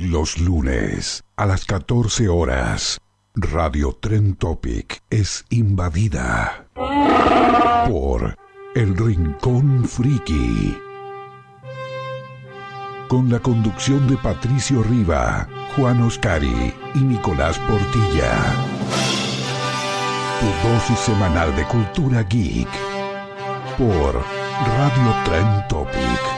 Los 0.00 0.38
lunes 0.38 1.24
a 1.34 1.44
las 1.44 1.64
14 1.64 2.28
horas, 2.28 3.00
Radio 3.34 3.98
Tren 4.00 4.36
Topic 4.36 5.02
es 5.10 5.44
invadida 5.48 6.68
por 7.88 8.36
El 8.76 8.96
Rincón 8.96 9.86
Friki. 9.88 10.78
Con 13.08 13.28
la 13.28 13.40
conducción 13.40 14.06
de 14.06 14.16
Patricio 14.18 14.84
Riva, 14.84 15.48
Juan 15.74 16.00
Oscari 16.02 16.72
y 16.94 16.98
Nicolás 17.00 17.58
Portilla. 17.58 18.54
Tu 20.38 20.68
dosis 20.68 20.98
semanal 21.00 21.56
de 21.56 21.64
cultura 21.64 22.22
geek 22.22 22.68
por 23.76 24.14
Radio 24.14 25.24
Tren 25.24 25.68
Topic. 25.68 26.37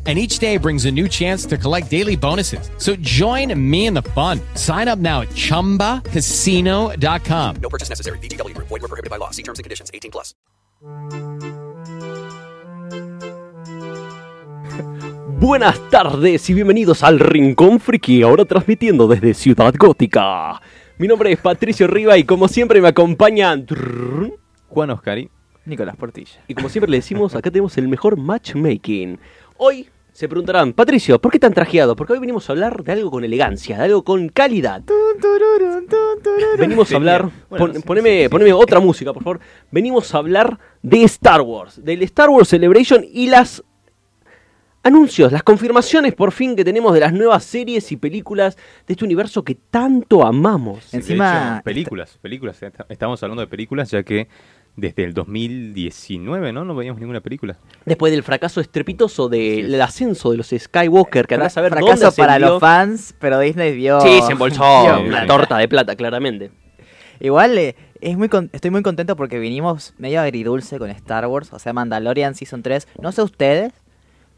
and 0.07 0.17
each 0.17 0.39
day 0.39 0.57
brings 0.57 0.85
a 0.85 0.91
new 0.91 1.07
chance 1.07 1.45
to 1.45 1.57
collect 1.57 1.91
daily 1.91 2.15
bonuses. 2.15 2.71
So 2.77 2.95
join 2.95 3.53
me 3.69 3.85
in 3.85 3.93
the 3.93 4.01
fun. 4.01 4.39
Sign 4.55 4.87
up 4.87 4.97
now 4.97 5.21
at 5.21 5.29
ChumbaCasino.com. 5.35 7.55
No 7.61 7.69
purchase 7.69 7.89
necessary. 7.89 8.17
VGW 8.17 8.55
Group. 8.55 8.69
Void 8.69 8.81
were 8.81 8.87
prohibited 8.87 9.11
by 9.11 9.17
law. 9.17 9.29
See 9.29 9.43
terms 9.43 9.59
and 9.59 9.63
conditions. 9.63 9.91
18 9.93 10.09
plus. 10.09 10.33
Buenas 15.39 15.79
tardes 15.89 16.47
y 16.51 16.53
bienvenidos 16.53 17.01
al 17.03 17.19
Rincón 17.19 17.79
Friki, 17.79 18.21
ahora 18.21 18.45
transmitiendo 18.45 19.07
desde 19.07 19.33
Ciudad 19.33 19.73
Gótica. 19.75 20.61
Mi 20.99 21.07
nombre 21.07 21.31
es 21.31 21.39
Patricio 21.39 21.87
Riva 21.87 22.15
y 22.17 22.25
como 22.25 22.47
siempre 22.47 22.79
me 22.79 22.89
acompañan 22.89 23.65
Juan 24.67 24.91
Oscari. 24.91 25.31
Nicolás 25.65 25.95
Portilla. 25.95 26.43
y 26.47 26.53
como 26.53 26.69
siempre 26.69 26.91
le 26.91 26.97
decimos, 26.97 27.33
acá 27.35 27.49
tenemos 27.49 27.75
el 27.77 27.87
mejor 27.87 28.17
matchmaking. 28.17 29.19
Hoy 29.63 29.87
se 30.11 30.27
preguntarán, 30.27 30.73
Patricio, 30.73 31.21
¿por 31.21 31.31
qué 31.31 31.37
tan 31.37 31.53
trajeado? 31.53 31.95
Porque 31.95 32.13
hoy 32.13 32.19
venimos 32.19 32.49
a 32.49 32.53
hablar 32.53 32.83
de 32.83 32.93
algo 32.93 33.11
con 33.11 33.23
elegancia, 33.23 33.77
de 33.77 33.83
algo 33.83 34.03
con 34.03 34.27
calidad. 34.29 34.81
Venimos 36.57 36.91
a 36.91 36.95
hablar, 36.95 37.29
Bueno, 37.47 37.65
pon- 37.67 37.75
sí, 37.75 37.81
poneme, 37.85 38.27
poneme 38.27 38.53
otra 38.53 38.79
música, 38.79 39.13
por 39.13 39.21
favor. 39.23 39.39
Venimos 39.69 40.15
a 40.15 40.17
hablar 40.17 40.57
de 40.81 41.03
Star 41.03 41.41
Wars, 41.41 41.79
del 41.85 42.01
Star 42.01 42.29
Wars 42.29 42.49
Celebration 42.49 43.05
y 43.07 43.27
las 43.29 43.63
anuncios, 44.81 45.31
las 45.31 45.43
confirmaciones 45.43 46.15
por 46.15 46.31
fin 46.31 46.55
que 46.55 46.65
tenemos 46.65 46.91
de 46.95 47.01
las 47.01 47.13
nuevas 47.13 47.43
series 47.43 47.91
y 47.91 47.97
películas 47.97 48.55
de 48.87 48.93
este 48.95 49.05
universo 49.05 49.43
que 49.43 49.53
tanto 49.53 50.25
amamos. 50.25 50.89
De 50.89 50.97
Encima- 50.97 51.57
hecho, 51.57 51.63
películas, 51.65 52.17
películas. 52.19 52.63
Est- 52.63 52.79
Estamos 52.89 53.21
hablando 53.21 53.41
de 53.41 53.47
películas 53.47 53.91
ya 53.91 54.01
que 54.01 54.27
desde 54.75 55.03
el 55.03 55.13
2019, 55.13 56.53
¿no? 56.53 56.65
No 56.65 56.75
veíamos 56.75 56.99
ninguna 56.99 57.21
película. 57.21 57.57
Después 57.85 58.11
del 58.11 58.23
fracaso 58.23 58.61
estrepitoso 58.61 59.29
del 59.29 59.79
ascenso 59.81 60.31
de 60.31 60.37
los 60.37 60.47
Skywalker, 60.57 61.27
que 61.27 61.35
andás 61.35 61.57
a 61.57 61.61
ver 61.61 61.71
Fracaso 61.73 62.05
dónde 62.05 62.15
para 62.17 62.39
los 62.39 62.59
fans, 62.59 63.13
pero 63.19 63.39
Disney 63.39 63.75
vio. 63.75 63.99
Sí, 64.01 64.21
se 64.25 64.31
embolsó 64.33 64.63
una 65.05 65.25
torta 65.27 65.57
de 65.57 65.67
plata, 65.67 65.95
claramente. 65.95 66.51
Igual 67.19 67.57
eh, 67.57 67.75
es 67.99 68.17
muy 68.17 68.29
con- 68.29 68.49
estoy 68.53 68.71
muy 68.71 68.81
contento 68.81 69.15
porque 69.15 69.37
vinimos 69.39 69.93
medio 69.99 70.21
agridulce 70.21 70.79
con 70.79 70.89
Star 70.89 71.27
Wars, 71.27 71.53
o 71.53 71.59
sea, 71.59 71.73
Mandalorian 71.73 72.33
Season 72.33 72.63
3. 72.63 72.87
No 73.01 73.11
sé 73.11 73.21
ustedes, 73.21 73.73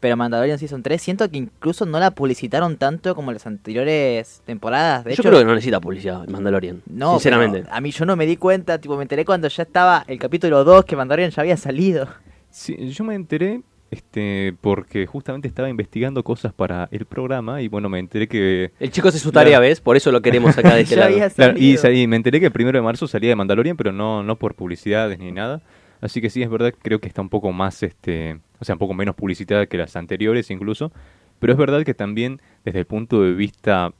pero 0.04 0.18
Mandalorian 0.18 0.58
Season 0.58 0.82
3 0.82 1.00
siento 1.00 1.30
que 1.30 1.38
incluso 1.38 1.86
no 1.86 1.98
la 1.98 2.10
publicitaron 2.10 2.76
tanto 2.76 3.14
como 3.14 3.32
las 3.32 3.46
anteriores 3.46 4.42
temporadas. 4.44 5.02
De 5.02 5.12
Yo 5.12 5.14
hecho, 5.14 5.22
creo 5.30 5.38
que 5.38 5.46
no 5.46 5.54
necesita 5.54 5.80
publicidad 5.80 6.28
Mandalorian. 6.28 6.82
no, 6.84 7.12
sinceramente. 7.12 7.64
a 7.70 7.80
mí 7.80 7.90
yo 7.90 8.04
no 8.04 8.14
me 8.14 8.26
di 8.26 8.36
cuenta, 8.36 8.78
tipo, 8.78 8.98
me 8.98 9.02
enteré 9.04 9.24
cuando 9.24 9.48
ya 9.48 9.62
estaba 9.62 10.04
el 10.06 10.18
capítulo 10.18 10.62
2 10.62 10.84
que 10.84 10.94
Mandalorian 10.94 11.30
ya 11.30 11.40
había 11.40 11.56
salido. 11.56 12.06
Sí, 12.50 12.76
yo 12.90 13.02
me 13.02 13.14
enteré 13.14 13.62
este, 13.90 14.54
porque 14.60 15.06
justamente 15.06 15.48
estaba 15.48 15.70
investigando 15.70 16.22
cosas 16.22 16.52
para 16.52 16.86
el 16.90 17.06
programa 17.06 17.62
y 17.62 17.68
bueno, 17.68 17.88
me 17.88 17.98
enteré 17.98 18.28
que... 18.28 18.72
El 18.78 18.90
chico 18.90 19.08
hace 19.08 19.18
su 19.18 19.32
tarea. 19.32 19.58
¿ves? 19.58 19.80
Por 19.80 19.96
eso 19.96 20.12
lo 20.12 20.20
queremos 20.20 20.58
acá 20.58 20.74
de 20.74 20.80
este 20.82 20.96
Ya 20.96 21.00
lado. 21.00 21.14
había 21.14 21.30
Claro, 21.30 21.54
y, 21.56 21.78
y 22.02 22.06
me 22.06 22.16
enteré 22.16 22.40
que 22.40 22.46
el 22.46 22.52
primero 22.52 22.76
de 22.76 22.82
marzo 22.82 23.08
salía 23.08 23.30
de 23.30 23.36
Mandalorian, 23.36 23.78
pero 23.78 23.90
no, 23.90 24.22
no 24.22 24.36
por 24.36 24.54
publicidades 24.54 25.18
ni 25.18 25.32
nada. 25.32 25.62
Así 26.02 26.20
que 26.20 26.28
sí, 26.28 26.42
es 26.42 26.50
verdad, 26.50 26.74
creo 26.82 26.98
que 26.98 27.08
está 27.08 27.22
un 27.22 27.30
poco 27.30 27.50
más, 27.52 27.82
este, 27.82 28.38
o 28.60 28.64
sea, 28.64 28.74
un 28.74 28.78
poco 28.78 28.94
menos 28.94 29.14
publicitada 29.14 29.66
que 29.66 29.76
las 29.78 29.96
anteriores 29.96 30.50
incluso. 30.50 30.92
Pero 31.40 31.52
es 31.52 31.58
verdad 31.58 31.82
que 31.84 31.94
también 31.94 32.40
desde 32.64 32.78
el 32.80 32.86
punto 32.86 33.22
de 33.22 33.32
vista 33.32 33.92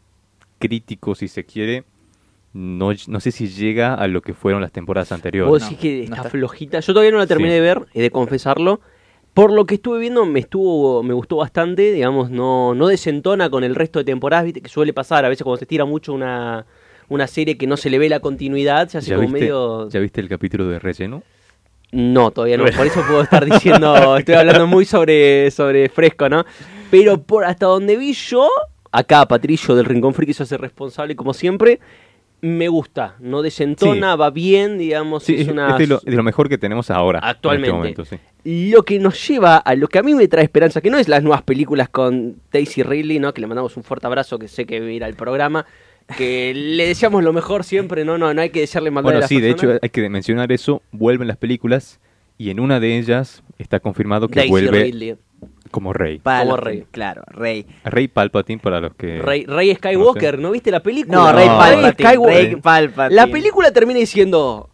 crítico, 0.59 1.15
si 1.15 1.29
se 1.29 1.45
quiere, 1.45 1.85
no, 2.53 2.91
no 3.09 3.21
sé 3.21 3.33
si 3.33 3.49
llega 3.49 3.95
a 3.95 4.07
lo 4.07 4.23
que 4.23 4.33
fueron 4.35 4.63
las 4.63 4.73
temporadas 4.73 5.13
anteriores. 5.13 5.51
Vos 5.51 5.63
No, 5.63 5.69
decís 5.69 5.79
que 5.81 5.97
no 5.99 6.03
está 6.05 6.17
está. 6.17 6.31
flojita. 6.31 6.81
Yo 6.81 6.93
todavía 6.93 7.11
no 7.13 7.19
la 7.19 7.27
terminé 7.27 7.51
Sí. 7.51 7.55
de 7.57 7.61
ver, 7.61 7.83
he 7.93 8.03
de 8.03 8.11
confesarlo. 8.11 8.81
Por 9.35 9.53
lo 9.53 9.67
que 9.67 9.75
estuve 9.75 9.99
viendo, 9.99 10.25
me 10.27 10.39
estuvo, 10.39 11.03
me 11.03 11.13
gustó 11.13 11.37
bastante, 11.37 11.93
digamos, 11.93 12.31
no, 12.31 12.73
no 12.77 12.87
desentona 12.87 13.51
con 13.51 13.65
el 13.65 13.75
resto 13.75 13.99
de 13.99 14.05
temporadas, 14.05 14.45
viste, 14.45 14.61
que 14.63 14.69
suele 14.69 14.93
pasar, 14.93 15.25
a 15.25 15.29
veces 15.29 15.43
cuando 15.43 15.59
se 15.59 15.67
tira 15.67 15.85
mucho 15.85 16.13
una, 16.13 16.65
una 17.09 17.27
serie 17.27 17.59
que 17.59 17.67
no 17.67 17.77
se 17.77 17.91
le 17.91 17.99
ve 17.99 18.09
la 18.09 18.21
continuidad, 18.21 18.89
se 18.89 18.99
hace 18.99 19.11
¿Ya 19.11 19.17
como 19.17 19.27
viste, 19.27 19.41
medio... 19.41 19.89
¿Ya 19.89 19.99
viste 19.99 20.21
el 20.21 20.29
capítulo 20.29 20.69
de 20.69 20.79
relleno? 20.79 21.25
No, 21.95 22.31
todavía 22.33 22.57
no, 22.57 22.65
por 22.65 22.87
eso 22.87 23.03
puedo 23.07 23.23
estar 23.23 23.45
diciendo, 23.51 24.17
estoy 24.17 24.35
hablando 24.35 24.67
muy 24.67 24.85
sobre, 24.85 25.51
sobre 25.51 25.89
fresco, 25.89 26.29
¿no? 26.29 26.45
Pero 26.91 27.23
por 27.23 27.45
hasta 27.45 27.67
donde 27.67 27.97
vi 27.97 28.13
yo, 28.13 28.49
acá 28.91 29.27
Patricio 29.27 29.75
del 29.77 29.85
Rincón 29.87 30.13
Friki 30.15 30.33
se 30.33 30.43
hace 30.43 30.57
responsable 30.57 31.15
como 31.17 31.33
siempre, 31.35 31.79
me 32.41 32.69
gusta, 32.69 33.15
no 33.21 33.41
desentona, 33.43 34.13
Sí. 34.13 34.19
va 34.19 34.31
bien, 34.31 34.77
digamos, 34.77 35.23
Sí, 35.25 35.35
es 35.35 35.41
es, 35.43 35.49
una... 35.49 35.71
es 35.71 35.79
de, 35.79 35.87
lo, 35.87 36.01
lo 36.05 36.23
mejor 36.23 36.49
que 36.49 36.59
tenemos 36.59 36.91
ahora. 36.91 37.19
en 37.21 37.25
este 37.25 37.31
Actualmente. 37.31 37.73
momento, 37.73 38.05
sí. 38.05 38.17
Lo 38.73 38.83
que 38.83 38.99
nos 38.99 39.27
lleva 39.27 39.57
a 39.57 39.75
lo 39.77 39.89
que 39.89 39.99
a 39.99 40.03
mí 40.03 40.15
me 40.15 40.29
trae 40.29 40.45
esperanza, 40.45 40.81
que 40.83 40.91
no 40.91 40.99
es 40.99 41.09
las 41.09 41.23
nuevas 41.23 41.43
películas 41.43 41.89
con 41.89 42.37
Daisy 42.53 42.83
Ridley, 42.83 43.19
¿no? 43.19 43.33
Que 43.33 43.41
le 43.41 43.47
mandamos 43.47 43.77
un 43.79 43.83
fuerte 43.85 44.07
abrazo, 44.07 44.39
que 44.39 44.49
sé 44.49 44.67
que 44.67 44.81
mira 44.81 45.07
el 45.07 45.15
programa, 45.15 45.65
que 46.17 46.53
le 46.55 46.87
deseamos 46.87 47.25
lo 47.25 47.33
mejor 47.33 47.65
siempre, 47.65 48.05
no, 48.05 48.19
no, 48.19 48.33
no 48.35 48.41
hay 48.43 48.51
que 48.51 48.61
desearle 48.61 48.91
maldad 48.91 49.09
a 49.09 49.13
Bueno, 49.13 49.21
las 49.21 49.29
sí, 49.29 49.41
de 49.41 49.51
hecho 49.51 49.79
hay 49.81 49.89
que 49.89 50.09
mencionar 50.09 50.53
eso. 50.53 50.83
Vuelven 50.93 51.29
las 51.29 51.37
películas 51.37 52.01
y 52.39 52.51
en 52.51 52.61
una 52.61 52.81
de 52.81 52.99
ellas 52.99 53.43
está 53.59 53.81
confirmado 53.81 54.29
que 54.29 54.41
Daisy 54.41 54.51
vuelve 54.51 54.85
Ridley, 54.85 55.17
como 55.71 55.93
rey. 55.93 56.19
Para 56.19 56.45
Como 56.45 56.57
rey. 56.57 56.87
Claro, 56.91 57.23
rey. 57.29 57.67
Rey 57.85 58.09
Palpatine 58.09 58.61
para 58.61 58.81
los 58.81 58.95
que... 58.95 59.21
Rey, 59.21 59.45
Rey 59.45 59.75
Skywalker, 59.75 60.39
¿no, 60.39 60.53
viste 60.53 60.71
la 60.71 60.81
película? 60.81 61.17
No, 61.17 61.33
Rey. 61.33 61.49
Palpatine. 61.49 62.09
Skywalker. 62.09 62.45
Rey 62.45 62.57
Palpatine. 62.57 63.17
La 63.17 63.27
película 63.27 63.73
termina 63.73 63.99
diciendo, 63.99 64.71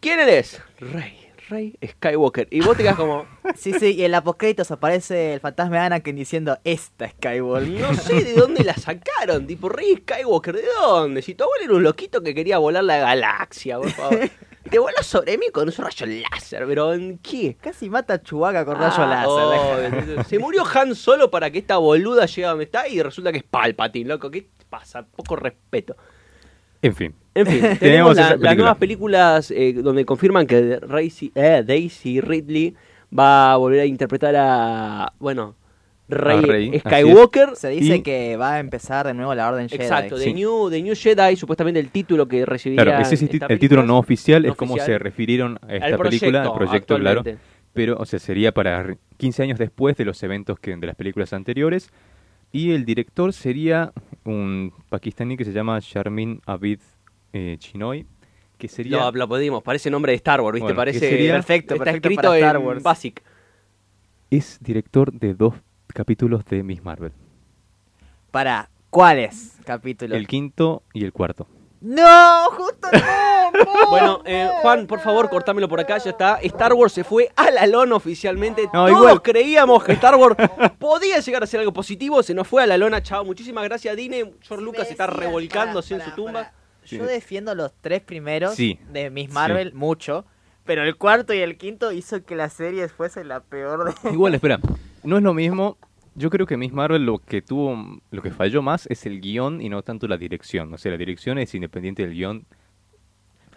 ¿quién 0.00 0.18
eres? 0.20 0.62
Rey, 0.78 1.12
Rey 1.50 1.76
Skywalker. 1.86 2.48
Y 2.50 2.60
vos 2.62 2.76
te 2.76 2.82
quedas 2.84 2.96
como, 2.96 3.26
Sí, 3.56 3.74
sí, 3.78 3.92
y 3.96 4.04
en 4.04 4.12
la 4.12 4.22
postcréditos 4.24 4.70
aparece 4.70 5.34
el 5.34 5.40
fantasma 5.40 5.76
de 5.76 5.82
Anakin 5.82 6.16
diciendo 6.16 6.58
esta 6.64 7.08
Skywalker. 7.10 7.80
no 7.80 7.94
sé 7.94 8.24
de 8.24 8.32
dónde 8.34 8.64
la 8.64 8.74
sacaron. 8.74 9.46
Tipo, 9.46 9.68
Rey 9.68 9.96
Skywalker, 9.96 10.54
¿de 10.56 10.62
dónde? 10.80 11.20
Si 11.22 11.34
tu 11.34 11.44
abuelo 11.44 11.64
era 11.64 11.74
un 11.74 11.82
loquito 11.82 12.22
que 12.22 12.34
quería 12.34 12.58
volar 12.58 12.84
la 12.84 12.98
galaxia, 12.98 13.76
por 13.78 13.90
favor. 13.90 14.18
Te 14.70 14.78
voló 14.78 15.02
sobre 15.02 15.36
mí 15.38 15.46
con 15.50 15.68
un 15.68 15.74
rayo 15.74 16.06
láser, 16.06 16.64
pero 16.66 16.92
¿en 16.92 17.18
qué? 17.18 17.56
Casi 17.60 17.88
mata 17.90 18.14
a 18.14 18.22
Chewbacca 18.22 18.64
con 18.64 18.76
rayo 18.76 18.94
Ah, 18.98 19.06
láser. 19.06 20.18
oh, 20.20 20.24
se 20.24 20.38
murió 20.38 20.64
Han 20.72 20.94
solo 20.94 21.30
para 21.30 21.50
que 21.50 21.58
esta 21.58 21.78
boluda 21.78 22.26
llegue 22.26 22.44
a 22.44 22.50
donde 22.50 22.64
está 22.64 22.86
y 22.86 23.02
resulta 23.02 23.32
que 23.32 23.38
es 23.38 23.44
Palpatine, 23.44 24.08
loco. 24.08 24.30
¿Qué 24.30 24.46
pasa? 24.68 25.04
Poco 25.04 25.34
respeto. 25.34 25.96
En 26.82 26.94
fin. 26.94 27.14
En 27.34 27.46
fin, 27.46 27.60
tenemos 27.80 28.16
la- 28.16 28.36
las 28.36 28.56
nuevas 28.56 28.76
películas 28.76 29.50
eh, 29.50 29.72
donde 29.74 30.04
confirman 30.04 30.46
que 30.46 30.78
Daisy, 30.86 31.30
eh, 31.34 31.62
Daisy 31.64 32.20
Ridley 32.20 32.74
va 33.16 33.52
a 33.52 33.56
volver 33.56 33.80
a 33.80 33.84
interpretar 33.86 34.34
a, 34.36 35.12
bueno, 35.18 35.54
Rey, 36.08 36.38
A 36.38 36.42
Rey, 36.42 36.68
así 36.70 36.78
Skywalker. 36.80 37.50
Se 37.54 37.68
dice 37.68 37.96
Y- 37.96 38.02
que 38.02 38.36
va 38.36 38.54
a 38.54 38.58
empezar 38.58 39.06
de 39.06 39.14
nuevo 39.14 39.32
la 39.34 39.48
Orden 39.48 39.68
Jedi. 39.68 39.82
Exacto, 39.84 40.18
Sí. 40.18 40.24
The, 40.24 40.34
New, 40.34 40.68
The 40.70 40.82
New 40.82 40.94
Jedi, 40.96 41.36
supuestamente 41.36 41.78
el 41.78 41.90
título 41.90 42.26
que 42.26 42.44
recibiría 42.44 42.82
Claro, 42.84 43.00
ese 43.02 43.14
es 43.14 43.22
el, 43.22 43.58
título 43.60 43.84
no 43.84 43.96
oficial, 43.98 44.42
no 44.42 44.48
es 44.50 44.56
como 44.56 44.74
oficial. 44.74 44.94
se 44.94 44.98
refirieron 44.98 45.58
a 45.62 45.74
esta 45.74 45.86
Al 45.86 45.98
película, 45.98 46.42
al 46.42 46.52
proyecto, 46.52 46.98
claro. 46.98 47.22
Pero, 47.72 47.96
o 47.98 48.04
sea, 48.06 48.18
sería 48.18 48.50
para 48.52 48.82
re- 48.82 48.98
15 49.18 49.44
años 49.44 49.58
después 49.60 49.96
de 49.96 50.04
los 50.04 50.20
eventos 50.24 50.58
que, 50.58 50.74
de 50.74 50.84
las 50.88 50.96
películas 50.96 51.32
anteriores. 51.32 51.88
Y 52.50 52.72
el 52.72 52.84
director 52.84 53.32
sería 53.32 53.92
un 54.24 54.72
pakistaní 54.88 55.36
que 55.36 55.44
se 55.44 55.52
llama 55.52 55.78
Sharmin 55.80 56.40
Abid 56.46 56.80
eh, 57.32 57.56
Chinoy, 57.58 58.06
que 58.58 58.68
sería... 58.68 58.98
Lo, 58.98 59.12
lo 59.12 59.28
pedimos, 59.28 59.62
parece 59.62 59.90
nombre 59.90 60.12
de 60.12 60.16
Star 60.16 60.40
Wars, 60.40 60.54
¿viste? 60.54 60.64
Bueno, 60.64 60.76
parece 60.76 60.98
sería- 61.00 61.32
Perfecto, 61.34 61.74
está 61.74 61.84
perfecto 61.84 62.08
escrito 62.08 62.22
para 62.28 62.36
Star 62.38 62.56
en 62.56 62.66
Wars. 62.66 62.82
Basic. 62.82 63.22
Es 64.30 64.58
director 64.60 65.12
de 65.12 65.34
dos 65.34 65.54
capítulos 65.88 66.44
de 66.44 66.62
Miss 66.62 66.84
Marvel. 66.84 67.12
¿Para 68.30 68.68
cuáles 68.90 69.58
capítulos? 69.64 70.16
El 70.16 70.26
quinto 70.26 70.82
y 70.92 71.04
el 71.04 71.12
cuarto. 71.12 71.46
¡No! 71.80 72.44
¡Justo 72.50 72.88
no! 72.92 73.50
no, 73.64 73.90
Bueno, 73.90 74.20
eh, 74.24 74.48
Juan, 74.60 74.86
por 74.86 75.00
favor, 75.00 75.30
cortámelo 75.30 75.68
por 75.68 75.80
acá, 75.80 75.96
ya 75.98 76.10
está. 76.10 76.34
Star 76.42 76.74
Wars 76.74 76.92
se 76.92 77.04
fue 77.04 77.30
a 77.36 77.50
la 77.50 77.66
lona 77.66 77.96
oficialmente. 77.96 78.64
No, 78.66 78.86
Todos 78.86 78.90
igual. 78.90 79.22
creíamos 79.22 79.82
que 79.84 79.92
Star 79.92 80.14
Wars 80.16 80.36
podía 80.78 81.18
llegar 81.20 81.42
a 81.42 81.46
ser 81.46 81.60
algo 81.60 81.72
positivo, 81.72 82.22
se 82.22 82.34
nos 82.34 82.46
fue 82.46 82.62
a 82.62 82.66
la 82.66 82.76
lona, 82.76 83.02
chao. 83.02 83.24
Muchísimas 83.24 83.64
gracias, 83.64 83.96
Dine. 83.96 84.34
George 84.42 84.64
Lucas 84.64 84.90
está 84.90 85.06
revolcándose 85.06 85.94
pará, 85.94 86.04
en 86.04 86.10
su 86.10 86.16
tumba. 86.16 86.52
Yo 86.84 87.04
defiendo 87.04 87.54
los 87.54 87.72
tres 87.80 88.02
primeros 88.02 88.54
Sí. 88.54 88.78
de 88.90 89.10
Miss 89.10 89.30
Marvel 89.30 89.72
mucho, 89.74 90.24
pero 90.64 90.82
el 90.82 90.96
cuarto 90.96 91.32
y 91.32 91.38
el 91.40 91.56
quinto 91.56 91.92
hizo 91.92 92.24
que 92.24 92.36
la 92.36 92.48
serie 92.50 92.88
fuese 92.88 93.24
la 93.24 93.40
peor 93.40 93.94
de... 94.02 94.10
Igual, 94.10 94.34
espera, 94.36 94.58
no 95.02 95.16
es 95.16 95.22
lo 95.22 95.32
mismo. 95.32 95.78
Yo 96.14 96.28
creo 96.30 96.46
que 96.46 96.56
Miss 96.56 96.72
Marvel 96.72 97.04
lo 97.06 97.18
que 97.18 97.40
tuvo, 97.42 98.00
lo 98.10 98.22
que 98.22 98.30
falló 98.30 98.62
más 98.62 98.86
es 98.88 99.06
el 99.06 99.20
guion 99.20 99.60
y 99.62 99.68
no 99.68 99.82
tanto 99.82 100.08
la 100.08 100.16
dirección. 100.16 100.74
O 100.74 100.78
sea, 100.78 100.90
la 100.92 100.98
dirección 100.98 101.38
es 101.38 101.54
independiente 101.54 102.02
del 102.02 102.12
guion 102.14 102.44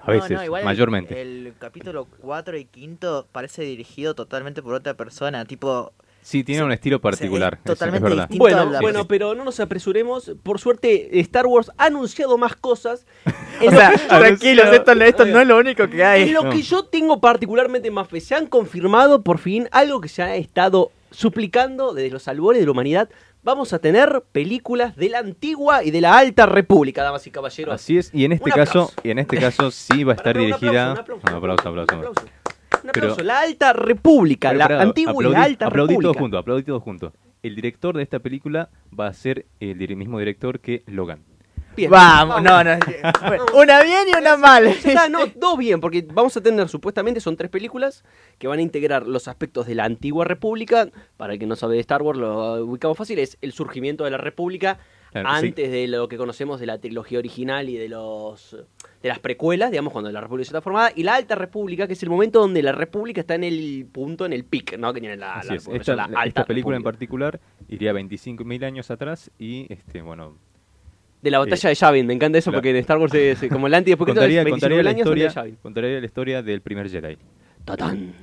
a 0.06 0.12
veces, 0.12 0.32
no, 0.32 0.44
igual 0.44 0.62
el- 0.62 0.66
mayormente. 0.66 1.22
El, 1.22 1.54
capítulo 1.58 2.06
4 2.20 2.58
y 2.58 2.66
quinto 2.66 3.28
parece 3.32 3.64
dirigido 3.64 4.14
totalmente 4.16 4.62
por 4.62 4.74
otra 4.74 4.96
persona, 4.96 5.46
tipo... 5.46 5.94
Sí, 6.22 6.44
tiene 6.46 6.60
sí, 6.62 6.66
un 6.66 6.72
estilo 6.72 7.02
particular, 7.02 7.56
es, 7.56 7.64
totalmente 7.64 7.98
es 8.06 8.10
verdad. 8.10 8.24
distinto. 8.30 8.44
Bueno, 8.44 8.60
a 8.62 8.66
la- 8.66 8.82
bueno, 8.82 9.08
pero 9.08 9.34
no 9.36 9.44
nos 9.44 9.60
apresuremos. 9.60 10.32
Por 10.42 10.58
suerte, 10.60 11.20
Star 11.20 11.46
Wars 11.48 11.70
ha 11.78 11.86
anunciado 11.86 12.38
más 12.38 12.56
cosas. 12.56 13.06
O 13.66 13.70
sea, 13.70 13.92
tranquilos, 14.10 14.66
esto, 14.74 14.92
esto 14.94 15.26
no 15.26 15.40
es 15.40 15.48
lo 15.48 15.58
único 15.58 15.88
que 15.88 16.04
hay. 16.04 16.24
En 16.24 16.34
lo 16.34 16.44
No. 16.44 16.50
que 16.50 16.62
yo 16.64 16.84
tengo 16.86 17.22
particularmente 17.22 17.90
más 17.92 18.10
fe, 18.10 18.20
se 18.20 18.36
han 18.36 18.48
confirmado 18.48 19.22
por 19.22 19.38
fin 19.38 19.70
algo 19.72 20.02
que 20.02 20.10
se 20.10 20.22
ha 20.22 20.36
estado 20.36 20.92
suplicando 21.14 21.94
desde 21.94 22.10
los 22.12 22.28
albores 22.28 22.60
de 22.60 22.66
la 22.66 22.72
humanidad. 22.72 23.10
Vamos 23.44 23.74
a 23.74 23.80
tener 23.80 24.24
películas 24.32 24.96
de 24.96 25.10
la 25.10 25.20
antigua 25.20 25.84
y 25.84 25.92
de 25.92 26.00
la 26.02 26.18
alta 26.18 26.46
república, 26.46 27.04
damas 27.04 27.26
y 27.28 27.32
caballeros. 27.32 27.74
Así 27.76 27.98
es, 27.98 28.10
y 28.14 28.24
en 28.26 28.32
este 28.34 28.46
Un 28.50 28.56
caso, 28.56 28.70
aplauso. 28.84 28.94
y 29.04 29.10
en 29.12 29.20
este 29.20 29.38
caso 29.38 29.72
sí 29.72 30.04
va 30.04 30.14
a 30.14 30.16
estar 30.16 30.38
un 30.38 30.46
dirigida. 30.46 30.92
aplauso, 30.92 31.14
un 31.28 31.34
aplauso, 31.36 31.70
aplauso. 31.70 31.96
Un 31.96 32.00
aplauso. 32.00 32.22
Un 32.84 32.90
Pero- 32.94 33.06
aplauso. 33.12 33.24
La 33.24 33.40
alta 33.42 33.74
república, 33.74 34.52
Pero 34.52 34.68
la 34.70 34.82
antigua 34.82 35.24
y 35.26 35.30
la 35.30 35.44
alta 35.44 35.68
aplaudí 35.68 35.94
república. 35.94 36.12
todo 36.14 36.22
junto, 36.22 36.38
aplaudí 36.38 36.64
todo 36.64 36.80
junto. 36.80 37.14
El 37.42 37.56
director 37.56 37.96
de 37.98 38.04
esta 38.04 38.20
película 38.20 38.70
va 38.98 39.08
a 39.08 39.14
ser 39.14 39.46
el 39.60 39.96
mismo 39.98 40.20
director 40.20 40.62
que 40.62 40.84
Logan. 40.88 41.20
Bien, 41.76 41.90
Vamos, 41.90 42.42
no, 42.44 42.64
no. 42.64 42.72
Una 43.56 43.82
bien 43.84 44.08
y 44.14 44.18
una 44.18 44.38
mal. 44.38 44.68
Está, 44.68 45.10
no, 45.10 45.26
dos 45.36 45.58
bien, 45.58 45.80
porque 45.80 46.06
vamos 46.14 46.36
a 46.38 46.42
tener 46.42 46.70
supuestamente 46.70 47.20
son 47.20 47.36
tres 47.36 47.50
películas 47.50 48.04
que 48.38 48.48
van 48.48 48.60
a 48.60 48.62
integrar 48.62 49.08
los 49.08 49.28
aspectos 49.28 49.66
de 49.68 49.76
la 49.76 49.86
antigua 49.86 50.26
república. 50.26 50.90
Para 51.18 51.34
el 51.34 51.40
que 51.40 51.46
no 51.48 51.56
sabe 51.56 51.76
de 51.76 51.82
Star 51.82 52.02
Wars, 52.02 52.20
lo 52.20 52.64
ubicamos 52.66 52.98
fácil, 52.98 53.18
es 53.20 53.38
el 53.42 53.54
surgimiento 53.54 54.04
de 54.04 54.12
la 54.12 54.18
república 54.18 54.80
Claro, 55.12 55.30
sí. 55.40 55.46
antes 55.48 55.70
de 55.72 55.88
lo 55.88 56.08
que 56.08 56.18
conocemos 56.18 56.60
de 56.60 56.66
la 56.66 56.80
trilogía 56.80 57.20
original 57.20 57.70
y 57.70 57.78
de 57.78 57.88
los 57.88 58.58
de 59.04 59.10
las 59.10 59.20
precuelas, 59.20 59.70
digamos, 59.70 59.94
cuando 59.94 60.12
la 60.12 60.20
república 60.22 60.48
está 60.48 60.62
formada, 60.62 60.92
y 60.96 61.04
la 61.04 61.14
alta 61.14 61.36
república, 61.36 61.86
que 61.86 61.94
es 61.94 62.02
el 62.02 62.10
momento 62.10 62.40
donde 62.40 62.64
la 62.64 62.72
república 62.72 63.22
está 63.22 63.36
en 63.36 63.44
el 63.44 63.86
punto, 63.92 64.26
en 64.26 64.34
el 64.34 64.44
pic, 64.44 64.76
¿no? 64.80 64.92
Que 64.92 65.02
tiene 65.02 65.16
la, 65.18 65.36
Así 65.36 65.50
la 65.50 65.54
es. 65.56 65.62
república, 65.66 65.82
Esta, 65.82 65.96
la 65.96 66.08
la- 66.08 66.20
alta 66.20 66.28
esta 66.42 66.46
película 66.46 66.78
en 66.78 66.82
república. 66.82 66.98
particular 66.98 67.40
iría 67.68 67.94
25.000 67.94 68.64
años 68.66 68.90
atrás 68.90 69.30
y, 69.38 69.72
este, 69.72 70.02
bueno, 70.02 70.36
De 71.24 71.32
la 71.32 71.40
batalla 71.40 71.70
de 71.70 71.76
Yavin, 71.76 72.06
me 72.06 72.14
encanta 72.14 72.38
eso 72.38 72.52
Claro. 72.52 72.58
porque 72.60 72.70
en 72.72 72.76
Star 72.78 72.98
Wars 73.00 73.14
es 73.14 73.40
como 73.50 73.66
el 73.68 73.74
antes 73.74 73.88
y 73.88 73.92
después 73.92 74.06
que 74.08 74.12
contaría, 74.14 74.44
25.000 74.44 74.50
contaría, 74.52 74.84
la 74.84 74.90
años 74.90 74.98
de 74.98 75.02
historia, 75.04 75.30
Yavin. 75.30 75.56
contaría 75.62 76.00
la 76.02 76.06
historia 76.06 76.44
del 76.44 76.62
primer 76.62 76.90
Jedi. 76.90 77.18
Tatán. 77.66 78.14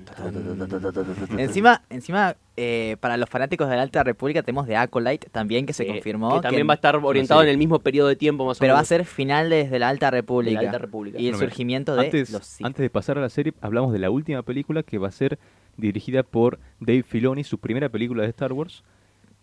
Encima, 1.38 1.82
encima 1.88 2.36
eh, 2.56 2.96
para 3.00 3.16
los 3.16 3.28
fanáticos 3.28 3.68
de 3.70 3.76
la 3.76 3.82
Alta 3.82 4.02
República 4.04 4.42
tenemos 4.42 4.66
de 4.66 4.76
Acolyte 4.76 5.28
también 5.30 5.64
que 5.64 5.72
se 5.72 5.86
confirmó. 5.86 6.36
Que 6.36 6.42
también 6.42 6.64
que- 6.64 6.66
va 6.68 6.74
a 6.74 6.76
estar 6.76 6.96
orientado 6.96 7.42
en 7.42 7.48
el 7.48 7.56
mismo 7.56 7.78
periodo 7.78 8.08
de 8.08 8.16
tiempo 8.16 8.44
más 8.44 8.58
o 8.58 8.60
Pero 8.60 8.74
va 8.74 8.80
a 8.80 8.82
menos. 8.82 8.88
ser 8.88 9.04
finales 9.06 9.70
de 9.70 9.78
la 9.78 9.88
Alta 9.88 10.10
República. 10.10 10.58
De 10.58 10.64
la 10.66 10.70
Alta 10.70 10.78
República. 10.78 11.18
Y 11.18 11.26
el 11.26 11.32
Bueno, 11.32 11.38
mira, 11.38 11.48
surgimiento 11.50 11.94
de 11.96 12.04
antes, 12.04 12.30
los 12.30 12.44
Sith. 12.44 12.66
antes 12.66 12.82
de 12.82 12.90
pasar 12.90 13.16
a 13.16 13.22
la 13.22 13.30
serie, 13.30 13.54
hablamos 13.62 13.92
de 13.92 13.98
la 13.98 14.10
última 14.10 14.42
película 14.42 14.82
que 14.82 14.98
va 14.98 15.08
a 15.08 15.12
ser 15.12 15.38
dirigida 15.76 16.22
por 16.22 16.58
Dave 16.80 17.02
Filoni, 17.02 17.44
su 17.44 17.56
primera 17.58 17.88
película 17.88 18.24
de 18.24 18.28
Star 18.28 18.52
Wars, 18.52 18.84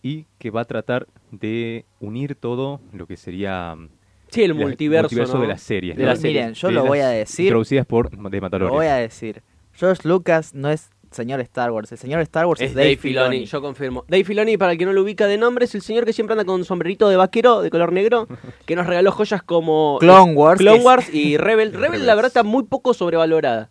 y 0.07 0.25
que 0.38 0.51
va 0.51 0.62
a 0.62 0.65
tratar 0.65 1.07
de 1.31 1.86
unir 2.00 2.36
todo 2.36 2.80
lo 2.94 3.07
que 3.07 3.18
sería 3.18 3.75
mm, 3.75 3.89
Sí, 4.30 4.44
el 4.44 4.50
la- 4.57 4.65
multiverso, 4.65 5.15
¿no? 5.15 5.42
de 5.42 5.48
las 5.48 5.62
series. 5.62 5.95
De 5.98 6.04
¿no? 6.04 6.09
las 6.09 6.19
series. 6.19 6.42
Miren, 6.44 6.54
yo 6.54 6.68
De 6.68 6.74
lo 6.74 6.81
las 6.81 6.88
voy 6.89 7.00
a 7.00 7.07
decir. 7.09 7.45
Introducidas 7.45 7.86
por 7.86 8.09
The 8.09 8.18
Lo 8.59 8.69
voy 8.69 8.86
a 8.88 8.95
decir. 8.95 9.42
George 9.74 10.07
Lucas 10.07 10.54
no 10.54 10.69
es 10.69 10.89
señor 11.12 11.39
Star 11.42 11.71
Wars. 11.71 11.92
El 11.92 11.98
señor 11.98 12.19
Star 12.21 12.45
Wars 12.45 12.59
es, 12.62 12.69
Es 12.69 12.75
Dave, 12.75 12.86
Dave 12.88 12.98
Filoni, 12.98 13.27
Filoni. 13.30 13.45
yo 13.45 13.62
confirmo. 13.62 14.06
Dave 14.07 14.24
Filoni, 14.25 14.57
para 14.57 14.74
el 14.74 14.77
que 14.77 14.86
no 14.86 14.94
lo 14.94 15.01
ubica 15.04 15.27
de 15.27 15.38
nombre, 15.38 15.65
es 15.65 15.75
el 15.75 15.81
señor 15.81 16.06
que 16.06 16.13
siempre 16.13 16.33
anda 16.33 16.44
con 16.45 16.63
sombrerito 16.65 17.07
de 17.09 17.15
vaquero 17.15 17.62
de 17.62 17.69
color 17.69 17.92
negro, 17.94 18.27
que 18.65 18.75
nos 18.75 18.86
regaló 18.88 19.12
joyas 19.12 19.42
como 19.44 19.98
Clone 20.00 20.33
Wars, 20.33 20.59
Clone 20.59 20.83
Wars 20.83 21.13
y 21.13 21.37
Rebel. 21.37 21.73
Rebel, 21.81 22.06
la 22.06 22.16
verdad, 22.16 22.28
está 22.28 22.44
muy 22.44 22.64
poco 22.64 22.94
sobrevalorada. 22.94 23.69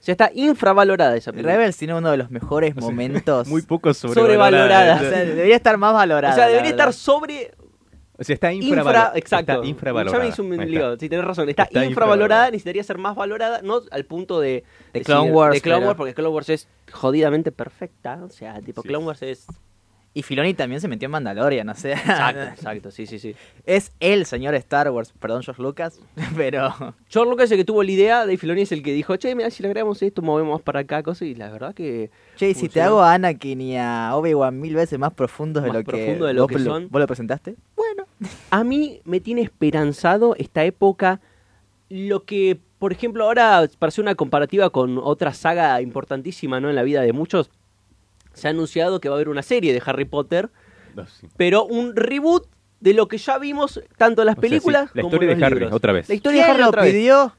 O 0.00 0.02
sea, 0.06 0.12
está 0.12 0.30
infravalorada 0.34 1.16
esa 1.16 1.32
película. 1.32 1.54
Rebels 1.56 1.76
tiene 1.76 1.94
uno 1.94 2.10
de 2.10 2.16
los 2.16 2.30
mejores 2.30 2.76
momentos. 2.76 3.48
Muy 3.48 3.62
poco 3.62 3.92
Sobrevalorada. 3.94 4.96
O 4.96 5.00
sea, 5.00 5.24
debería 5.24 5.56
estar 5.56 5.76
más 5.78 5.92
valorada. 5.94 6.34
O 6.34 6.36
sea, 6.36 6.46
debería 6.48 6.70
estar 6.70 6.92
sobre. 6.92 7.52
O 8.18 8.24
sea, 8.24 8.32
está 8.34 8.50
Infra, 8.52 8.68
infravalorada. 8.68 9.12
exacto. 9.18 9.52
Está 9.52 9.66
infravalorada. 9.66 10.16
Ya 10.18 10.22
me 10.24 10.28
hizo 10.30 10.42
un 10.42 10.56
lío, 10.70 10.96
sí, 10.98 11.08
tenés 11.08 11.24
razón. 11.24 11.48
Está, 11.50 11.64
Está 11.64 11.84
infravalorada, 11.84 11.88
infravalorada. 11.90 12.46
necesitaría 12.50 12.82
ser 12.82 12.96
más 12.98 13.14
valorada, 13.14 13.60
no 13.62 13.80
al 13.90 14.04
punto 14.06 14.40
de. 14.40 14.64
De 14.94 15.02
Clone 15.02 15.30
Wars, 15.32 15.54
De 15.54 15.60
Clone 15.60 15.84
Wars, 15.86 15.96
porque 15.98 16.14
Clone 16.14 16.30
Wars 16.34 16.48
es 16.48 16.68
jodidamente 16.92 17.52
perfecta. 17.52 18.20
O 18.24 18.30
sea, 18.30 18.60
tipo, 18.60 18.80
Sí. 18.82 18.88
Clone 18.88 19.04
Wars 19.06 19.22
es. 19.22 19.46
Y 20.16 20.22
Filoni 20.22 20.54
también 20.54 20.80
se 20.80 20.88
metió 20.88 21.04
en 21.04 21.12
Mandalorian, 21.12 21.68
o 21.68 21.74
sea. 21.74 21.92
Exacto, 21.92 22.40
exacto, 22.54 22.90
sí, 22.90 23.04
sí, 23.04 23.18
sí. 23.18 23.36
Es 23.66 23.92
el 24.00 24.24
señor 24.24 24.54
Star 24.54 24.90
Wars, 24.90 25.12
perdón, 25.20 25.42
George 25.42 25.62
Lucas, 25.62 26.00
pero. 26.38 26.72
George 27.10 27.30
Lucas 27.30 27.44
es 27.44 27.50
el 27.50 27.58
que 27.58 27.64
tuvo 27.66 27.82
la 27.82 27.90
idea, 27.90 28.20
Dave 28.20 28.38
Filoni 28.38 28.62
es 28.62 28.72
el 28.72 28.82
que 28.82 28.94
dijo, 28.94 29.14
che, 29.16 29.34
mira, 29.34 29.50
si 29.50 29.62
le 29.62 29.68
agregamos 29.68 30.00
esto, 30.00 30.22
movemos 30.22 30.62
para 30.62 30.80
acá, 30.80 31.02
cosas, 31.02 31.28
y 31.28 31.34
la 31.34 31.50
verdad 31.50 31.74
que... 31.74 32.10
Che, 32.36 32.48
y 32.48 32.54
si 32.54 32.70
te 32.70 32.80
hago 32.80 33.02
a 33.02 33.12
Anakin 33.12 33.60
y 33.60 33.76
a 33.76 34.12
Obi-Wan 34.14 34.58
mil 34.58 34.74
veces 34.74 34.98
más 34.98 35.12
profundos 35.12 35.62
de 35.62 35.68
Más 35.68 35.76
lo 35.76 35.84
que, 35.84 35.90
profundo 35.90 36.24
de 36.24 36.32
lo 36.32 36.42
vos, 36.44 36.50
que 36.50 36.58
son. 36.60 36.88
vos 36.90 36.98
lo 36.98 37.06
presentaste. 37.06 37.56
Bueno, 37.76 38.06
a 38.50 38.64
mí 38.64 39.02
me 39.04 39.20
tiene 39.20 39.42
esperanzado 39.42 40.34
esta 40.38 40.64
época, 40.64 41.20
lo 41.90 42.24
que, 42.24 42.58
por 42.78 42.90
ejemplo, 42.90 43.24
ahora, 43.24 43.68
para 43.78 43.88
hacer 43.88 44.00
una 44.00 44.14
comparativa 44.14 44.70
con 44.70 44.96
otra 44.96 45.34
saga 45.34 45.78
importantísima, 45.82 46.58
¿no?, 46.58 46.70
en 46.70 46.74
la 46.74 46.84
vida 46.84 47.02
de 47.02 47.12
muchos, 47.12 47.50
se 48.36 48.46
ha 48.46 48.50
anunciado 48.50 49.00
que 49.00 49.08
va 49.08 49.14
a 49.14 49.18
haber 49.18 49.28
una 49.28 49.42
serie 49.42 49.72
de 49.72 49.82
Harry 49.84 50.04
Potter, 50.04 50.50
No, 50.94 51.06
sí. 51.06 51.26
pero 51.36 51.64
un 51.64 51.96
reboot 51.96 52.46
de 52.80 52.94
lo 52.94 53.08
que 53.08 53.18
ya 53.18 53.38
vimos, 53.38 53.80
tanto 53.96 54.22
en 54.22 54.26
las 54.26 54.34
O 54.38 54.40
sea, 54.40 54.48
películas 54.48 54.84
sí, 54.84 54.90
la 54.94 55.02
como 55.02 55.14
historia 55.14 55.32
en 55.32 55.36
de 55.38 55.40
los 55.40 55.46
Harry, 55.46 55.60
libros. 55.60 55.76
otra 55.76 55.92
vez. 55.92 56.08
La 56.08 56.14
historia 56.14 56.40
de 56.42 56.44
¿Quién 56.44 56.50
Harry 56.54 56.62
lo 56.62 56.68
otra 56.68 56.82
vez. 56.82 56.92
pidió? 56.92 57.36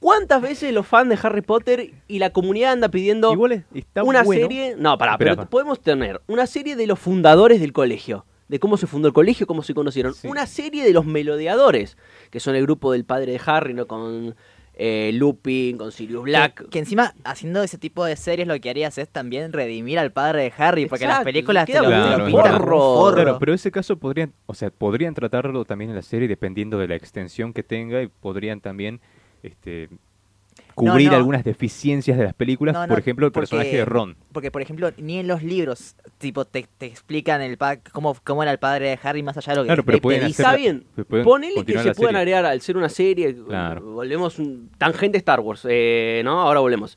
¿Cuántas 0.00 0.40
veces 0.42 0.72
los 0.72 0.86
fans 0.86 1.08
de 1.08 1.18
Harry 1.20 1.42
Potter 1.42 1.90
y 2.06 2.18
la 2.20 2.30
comunidad 2.30 2.72
anda 2.72 2.88
pidiendo 2.88 3.32
Igual 3.32 3.52
es- 3.52 3.64
está 3.74 4.04
una 4.04 4.22
bueno. 4.22 4.42
serie? 4.42 4.76
No, 4.78 4.96
pará, 4.96 5.12
Espera, 5.12 5.34
pero 5.34 5.50
podemos 5.50 5.80
tener 5.80 6.20
una 6.28 6.46
serie 6.46 6.76
de 6.76 6.86
los 6.86 7.00
fundadores 7.00 7.60
del 7.60 7.72
colegio, 7.72 8.24
de 8.46 8.60
cómo 8.60 8.76
se 8.76 8.86
fundó 8.86 9.08
el 9.08 9.14
colegio, 9.14 9.48
cómo 9.48 9.62
se 9.64 9.74
conocieron. 9.74 10.14
Sí. 10.14 10.28
Una 10.28 10.46
serie 10.46 10.84
de 10.84 10.92
los 10.92 11.04
melodeadores, 11.04 11.96
que 12.30 12.38
son 12.38 12.54
el 12.54 12.62
grupo 12.62 12.92
del 12.92 13.04
padre 13.04 13.32
de 13.32 13.40
Harry, 13.44 13.74
¿no? 13.74 13.88
Con 13.88 14.36
eh, 14.80 15.10
Lupin, 15.12 15.76
con 15.76 15.90
Sirius 15.90 16.22
Black. 16.22 16.62
Que, 16.62 16.68
que 16.70 16.78
encima, 16.78 17.12
haciendo 17.24 17.62
ese 17.62 17.78
tipo 17.78 18.04
de 18.04 18.16
series, 18.16 18.46
lo 18.46 18.58
que 18.60 18.70
harías 18.70 18.96
es 18.96 19.08
también 19.08 19.52
redimir 19.52 19.98
al 19.98 20.12
padre 20.12 20.44
de 20.44 20.52
Harry, 20.56 20.86
porque 20.86 21.06
las 21.06 21.24
películas 21.24 21.66
te 21.66 21.74
lo, 21.74 21.82
te 21.82 21.88
lo 21.88 21.90
Claro, 21.90 22.26
pintan 22.26 22.58
forro. 22.60 23.14
Claro, 23.14 23.38
pero 23.40 23.52
ese 23.52 23.72
caso 23.72 23.98
podrían, 23.98 24.32
o 24.46 24.54
sea, 24.54 24.70
podrían 24.70 25.14
tratarlo 25.14 25.64
también 25.64 25.90
en 25.90 25.96
la 25.96 26.02
serie 26.02 26.28
dependiendo 26.28 26.78
de 26.78 26.86
la 26.88 26.94
extensión 26.94 27.52
que 27.52 27.64
tenga 27.64 28.02
y 28.02 28.06
podrían 28.06 28.60
también 28.60 29.00
este 29.42 29.88
cubrir 30.78 31.10
no. 31.10 31.16
algunas 31.16 31.44
deficiencias 31.44 32.16
de 32.16 32.24
las 32.24 32.34
películas, 32.34 32.74
No, 32.74 32.82
no, 32.86 32.88
por 32.88 32.98
ejemplo, 32.98 33.26
el 33.26 33.32
porque- 33.32 33.48
personaje 33.48 33.76
de 33.76 33.84
Ron. 33.84 34.16
Porque, 34.32 34.50
por 34.50 34.62
ejemplo, 34.62 34.90
ni 34.98 35.18
en 35.18 35.26
los 35.28 35.42
libros, 35.42 35.96
tipo, 36.18 36.44
te, 36.44 36.66
te 36.78 36.86
explican 36.86 37.42
el 37.42 37.56
pa- 37.58 37.78
cómo, 37.92 38.16
cómo 38.24 38.42
era 38.42 38.52
el 38.52 38.58
padre 38.58 38.88
de 38.90 38.98
Harry 39.02 39.22
más 39.22 39.36
allá 39.36 39.52
de 39.52 39.56
lo 39.56 39.62
que 39.64 39.66
Claro, 39.68 39.84
pero 39.84 40.00
pueden 40.00 40.22
hacer- 40.24 40.30
Está 40.46 40.56
bien, 40.56 40.84
se 40.96 41.04
pueden 41.04 41.24
ponele 41.24 41.64
que 41.64 41.78
se 41.78 41.94
puedan 41.94 42.16
agregar 42.16 42.44
al 42.46 42.60
ser 42.60 42.76
una 42.76 42.88
serie, 42.88 43.34
Claro. 43.46 43.82
volvemos 43.82 44.38
un 44.38 44.70
tangente 44.78 45.18
Star 45.18 45.40
Wars, 45.40 45.66
eh, 45.68 46.22
¿no? 46.24 46.40
Ahora 46.40 46.60
volvemos. 46.60 46.96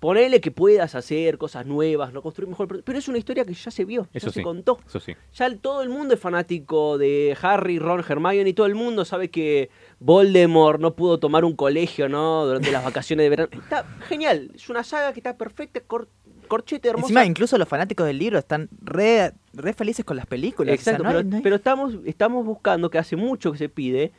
Ponele 0.00 0.40
que 0.40 0.50
puedas 0.50 0.94
hacer 0.94 1.36
cosas 1.36 1.66
nuevas, 1.66 2.14
no 2.14 2.22
construir 2.22 2.48
mejor, 2.48 2.66
pero- 2.68 2.82
pero 2.82 2.98
es 2.98 3.06
una 3.08 3.18
historia 3.18 3.44
que 3.44 3.52
ya 3.52 3.70
se 3.70 3.84
vio, 3.84 4.04
ya 4.04 4.08
Eso 4.14 4.28
se 4.30 4.40
sí. 4.40 4.42
contó. 4.42 4.78
Eso 4.86 4.98
sí. 4.98 5.12
Ya 5.34 5.44
el- 5.44 5.58
todo 5.58 5.82
el 5.82 5.90
mundo 5.90 6.14
es 6.14 6.20
fanático 6.20 6.96
de 6.96 7.36
Harry, 7.42 7.78
Ron, 7.78 8.02
Hermione 8.08 8.48
y 8.48 8.54
todo 8.54 8.64
el 8.64 8.74
mundo 8.74 9.04
sabe 9.04 9.28
que 9.28 9.68
Voldemort 10.00 10.80
no 10.80 10.94
pudo 10.94 11.18
tomar 11.18 11.44
un 11.44 11.54
colegio, 11.54 12.08
¿no? 12.08 12.46
Durante 12.46 12.72
las 12.72 12.82
vacaciones 12.82 13.24
de 13.24 13.30
verano. 13.30 13.48
Está 13.52 13.84
genial, 14.08 14.50
es 14.54 14.68
una 14.70 14.82
saga 14.82 15.12
que 15.12 15.20
está 15.20 15.36
perfecta, 15.36 15.80
cor- 15.80 16.08
corchete 16.48 16.88
hermosa. 16.88 17.06
Encima, 17.06 17.24
incluso 17.26 17.56
los 17.58 17.68
fanáticos 17.68 18.06
del 18.06 18.18
libro 18.18 18.38
están 18.38 18.68
re, 18.82 19.32
re 19.52 19.72
felices 19.74 20.04
con 20.04 20.16
las 20.16 20.26
películas. 20.26 20.74
Exacto, 20.74 21.02
o 21.02 21.04
sea, 21.04 21.12
no 21.12 21.18
hay- 21.18 21.22
pero, 21.24 21.30
no 21.30 21.36
hay- 21.36 21.42
pero 21.42 21.56
estamos, 21.56 21.94
estamos 22.06 22.44
buscando, 22.46 22.90
que 22.90 22.98
hace 22.98 23.14
mucho 23.16 23.52
que 23.52 23.58
se 23.58 23.68
pide, 23.68 24.10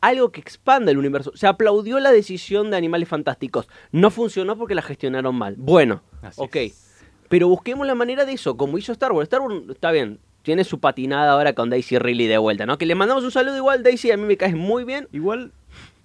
algo 0.00 0.30
que 0.30 0.40
expanda 0.40 0.90
el 0.92 0.98
universo. 0.98 1.32
Se 1.34 1.46
aplaudió 1.46 1.98
la 1.98 2.12
decisión 2.12 2.70
de 2.70 2.76
Animales 2.76 3.08
Fantásticos. 3.08 3.68
No 3.90 4.10
funcionó 4.10 4.56
porque 4.56 4.74
la 4.74 4.82
gestionaron 4.82 5.34
mal. 5.34 5.56
Bueno, 5.58 6.02
Así 6.22 6.40
ok. 6.40 6.56
es. 6.56 6.80
Pero 7.28 7.48
busquemos 7.48 7.86
la 7.86 7.94
manera 7.94 8.24
de 8.24 8.32
eso, 8.34 8.56
como 8.56 8.76
hizo 8.78 8.92
Star 8.92 9.12
Wars. 9.12 9.24
Star 9.26 9.40
Wars 9.40 9.62
está 9.70 9.90
bien, 9.90 10.20
tiene 10.44 10.62
su 10.62 10.78
patinada 10.78 11.32
ahora 11.32 11.54
con 11.54 11.70
Daisy 11.70 11.98
Ridley 11.98 12.28
de 12.28 12.38
vuelta, 12.38 12.66
¿no? 12.66 12.78
Que 12.78 12.86
le 12.86 12.94
mandamos 12.94 13.24
un 13.24 13.32
saludo 13.32 13.56
igual, 13.56 13.82
Daisy, 13.82 14.12
a 14.12 14.16
mí 14.16 14.24
me 14.24 14.36
caes 14.36 14.54
muy 14.54 14.84
bien. 14.84 15.08
Igual 15.10 15.50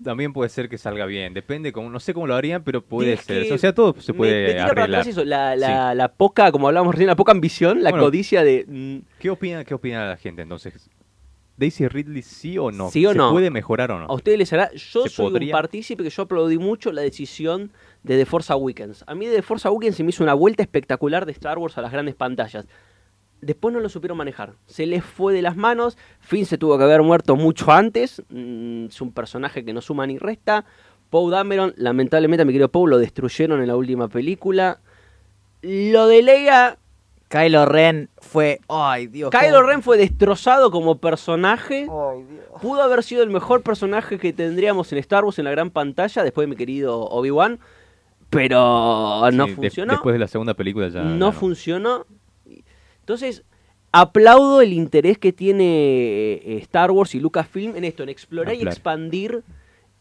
también 0.04 0.32
puede 0.34 0.50
ser 0.50 0.70
que 0.70 0.78
salga 0.78 1.06
bien, 1.06 1.34
depende, 1.34 1.72
como, 1.74 1.90
no 1.90 2.00
sé 2.00 2.14
cómo 2.14 2.26
lo 2.26 2.34
harían, 2.34 2.64
pero 2.64 2.82
puede 2.82 3.14
Es 3.14 3.22
ser. 3.22 3.52
O 3.54 3.58
sea, 3.58 3.74
todo 3.76 3.94
se 4.00 4.14
puede 4.14 4.54
me 4.56 4.60
arreglar. 4.62 5.08
eso, 5.08 5.24
la, 5.26 5.56
la, 5.56 5.94
la 5.94 6.08
poca, 6.08 6.52
como 6.52 6.68
hablábamos 6.68 6.96
recién, 6.96 7.08
la 7.08 7.16
poca 7.18 7.34
ambición, 7.34 7.84
la 7.84 7.92
Bueno. 7.92 8.06
codicia 8.06 8.44
de... 8.44 8.66
mm, 8.68 8.98
¿Qué 9.20 9.30
opina, 9.30 9.64
qué 9.66 9.74
opina 9.76 10.08
la 10.08 10.18
gente 10.18 10.42
entonces? 10.42 10.90
¿Daisy 11.58 11.90
Ridley 11.90 12.22
sí 12.22 12.58
o 12.58 12.72
no? 12.72 12.90
¿Sí 12.90 13.06
o 13.06 13.12
¿Se 13.12 13.18
no? 13.18 13.32
puede 13.32 13.50
mejorar 13.52 13.92
o 13.92 14.00
no? 14.00 14.06
¿A 14.06 14.14
ustedes 14.14 14.38
les 14.38 14.54
hará? 14.54 14.72
Yo 14.72 15.04
¿Se 15.04 15.10
soy 15.10 15.26
podría? 15.32 15.48
un 15.48 15.52
partícipe 15.52 16.02
que 16.04 16.10
yo 16.10 16.24
aplaudí 16.24 16.58
mucho 16.58 16.94
la 16.94 17.02
decisión 17.02 17.72
de 18.04 18.18
The 18.18 18.26
Force 18.26 18.54
Awakens. 18.54 19.04
A 19.06 19.14
mí 19.14 19.26
The 19.28 19.42
Force 19.42 19.68
Awakens 19.68 19.98
se 19.98 20.04
me 20.06 20.12
hizo 20.12 20.24
una 20.24 20.34
vuelta 20.34 20.64
espectacular 20.64 21.26
de 21.26 21.34
Star 21.34 21.58
Wars 21.58 21.78
a 21.78 21.82
las 21.82 21.92
grandes 21.92 22.16
pantallas. 22.16 22.66
Después 23.42 23.74
no 23.74 23.80
lo 23.80 23.88
supieron 23.90 24.18
manejar. 24.18 24.54
Se 24.68 24.86
les 24.86 25.04
fue 25.04 25.34
de 25.34 25.42
las 25.42 25.56
manos. 25.56 25.98
Finn 26.20 26.46
se 26.46 26.58
tuvo 26.58 26.78
que 26.78 26.84
haber 26.84 27.02
muerto 27.04 27.36
mucho 27.36 27.72
antes. 27.72 28.22
Mm, 28.30 28.86
es 28.88 29.00
un 29.02 29.12
personaje 29.14 29.64
que 29.64 29.72
no 29.74 29.82
suma 29.82 30.06
ni 30.08 30.18
resta. 30.18 30.66
Poe 31.10 31.32
Dameron, 31.32 31.74
lamentablemente, 31.78 32.44
mi 32.46 32.52
querido 32.52 32.70
Poe, 32.70 32.90
lo 32.90 32.98
destruyeron 32.98 33.62
en 33.62 33.68
la 33.68 33.76
última 33.76 34.08
película. 34.10 34.80
Lo 35.62 36.08
de 36.08 36.22
Leia, 36.22 36.78
Kylo 37.30 37.66
Ren 37.66 38.10
fue. 38.18 38.60
Ay, 38.68 39.08
Dios. 39.08 39.30
Kylo 39.32 39.58
cómo- 39.58 39.68
Ren 39.70 39.84
fue 39.84 39.98
destrozado 39.98 40.70
como 40.72 40.98
personaje. 41.00 41.88
Ay, 41.90 42.24
Dios. 42.24 42.62
Pudo 42.62 42.82
haber 42.84 43.04
sido 43.04 43.24
el 43.24 43.30
mejor 43.30 43.62
personaje 43.64 44.20
que 44.20 44.34
tendríamos 44.34 44.92
en 44.92 44.98
Star 45.00 45.24
Wars 45.26 45.40
en 45.40 45.46
la 45.46 45.52
gran 45.52 45.70
pantalla, 45.72 46.24
después 46.24 46.44
de 46.44 46.50
mi 46.50 46.56
querido 46.56 47.00
Obi-Wan, 47.10 47.60
pero 48.30 49.30
no 49.32 49.46
Sí, 49.46 49.50
de- 49.52 49.56
funcionó. 49.56 49.94
después 49.94 50.14
de 50.14 50.20
la 50.20 50.28
segunda 50.28 50.54
película 50.54 50.90
ya. 50.90 51.02
no 51.02 51.10
ya 51.10 51.16
no. 51.18 51.32
funcionó. 51.32 52.06
Entonces, 53.10 53.42
aplaudo 53.92 54.62
el 54.62 54.72
interés 54.72 55.18
que 55.18 55.34
tiene 55.34 55.64
eh, 55.66 56.58
Star 56.62 56.92
Wars 56.92 57.16
y 57.16 57.20
Lucasfilm 57.20 57.76
en 57.76 57.84
esto, 57.84 58.04
en 58.04 58.10
explorar 58.10 58.54
y 58.54 58.58
Ampliar. 58.58 58.74
expandir 58.74 59.44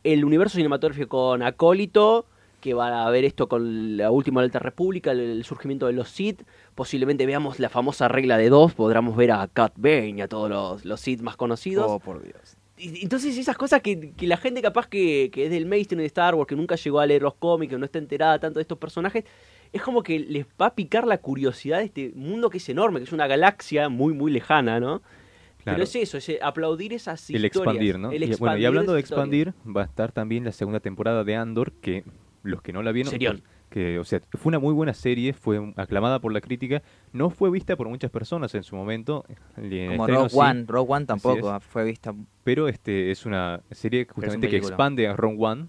el 0.05 0.27
universo 0.27 0.57
cinematográfico 0.57 1.09
con 1.31 1.43
Acólito, 1.43 2.27
que 2.61 2.75
va 2.75 3.07
a 3.07 3.11
ver 3.11 3.25
esto 3.25 3.49
con 3.49 3.97
la 3.97 4.11
última 4.11 4.43
de 4.43 4.45
la 4.45 4.49
Alta 4.49 4.59
República, 4.59 5.13
el, 5.13 5.21
el 5.21 5.45
surgimiento 5.45 5.87
de 5.87 5.95
los 5.95 6.11
Sith. 6.11 6.43
Posiblemente 6.75 7.25
veamos 7.25 7.59
la 7.59 7.71
famosa 7.71 8.09
regla 8.09 8.37
de 8.37 8.51
dos, 8.51 8.75
podremos 8.75 9.17
ver 9.17 9.31
a 9.33 9.49
Cat 9.51 9.73
Bane 9.79 10.17
y 10.19 10.21
a 10.21 10.29
todos 10.29 10.51
los, 10.51 10.85
los 10.85 11.01
Sith 11.01 11.23
más 11.23 11.37
conocidos. 11.37 11.87
Oh, 11.89 11.99
por 11.99 12.23
Dios. 12.23 12.59
Y- 12.77 13.03
Entonces 13.03 13.39
esas 13.39 13.57
cosas 13.57 13.81
que, 13.81 14.11
que 14.11 14.27
la 14.27 14.37
gente 14.37 14.61
capaz 14.61 14.87
que, 14.87 15.31
que 15.33 15.47
es 15.47 15.51
del 15.51 15.65
mainstream 15.65 16.01
de 16.01 16.07
Star 16.07 16.35
Wars, 16.35 16.47
que 16.47 16.57
nunca 16.57 16.75
llegó 16.77 17.01
a 17.01 17.07
leer 17.07 17.23
los 17.23 17.35
cómics, 17.37 17.71
que 17.73 17.79
no 17.79 17.87
está 17.87 17.99
enterada 17.99 18.39
tanto 18.39 18.59
de 18.59 18.63
estos 18.63 18.77
personajes, 18.77 19.25
es 19.73 19.83
como 19.83 20.03
que 20.03 20.19
les 20.19 20.47
va 20.61 20.67
a 20.67 20.75
picar 20.75 21.07
la 21.07 21.19
curiosidad 21.19 21.79
de 21.79 21.85
este 21.85 22.13
mundo 22.15 22.51
que 22.51 22.59
es 22.59 22.69
enorme, 22.69 22.99
que 23.01 23.05
es 23.05 23.13
una 23.13 23.27
galaxia 23.27 23.89
muy, 23.89 24.15
muy 24.15 24.31
lejana, 24.31 24.81
¿no? 24.81 25.03
Claro. 25.63 25.77
Pero 25.77 25.83
es 25.83 25.97
eso, 25.97 26.19
es 26.19 26.29
eh, 26.29 26.39
aplaudir 26.43 26.93
esas 26.93 27.29
El 27.31 27.45
historias. 27.45 27.75
expandir, 27.75 27.99
¿no? 27.99 28.11
El 28.11 28.15
Y, 28.15 28.19
bueno, 28.19 28.27
y 28.27 28.33
expandir 28.33 28.67
hablando 28.67 28.93
de 28.95 29.01
expandir, 29.01 29.55
va 29.65 29.83
a 29.83 29.85
estar 29.85 30.13
también 30.13 30.45
la 30.45 30.53
segunda 30.53 30.81
temporada 30.81 31.25
de 31.25 31.37
Andor, 31.37 31.73
que 31.73 32.05
los 32.43 32.63
que 32.63 32.73
no 32.73 32.83
la 32.83 32.93
vieron, 32.93 33.11
Serión. 33.11 33.43
que, 33.69 33.99
o 33.99 34.05
sea, 34.05 34.21
fue 34.33 34.51
una 34.51 34.59
muy 34.59 34.73
buena 34.73 34.95
serie, 34.95 35.33
fue 35.33 35.73
aclamada 35.77 36.21
por 36.21 36.33
la 36.33 36.41
crítica, 36.41 36.83
no 37.13 37.29
fue 37.29 37.51
vista 37.51 37.77
por 37.77 37.89
muchas 37.89 38.11
personas 38.11 38.55
en 38.55 38.63
su 38.63 38.77
momento, 38.77 39.25
el 39.57 39.89
Como 39.89 40.05
estreno 40.05 40.07
Rogue 40.07 40.31
sí, 40.31 40.37
One. 40.39 40.65
Rogue 40.67 40.93
One 40.93 41.07
tampoco 41.07 41.61
fue 41.61 41.85
vista. 41.85 42.15
pero 42.45 42.69
este 42.69 43.11
es 43.11 43.27
una 43.27 43.61
serie 43.73 44.07
justamente 44.09 44.49
que 44.49 44.57
expande 44.57 45.09
a 45.09 45.17
Rogue 45.17 45.37
One 45.39 45.67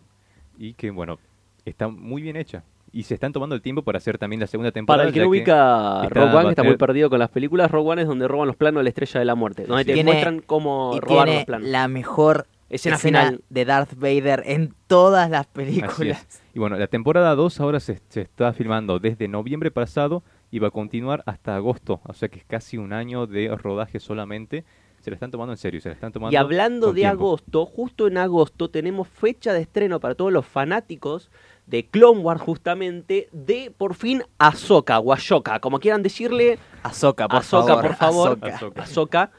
y 0.57 0.73
que, 0.75 0.91
bueno, 0.91 1.19
está 1.65 1.87
muy 1.87 2.21
bien 2.21 2.35
hecha. 2.35 2.63
Y 2.91 3.03
se 3.03 3.13
están 3.13 3.31
tomando 3.33 3.55
el 3.55 3.61
tiempo 3.61 3.83
para 3.83 3.97
hacer 3.97 4.17
también 4.17 4.39
la 4.39 4.47
segunda 4.47 4.71
temporada. 4.71 5.01
Para 5.03 5.07
el 5.09 5.13
que 5.13 5.21
no 5.21 5.29
ubica 5.29 6.01
está- 6.03 6.09
Rogue 6.09 6.35
One, 6.35 6.43
que 6.45 6.49
está 6.51 6.63
muy 6.63 6.77
perdido 6.77 7.09
con 7.09 7.19
las 7.19 7.29
películas, 7.29 7.69
Rogue 7.69 7.89
One 7.91 8.01
es 8.01 8.07
donde 8.07 8.27
roban 8.27 8.47
los 8.47 8.55
planos 8.55 8.79
de 8.79 8.83
la 8.83 8.89
Estrella 8.89 9.19
de 9.19 9.25
la 9.25 9.35
Muerte, 9.35 9.65
donde 9.65 9.85
te 9.85 9.93
Tiene- 9.93 10.11
muestran 10.11 10.39
cómo 10.39 10.93
y 10.95 10.99
robar 10.99 11.25
tiene 11.25 11.39
los 11.39 11.45
planos. 11.45 11.67
la 11.69 11.87
mejor 11.87 12.47
Escena 12.69 12.95
escena, 12.97 13.19
final. 13.25 13.41
de 13.49 13.65
Darth 13.65 13.93
Vader 13.95 14.43
en 14.45 14.73
todas 14.87 15.29
las 15.29 15.45
películas. 15.47 16.41
Y 16.53 16.59
bueno, 16.59 16.77
la 16.77 16.87
temporada 16.87 17.35
2 17.35 17.59
ahora 17.59 17.79
se, 17.79 17.99
se 18.09 18.21
está 18.21 18.53
filmando 18.53 18.99
desde 18.99 19.27
noviembre 19.27 19.71
pasado 19.71 20.23
y 20.51 20.59
va 20.59 20.69
a 20.69 20.71
continuar 20.71 21.23
hasta 21.25 21.55
agosto. 21.55 22.01
O 22.05 22.13
sea 22.13 22.27
que 22.29 22.39
es 22.39 22.45
casi 22.45 22.77
un 22.77 22.93
año 22.93 23.27
de 23.27 23.47
rodaje 23.55 23.99
solamente. 23.99 24.65
Se 24.99 25.09
la 25.09 25.13
están 25.13 25.31
tomando 25.31 25.53
en 25.53 25.57
serio, 25.57 25.79
se 25.79 25.87
la 25.89 25.95
están 25.95 26.11
tomando 26.11 26.33
Y 26.33 26.35
hablando 26.35 26.87
con 26.87 26.95
de 26.95 27.01
tiempo. 27.01 27.15
agosto, 27.27 27.65
justo 27.65 28.07
en 28.07 28.17
agosto 28.17 28.69
tenemos 28.69 29.07
fecha 29.07 29.53
de 29.53 29.61
estreno 29.61 29.99
para 30.01 30.13
todos 30.13 30.31
los 30.33 30.45
fanáticos 30.45 31.31
de 31.69 31.85
Clone 31.85 32.21
Wars 32.21 32.41
justamente 32.41 33.29
de 33.31 33.71
por 33.77 33.93
fin 33.95 34.23
Ahsoka 34.39 34.99
o 34.99 35.13
Ashoka, 35.13 35.59
como 35.59 35.79
quieran 35.79 36.01
decirle, 36.03 36.57
Ahsoka, 36.83 37.27
por 37.27 37.39
Ahsoka, 37.39 37.67
favor. 37.67 37.81
por 37.87 37.95
favor. 37.95 38.39
Ahsoka. 38.41 38.81
Ahsoka. 38.83 39.31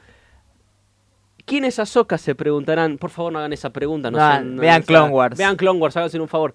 ¿Quién 1.45 1.65
es 1.65 1.79
Ahsoka? 1.79 2.17
Se 2.17 2.35
preguntarán. 2.35 2.97
Por 2.97 3.09
favor, 3.09 3.33
no 3.33 3.39
hagan 3.39 3.51
esa 3.53 3.71
pregunta. 3.71 4.11
No 4.11 4.17
sean- 4.17 4.55
no- 4.55 4.61
vean 4.61 4.83
Clone 4.83 5.09
Wars. 5.11 5.37
Vean 5.37 5.55
Clone 5.55 5.79
Wars, 5.79 5.97
háganse 5.97 6.19
un 6.19 6.27
favor. 6.27 6.53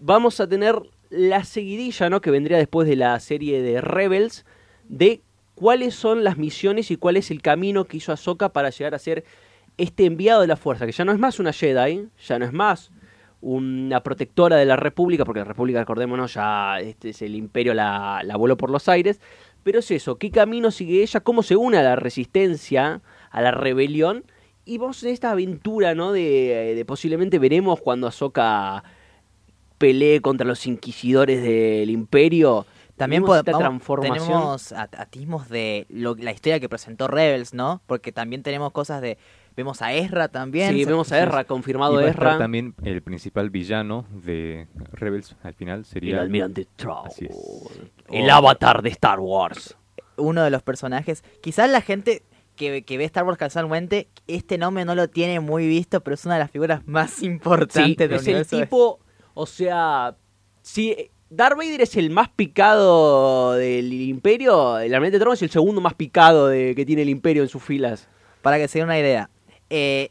Vamos 0.00 0.38
a 0.40 0.46
tener 0.46 0.80
la 1.10 1.42
seguidilla, 1.44 2.10
¿no? 2.10 2.20
Que 2.20 2.30
vendría 2.30 2.58
después 2.58 2.86
de 2.86 2.94
la 2.96 3.18
serie 3.20 3.62
de 3.62 3.80
Rebels, 3.80 4.44
de 4.88 5.22
cuáles 5.54 5.94
son 5.94 6.22
las 6.22 6.36
misiones 6.36 6.90
y 6.90 6.96
cuál 6.96 7.16
es 7.16 7.30
el 7.30 7.42
camino 7.42 7.86
que 7.86 7.96
hizo 7.96 8.12
Ahsoka 8.12 8.50
para 8.52 8.70
llegar 8.70 8.94
a 8.94 8.98
ser 8.98 9.24
este 9.78 10.04
enviado 10.04 10.40
de 10.42 10.46
la 10.46 10.56
fuerza, 10.56 10.86
que 10.86 10.92
ya 10.92 11.04
no 11.04 11.12
es 11.12 11.18
más 11.18 11.40
una 11.40 11.52
Jedi, 11.52 12.08
ya 12.26 12.38
no 12.38 12.44
es 12.44 12.52
más 12.52 12.90
una 13.40 14.02
protectora 14.02 14.56
de 14.56 14.64
la 14.64 14.76
República, 14.76 15.24
porque 15.24 15.40
la 15.40 15.44
República, 15.44 15.78
recordémonos, 15.80 16.34
ya 16.34 16.80
este 16.80 17.10
es 17.10 17.22
el 17.22 17.34
imperio 17.36 17.72
la, 17.74 18.20
la 18.24 18.36
voló 18.36 18.56
por 18.56 18.70
los 18.70 18.88
aires, 18.88 19.20
pero 19.62 19.78
es 19.80 19.90
eso, 19.90 20.16
qué 20.16 20.30
camino 20.30 20.70
sigue 20.70 21.02
ella, 21.02 21.20
cómo 21.20 21.42
se 21.42 21.54
une 21.56 21.78
a 21.78 21.82
la 21.82 21.96
resistencia, 21.96 23.00
a 23.30 23.40
la 23.42 23.50
rebelión, 23.50 24.24
y 24.64 24.78
vamos 24.78 25.02
en 25.04 25.10
esta 25.10 25.30
aventura, 25.30 25.94
¿no? 25.94 26.12
De, 26.12 26.74
de 26.76 26.84
posiblemente 26.84 27.38
veremos 27.38 27.80
cuando 27.80 28.06
Ahsoka 28.06 28.82
pelee 29.78 30.20
contra 30.20 30.46
los 30.46 30.66
inquisidores 30.66 31.42
del 31.42 31.90
imperio. 31.90 32.66
También 32.96 33.22
Vemos 33.22 33.36
pod- 33.36 33.38
esta 33.40 33.52
vamos- 33.52 33.68
transformación. 33.68 34.26
tenemos 34.26 34.72
at- 34.72 34.94
atismos 34.98 35.48
de 35.48 35.86
lo- 35.88 36.16
la 36.16 36.32
historia 36.32 36.58
que 36.58 36.68
presentó 36.68 37.06
Rebels, 37.06 37.54
¿no? 37.54 37.80
Porque 37.86 38.10
también 38.12 38.42
tenemos 38.42 38.72
cosas 38.72 39.00
de... 39.00 39.18
Vemos 39.58 39.82
a 39.82 39.92
Ezra 39.92 40.28
también. 40.28 40.72
Sí, 40.72 40.84
vemos 40.84 41.10
a 41.10 41.20
Ezra, 41.20 41.40
Y 41.40 41.44
confirmado 41.46 41.94
va 41.94 42.02
a 42.02 42.06
estar 42.10 42.26
Ezra. 42.28 42.38
también 42.38 42.74
el 42.84 43.02
principal 43.02 43.50
villano 43.50 44.06
de 44.12 44.68
Rebels 44.92 45.34
al 45.42 45.52
final 45.54 45.80
El 45.80 45.84
sería 45.84 46.20
almirante 46.20 46.68
Thrawn. 46.76 47.08
Así 47.08 47.26
es. 47.26 47.36
El 48.08 48.30
avatar 48.30 48.82
de 48.82 48.90
Star 48.90 49.18
Wars. 49.18 49.76
Uno 50.16 50.44
de 50.44 50.50
los 50.50 50.62
personajes... 50.62 51.24
Quizás 51.40 51.68
la 51.70 51.80
gente 51.80 52.22
que, 52.54 52.82
que 52.84 52.98
ve 52.98 53.04
Star 53.04 53.24
Wars 53.24 53.36
casualmente, 53.36 54.06
este 54.28 54.58
nombre 54.58 54.84
no 54.84 54.94
lo 54.94 55.08
tiene 55.10 55.40
muy 55.40 55.66
visto, 55.66 56.00
pero 56.04 56.14
es 56.14 56.24
una 56.24 56.34
de 56.34 56.40
las 56.40 56.52
figuras 56.52 56.86
más 56.86 57.10
Sí, 57.10 57.26
importantes 57.26 57.96
del 58.08 58.12
es 58.12 58.22
el 58.22 58.28
universo 58.34 58.56
de- 58.58 58.62
tipo, 58.62 59.00
o 59.34 59.46
sea, 59.46 60.14
si 60.62 61.10
Darth 61.30 61.56
Vader 61.56 61.80
es 61.80 61.96
el 61.96 62.10
más 62.10 62.28
picado 62.28 63.54
del 63.54 63.92
imperio, 63.92 64.78
el 64.78 64.94
almirante 64.94 65.18
Thrawn 65.18 65.34
es 65.34 65.42
el 65.42 65.50
segundo 65.50 65.80
más 65.80 65.94
picado 65.94 66.46
de, 66.46 66.74
que 66.76 66.86
tiene 66.86 67.02
el 67.02 67.08
imperio 67.08 67.42
en 67.42 67.48
sus 67.48 67.62
filas. 67.62 68.08
Para 68.40 68.56
que 68.58 68.68
se 68.68 68.78
den 68.78 68.86
una 68.86 68.98
idea. 69.00 69.28
Eh, 69.70 70.10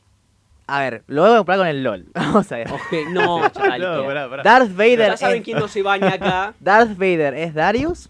A 0.67 0.81
ver, 0.81 1.03
lo 1.07 1.21
voy 1.23 1.33
a 1.33 1.37
comparar 1.37 1.59
con 1.59 1.67
el 1.67 1.83
LOL. 1.83 2.05
Vamos 2.13 2.51
a 2.51 2.57
ver. 2.57 2.67
No. 3.11 3.41
No, 3.47 3.51
pará, 3.53 4.29
pará. 4.29 4.43
Darth 4.43 4.75
Vader, 4.75 5.11
Ya 5.11 5.17
saben 5.17 5.37
es, 5.37 5.43
quién 5.43 5.59
no 5.59 5.67
se 5.67 5.81
baña 5.81 6.13
acá. 6.13 6.53
Darth 6.59 6.97
Vader 6.97 7.33
es 7.33 7.53
Darius. 7.53 8.09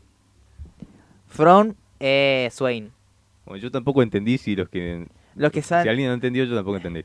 From 1.27 1.75
eh, 1.99 2.49
Swain. 2.51 2.91
Bueno, 3.45 3.61
yo 3.61 3.69
tampoco 3.71 4.01
entendí 4.01 4.37
si 4.37 4.55
los 4.55 4.69
que... 4.69 5.07
Los 5.35 5.51
que 5.51 5.61
Si 5.61 5.73
alguien 5.73 6.07
no 6.07 6.13
entendió, 6.13 6.43
yo 6.45 6.55
tampoco 6.55 6.77
entendí. 6.77 7.03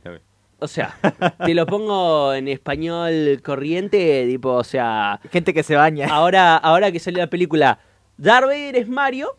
O 0.59 0.69
sea, 0.69 0.97
te 1.45 1.55
lo 1.55 1.67
pongo 1.67 2.33
en 2.33 2.49
español 2.49 3.43
corriente, 3.45 4.27
tipo, 4.27 4.53
o 4.53 4.65
sea, 4.65 5.21
Gente 5.31 5.53
que 5.53 5.63
se 5.63 5.77
baña. 5.77 6.09
ahora, 6.09 6.57
ahora 6.57 6.91
que 6.93 6.99
salió 6.99 7.19
la 7.19 7.27
película, 7.27 7.79
Darth 8.17 8.47
Vader 8.47 8.77
es 8.77 8.89
Mario, 8.89 9.37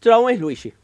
Trauma 0.00 0.32
es 0.32 0.38
Luigi. 0.38 0.74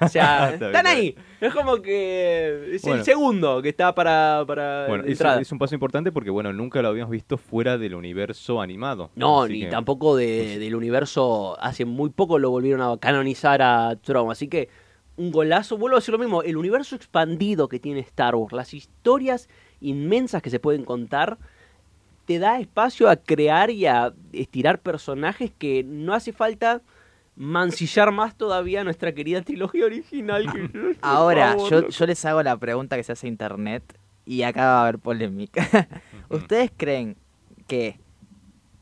O 0.00 0.08
sea, 0.08 0.52
están 0.54 0.74
está 0.74 0.90
ahí. 0.90 1.16
Es 1.46 1.54
como 1.54 1.82
que 1.82 2.74
es 2.74 2.82
Bueno. 2.82 2.98
el 2.98 3.04
segundo 3.04 3.60
que 3.62 3.68
está 3.68 3.94
para, 3.94 4.44
para 4.46 4.86
Bueno, 4.88 5.04
es, 5.04 5.52
un 5.52 5.58
paso 5.58 5.74
importante 5.74 6.10
porque, 6.10 6.30
bueno, 6.30 6.52
nunca 6.52 6.80
lo 6.80 6.88
habíamos 6.88 7.10
visto 7.10 7.36
fuera 7.36 7.76
del 7.76 7.94
universo 7.94 8.60
animado. 8.60 9.10
No, 9.14 9.46
ni 9.46 9.60
que- 9.60 9.66
tampoco 9.66 10.16
de- 10.16 10.58
del 10.58 10.74
universo. 10.74 11.56
Hace 11.60 11.84
muy 11.84 12.10
poco 12.10 12.38
lo 12.38 12.50
volvieron 12.50 12.80
a 12.80 12.96
canonizar 12.98 13.60
a 13.62 13.96
Trauma. 13.96 14.32
Así 14.32 14.48
que 14.48 14.68
un 15.16 15.30
golazo. 15.30 15.76
Vuelvo 15.76 15.96
a 15.96 16.00
decir 16.00 16.12
lo 16.12 16.18
mismo. 16.18 16.42
El 16.42 16.56
universo 16.56 16.96
expandido 16.96 17.68
que 17.68 17.78
tiene 17.78 18.00
Star 18.00 18.34
Wars, 18.34 18.52
las 18.52 18.72
historias 18.74 19.48
inmensas 19.80 20.40
que 20.42 20.50
se 20.50 20.60
pueden 20.60 20.84
contar, 20.84 21.38
te 22.24 22.38
da 22.38 22.58
espacio 22.58 23.10
a 23.10 23.16
crear 23.16 23.70
y 23.70 23.84
a 23.84 24.14
estirar 24.32 24.80
personajes 24.80 25.52
que 25.58 25.84
no 25.84 26.14
hace 26.14 26.32
falta 26.32 26.80
mancillar 27.36 28.12
más 28.12 28.36
todavía 28.36 28.84
nuestra 28.84 29.12
querida 29.12 29.42
trilogía 29.42 29.84
original. 29.86 30.50
que- 30.52 30.96
Ahora, 31.02 31.52
favor, 31.54 31.88
yo, 31.90 32.06
les 32.06 32.24
hago 32.24 32.42
la 32.42 32.56
pregunta 32.56 32.96
que 32.96 33.02
se 33.02 33.12
hace 33.12 33.26
a 33.26 33.30
internet 33.30 33.82
y 34.24 34.42
acá 34.42 34.64
va 34.66 34.78
a 34.78 34.82
haber 34.82 34.98
polémica. 34.98 35.66
¿Ustedes 36.28 36.70
creen 36.76 37.16
que 37.66 37.98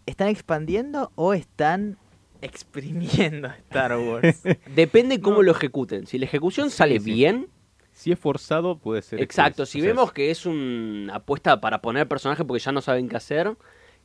están 0.06 0.28
expandiendo 0.28 1.10
o 1.14 1.34
están 1.34 1.96
exprimiendo 2.40 3.48
Star 3.68 3.96
Wars? 3.98 4.42
Depende 4.74 5.20
cómo 5.20 5.42
lo 5.42 5.52
ejecuten. 5.52 6.06
Si 6.06 6.18
la 6.18 6.26
ejecución 6.26 6.70
sale 6.70 6.98
sí. 7.00 7.12
bien, 7.12 7.48
Si 7.92 8.12
es 8.12 8.18
forzado, 8.18 8.78
puede 8.78 9.02
ser. 9.02 9.20
Exacto, 9.20 9.66
si 9.66 9.78
O 9.80 9.82
sea, 9.82 9.90
vemos 9.92 10.12
que 10.12 10.30
es 10.30 10.46
una 10.46 11.16
apuesta 11.16 11.60
para 11.60 11.80
poner 11.82 12.08
personaje 12.08 12.44
porque 12.44 12.62
ya 12.62 12.72
no 12.72 12.80
saben 12.80 13.08
qué 13.08 13.16
hacer, 13.16 13.56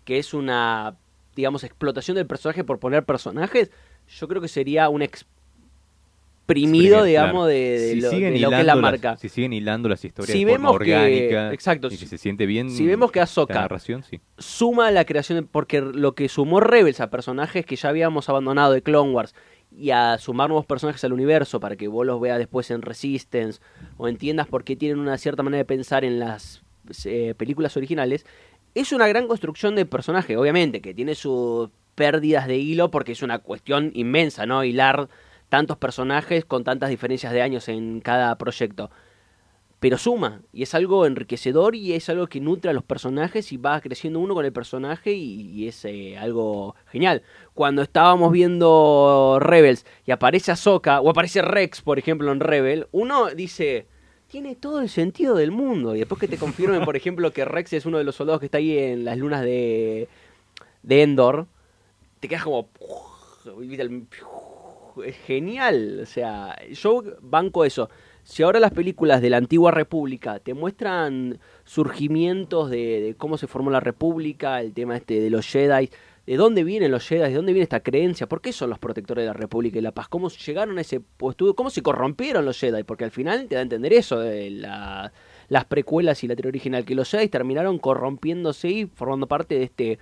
que 0.05 0.19
es 0.19 0.33
una, 0.33 0.95
digamos, 1.35 1.63
explotación 1.63 2.15
del 2.15 2.27
personaje 2.27 2.63
por 2.63 2.79
poner 2.79 3.03
personajes, 3.05 3.71
yo 4.07 4.27
creo 4.27 4.41
que 4.41 4.47
sería 4.47 4.89
un 4.89 5.01
exprimido, 5.01 7.03
digamos, 7.03 7.31
claro. 7.33 7.45
de, 7.47 7.79
de 7.79 7.89
Si 7.91 8.01
lo, 8.01 8.09
de 8.09 8.39
lo 8.39 8.49
que 8.49 8.59
es 8.59 8.65
la 8.65 8.75
las- 8.75 8.81
marca. 8.81 9.17
si 9.17 9.29
siguen 9.29 9.53
hilando 9.53 9.89
las 9.89 10.03
historias 10.05 10.37
Si 10.37 10.45
de 10.45 10.51
forma 10.51 10.69
vemos 10.71 10.79
que- 10.85 10.93
orgánica 10.95 11.53
exacto, 11.53 11.87
y 11.91 11.97
que 11.97 12.05
se 12.05 12.17
siente 12.17 12.45
bien 12.45 12.69
si 12.71 12.85
vemos 12.85 13.11
que 13.11 13.19
la 13.19 13.23
Ahsoka 13.23 13.53
narración, 13.53 14.03
sí. 14.03 14.21
Suma 14.37 14.91
la 14.91 15.03
creación, 15.05 15.47
porque 15.51 15.81
lo 15.81 16.15
que 16.15 16.29
sumó 16.29 16.59
Rebels 16.61 17.01
a 17.01 17.09
personajes 17.09 17.65
que 17.65 17.75
ya 17.75 17.89
habíamos 17.89 18.29
abandonado 18.29 18.71
de 18.73 18.81
Clone 18.81 19.11
Wars 19.11 19.35
y 19.77 19.89
a 19.91 20.17
sumar 20.17 20.47
nuevos 20.47 20.65
personajes 20.65 21.03
al 21.03 21.11
universo 21.11 21.59
para 21.59 21.75
que 21.75 21.89
vos 21.89 22.05
los 22.05 22.21
veas 22.21 22.37
después 22.37 22.71
en 22.71 22.81
Resistance 22.81 23.59
o 23.97 24.07
entiendas 24.07 24.47
por 24.47 24.63
qué 24.63 24.77
tienen 24.77 24.99
una 24.99 25.17
cierta 25.17 25.43
manera 25.43 25.59
de 25.59 25.65
pensar 25.65 26.05
en 26.05 26.19
las 26.19 26.61
eh, 27.03 27.33
películas 27.35 27.75
originales, 27.75 28.25
es 28.73 28.93
una 28.93 29.07
gran 29.09 29.27
construcción 29.27 29.75
de 29.75 29.85
personaje, 29.85 30.37
obviamente, 30.37 30.79
que 30.79 30.93
tiene 30.93 31.15
sus 31.15 31.69
pérdidas 31.97 32.45
de 32.45 32.57
hilo 32.57 32.91
porque 32.91 33.13
es 33.13 33.23
una 33.23 33.39
cuestión 33.39 33.91
inmensa, 33.95 34.45
¿no? 34.45 34.63
Hilar 34.63 35.09
tantos 35.49 35.77
personajes 35.77 36.45
con 36.45 36.63
tantas 36.63 36.91
diferencias 36.91 37.33
de 37.33 37.41
años 37.41 37.67
en 37.69 38.01
cada 38.01 38.37
proyecto. 38.37 38.91
Pero 39.79 39.97
suma, 39.97 40.41
y 40.53 40.61
es 40.63 40.75
algo 40.75 41.07
enriquecedor 41.07 41.75
y 41.75 41.93
es 41.93 42.07
algo 42.09 42.27
que 42.27 42.39
nutre 42.39 42.69
a 42.69 42.73
los 42.73 42.83
personajes 42.83 43.51
y 43.51 43.57
va 43.57 43.81
creciendo 43.81 44.19
uno 44.19 44.35
con 44.35 44.45
el 44.45 44.53
personaje 44.53 45.13
y, 45.13 45.67
es 45.67 45.85
eh, 45.85 46.17
algo 46.17 46.75
genial. 46.87 47.23
Cuando 47.55 47.81
estábamos 47.81 48.31
viendo 48.31 49.37
Rebels 49.39 49.85
y 50.05 50.11
aparece 50.11 50.51
Ahsoka 50.51 51.01
o 51.01 51.09
aparece 51.09 51.41
Rex, 51.41 51.81
por 51.81 51.97
ejemplo, 51.97 52.31
en 52.31 52.39
Rebel, 52.39 52.87
uno 52.91 53.29
dice, 53.29 53.87
tiene 54.27 54.55
todo 54.55 54.81
el 54.81 54.89
sentido 54.89 55.35
del 55.35 55.51
mundo. 55.51 55.95
Y 55.95 55.99
después 55.99 56.21
que 56.21 56.27
te 56.27 56.37
confirmen, 56.37 56.85
por 56.85 56.95
ejemplo, 56.95 57.31
que 57.33 57.45
Rex 57.45 57.73
es 57.73 57.87
uno 57.87 57.97
de 57.97 58.03
los 58.03 58.15
soldados 58.15 58.39
que 58.39 58.45
está 58.47 58.59
ahí 58.59 58.77
en 58.77 59.05
las 59.05 59.17
lunas 59.17 59.41
de 59.43 60.07
Endor, 60.87 61.47
te 62.19 62.27
quedas 62.27 62.43
como... 62.43 62.69
Es 65.05 65.15
genial. 65.17 65.99
O 66.01 66.05
sea, 66.05 66.55
yo 66.71 67.03
banco 67.21 67.63
eso. 67.65 67.89
Si 68.23 68.43
ahora 68.43 68.59
las 68.59 68.71
películas 68.73 69.21
de 69.21 69.29
la 69.29 69.37
antigua 69.37 69.71
república 69.71 70.39
te 70.39 70.53
muestran 70.53 71.39
surgimientos 71.63 72.69
de, 72.69 73.01
de 73.01 73.15
cómo 73.15 73.37
se 73.37 73.47
formó 73.47 73.69
la 73.71 73.79
república, 73.79 74.59
el 74.59 74.73
tema 74.73 74.97
este 74.97 75.21
de 75.21 75.29
los 75.29 75.45
Jedi, 75.47 75.89
de 76.25 76.35
dónde 76.35 76.65
vienen 76.65 76.91
los 76.91 77.07
Jedi, 77.07 77.29
de 77.29 77.35
dónde 77.35 77.53
viene 77.53 77.63
esta 77.63 77.79
creencia, 77.79 78.27
por 78.27 78.41
qué 78.41 78.51
son 78.51 78.69
los 78.69 78.79
protectores 78.79 79.23
de 79.23 79.27
la 79.27 79.33
república 79.33 79.77
y 79.77 79.81
la 79.81 79.93
paz, 79.93 80.09
cómo 80.09 80.27
llegaron 80.29 80.77
a 80.77 80.81
ese 80.81 80.99
puesto, 80.99 81.55
cómo 81.55 81.69
se 81.69 81.81
corrompieron 81.81 82.43
los 82.43 82.59
Jedi, 82.59 82.83
porque 82.83 83.05
al 83.05 83.11
final 83.11 83.47
te 83.47 83.55
da 83.55 83.59
a 83.59 83.63
entender 83.63 83.93
eso 83.93 84.19
de 84.19 84.49
la- 84.49 85.13
las 85.47 85.63
precuelas 85.63 86.21
y 86.25 86.27
la 86.27 86.35
teoría 86.35 86.49
original, 86.49 86.83
que 86.83 86.95
los 86.95 87.09
Jedi 87.09 87.29
terminaron 87.29 87.79
corrompiéndose 87.79 88.67
y 88.67 88.85
formando 88.87 89.27
parte 89.27 89.55
de 89.57 89.63
este 89.63 89.99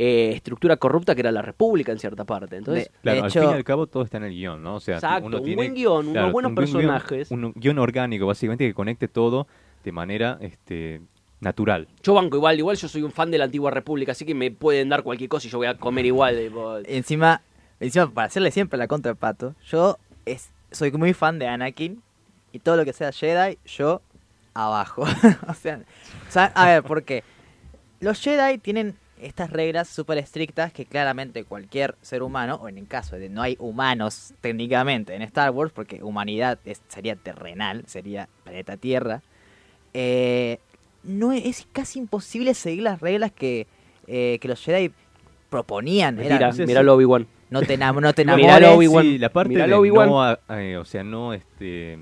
eh, 0.00 0.30
estructura 0.34 0.76
corrupta 0.76 1.14
que 1.16 1.22
era 1.22 1.32
la 1.32 1.42
república 1.42 1.90
en 1.90 1.98
cierta 1.98 2.24
parte. 2.24 2.56
Entonces, 2.56 2.84
De- 2.84 3.00
Claro, 3.02 3.22
al 3.24 3.30
hecho- 3.30 3.40
fin 3.40 3.50
y 3.50 3.52
al 3.54 3.64
cabo 3.64 3.86
todo 3.88 4.04
está 4.04 4.18
en 4.18 4.24
el 4.24 4.30
guion, 4.32 4.62
¿no? 4.62 4.76
O 4.76 4.80
sea, 4.80 4.94
Exacto, 4.94 5.26
uno 5.26 5.40
un 5.40 5.54
buen 5.56 5.74
guion, 5.74 6.08
unos 6.08 6.32
buenos 6.32 6.50
un 6.50 6.54
buen 6.54 6.66
guión- 6.68 6.72
personajes. 6.72 7.30
un 7.32 7.52
guion 7.56 7.78
orgánico, 7.80 8.24
básicamente, 8.26 8.64
que 8.66 8.74
conecte 8.74 9.08
todo 9.08 9.48
de 9.82 9.90
manera 9.90 10.38
este, 10.40 11.00
natural. 11.40 11.88
Yo 12.02 12.14
banco 12.14 12.36
igual, 12.36 12.56
igual 12.58 12.76
yo 12.76 12.86
soy 12.86 13.02
un 13.02 13.10
fan 13.10 13.30
de 13.32 13.38
la 13.38 13.44
antigua 13.46 13.70
república, 13.72 14.12
así 14.12 14.24
que 14.24 14.34
me 14.36 14.50
pueden 14.52 14.88
dar 14.88 15.02
cualquier 15.02 15.28
cosa 15.28 15.48
y 15.48 15.50
yo 15.50 15.58
voy 15.58 15.66
a 15.66 15.76
comer 15.76 16.06
igual. 16.06 16.36
tipo, 16.38 16.78
Encima, 16.84 17.42
encima, 17.80 18.08
para 18.10 18.26
hacerle 18.28 18.52
siempre 18.52 18.78
la 18.78 18.86
contra 18.86 19.10
al 19.10 19.16
pato, 19.16 19.54
yo 19.66 19.98
es, 20.26 20.50
soy 20.70 20.92
muy 20.92 21.12
fan 21.12 21.40
de 21.40 21.48
Anakin 21.48 22.02
y 22.52 22.60
todo 22.60 22.76
lo 22.76 22.84
que 22.84 22.92
sea 22.92 23.10
Jedi, 23.10 23.58
yo 23.66 24.00
abajo. 24.54 25.02
o, 25.48 25.54
sea, 25.54 25.80
o 26.28 26.30
sea, 26.30 26.44
a 26.54 26.66
ver, 26.66 26.82
¿por 26.84 27.02
qué? 27.02 27.24
Los 28.00 28.20
Jedi 28.22 28.58
tienen 28.58 28.94
estas 29.20 29.50
reglas 29.50 29.88
súper 29.88 30.18
estrictas 30.18 30.72
que 30.72 30.86
claramente 30.86 31.44
cualquier 31.44 31.96
ser 32.02 32.22
humano, 32.22 32.56
o 32.62 32.68
en 32.68 32.78
el 32.78 32.86
caso 32.86 33.16
de 33.16 33.28
no 33.28 33.42
hay 33.42 33.56
humanos 33.58 34.34
técnicamente 34.40 35.14
en 35.14 35.22
Star 35.22 35.50
Wars, 35.50 35.72
porque 35.74 36.02
humanidad 36.02 36.58
es- 36.64 36.82
sería 36.88 37.16
terrenal, 37.16 37.84
sería 37.86 38.28
planeta 38.44 38.76
Tierra, 38.76 39.22
eh, 39.94 40.58
no 41.02 41.32
es, 41.32 41.44
es 41.44 41.66
casi 41.72 41.98
imposible 41.98 42.54
seguir 42.54 42.82
las 42.82 43.00
reglas 43.00 43.32
que, 43.32 43.66
eh, 44.06 44.38
que 44.40 44.48
los 44.48 44.62
Jedi 44.62 44.92
proponían. 45.50 46.16
Mira, 46.16 46.34
mira 46.36 46.52
sí. 46.82 46.88
Obi-Wan. 46.88 47.26
no 47.50 47.62
te, 47.62 47.78
enam- 47.78 48.00
no 48.00 48.12
te 48.12 48.22
enamores. 48.22 48.68
Obi-Wan. 48.68 49.04
Sí, 49.04 49.18
la 49.18 49.28
parte 49.30 49.54
de 49.54 49.66
no, 50.08 50.22
a- 50.22 50.38
eh, 50.50 50.76
o 50.76 50.84
sea, 50.84 51.02
no 51.04 51.32
este, 51.32 51.98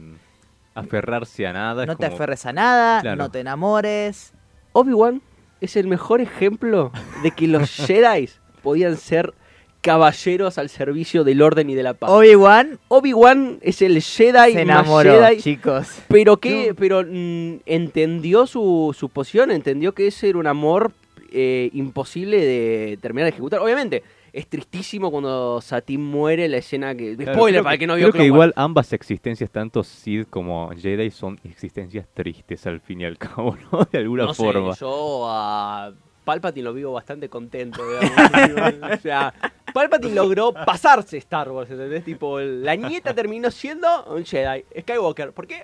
aferrarse 0.74 1.46
a 1.46 1.52
nada. 1.52 1.82
es 1.82 1.86
no 1.88 1.96
te 1.96 2.04
como- 2.06 2.16
aferres 2.16 2.46
a 2.46 2.52
nada, 2.52 3.00
Claro. 3.00 3.16
no 3.16 3.30
te 3.30 3.40
enamores. 3.40 4.32
Obi-Wan 4.72 5.22
es 5.60 5.76
el 5.76 5.86
mejor 5.86 6.20
ejemplo 6.20 6.92
de 7.22 7.30
que 7.30 7.46
los 7.46 7.70
Jedi 7.86 8.28
podían 8.62 8.96
ser 8.96 9.34
caballeros 9.80 10.58
al 10.58 10.68
servicio 10.68 11.22
del 11.22 11.42
orden 11.42 11.70
y 11.70 11.74
de 11.74 11.82
la 11.84 11.94
paz. 11.94 12.10
Obi-Wan 12.10 12.78
Obi-Wan 12.88 13.58
es 13.62 13.82
el 13.82 14.02
Jedi 14.02 14.52
se 14.52 14.64
más 14.64 14.80
enamoró, 14.84 15.12
Jedi, 15.12 15.40
chicos. 15.40 15.98
pero 16.08 16.38
que 16.38 16.74
pero 16.76 17.04
mm, 17.08 17.60
entendió 17.66 18.46
su, 18.46 18.94
su 18.98 19.08
posición, 19.08 19.52
entendió 19.52 19.92
que 19.92 20.08
ese 20.08 20.28
era 20.28 20.38
un 20.38 20.48
amor 20.48 20.92
eh, 21.30 21.70
imposible 21.72 22.38
de 22.44 22.98
terminar 23.00 23.26
de 23.26 23.30
ejecutar. 23.30 23.60
Obviamente, 23.60 24.02
es 24.38 24.48
tristísimo 24.48 25.10
cuando 25.10 25.60
Satín 25.60 26.04
muere 26.04 26.48
la 26.48 26.58
escena 26.58 26.94
que 26.94 27.14
spoiler 27.14 27.62
para 27.62 27.70
que- 27.70 27.74
el 27.76 27.78
que 27.80 27.86
no 27.86 27.94
vio 27.96 28.04
Creo 28.10 28.12
que 28.12 28.18
Wars. 28.18 28.26
igual 28.26 28.52
ambas 28.56 28.92
existencias, 28.92 29.50
tanto 29.50 29.82
Sid 29.82 30.26
como 30.28 30.70
Jedi, 30.76 31.10
son 31.10 31.38
existencias 31.44 32.06
tristes 32.12 32.66
al 32.66 32.80
fin 32.80 33.00
y 33.00 33.04
al 33.06 33.16
cabo, 33.18 33.56
¿no? 33.72 33.86
De 33.90 33.98
alguna 33.98 34.24
no 34.24 34.34
forma. 34.34 34.74
Sé, 34.74 34.80
yo 34.80 35.24
a 35.28 35.92
Palpatine 36.24 36.64
lo 36.64 36.74
vivo 36.74 36.92
bastante 36.92 37.28
contento, 37.28 37.80
digamos. 37.88 38.74
o 38.98 39.00
sea, 39.00 39.32
Palpatine 39.72 40.14
logró 40.14 40.52
pasarse 40.52 41.16
Star 41.18 41.50
Wars, 41.50 41.70
¿entendés? 41.70 42.04
Tipo, 42.04 42.38
la 42.40 42.74
nieta 42.76 43.14
terminó 43.14 43.50
siendo 43.50 43.86
un 44.06 44.24
Jedi, 44.24 44.64
Skywalker. 44.80 45.32
¿Por 45.32 45.46
qué? 45.46 45.62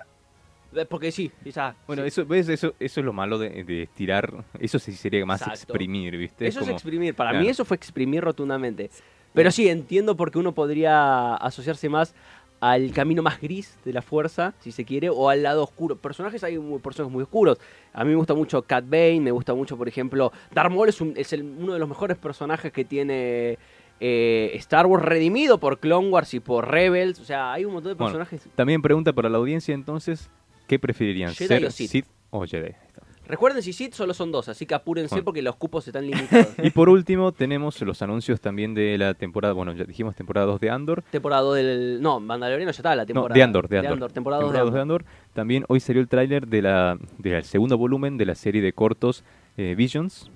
Eh, 0.75 0.85
Porque 0.89 1.11
sí, 1.11 1.31
quizás. 1.43 1.75
Bueno, 1.87 2.01
sí. 2.03 2.07
eso, 2.09 2.25
¿ves? 2.25 2.49
Eso, 2.49 2.73
eso 2.79 2.99
es 2.99 3.05
lo 3.05 3.13
malo 3.13 3.37
de, 3.37 3.63
de 3.63 3.83
estirar. 3.83 4.33
Eso 4.59 4.79
sí 4.79 4.91
sería 4.93 5.25
más 5.25 5.41
Exacto. 5.41 5.73
exprimir, 5.73 6.17
¿viste? 6.17 6.47
Eso 6.47 6.59
es 6.59 6.65
como- 6.65 6.73
exprimir. 6.75 7.15
Para 7.15 7.31
claro. 7.31 7.43
mí 7.43 7.49
eso 7.49 7.65
fue 7.65 7.75
exprimir 7.77 8.23
rotundamente. 8.23 8.89
Pero 9.33 9.49
sí, 9.51 9.67
entiendo 9.67 10.15
por 10.15 10.31
qué 10.31 10.37
uno 10.39 10.53
podría 10.53 11.35
asociarse 11.35 11.89
más 11.89 12.13
al 12.59 12.91
camino 12.93 13.21
más 13.21 13.41
gris 13.41 13.77
de 13.83 13.91
la 13.91 14.01
fuerza, 14.01 14.53
si 14.59 14.71
se 14.71 14.85
quiere, 14.85 15.09
o 15.09 15.27
al 15.29 15.43
lado 15.43 15.63
oscuro. 15.63 15.97
Personajes 15.97 16.43
hay 16.45 16.57
muy, 16.57 16.79
personajes 16.79 17.11
muy 17.11 17.23
oscuros. 17.23 17.57
A 17.91 18.03
mí 18.05 18.11
me 18.11 18.15
gusta 18.15 18.33
mucho 18.35 18.61
Cat 18.61 18.85
Bane, 18.87 19.19
me 19.19 19.31
gusta 19.31 19.53
mucho, 19.53 19.75
por 19.75 19.87
ejemplo, 19.89 20.31
Darth 20.53 20.71
Maul 20.71 20.87
es, 20.87 21.01
un- 21.01 21.13
es 21.17 21.33
el- 21.33 21.43
uno 21.43 21.73
de 21.73 21.79
los 21.79 21.89
mejores 21.89 22.17
personajes 22.17 22.71
que 22.71 22.85
tiene 22.85 23.57
eh, 23.99 24.51
Star 24.55 24.85
Wars 24.85 25.03
redimido 25.05 25.59
por 25.59 25.79
Clone 25.79 26.09
Wars 26.09 26.33
y 26.33 26.39
por 26.39 26.69
Rebels. 26.69 27.19
O 27.19 27.25
sea, 27.25 27.53
hay 27.53 27.63
un 27.65 27.73
montón 27.73 27.91
de 27.91 27.95
Bueno, 27.95 28.13
personajes. 28.17 28.47
También 28.55 28.81
pregunta 28.81 29.13
para 29.13 29.29
la 29.29 29.37
audiencia 29.37 29.73
entonces, 29.73 30.29
¿qué 30.73 30.79
preferirían? 30.79 31.33
Jedi 31.33 31.47
¿Ser 31.47 31.65
o 31.65 31.71
Sith. 31.71 31.89
Sith 31.91 32.05
o 32.31 32.45
Jedi? 32.45 32.65
Ahí 32.67 32.75
está. 32.87 33.03
Recuerden, 33.25 33.61
si 33.63 33.71
Sith 33.71 33.93
solo 33.93 34.13
son 34.13 34.31
dos, 34.33 34.49
así 34.49 34.65
que 34.65 34.73
apúrense 34.75 35.15
Bueno. 35.15 35.23
porque 35.25 35.41
los 35.41 35.55
cupos 35.55 35.87
están 35.87 36.05
limitados. 36.05 36.47
Y 36.63 36.71
por 36.71 36.89
último 36.89 37.31
tenemos 37.31 37.79
los 37.81 38.01
anuncios 38.01 38.41
también 38.41 38.73
de 38.73 38.97
la 38.97 39.13
temporada, 39.13 39.53
bueno, 39.53 39.71
ya 39.73 39.85
dijimos 39.85 40.13
temporada 40.15 40.45
2 40.47 40.59
de 40.59 40.69
Andor. 40.69 41.03
temporada 41.09 41.41
2 41.43 41.55
del... 41.55 42.01
No, 42.01 42.19
Mandaloriano 42.19 42.71
ya 42.71 42.75
estaba 42.75 42.95
la 42.97 43.03
No, 43.03 43.07
temporada. 43.07 43.35
de 43.37 43.43
Andor, 43.43 43.67
de 43.69 43.77
Andor. 43.87 44.11
temporada 44.11 44.41
2 44.43 44.73
de 44.73 44.79
Andor. 44.81 45.05
También 45.33 45.63
hoy 45.69 45.79
salió 45.79 46.01
el 46.01 46.09
tráiler 46.09 46.47
de 46.47 46.97
del 47.19 47.43
segundo 47.45 47.77
volumen 47.77 48.17
de 48.17 48.25
la 48.25 48.35
serie 48.35 48.61
de 48.61 48.73
cortos 48.73 49.23
eh, 49.57 49.73
Visions. 49.77 50.29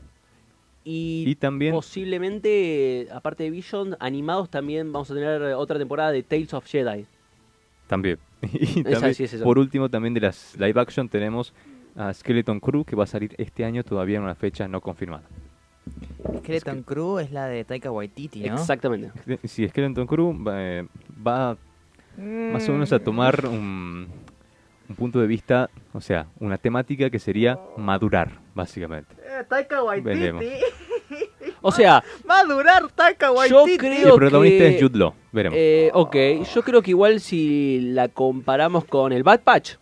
Y, 0.86 1.26
Y 1.28 1.36
también- 1.36 1.74
posiblemente, 1.74 3.10
aparte 3.12 3.44
de 3.44 3.50
Vision, 3.50 3.98
animados 4.00 4.50
también 4.50 4.94
vamos 4.94 5.12
a 5.12 5.14
tener 5.14 5.42
otra 5.56 5.78
temporada 5.78 6.12
de 6.14 6.24
Tales 6.24 6.54
of 6.54 6.66
Jedi. 6.66 7.06
También. 7.88 8.20
Y 8.42 8.82
Esa 8.82 8.92
también, 8.92 9.14
sí 9.16 9.24
es 9.24 9.34
esa. 9.34 9.44
por 9.44 9.58
último, 9.58 9.90
también 9.90 10.14
de 10.14 10.22
las 10.22 10.56
live 10.60 10.80
action 10.80 11.10
tenemos 11.10 11.54
a 11.96 12.14
Skeleton 12.14 12.60
Crew, 12.60 12.86
que 12.86 12.96
va 12.96 13.06
a 13.06 13.08
salir 13.08 13.34
este 13.38 13.66
año 13.66 13.84
todavía 13.84 14.18
en 14.18 14.24
una 14.24 14.36
fecha 14.36 14.68
no 14.68 14.82
confirmada. 14.82 15.24
Skeleton 16.40 16.84
Crew 16.84 17.20
es 17.20 17.32
la 17.32 17.48
de 17.48 17.64
Taika 17.64 17.92
Waititi, 17.92 18.42
¿no? 18.48 18.56
Exactamente. 18.56 19.12
Si 19.48 19.68
Skeleton 19.68 20.06
Crew 20.06 20.44
va, 20.44 20.62
eh, 20.62 20.86
va 21.26 21.58
más 22.18 22.68
o 22.70 22.74
menos 22.74 22.92
a 22.94 23.00
tomar 23.00 23.46
un, 23.46 24.08
un 24.90 24.96
punto 24.96 25.20
de 25.20 25.28
vista, 25.28 25.70
o 25.94 26.02
sea, 26.02 26.28
una 26.40 26.58
temática 26.58 27.10
que 27.10 27.20
sería 27.20 27.60
madurar, 27.78 28.40
básicamente. 28.54 29.16
Eh, 29.24 29.44
Taika 29.48 29.82
Veremos. 30.04 30.44
O 31.68 31.72
sea, 31.72 32.02
Va 32.30 32.40
a 32.40 32.44
durar 32.46 32.88
Taika 32.96 33.28
yo 33.28 33.34
Waititi. 33.34 33.74
Y 33.74 33.78
creo 33.78 34.14
el 34.14 34.20
protagonista 34.20 34.64
que... 34.64 34.76
es 34.76 34.82
Jude 34.82 34.98
Law, 34.98 35.14
veremos. 35.34 35.58
eh, 35.60 35.92
ok, 35.94 36.16
yo 36.56 36.62
creo 36.64 36.82
que 36.82 36.92
igual 36.92 37.20
si 37.20 37.82
la 37.92 38.08
comparamos 38.08 38.86
con 38.86 39.12
el 39.12 39.24
Bad 39.24 39.42
Patch. 39.42 39.76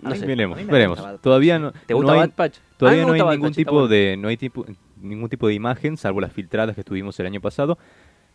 No 0.00 0.14
sé. 0.14 0.24
veremos, 0.24 0.64
veremos. 0.66 1.20
Todavía 1.20 1.58
no, 1.58 1.72
¿Te 1.72 1.92
gusta 1.92 2.12
no 2.12 2.18
hay, 2.18 2.26
Bad 2.26 2.34
Patch? 2.34 2.56
Todavía 2.78 3.04
no 3.04 3.12
hay 3.12 3.20
ningún 3.20 3.48
Patch, 3.50 3.56
tipo 3.56 3.72
bueno. 3.72 3.88
de 3.88 4.16
no 4.18 4.28
hay 4.28 4.38
tipo 4.38 4.64
ningún 4.96 5.28
tipo 5.28 5.46
de 5.46 5.52
imagen 5.54 5.98
salvo 5.98 6.22
las 6.22 6.32
filtradas 6.32 6.74
que 6.74 6.82
tuvimos 6.82 7.20
el 7.20 7.26
año 7.26 7.42
pasado, 7.42 7.76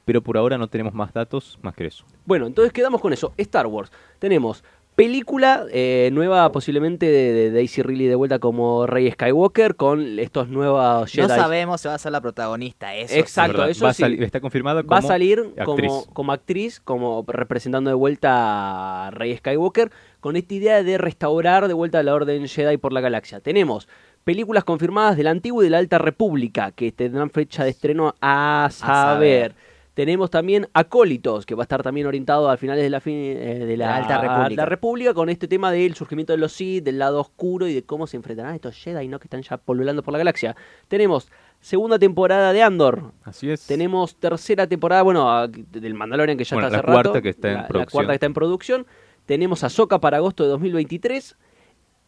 pero 0.05 0.21
por 0.21 0.37
ahora 0.37 0.59
no 0.59 0.67
tenemos 0.67 0.93
más 0.93 1.11
datos 1.11 1.57
más 1.63 1.73
que 1.73 1.87
eso. 1.87 2.05
Bueno, 2.25 2.45
entonces 2.45 2.71
quedamos 2.71 3.01
con 3.01 3.13
eso. 3.13 3.33
Star 3.37 3.65
Wars. 3.65 3.91
Tenemos 4.19 4.63
película 4.95 5.65
eh, 5.71 6.09
nueva 6.13 6.51
posiblemente 6.51 7.05
de, 7.05 7.33
de 7.33 7.51
Daisy 7.51 7.81
Ridley 7.81 8.07
de 8.07 8.15
vuelta 8.15 8.39
como 8.39 8.87
Rey 8.87 9.11
Skywalker 9.11 9.75
con 9.75 10.19
estos 10.19 10.47
nuevos 10.47 11.11
Jedi. 11.11 11.27
No 11.27 11.35
sabemos 11.35 11.81
si 11.81 11.87
va 11.87 11.95
a 11.95 11.97
ser 11.99 12.11
la 12.13 12.21
protagonista, 12.21 12.95
eso. 12.95 13.15
Exacto, 13.15 13.65
eso 13.65 13.85
va 13.85 13.93
sí. 13.93 14.03
está 14.21 14.39
confirmada 14.39 14.83
como 14.83 14.91
Va 14.91 14.99
a 14.99 15.01
salir 15.01 15.39
actriz. 15.57 15.65
como, 15.65 16.05
como 16.13 16.31
actriz, 16.31 16.79
como 16.79 17.25
representando 17.27 17.89
de 17.89 17.95
vuelta 17.95 19.07
a 19.07 19.11
Rey 19.11 19.35
Skywalker, 19.37 19.91
con 20.21 20.37
esta 20.37 20.53
idea 20.53 20.81
de 20.81 20.97
restaurar 20.97 21.67
de 21.67 21.73
vuelta 21.73 22.01
la 22.01 22.13
Orden 22.13 22.47
Jedi 22.47 22.77
por 22.77 22.93
la 22.93 23.01
galaxia. 23.01 23.41
Tenemos 23.41 23.87
películas 24.23 24.63
confirmadas 24.63 25.17
de 25.17 25.23
la 25.23 25.31
Antigua 25.31 25.63
y 25.63 25.67
de 25.67 25.71
la 25.71 25.77
Alta 25.77 25.97
República, 25.97 26.71
que 26.71 26.91
tendrán 26.91 27.29
fecha 27.29 27.63
de 27.63 27.69
estreno 27.69 28.15
a 28.21 28.69
saber. 28.71 29.53
saber. 29.53 29.74
Tenemos 29.95 30.29
también 30.29 30.67
Acólitos, 30.73 31.45
que 31.47 31.55
va 31.55 31.63
a 31.63 31.65
estar 31.65 31.81
también 31.81 32.05
orientado 32.05 32.49
a 32.49 32.57
finales 32.57 32.83
de 32.83 32.89
la, 32.91 32.99
fin- 32.99 33.15
eh, 33.15 33.65
de 33.65 33.77
la, 33.77 33.87
La 33.87 33.95
Alta 33.95 34.17
República. 34.21 34.61
la 34.61 34.65
República, 34.67 35.13
con 35.15 35.29
este 35.29 35.47
tema 35.47 35.71
del 35.71 35.95
surgimiento 35.95 36.33
de 36.33 36.37
los 36.37 36.51
Sith, 36.53 36.83
del 36.83 36.99
lado 36.99 37.19
oscuro 37.21 37.67
y 37.67 37.73
de 37.73 37.83
cómo 37.83 38.05
se 38.05 38.17
enfrentarán 38.17 38.53
estos 38.55 38.75
Jedi, 38.75 39.07
¿no? 39.07 39.19
Que 39.19 39.25
están 39.25 39.41
ya 39.41 39.57
polulando 39.57 40.03
por 40.03 40.11
la 40.11 40.17
galaxia. 40.19 40.55
Tenemos 40.87 41.29
segunda 41.61 41.97
temporada 41.97 42.53
de 42.53 42.61
Andor, 42.61 43.13
Así 43.23 43.49
es. 43.49 43.65
tenemos 43.65 44.17
tercera 44.17 44.67
temporada, 44.67 45.01
bueno, 45.01 45.47
del 45.47 45.93
Mandalorian 45.95 46.37
que 46.37 46.43
ya 46.43 46.55
Bueno, 46.57 46.67
está 46.67 46.77
la 46.77 46.81
hace 46.83 46.87
rato. 46.91 47.09
cuarta 47.09 47.21
que 47.23 47.29
está 47.29 47.47
en 47.47 47.53
La- 47.55 47.85
cuarta 47.87 48.11
que 48.11 48.13
está 48.15 48.25
en 48.27 48.33
producción. 48.33 48.85
Tenemos 49.25 49.63
a 49.63 49.69
Soca 49.69 49.99
para 49.99 50.17
agosto 50.17 50.43
de 50.43 50.49
2023. 50.49 51.35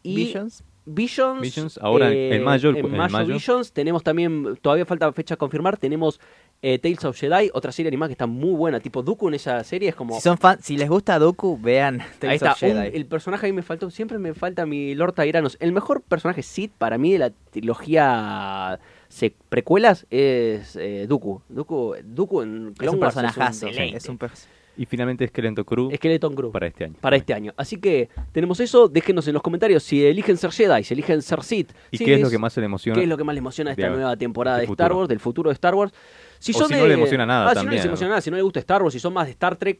Y 0.08 0.16
Visions. 0.16 0.64
Visions. 0.90 1.42
Visions, 1.42 1.80
ahora 1.82 2.12
en 2.14 2.42
mayo, 2.46 2.70
el- 2.70 2.78
En 2.78 2.86
en 2.86 2.92
mayo, 2.98 3.12
mayo. 3.12 3.34
Visions. 3.34 3.74
Tenemos 3.74 4.04
también, 4.04 4.58
todavía 4.62 4.86
falta 4.86 5.12
fecha 5.12 5.34
a 5.34 5.38
confirmar. 5.38 5.76
Tenemos 5.78 6.20
eh, 6.62 6.80
Tales 6.80 7.04
of 7.04 7.16
Jedi, 7.18 7.52
otra 7.54 7.72
serie 7.74 7.90
animada 7.90 8.08
que 8.08 8.14
está 8.14 8.26
muy 8.26 8.52
buena. 8.56 8.80
Tipo 8.80 9.04
Dooku 9.04 9.28
en 9.28 9.34
esa 9.34 9.62
serie 9.66 9.90
es 9.90 9.96
como. 9.96 10.16
Si 10.16 10.22
son 10.22 10.38
fan, 10.38 10.60
si 10.62 10.78
les 10.78 10.90
gusta 10.90 11.20
Dooku, 11.20 11.60
vean 11.62 12.00
Ahí 12.02 12.08
Tales 12.20 12.36
está, 12.36 12.54
of 12.54 12.58
Jedi. 12.60 12.88
un- 12.90 12.96
el 12.96 13.06
personaje 13.06 13.48
a 13.48 13.50
mí 13.50 13.54
me 13.54 13.64
faltó, 13.64 13.90
siempre 13.92 14.18
me 14.18 14.34
falta 14.34 14.66
mi 14.66 14.96
Lord 14.96 15.14
Tyrannos. 15.14 15.58
El 15.60 15.74
mejor 15.74 16.02
personaje 16.04 16.42
Sith 16.42 16.72
para 16.78 16.98
mí 16.98 17.12
de 17.12 17.20
la 17.20 17.32
trilogía 17.52 18.80
se, 19.10 19.34
precuelas 19.50 20.06
es 20.10 20.76
eh, 20.78 21.06
Dooku. 21.08 21.42
Dooku. 21.50 21.96
Dooku 22.04 22.42
en 22.42 22.74
es 22.80 22.88
un 22.90 23.00
Wars 23.00 23.14
personajazo. 23.16 23.68
Es 23.68 24.08
un 24.10 24.18
pers- 24.20 24.46
Y 24.78 24.86
finalmente 24.86 25.28
Skeleton 25.28 25.64
Crew 25.66 25.90
Skeleton 25.96 26.36
Crew. 26.36 26.52
para 26.52 26.68
este 26.68 26.84
año. 26.86 26.94
para 27.02 27.16
este 27.16 27.34
año. 27.34 27.54
Así 27.58 27.78
que 27.78 28.10
tenemos 28.32 28.60
eso, 28.60 28.88
déjenos 28.88 29.28
en 29.28 29.34
los 29.34 29.42
comentarios 29.42 29.82
si 29.84 30.06
eligen 30.06 30.38
ser 30.38 30.52
Jedi, 30.52 30.84
si 30.84 30.94
eligen 30.94 31.22
ser 31.24 31.44
Sith. 31.44 31.72
¿Y 31.92 31.98
si 31.98 32.06
qué 32.06 32.14
es 32.16 32.22
lo 32.22 32.30
que 32.30 32.38
más 32.38 32.54
se 32.54 32.60
le 32.62 32.68
emociona? 32.68 32.96
¿Qué 32.96 33.04
es 33.04 33.10
lo 33.10 33.18
que 33.18 33.24
más 33.24 33.34
les 33.34 33.42
emociona 33.42 33.72
de 33.72 33.82
esta 33.82 33.90
de- 33.92 33.98
nueva 33.98 34.16
temporada 34.16 34.58
de 34.58 34.64
Star 34.66 34.76
futuro? 34.90 34.98
Wars, 35.00 35.10
del 35.10 35.20
futuro 35.20 35.50
de 35.50 35.54
Star 35.56 35.74
Wars? 35.76 35.92
Si 36.40 36.52
O 36.52 36.56
si 36.68 36.74
no 36.74 36.80
de- 36.82 36.88
le 36.88 36.94
emociona 36.94 37.26
nada 37.26 37.50
Ah, 37.52 37.56
si 37.56 37.66
no 37.66 37.72
les 37.72 37.82
¿no? 37.84 37.88
emociona 37.90 38.10
nada, 38.10 38.22
si 38.22 38.30
no 38.30 38.36
les 38.38 38.44
gusta 38.44 38.60
Star 38.60 38.84
Wars, 38.84 38.94
si 38.94 39.00
son 39.00 39.14
más 39.14 39.26
de 39.26 39.32
Star 39.32 39.56
Trek, 39.56 39.80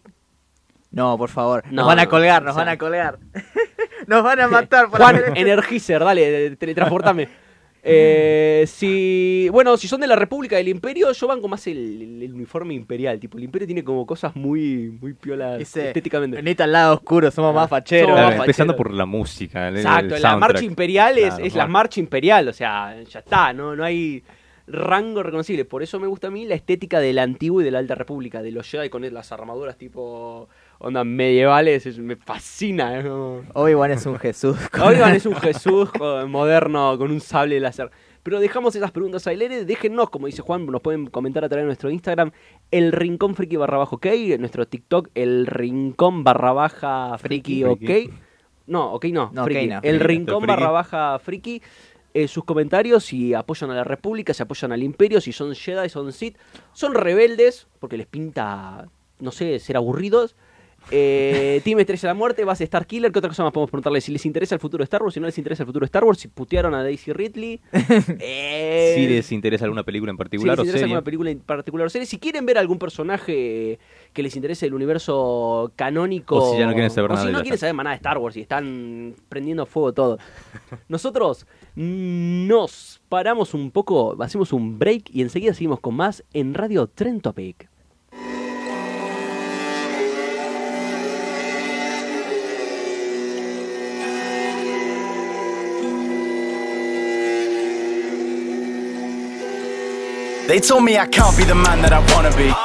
No, 0.90 1.18
por 1.18 1.30
favor. 1.30 1.64
Nos 1.66 1.74
No, 1.74 1.86
van 1.86 2.00
a 2.00 2.08
colgar, 2.08 2.42
o 2.42 2.46
nos 2.46 2.56
sea- 2.56 2.64
van 2.64 2.74
a 2.74 2.78
colgar. 2.78 3.20
nos 4.08 4.24
van 4.24 4.40
a 4.40 4.48
matar 4.48 4.90
por 4.90 5.00
Juan, 5.02 5.16
hacer. 5.18 5.38
Energizer, 5.38 6.04
dale, 6.04 6.56
teletransportame. 6.56 7.28
Eh, 7.84 8.66
si 8.68 9.48
bueno 9.52 9.78
si 9.78 9.88
son 9.88 10.02
de 10.02 10.08
la 10.08 10.16
República 10.16 10.58
del 10.58 10.68
Imperio 10.68 11.12
yo 11.14 11.28
banco 11.28 11.48
más 11.48 11.66
el, 11.68 11.78
el- 12.02 12.24
el 12.24 12.34
uniforme 12.34 12.74
imperial 12.74 13.20
tipo 13.20 13.38
el 13.38 13.46
Imperio 13.46 13.66
tiene 13.66 13.84
como 13.84 14.06
cosas 14.06 14.36
muy 14.36 14.90
muy 15.00 15.14
piolas 15.14 15.62
estéticamente 15.62 16.36
Venite 16.38 16.64
al 16.64 16.72
lado 16.72 16.96
oscuro, 16.96 17.32
somos 17.32 17.54
más 17.56 17.70
facheros. 17.70 18.08
somos 18.10 18.16
Claro, 18.20 18.36
más 18.38 18.40
empezando 18.46 18.74
facheros. 18.74 18.88
por 18.90 18.94
la 18.98 19.06
música, 19.06 19.68
el, 19.70 19.78
Exacto, 19.78 20.16
el 20.16 20.22
la 20.22 20.38
marcha 20.38 20.64
imperial 20.66 21.18
es, 21.18 21.28
Claro, 21.36 21.46
es 21.46 21.56
la 21.56 21.64
mar- 21.64 21.70
marcha 21.72 22.00
imperial, 22.00 22.48
o 22.50 22.54
sea, 22.54 23.02
ya 23.04 23.20
está, 23.20 23.54
no, 23.54 23.76
no 23.76 23.84
hay 23.84 24.24
rango 24.68 25.24
reconocible. 25.24 25.64
Por 25.64 25.82
eso 25.82 25.98
me 26.00 26.08
gusta 26.08 26.28
a 26.28 26.32
mí 26.32 26.46
la 26.46 26.56
estética 26.56 27.00
del 27.00 27.20
antiguo 27.20 27.62
y 27.62 27.64
de 27.64 27.72
la 27.72 27.80
Alta 27.80 27.96
República, 27.96 28.42
de 28.42 28.52
los 28.52 28.68
Jedi 28.70 28.90
con 28.90 29.02
las 29.14 29.32
armaduras 29.32 29.78
tipo 29.78 30.50
onda 30.80 31.04
medievales, 31.04 31.86
es- 31.86 31.98
me 32.00 32.16
fascina. 32.16 33.00
es 33.00 33.06
como- 33.06 33.42
Obi-Wan 33.54 33.92
es 33.92 34.06
un 34.06 34.18
Jesús. 34.20 34.58
Obi-Wan 34.80 35.16
es 35.16 35.26
un 35.26 35.36
Jesús 35.36 35.90
moderno 36.28 36.98
con 36.98 37.12
un 37.12 37.20
sable 37.22 37.60
láser. 37.60 37.90
Pero 38.24 38.40
dejamos 38.42 38.76
esas 38.76 38.92
preguntas 38.92 39.26
al 39.28 39.40
aire. 39.40 39.64
Déjennos, 39.64 40.10
como 40.10 40.28
dice 40.28 40.42
Juan, 40.42 40.66
nos 40.66 40.82
pueden 40.82 41.08
comentar 41.08 41.46
a 41.46 41.50
través 41.50 41.64
de 41.64 41.68
nuestro 41.68 41.90
Instagram, 41.90 42.32
el 42.72 42.92
rincón 42.92 43.36
friki 43.36 43.56
barra 43.56 43.78
baja 43.78 43.96
ok, 43.96 44.06
nuestro 44.38 44.68
TikTok, 44.68 45.10
el 45.16 45.48
rincón 45.48 46.26
barra 46.26 46.52
baja 46.52 47.18
friki 47.18 47.64
ok. 47.64 47.90
No, 48.68 48.92
ok 48.92 49.06
no, 49.14 49.32
No, 49.34 49.44
ok 49.44 49.48
friki. 49.48 49.68
no. 49.68 49.80
El 49.82 50.00
rincón 50.02 50.42
friki. 50.42 50.48
barra 50.48 50.72
baja 50.72 51.20
friki. 51.20 51.62
eh, 52.14 52.28
sus 52.28 52.44
comentarios 52.46 53.06
si 53.06 53.34
apoyan 53.36 53.70
a 53.70 53.76
la 53.76 53.84
República, 53.84 54.34
si 54.34 54.42
apoyan 54.42 54.72
al 54.72 54.82
Imperio, 54.82 55.22
si 55.22 55.32
son 55.32 55.54
Jedi, 55.54 55.88
son 55.88 56.12
Sith, 56.12 56.36
son 56.74 56.96
rebeldes, 56.96 57.68
porque 57.80 57.96
les 57.96 58.08
pinta, 58.08 58.88
no 59.20 59.32
sé, 59.32 59.60
ser 59.60 59.78
aburridos. 59.78 60.36
Eh, 60.90 61.62
Team 61.66 61.80
Estrella 61.80 62.02
de 62.02 62.08
la 62.08 62.14
Muerte, 62.14 62.46
base 62.46 62.64
Star 62.64 62.86
Killer. 62.88 63.12
¿Qué 63.12 63.20
otra 63.20 63.30
cosa 63.30 63.44
más 63.44 63.52
podemos 63.52 63.70
preguntarle? 63.70 64.00
Si 64.02 64.12
les 64.12 64.26
interesa 64.26 64.56
el 64.56 64.62
futuro 64.62 64.82
de 64.82 64.86
Star 64.86 65.02
Wars, 65.04 65.14
si 65.14 65.20
no 65.20 65.26
les 65.26 65.38
interesa 65.38 65.64
el 65.64 65.68
futuro 65.68 65.84
de 65.84 65.88
Star 65.88 66.04
Wars, 66.06 66.20
si 66.20 66.28
putearon 66.30 66.74
a 66.74 66.84
Daisy 66.84 67.14
Ridley. 67.14 67.60
Eh, 68.20 68.94
Si 68.96 69.08
les 69.08 69.32
interesa 69.32 69.66
alguna 69.66 69.84
película 69.84 70.12
en 70.12 70.16
si 70.16 70.18
particular 70.18 70.56
les 70.58 70.60
o 70.60 70.62
interesa 70.64 70.80
serie. 70.80 70.94
alguna 70.94 71.04
película 71.04 71.30
en 71.32 71.40
particular 71.40 71.88
o 71.88 71.90
serie. 71.90 72.06
Si 72.06 72.18
quieren 72.20 72.46
ver 72.46 72.58
algún 72.58 72.80
personaje 72.80 73.80
que 74.14 74.24
les 74.24 74.36
interese 74.36 74.66
el 74.66 74.74
universo 74.74 75.72
canónico. 75.76 76.38
O 76.38 76.54
si 76.54 76.60
ya 76.60 76.66
no 76.68 76.74
quieren 76.74 76.90
saber 76.90 77.12
o 77.12 77.14
nada 77.16 77.24
si 77.24 77.28
de 77.28 77.34
no 77.34 77.38
la 77.40 77.44
quieren 77.44 77.58
saga. 77.60 77.68
saber 77.70 77.76
más 77.76 77.84
nada 77.84 77.94
de 77.94 77.98
Star 77.98 78.18
Wars 78.18 78.38
y 78.38 78.42
están 78.42 79.16
prendiendo 79.30 79.66
fuego 79.66 79.94
todo. 79.94 80.18
Nosotros 80.88 81.46
nos 81.76 83.02
paramos 83.10 83.54
un 83.54 83.72
poco, 83.72 84.16
hacemos 84.24 84.54
un 84.54 84.80
break 84.80 85.10
y 85.12 85.22
enseguida 85.22 85.54
seguimos 85.54 85.80
con 85.80 85.96
más 85.96 86.24
en 86.34 86.54
Radio 86.54 86.88
Trend 86.88 87.22
Topic. 87.22 87.70
They 100.48 100.62
told 100.62 100.86
me 100.86 100.98
I 100.98 101.06
can't 101.06 101.36
be 101.36 101.44
the 101.44 101.56
man 101.56 101.84
that 101.84 101.92
I 101.92 102.00
wanna 102.16 102.32
be. 102.40 102.56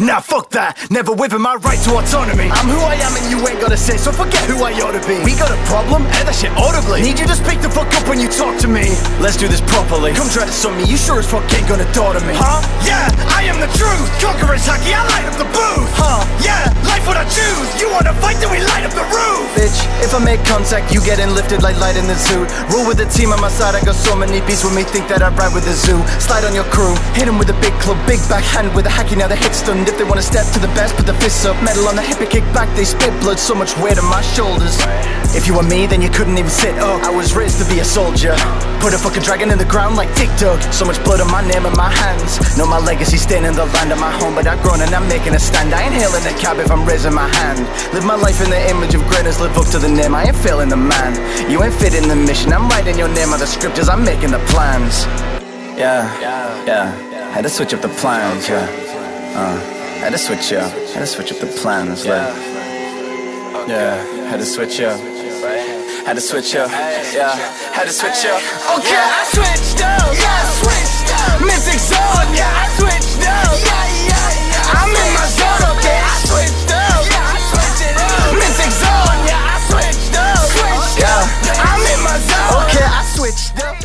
Nah, 0.00 0.20
fuck 0.20 0.48
that. 0.56 0.76
Never 0.88 1.12
within 1.12 1.40
my 1.44 1.56
right 1.60 1.76
to 1.84 2.00
autonomy. 2.00 2.48
I'm 2.48 2.68
who 2.68 2.80
I 2.80 2.96
am 2.96 3.12
and 3.12 3.28
you 3.28 3.36
ain't 3.44 3.60
gotta 3.60 3.76
say, 3.76 4.00
so 4.00 4.08
forget 4.12 4.40
who 4.48 4.64
I 4.64 4.72
ought 4.80 4.96
to 4.96 5.04
be. 5.04 5.20
We 5.20 5.36
got 5.36 5.52
a 5.52 5.60
problem? 5.68 6.08
Air 6.16 6.24
that 6.24 6.36
shit 6.36 6.52
audibly. 6.56 7.04
Need 7.04 7.20
you 7.20 7.28
to 7.28 7.36
speak 7.36 7.60
the 7.60 7.68
fuck 7.68 7.92
up 7.92 8.08
when 8.08 8.20
you 8.20 8.28
talk 8.32 8.56
to 8.64 8.68
me. 8.68 8.88
Let's 9.20 9.36
do 9.36 9.48
this 9.48 9.60
properly. 9.68 10.12
Come 10.16 10.28
try 10.32 10.48
to 10.48 10.52
sum 10.52 10.76
me, 10.80 10.84
you 10.84 10.96
sure 10.96 11.20
as 11.20 11.28
fuck 11.28 11.44
ain't 11.52 11.68
gonna 11.68 11.88
daughter 11.92 12.24
me. 12.24 12.32
Huh? 12.36 12.64
Yeah, 12.88 13.08
I 13.32 13.48
am 13.48 13.60
the 13.60 13.68
truth. 13.76 14.08
Conqueror's 14.16 14.64
hockey, 14.64 14.96
I 14.96 15.04
light 15.12 15.28
up 15.28 15.36
the 15.36 15.48
booth. 15.52 15.92
Huh? 15.96 16.05
Make 20.36 20.46
contact, 20.46 20.92
you 20.92 21.00
getting 21.00 21.30
lifted 21.30 21.62
like 21.62 21.76
light 21.76 21.96
in 21.96 22.06
the 22.06 22.14
zoo. 22.14 22.44
Rule 22.68 22.86
with 22.86 22.98
the 22.98 23.06
team 23.06 23.32
on 23.32 23.40
my 23.40 23.48
side, 23.48 23.74
I 23.74 23.80
got 23.84 23.94
so 23.94 24.14
many 24.16 24.40
beats 24.44 24.64
with 24.64 24.74
me, 24.74 24.82
think 24.82 25.08
that 25.08 25.22
I 25.22 25.28
ride 25.34 25.54
with 25.54 25.64
the 25.64 25.72
zoo. 25.72 25.96
Slide 26.20 26.44
on 26.44 26.54
your 26.54 26.68
crew, 26.68 26.94
hit 27.14 27.28
him 27.28 27.38
with 27.38 27.48
a 27.48 27.58
big 27.64 27.72
club, 27.80 27.96
big 28.06 28.20
backhand 28.28 28.74
with 28.74 28.86
a 28.86 28.92
hacky, 28.92 29.16
now 29.16 29.28
the 29.28 29.36
hit's 29.36 29.62
done. 29.62 29.78
And 29.78 29.88
if 29.88 29.96
they 29.96 30.04
wanna 30.04 30.22
step 30.22 30.44
to 30.52 30.58
the 30.58 30.72
best, 30.76 30.96
put 30.96 31.06
the 31.06 31.14
fists 31.14 31.44
up. 31.44 31.56
Metal 31.62 31.88
on 31.88 31.96
the 31.96 32.02
hip, 32.02 32.20
kick 32.28 32.44
back, 32.52 32.68
they 32.76 32.84
spit 32.84 33.12
blood. 33.20 33.38
So 33.38 33.54
much 33.54 33.76
weight 33.78 33.98
on 33.98 34.08
my 34.08 34.20
shoulders. 34.20 34.76
If 35.34 35.46
you 35.46 35.54
were 35.54 35.66
me, 35.66 35.86
then 35.86 36.00
you 36.00 36.10
couldn't 36.10 36.38
even 36.38 36.50
sit 36.50 36.76
up. 36.78 37.02
I 37.02 37.10
was 37.10 37.34
raised 37.34 37.58
to 37.60 37.66
be 37.68 37.80
a 37.80 37.84
soldier. 37.84 38.34
Put 38.80 38.94
a 38.94 38.98
fucking 38.98 39.22
dragon 39.22 39.50
in 39.50 39.58
the 39.58 39.64
ground 39.64 39.96
like 39.96 40.08
Dug. 40.38 40.60
So 40.72 40.84
much 40.84 41.02
blood 41.04 41.20
on 41.20 41.30
my 41.30 41.40
name 41.40 41.64
and 41.64 41.76
my 41.76 41.88
hands. 41.90 42.36
Know 42.56 42.66
my 42.66 42.78
legacy 42.78 43.16
staying 43.16 43.44
in 43.44 43.54
the 43.54 43.64
land 43.76 43.92
of 43.92 43.98
my 43.98 44.12
home, 44.20 44.34
but 44.34 44.46
I've 44.46 44.60
grown 44.62 44.80
and 44.80 44.92
I'm 44.94 45.08
making 45.08 45.34
a 45.34 45.38
stand. 45.38 45.72
I 45.72 45.84
ain't 45.84 45.94
hailing 45.94 46.24
a 46.24 46.34
cab 46.38 46.58
if 46.58 46.70
I'm 46.70 46.84
raising 46.84 47.14
my 47.14 47.28
hand. 47.40 47.60
Live 47.92 48.04
my 48.04 48.16
life 48.16 48.40
in 48.44 48.50
the 48.50 48.60
image 48.70 48.94
of 48.94 49.02
greatness, 49.08 49.40
live 49.40 49.56
up 49.56 49.66
to 49.72 49.78
the 49.78 49.88
name. 49.88 50.14
I 50.14 50.24
ain't 50.26 50.36
failing 50.36 50.68
the 50.68 50.76
man. 50.76 51.14
You 51.50 51.62
ain't 51.62 51.74
fitting 51.74 52.08
the 52.08 52.16
mission. 52.16 52.52
I'm 52.52 52.68
writing 52.68 52.98
your 52.98 53.08
name 53.08 53.32
on 53.32 53.38
the 53.38 53.46
scriptures. 53.46 53.88
I'm 53.88 54.04
making 54.04 54.32
the 54.32 54.42
plans. 54.50 55.06
Yeah, 55.78 56.02
yeah. 56.66 56.90
Had 57.30 57.42
to 57.42 57.50
switch 57.50 57.72
up 57.74 57.82
the 57.82 57.94
plans. 58.00 58.48
Yeah. 58.48 58.66
Uh, 59.36 59.58
had 60.00 60.12
to 60.12 60.18
switch 60.18 60.52
up. 60.52 60.72
Had 60.94 61.00
to 61.00 61.06
switch 61.06 61.32
up 61.32 61.38
the 61.38 61.46
plans. 61.46 62.06
Like, 62.06 62.34
yeah. 63.68 64.02
Had 64.30 64.40
to 64.40 64.46
switch 64.46 64.80
up. 64.80 64.98
Had 66.06 66.14
to 66.14 66.20
switch 66.20 66.54
up. 66.56 66.70
Yeah. 66.70 67.34
Had 67.76 67.86
to 67.86 67.92
switch 67.92 68.24
up. 68.26 68.40
Okay, 68.78 68.96
I 68.96 69.22
switched 69.34 69.80
up. 69.84 70.06
Yeah, 70.14 70.32
I 70.32 70.46
switched 70.60 71.10
up. 71.12 71.40
Mythic 71.42 71.80
zone. 71.80 72.30
Yeah, 72.34 72.62
I 72.62 72.66
switched 72.78 73.22
up. 73.26 73.52
Yeah, 73.62 73.84
yeah, 74.10 74.50
yeah. 74.50 74.78
I'm 74.78 74.90
in 74.90 75.10
my 75.18 75.26
zone. 75.38 75.76
Okay, 75.76 75.98
I 75.98 76.14
switched 76.24 76.65
switched 83.32 83.58
up. 83.64 83.76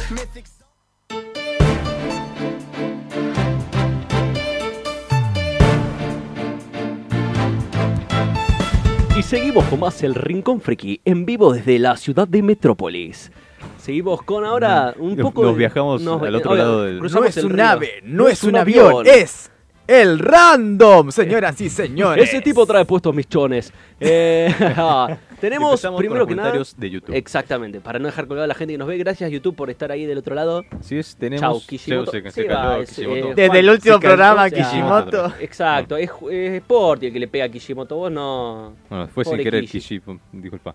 Y 9.18 9.24
seguimos 9.24 9.66
con 9.66 9.80
más 9.82 10.02
el 10.04 10.16
Rincón 10.16 10.62
Friki 10.62 11.02
en 11.06 11.26
vivo 11.26 11.54
desde 11.54 11.78
la 11.80 11.98
ciudad 11.98 12.28
de 12.28 12.42
Metrópolis. 12.42 13.32
Seguimos 13.78 14.22
con 14.24 14.46
ahora 14.46 14.94
un 14.98 15.16
Nos- 15.16 15.24
poco. 15.28 15.44
nos 15.44 15.54
de- 15.54 15.60
viajamos 15.60 16.02
al 16.06 16.36
otro 16.36 16.56
lado 16.56 16.84
del- 16.84 17.00
No 17.00 17.06
es 17.26 17.38
un 17.38 17.60
ave, 17.60 17.90
no 18.04 18.28
es 18.28 18.44
un 18.44 18.56
avión, 18.56 19.06
es 19.06 19.52
el 19.88 20.18
random, 20.20 21.12
señoras 21.12 21.60
y 21.62 21.70
señores. 21.70 22.30
Ese 22.30 22.42
tipo 22.42 22.66
trae 22.66 22.86
puestos 22.86 23.14
mis 23.14 23.28
chones. 23.28 23.74
Eh, 24.00 24.54
ah, 24.78 25.18
tenemos 25.42 25.72
Empezamos 25.72 25.98
primero 25.98 26.22
con 26.22 26.28
que 26.30 26.36
los 26.36 26.38
nada. 26.38 26.50
comentarios 26.52 26.80
de 26.80 26.90
YouTube. 26.90 27.16
Exactamente, 27.16 27.82
para 27.82 28.00
no 28.00 28.06
dejar 28.06 28.28
colgado 28.28 28.46
a 28.46 28.48
la 28.48 28.54
gente 28.56 28.74
que 28.74 28.78
nos 28.78 28.88
ve. 28.88 28.98
Gracias, 28.98 29.30
YouTube, 29.30 29.56
por 29.56 29.70
estar 29.70 29.92
ahí 29.92 30.06
del 30.06 30.20
otro 30.20 30.36
lado. 30.36 30.64
Así 30.80 30.98
es, 30.98 31.16
tenemos. 31.18 31.42
Chau, 31.42 31.62
Kishimoto. 31.68 32.12
Se, 32.12 32.22
se 32.22 32.32
Sí, 32.32 32.48
cayó 32.48 32.58
va, 32.60 32.80
es, 32.80 32.90
Kishimoto. 32.90 33.18
eh, 33.18 33.34
Desde 33.36 33.48
Juan, 33.48 33.58
el 33.58 33.70
último 33.70 33.96
cayó, 34.00 34.08
programa. 34.16 34.50
Kishimoto. 34.50 35.34
Exacto, 35.42 35.98
es, 35.98 36.10
es 36.32 36.54
Sporty 36.62 37.08
el 37.08 37.14
que 37.14 37.20
le 37.20 37.28
pega 37.28 37.46
a 37.46 37.50
Kishimoto. 37.50 37.96
Vos 37.98 38.12
no. 38.12 38.74
Bueno, 38.90 39.08
fue 39.10 39.26
sin 39.26 39.38
querer 39.38 39.62
Kishi. 39.66 39.80
Kishi, 39.80 40.00
pum, 40.00 40.18
disculpa. 40.32 40.74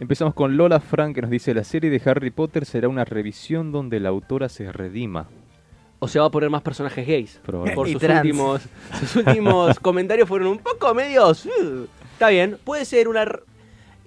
Empezamos 0.00 0.34
con 0.34 0.56
Lola 0.56 0.78
Frank 0.80 1.14
que 1.14 1.22
nos 1.22 1.30
dice 1.30 1.52
la 1.54 1.64
serie 1.64 1.90
de 1.90 2.00
Harry 2.04 2.30
Potter 2.30 2.64
será 2.64 2.88
una 2.88 3.04
revisión 3.04 3.72
donde 3.72 3.98
la 3.98 4.10
autora 4.10 4.48
se 4.48 4.70
redima. 4.70 5.26
O 6.00 6.06
se 6.06 6.20
va 6.20 6.26
a 6.26 6.30
poner 6.30 6.48
más 6.50 6.62
personajes 6.62 7.04
gays. 7.04 7.40
Probablemente. 7.44 7.74
Por 7.74 7.88
Y 7.88 7.92
sus 7.94 8.00
trans. 8.02 8.20
últimos, 8.20 8.62
sus 9.00 9.16
últimos 9.16 9.80
comentarios 9.80 10.28
fueron 10.28 10.46
un 10.48 10.58
poco 10.58 10.94
medios. 10.94 11.46
uh, 11.46 11.86
Está 12.12 12.28
bien, 12.28 12.56
puede 12.64 12.84
ser 12.84 13.08
una. 13.08 13.24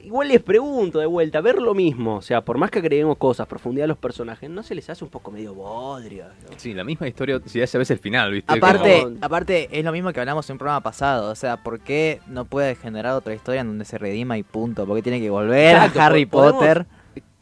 Igual 0.04 0.28
les 0.30 0.42
pregunto 0.42 1.00
de 1.00 1.06
vuelta, 1.06 1.42
ver 1.42 1.62
lo 1.62 1.74
mismo. 1.74 2.16
O 2.18 2.22
sea, 2.22 2.42
por 2.42 2.58
más 2.58 2.72
que 2.72 2.80
agreguemos 2.80 3.18
cosas, 3.18 3.48
profundidad 3.48 3.86
a 3.86 3.88
los 3.88 3.98
personajes, 3.98 4.50
¿no 4.50 4.64
se 4.64 4.76
les 4.76 4.90
hace 4.90 5.04
un 5.04 5.10
poco 5.10 5.32
medio 5.32 5.54
bodrio? 5.54 6.26
¿no? 6.26 6.58
Sí, 6.58 6.74
la 6.74 6.84
misma 6.84 7.08
historia, 7.08 7.40
si 7.46 7.62
hace 7.62 7.78
a 7.78 7.80
veces 7.80 7.92
el 7.98 8.00
final, 8.00 8.32
¿viste? 8.32 8.54
Aparte, 8.54 9.02
Como- 9.04 9.18
aparte, 9.22 9.70
es 9.72 9.84
lo 9.86 9.92
mismo 9.92 10.12
que 10.14 10.20
hablamos 10.20 10.50
en 10.50 10.54
un 10.56 10.58
programa 10.60 10.82
pasado. 10.82 11.32
O 11.32 11.36
sea, 11.36 11.58
¿por 11.58 11.80
qué 11.80 12.20
no 12.28 12.46
puede 12.46 12.76
generar 12.76 13.14
otra 13.16 13.34
historia 13.34 13.62
en 13.62 13.68
donde 13.68 13.86
se 13.86 13.98
redima 13.98 14.38
y 14.38 14.44
punto? 14.44 14.86
¿Por 14.86 14.96
qué 14.98 15.04
tiene 15.04 15.20
que 15.22 15.30
volver 15.30 15.76
Exacto, 15.76 16.00
a 16.02 16.06
Harry 16.08 16.26
po- 16.26 16.38
podemos- 16.40 16.60
Potter? 16.60 16.86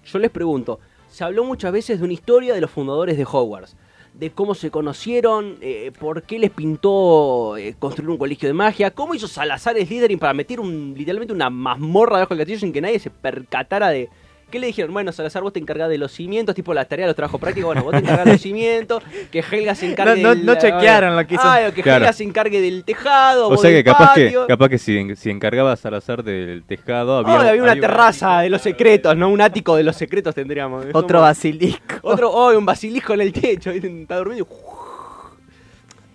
Yo 0.06 0.20
les 0.20 0.32
pregunto, 0.32 0.80
se 1.08 1.24
habló 1.24 1.44
muchas 1.44 1.72
veces 1.72 2.00
de 2.00 2.04
una 2.06 2.14
historia 2.14 2.54
de 2.54 2.62
los 2.62 2.72
fundadores 2.72 3.18
de 3.18 3.26
Hogwarts, 3.26 3.76
de 4.20 4.32
cómo 4.32 4.54
se 4.54 4.70
conocieron, 4.70 5.58
eh, 5.62 5.94
por 5.98 6.24
qué 6.24 6.40
les 6.40 6.52
pintó 6.52 7.56
eh, 7.56 7.76
construir 7.80 8.10
un 8.10 8.18
colegio 8.18 8.50
de 8.50 8.54
magia, 8.54 8.92
cómo 8.92 9.16
hizo 9.16 9.30
Salazar 9.30 9.78
Slytherin 9.78 10.20
para 10.20 10.34
meter 10.34 10.60
un, 10.60 10.94
literalmente 10.98 11.34
una 11.34 11.50
mazmorra 11.50 12.18
debajo 12.18 12.36
del 12.36 12.40
castillo 12.40 12.60
sin 12.60 12.74
que 12.74 12.82
nadie 12.82 13.00
se 13.00 13.10
percatara 13.10 13.90
de... 13.90 14.10
¿Qué 14.50 14.60
le 14.60 14.68
dijeron? 14.68 14.92
Bueno, 14.94 15.12
Salazar, 15.12 15.44
vos 15.44 15.54
te 15.54 15.60
encargás 15.60 15.90
de 15.90 15.98
los 15.98 16.12
cimientos, 16.12 16.56
tipo 16.56 16.74
la 16.74 16.86
tarea 16.86 17.06
de 17.06 17.10
los 17.10 17.16
trabajos 17.16 17.40
prácticos. 17.40 17.68
Bueno, 17.68 17.84
vos 17.84 17.92
te 17.92 18.00
encargás 18.00 18.26
de 18.26 18.32
los 18.34 18.42
cimientos, 18.42 19.04
que 19.32 19.40
Helga 19.40 19.76
se 19.76 19.92
encargue 19.92 20.22
No- 20.24 20.30
no- 20.30 20.36
del- 20.36 20.46
no 20.46 20.56
chequearon 20.56 21.16
lo 21.16 21.28
que 21.28 21.36
hizo. 21.36 21.44
Ah, 21.46 21.72
que 21.74 21.84
Claro. 21.84 22.04
Helga 22.06 22.14
se 22.14 22.24
encargue 22.24 22.60
del 22.62 22.84
tejado, 22.84 23.48
O 23.48 23.50
vos 23.52 23.62
sea 23.62 23.70
que 23.70 23.76
del 23.76 23.84
capaz 23.86 24.14
que, 24.16 24.26
patio. 24.26 24.48
capaz 24.48 24.70
que 24.70 24.78
si, 24.80 25.16
si 25.16 25.30
encargaba 25.30 25.72
a 25.74 25.76
Salazar 25.76 26.24
del 26.24 26.64
tejado, 26.64 27.18
había, 27.20 27.36
Había, 27.40 27.50
había 27.52 27.64
una 27.64 27.76
terraza 27.76 28.40
de 28.42 28.50
los 28.50 28.62
secretos, 28.62 29.16
¿no? 29.16 29.30
Un 29.30 29.42
ático 29.42 29.76
de 29.76 29.84
los 29.84 29.96
secretos 29.96 30.34
tendríamos. 30.34 30.86
Es 30.86 30.96
Otro 30.96 31.20
como- 31.20 31.22
basilisco. 31.22 31.96
Otro, 32.02 32.32
oh, 32.32 32.58
un 32.58 32.66
basilisco 32.66 33.14
en 33.14 33.22
el 33.22 33.32
techo, 33.34 33.70
está 33.72 34.18
durmiendo. 34.18 34.48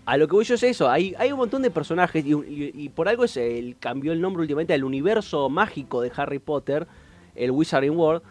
A 0.06 0.18
lo 0.18 0.28
que 0.28 0.34
voy 0.34 0.44
yo 0.44 0.56
es 0.56 0.62
eso, 0.62 0.90
hay, 0.90 1.14
hay 1.18 1.32
un 1.32 1.38
montón 1.38 1.62
de 1.62 1.70
personajes 1.70 2.24
y, 2.26 2.32
y- 2.32 2.72
y 2.74 2.88
por 2.90 3.08
algo 3.08 3.24
es 3.24 3.38
el, 3.38 3.76
cambió 3.80 4.12
el 4.12 4.20
nombre 4.20 4.42
últimamente 4.42 4.74
al 4.74 4.84
universo 4.84 5.48
mágico 5.48 6.02
de 6.02 6.12
Harry 6.14 6.38
Potter, 6.40 6.86
el 7.34 7.50
Wizarding 7.50 7.96
World. 7.96 8.22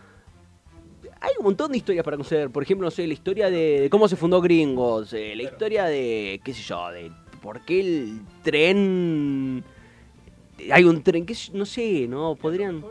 Hay 1.22 1.32
un 1.40 1.46
montón 1.46 1.72
de 1.72 1.78
historias 1.78 2.04
para 2.04 2.18
conocer, 2.18 2.50
por 2.50 2.64
ejemplo, 2.64 2.86
no 2.86 2.92
sé, 2.92 3.08
la 3.08 3.14
historia 3.14 3.50
de, 3.50 3.82
de 3.82 3.90
cómo 3.90 4.08
se 4.08 4.16
fundó 4.16 4.42
Gringos, 4.42 5.14
eh, 5.14 5.34
la 5.36 5.44
historia 5.44 5.86
de, 5.86 6.42
qué 6.44 6.54
sé 6.54 6.62
yo, 6.62 6.90
de 6.92 7.12
por 7.42 7.62
qué 7.62 7.80
el 7.80 8.22
tren... 8.42 9.64
Hay 10.72 10.84
un 10.84 11.02
tren, 11.02 11.26
que 11.26 11.36
no 11.54 11.66
sé, 11.66 12.08
¿no? 12.08 12.36
Podrían... 12.36 12.84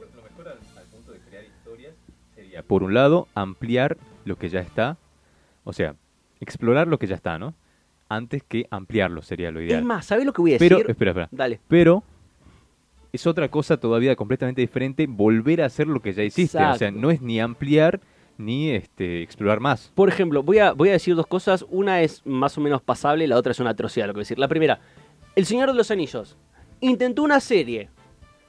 sería, 2.35 2.63
por 2.63 2.83
un 2.83 2.95
lado, 2.95 3.29
ampliar 3.35 3.97
lo 4.25 4.37
que 4.37 4.49
ya 4.49 4.61
está, 4.61 4.97
o 5.65 5.73
sea, 5.73 5.95
explorar 6.41 6.89
lo 6.89 6.99
que 6.99 7.07
ya 7.07 7.15
está, 7.15 7.39
¿no? 7.39 7.55
Antes 8.09 8.43
que 8.43 8.67
ampliarlo 8.71 9.23
sería 9.23 9.51
lo 9.51 9.63
ideal. 9.63 9.81
Es 9.81 9.87
más, 9.87 10.07
¿sabes 10.07 10.27
lo 10.27 10.33
que 10.33 10.43
voy 10.43 10.51
a 10.53 10.55
decir? 10.55 10.69
Pero, 10.69 10.91
espera, 10.91 11.11
espera. 11.13 11.29
Dale. 11.31 11.61
Pero 11.69 12.03
es 13.13 13.27
otra 13.27 13.51
cosa 13.51 13.77
todavía 13.77 14.17
completamente 14.17 14.63
diferente 14.63 15.07
volver 15.07 15.63
a 15.63 15.67
hacer 15.67 15.87
lo 15.87 16.01
que 16.01 16.15
ya 16.15 16.23
hiciste. 16.23 16.59
O 16.65 16.75
sea, 16.77 16.91
no 16.91 17.11
es 17.11 17.21
ni 17.21 17.41
ampliar 17.41 18.01
ni 18.39 18.71
este 18.71 19.23
explorar 19.23 19.61
más. 19.61 19.93
Por 19.95 20.09
ejemplo, 20.09 20.43
voy 20.43 20.59
a, 20.59 20.73
voy 20.73 20.89
a 20.89 20.93
decir 20.93 21.15
dos 21.15 21.27
cosas. 21.27 21.67
Una 21.69 22.01
es 22.01 22.23
más 22.25 22.57
o 22.57 22.63
menos 22.63 22.81
pasable, 22.83 23.27
la 23.27 23.37
otra 23.37 23.53
es 23.53 23.61
una 23.61 23.71
atrocidad, 23.71 24.07
lo 24.07 24.15
que 24.15 24.19
voy 24.19 24.23
a 24.23 24.25
decir. 24.25 24.39
La 24.39 24.49
primera, 24.49 24.81
El 25.37 25.45
Señor 25.45 25.71
de 25.71 25.77
los 25.77 25.91
Anillos. 25.91 26.37
Intentó 26.81 27.23
una 27.23 27.41
serie. 27.41 27.91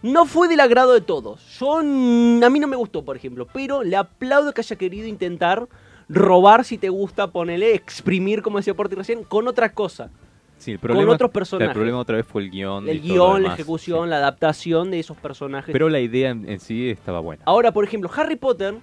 No 0.02 0.26
fue 0.26 0.48
del 0.48 0.62
agrado 0.62 0.94
de 0.94 1.02
todos. 1.02 1.60
Yo, 1.60 1.78
a 1.78 1.84
mí 1.84 2.60
no 2.60 2.68
me 2.68 2.76
gustó, 2.76 3.04
por 3.04 3.16
ejemplo. 3.16 3.48
Pero 3.54 3.84
le 3.84 3.96
aplaudo 3.96 4.54
que 4.54 4.62
haya 4.62 4.76
querido 4.76 5.08
intentar 5.08 5.68
robar, 6.10 6.66
si 6.66 6.78
te 6.78 6.90
gusta, 6.90 7.28
ponerle, 7.28 7.74
exprimir, 7.74 8.42
como 8.42 8.58
decía 8.58 8.74
Porti 8.74 8.96
recién, 8.96 9.24
con 9.24 9.48
otra 9.48 9.74
cosa. 9.74 10.10
Sí, 10.64 10.72
el 10.72 10.80
problema, 10.80 11.12
otros 11.12 11.28
o 11.28 11.30
sea, 11.30 11.34
personajes. 11.34 11.68
El 11.68 11.74
problema 11.74 12.00
otra 12.00 12.16
vez 12.16 12.26
fue 12.26 12.42
el 12.44 12.50
guion. 12.50 12.88
El 12.88 13.02
guion, 13.02 13.44
la 13.44 13.54
ejecución, 13.54 14.06
sí. 14.06 14.10
la 14.12 14.18
adaptación 14.18 14.92
de 14.92 15.00
esos 15.00 15.18
personajes. 15.18 15.74
Pero 15.74 15.90
la 15.90 16.00
idea 16.00 16.30
en, 16.30 16.48
en 16.48 16.62
sí 16.62 16.90
estaba 16.90 17.20
buena. 17.20 17.44
Ahora, 17.46 17.74
por 17.74 17.84
ejemplo, 17.84 18.10
Harry 18.16 18.38
Potter. 18.38 18.76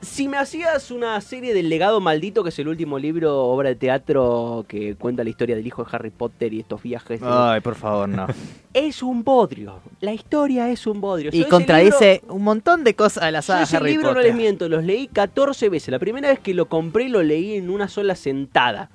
Si 0.00 0.28
me 0.28 0.36
hacías 0.36 0.90
una 0.90 1.18
serie 1.20 1.54
del 1.54 1.68
legado 1.70 2.00
maldito, 2.00 2.42
que 2.42 2.50
es 2.50 2.58
el 2.58 2.68
último 2.68 2.98
libro, 2.98 3.44
obra 3.44 3.70
de 3.70 3.76
teatro 3.76 4.64
que 4.68 4.94
cuenta 4.94 5.24
la 5.24 5.30
historia 5.30 5.56
del 5.56 5.66
hijo 5.66 5.84
de 5.84 5.88
Harry 5.90 6.10
Potter 6.10 6.52
y 6.52 6.60
estos 6.60 6.82
viajes, 6.82 7.20
Ay, 7.22 7.60
por 7.60 7.76
favor, 7.76 8.08
no. 8.08 8.26
es 8.74 9.02
un 9.02 9.24
bodrio. 9.24 9.80
La 10.00 10.12
historia 10.12 10.68
es 10.68 10.86
un 10.86 11.00
bodrio. 11.00 11.30
Y 11.32 11.44
contradice 11.44 12.22
un 12.28 12.42
montón 12.42 12.84
de 12.84 12.94
cosas 12.94 13.24
de 13.24 13.32
la 13.32 13.38
libro- 13.38 13.40
yo 13.40 13.46
saga 13.46 13.62
ese 13.62 13.76
Harry 13.78 13.90
libro 13.92 14.08
no 14.08 14.14
Potter. 14.14 14.26
les 14.26 14.36
miento, 14.36 14.68
los 14.68 14.84
leí 14.84 15.06
14 15.06 15.68
veces. 15.70 15.88
La 15.88 15.98
primera 15.98 16.28
vez 16.28 16.40
que 16.40 16.52
lo 16.52 16.66
compré 16.66 17.08
lo 17.08 17.22
leí 17.22 17.54
en 17.54 17.70
una 17.70 17.88
sola 17.88 18.16
sentada. 18.16 18.90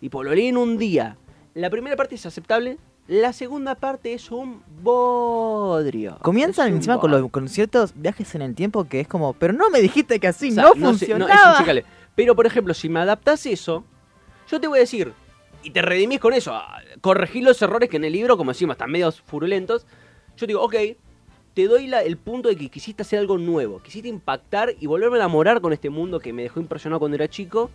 Y 0.00 0.08
pues 0.08 0.26
lo 0.28 0.34
leí 0.34 0.46
en 0.48 0.56
un 0.56 0.78
día. 0.78 1.16
La 1.54 1.70
primera 1.70 1.96
parte 1.96 2.14
es 2.14 2.24
aceptable, 2.26 2.78
la 3.08 3.32
segunda 3.32 3.74
parte 3.74 4.12
es 4.12 4.30
un 4.30 4.62
bodrio. 4.82 6.18
Comienzan 6.22 6.68
Es 6.68 6.74
encima 6.76 6.98
con, 7.00 7.10
los, 7.10 7.30
con 7.30 7.48
ciertos 7.48 7.92
viajes 7.94 8.34
en 8.34 8.42
el 8.42 8.54
tiempo 8.54 8.84
que 8.84 9.00
es 9.00 9.08
como, 9.08 9.32
pero 9.32 9.52
no 9.52 9.70
me 9.70 9.80
dijiste 9.80 10.20
que 10.20 10.28
así 10.28 10.50
O 10.50 10.54
sea, 10.54 10.64
no, 10.64 10.74
sé, 10.74 10.80
funcionaba. 10.80 11.32
es 11.32 11.40
inchecable. 11.54 11.84
Pero, 12.14 12.34
por 12.36 12.46
ejemplo, 12.46 12.74
si 12.74 12.88
me 12.88 13.00
adaptas 13.00 13.46
eso, 13.46 13.84
yo 14.48 14.60
te 14.60 14.66
voy 14.68 14.78
a 14.78 14.80
decir, 14.80 15.12
y 15.62 15.70
te 15.70 15.82
redimís 15.82 16.20
con 16.20 16.32
eso, 16.34 16.52
ah, 16.54 16.78
corregí 17.00 17.40
los 17.40 17.60
errores 17.62 17.88
que 17.88 17.96
en 17.96 18.04
el 18.04 18.12
libro, 18.12 18.36
como 18.36 18.50
decimos, 18.52 18.74
están 18.74 18.90
medios 18.90 19.20
furulentos. 19.22 19.86
Yo 20.36 20.46
digo, 20.46 20.62
ok, 20.62 20.74
te 21.54 21.66
doy 21.66 21.86
la- 21.86 22.02
el 22.02 22.16
punto 22.16 22.48
de 22.48 22.56
que 22.56 22.68
quisiste 22.68 23.02
hacer 23.02 23.18
algo 23.20 23.38
nuevo, 23.38 23.80
quisiste 23.82 24.08
impactar 24.08 24.74
y 24.78 24.86
volverme 24.86 25.16
a 25.16 25.20
enamorar 25.20 25.60
con 25.60 25.72
este 25.72 25.90
mundo 25.90 26.20
que 26.20 26.32
me 26.32 26.42
dejó 26.42 26.60
impresionado 26.60 27.00
cuando 27.00 27.14
era 27.16 27.28
chico, 27.28 27.70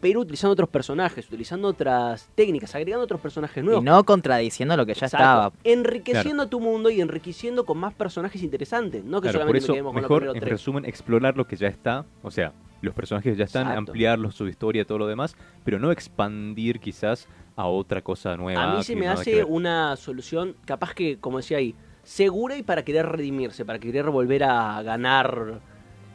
pero 0.00 0.20
utilizando 0.20 0.52
otros 0.52 0.68
personajes, 0.68 1.26
utilizando 1.26 1.68
otras 1.68 2.28
técnicas, 2.34 2.74
agregando 2.74 3.04
otros 3.04 3.20
personajes 3.20 3.62
nuevos. 3.62 3.82
y 3.82 3.84
no 3.84 4.02
contradiciendo 4.04 4.76
lo 4.76 4.86
que 4.86 4.94
ya 4.94 5.06
Exacto. 5.06 5.16
estaba. 5.24 5.52
Enriqueciendo 5.64 6.48
tu 6.48 6.60
mundo 6.60 6.90
y 6.90 7.00
enriqueciendo 7.00 7.64
con 7.64 7.78
más 7.78 7.92
personajes 7.94 8.42
interesantes. 8.42 9.04
No 9.04 9.20
que 9.20 9.28
Claro, 9.28 9.40
por 9.40 9.40
solamente 9.40 9.58
eso, 9.58 9.72
me 9.72 9.74
quedemos 9.74 9.92
con 9.92 10.02
mejor 10.02 10.22
los 10.24 10.34
en 10.34 10.40
tres. 10.40 10.52
resumen 10.52 10.84
explorar 10.86 11.36
lo 11.36 11.46
que 11.46 11.56
ya 11.56 11.68
está. 11.68 12.04
O 12.22 12.30
sea, 12.30 12.52
los 12.80 12.94
personajes 12.94 13.36
ya 13.36 13.44
están, 13.44 13.62
Exacto. 13.62 13.78
ampliarlos, 13.90 14.34
su 14.34 14.48
historia, 14.48 14.84
todo 14.86 14.98
lo 14.98 15.06
demás, 15.06 15.36
pero 15.64 15.78
no 15.78 15.92
expandir 15.92 16.80
quizás 16.80 17.28
a 17.56 17.66
otra 17.66 18.00
cosa 18.00 18.36
nueva. 18.36 18.62
A 18.72 18.76
mí 18.76 18.82
se 18.82 18.96
me 18.96 19.06
hace 19.08 19.44
una 19.44 19.96
solución, 19.96 20.56
capaz 20.64 20.94
que, 20.94 21.18
como 21.18 21.36
decía 21.38 21.58
ahí, 21.58 21.74
segura 22.02 22.56
y 22.56 22.62
para 22.62 22.82
querer 22.84 23.04
redimirse, 23.06 23.66
para 23.66 23.78
querer 23.78 24.08
volver 24.08 24.44
a 24.44 24.80
ganar 24.82 25.60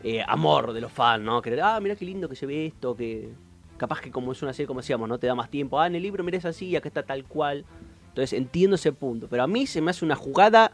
eh, 0.04 0.24
amor 0.28 0.74
de 0.74 0.82
los 0.82 0.92
fans, 0.92 1.24
¿no? 1.24 1.42
Querer, 1.42 1.62
ah, 1.62 1.80
mira 1.80 1.96
qué 1.96 2.06
lindo 2.06 2.28
que 2.28 2.36
se 2.36 2.48
ve 2.48 2.66
esto, 2.66 2.96
que 2.96 3.30
capaz 3.78 4.02
que 4.02 4.12
como 4.12 4.32
es 4.32 4.42
una 4.42 4.54
serie, 4.54 4.68
como 4.68 4.82
decíamos, 4.82 5.10
no 5.10 5.18
te 5.18 5.28
da 5.28 5.36
más 5.36 5.50
tiempo. 5.50 5.80
Ah, 5.80 5.88
en 5.88 5.96
el 5.96 6.04
libro 6.04 6.24
mira 6.24 6.38
es 6.38 6.46
así, 6.46 6.76
acá 6.76 6.88
está 6.88 7.04
tal 7.04 7.26
cual. 7.26 7.66
Entonces 8.10 8.34
entiendo 8.34 8.76
ese 8.76 8.94
punto, 8.94 9.28
pero 9.30 9.44
a 9.44 9.48
mí 9.48 9.68
se 9.68 9.82
me 9.82 9.92
hace 9.92 10.06
una 10.06 10.16
jugada 10.16 10.72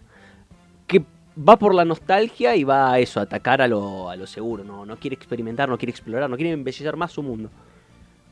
que 0.85 1.03
va 1.37 1.57
por 1.57 1.73
la 1.73 1.85
nostalgia 1.85 2.55
y 2.55 2.63
va 2.63 2.93
a 2.93 2.99
eso, 2.99 3.19
atacar 3.19 3.61
a 3.61 3.67
lo, 3.67 4.09
a 4.09 4.15
lo 4.15 4.27
seguro, 4.27 4.63
¿no? 4.63 4.85
No 4.85 4.97
quiere 4.97 5.15
experimentar, 5.15 5.67
no 5.67 5.77
quiere 5.77 5.91
explorar, 5.91 6.29
no 6.29 6.35
quiere 6.35 6.51
embellecer 6.51 6.95
más 6.95 7.11
su 7.11 7.23
mundo. 7.23 7.49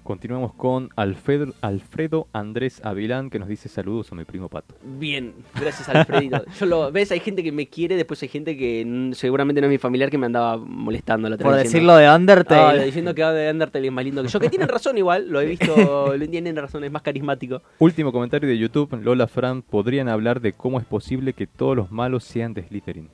Continuamos 0.10 0.56
con 0.56 0.90
Alfredo, 0.96 1.54
Alfredo 1.62 2.28
Andrés 2.34 2.84
Avilán 2.84 3.30
que 3.30 3.38
nos 3.38 3.48
dice 3.48 3.70
saludos 3.70 4.12
a 4.12 4.16
mi 4.16 4.26
primo 4.26 4.50
Pato. 4.50 4.74
Bien, 4.82 5.36
gracias 5.54 5.88
Alfredito. 5.88 6.44
Yo 6.60 6.66
lo, 6.66 6.92
¿Ves? 6.92 7.12
Hay 7.12 7.20
gente 7.20 7.44
que 7.44 7.52
me 7.52 7.68
quiere, 7.68 7.96
después 7.96 8.24
hay 8.24 8.30
gente 8.30 8.58
que 8.58 9.12
seguramente 9.14 9.62
no 9.62 9.68
es 9.68 9.72
mi 9.72 9.78
familiar 9.78 10.10
que 10.10 10.18
me 10.18 10.26
andaba 10.26 10.58
molestando 10.58 11.30
la 11.30 11.36
otra 11.36 11.46
Por 11.46 11.54
vez 11.54 11.66
decirlo 11.66 11.96
de 11.96 12.10
Undertale. 12.10 12.82
Ah, 12.82 12.84
diciendo 12.84 13.14
que 13.14 13.24
de 13.24 13.52
Undertale 13.52 13.86
es 13.86 13.94
más 13.94 14.04
lindo 14.04 14.24
que 14.24 14.30
yo. 14.30 14.40
Que 14.40 14.50
tienen 14.50 14.68
razón 14.68 14.98
igual, 14.98 15.30
lo 15.30 15.42
he 15.42 15.46
visto, 15.46 16.18
lo 16.18 16.28
tienen 16.28 16.56
razón, 16.56 16.84
es 16.84 16.92
más 16.92 17.04
carismático. 17.04 17.62
Último 17.78 18.12
comentario 18.12 18.50
de 18.50 18.58
YouTube, 18.58 19.00
Lola 19.04 19.28
Fran, 19.28 19.62
¿podrían 19.62 20.10
hablar 20.10 20.42
de 20.42 20.54
cómo 20.54 20.80
es 20.80 20.88
posible 20.88 21.34
que 21.34 21.46
todos 21.46 21.78
los 21.78 21.92
malos 21.92 22.24
sean 22.24 22.56
de 22.56 22.64
Slytherin? 22.64 23.10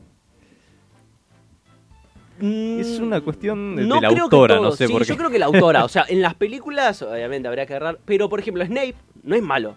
Es 2.39 2.99
una 2.99 3.21
cuestión 3.21 3.75
de, 3.75 3.81
de 3.83 3.87
Mm, 3.87 3.89
No 3.89 4.01
la 4.01 4.07
autora, 4.09 4.55
no 4.59 4.71
sé 4.71 4.87
sí, 4.87 4.93
por 4.93 5.03
qué. 5.03 5.07
Yo 5.09 5.17
creo 5.17 5.29
que 5.29 5.39
la 5.39 5.45
autora, 5.45 5.85
o 5.85 5.89
sea, 5.89 6.05
en 6.09 6.21
las 6.21 6.33
películas, 6.35 7.01
obviamente 7.01 7.47
habría 7.47 7.65
que 7.65 7.73
agarrar, 7.75 7.99
pero 8.05 8.27
por 8.29 8.39
ejemplo, 8.39 8.65
Snape 8.65 8.95
no 9.23 9.35
es 9.35 9.41
malo. 9.41 9.75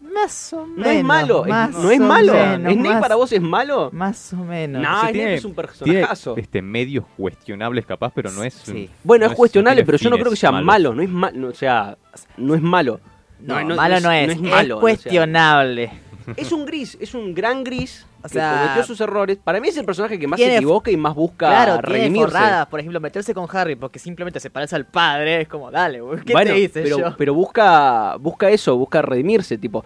Más 0.00 0.52
o 0.52 0.64
menos. 0.66 0.78
No 0.84 0.90
es 0.90 1.02
malo, 1.04 1.44
no 1.46 1.90
es 1.90 1.98
o 2.00 2.02
malo. 2.04 2.32
menos, 2.34 2.72
¿Snape 2.72 2.88
más- 2.88 3.00
para 3.00 3.14
vos 3.16 3.32
es 3.32 3.42
malo? 3.42 3.90
Más 3.92 4.32
o 4.32 4.36
menos. 4.36 4.80
No, 4.82 4.88
O 4.88 4.92
sea, 4.92 5.00
Snape 5.00 5.12
tiene- 5.12 5.34
es 5.34 5.44
un 5.44 5.54
tiene, 5.54 5.66
personajazo. 5.68 6.36
este, 6.36 6.62
medios 6.62 7.04
cuestionables 7.16 7.84
capaz, 7.86 8.12
pero 8.14 8.30
no 8.30 8.44
es... 8.44 8.68
un-. 8.68 8.88
Bueno, 9.02 9.26
no 9.26 9.32
es 9.32 9.36
cuestionable, 9.36 9.76
tiene 9.82 9.86
pero 9.86 9.98
yo 9.98 10.10
no 10.10 10.16
creo 10.18 10.30
que 10.30 10.36
sea 10.36 10.52
malo, 10.52 10.94
no 10.94 11.02
es 11.02 11.08
malo, 11.10 11.48
o 11.48 11.54
sea, 11.54 11.96
no 12.36 12.54
es 12.54 12.62
malo. 12.62 13.00
No, 13.40 13.54
malo 13.74 14.00
no 14.00 14.12
es. 14.12 14.30
Es, 14.30 14.40
malo, 14.40 14.76
o 14.76 14.78
sea, 14.78 14.80
cuestionable. 14.80 15.90
es 16.36 16.52
un 16.52 16.64
gris, 16.64 16.96
es 17.00 17.12
un 17.14 17.34
gran 17.34 17.64
gris 17.64 18.06
O 18.24 18.28
sea, 18.28 18.60
cometió 18.62 18.84
sus 18.84 19.00
errores. 19.00 19.38
Para 19.42 19.60
mí 19.60 19.68
es 19.68 19.76
el 19.76 19.84
personaje 19.84 20.18
que 20.18 20.26
más 20.26 20.36
tiene- 20.38 20.52
se 20.52 20.56
equivoca 20.58 20.90
y 20.90 20.96
más 20.96 21.14
busca 21.14 21.48
Claro, 21.48 21.80
redimirse. 21.82 22.26
forradas. 22.32 22.66
Por 22.68 22.80
ejemplo, 22.80 22.98
meterse 23.00 23.34
con 23.34 23.46
Harry 23.52 23.76
porque 23.76 23.98
simplemente 23.98 24.40
se 24.40 24.48
parece 24.50 24.76
al 24.76 24.86
padre. 24.86 25.42
Es 25.42 25.48
como, 25.48 25.70
dale, 25.70 26.00
¿qué 26.24 26.32
bueno, 26.32 26.52
te 26.52 26.58
hice 26.58 26.82
pero, 26.82 26.98
yo? 26.98 27.14
pero 27.18 27.34
busca, 27.34 28.16
busca 28.18 28.48
eso, 28.50 28.76
busca 28.76 29.02
redimirse, 29.02 29.58
tipo. 29.58 29.84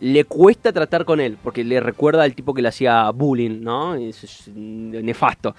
Le 0.00 0.24
cuesta 0.24 0.72
tratar 0.72 1.04
con 1.04 1.20
él, 1.20 1.38
porque 1.42 1.62
le 1.62 1.78
recuerda 1.80 2.22
al 2.24 2.34
tipo 2.34 2.52
que 2.54 2.62
le 2.62 2.68
hacía 2.68 3.08
bullying, 3.10 3.60
¿no? 3.62 3.94
Es 3.94 4.50
nefasto. 4.54 5.54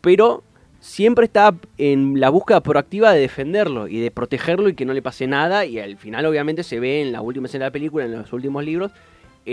Pero 0.00 0.42
siempre 0.80 1.24
está 1.26 1.54
en 1.76 2.18
la 2.20 2.30
búsqueda 2.30 2.60
proactiva 2.62 3.12
de 3.12 3.20
defenderlo 3.20 3.88
y 3.88 4.00
de 4.00 4.10
protegerlo 4.10 4.68
y 4.68 4.74
que 4.74 4.84
no 4.84 4.92
le 4.94 5.02
pase 5.02 5.26
nada. 5.26 5.64
Y 5.64 5.78
al 5.78 5.96
final, 5.96 6.24
obviamente, 6.26 6.62
se 6.62 6.80
ve 6.80 7.02
en 7.02 7.12
la 7.12 7.20
última 7.20 7.46
escena 7.46 7.64
de 7.64 7.68
la 7.68 7.72
película, 7.72 8.04
en 8.04 8.12
los 8.12 8.32
últimos 8.32 8.64
libros, 8.64 8.90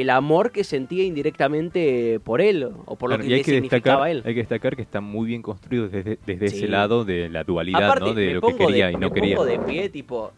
el 0.01 0.09
amor 0.09 0.51
que 0.51 0.63
sentía 0.63 1.03
indirectamente 1.03 2.19
por 2.23 2.41
él, 2.41 2.69
o 2.85 2.95
por 2.95 3.09
lo 3.09 3.17
que 3.17 3.23
y 3.23 3.33
hay 3.33 3.37
le 3.39 3.43
que, 3.43 3.51
significaba 3.51 4.05
destacar, 4.07 4.09
él. 4.09 4.23
hay 4.25 4.33
que 4.33 4.39
destacar 4.41 4.75
que 4.75 4.81
está 4.81 5.01
muy 5.01 5.27
bien 5.27 5.41
construido 5.41 5.87
desde, 5.89 6.17
desde 6.25 6.47
Sí. 6.49 6.57
ese 6.57 6.67
lado 6.67 7.05
de 7.05 7.29
la 7.29 7.43
dualidad, 7.43 7.83
Aparte, 7.85 8.05
¿no? 8.05 8.13
De 8.13 8.33
lo 8.35 8.41
que 8.41 8.55
quería 8.55 8.87
de- 8.87 8.91
y 8.93 8.95
no 8.95 9.09
me 9.09 9.13
quería. 9.13 9.35
pongo 9.35 9.49
de 9.49 9.59
pie, 9.59 9.89
tipo. 9.89 10.31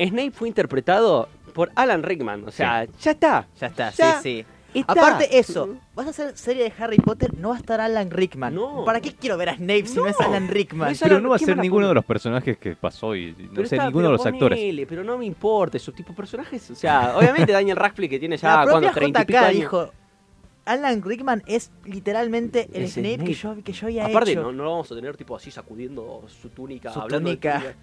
Snape 0.00 0.30
fue 0.30 0.48
interpretado 0.48 1.28
por 1.54 1.70
Alan 1.74 2.02
Rickman. 2.02 2.44
O 2.46 2.50
sea, 2.50 2.86
ya 3.00 3.10
está. 3.12 3.48
Ya 3.60 3.66
está, 3.66 3.90
Ya 3.90 4.20
sí, 4.20 4.42
sí. 4.42 4.46
Está. 4.74 4.92
Aparte 4.92 5.38
eso, 5.38 5.76
vas 5.94 6.06
a 6.06 6.10
hacer 6.10 6.36
serie 6.36 6.64
de 6.64 6.72
Harry 6.78 6.98
Potter, 6.98 7.36
no 7.38 7.50
va 7.50 7.54
a 7.56 7.58
estar 7.58 7.80
Alan 7.80 8.10
Rickman. 8.10 8.54
No. 8.54 8.84
¿Para 8.84 9.00
qué 9.00 9.14
quiero 9.14 9.36
ver 9.36 9.48
a 9.50 9.56
Snape 9.56 9.86
si 9.86 9.96
no, 9.96 10.02
No. 10.02 10.08
es 10.08 10.20
Alan 10.20 10.48
Rickman? 10.48 10.92
No 10.92 10.98
Pero 11.00 11.20
no 11.20 11.28
va 11.30 11.36
a 11.36 11.38
¿quién 11.38 11.46
ser 11.48 11.56
ninguno 11.58 11.88
de 11.88 11.94
los 11.94 12.04
personajes 12.04 12.58
que 12.58 12.76
pasó 12.76 13.14
y 13.16 13.32
no 13.32 13.50
Pero 13.54 13.68
sé, 13.68 13.76
está, 13.76 13.86
ninguno 13.86 14.06
de 14.06 14.12
los 14.12 14.26
actores. 14.26 14.86
Pero 14.88 15.04
no 15.04 15.18
me 15.18 15.24
importa, 15.26 15.76
esos 15.76 15.94
tipos 15.94 16.14
de 16.14 16.16
personajes. 16.16 16.70
O 16.70 16.74
sea, 16.74 17.16
obviamente 17.16 17.52
Daniel 17.52 17.76
Radcliffe 17.76 18.10
que 18.10 18.18
tiene 18.18 18.36
ya 18.36 18.64
cuando 18.66 18.90
30 18.90 19.22
y 19.22 19.24
pico 19.24 19.38
JK 19.38 19.44
años. 19.44 19.54
dijo, 19.60 19.90
Alan 20.64 21.02
Rickman 21.02 21.42
es 21.46 21.70
literalmente 21.84 22.68
el 22.74 22.82
Es 22.84 22.92
Snape, 22.92 23.14
Snape. 23.14 23.24
Que, 23.24 23.34
yo, 23.34 23.56
que 23.64 23.72
yo 23.72 23.86
había 23.86 24.04
Aparte, 24.06 24.32
hecho. 24.32 24.42
no, 24.42 24.52
no 24.52 24.64
lo 24.64 24.70
vamos 24.72 24.92
a 24.92 24.94
tener 24.94 25.16
tipo 25.16 25.34
así 25.34 25.50
sacudiendo 25.50 26.24
su 26.28 26.50
túnica, 26.50 26.92
Su 26.92 27.00
hablando 27.00 27.30
de 27.30 27.36
túnica. 27.36 27.74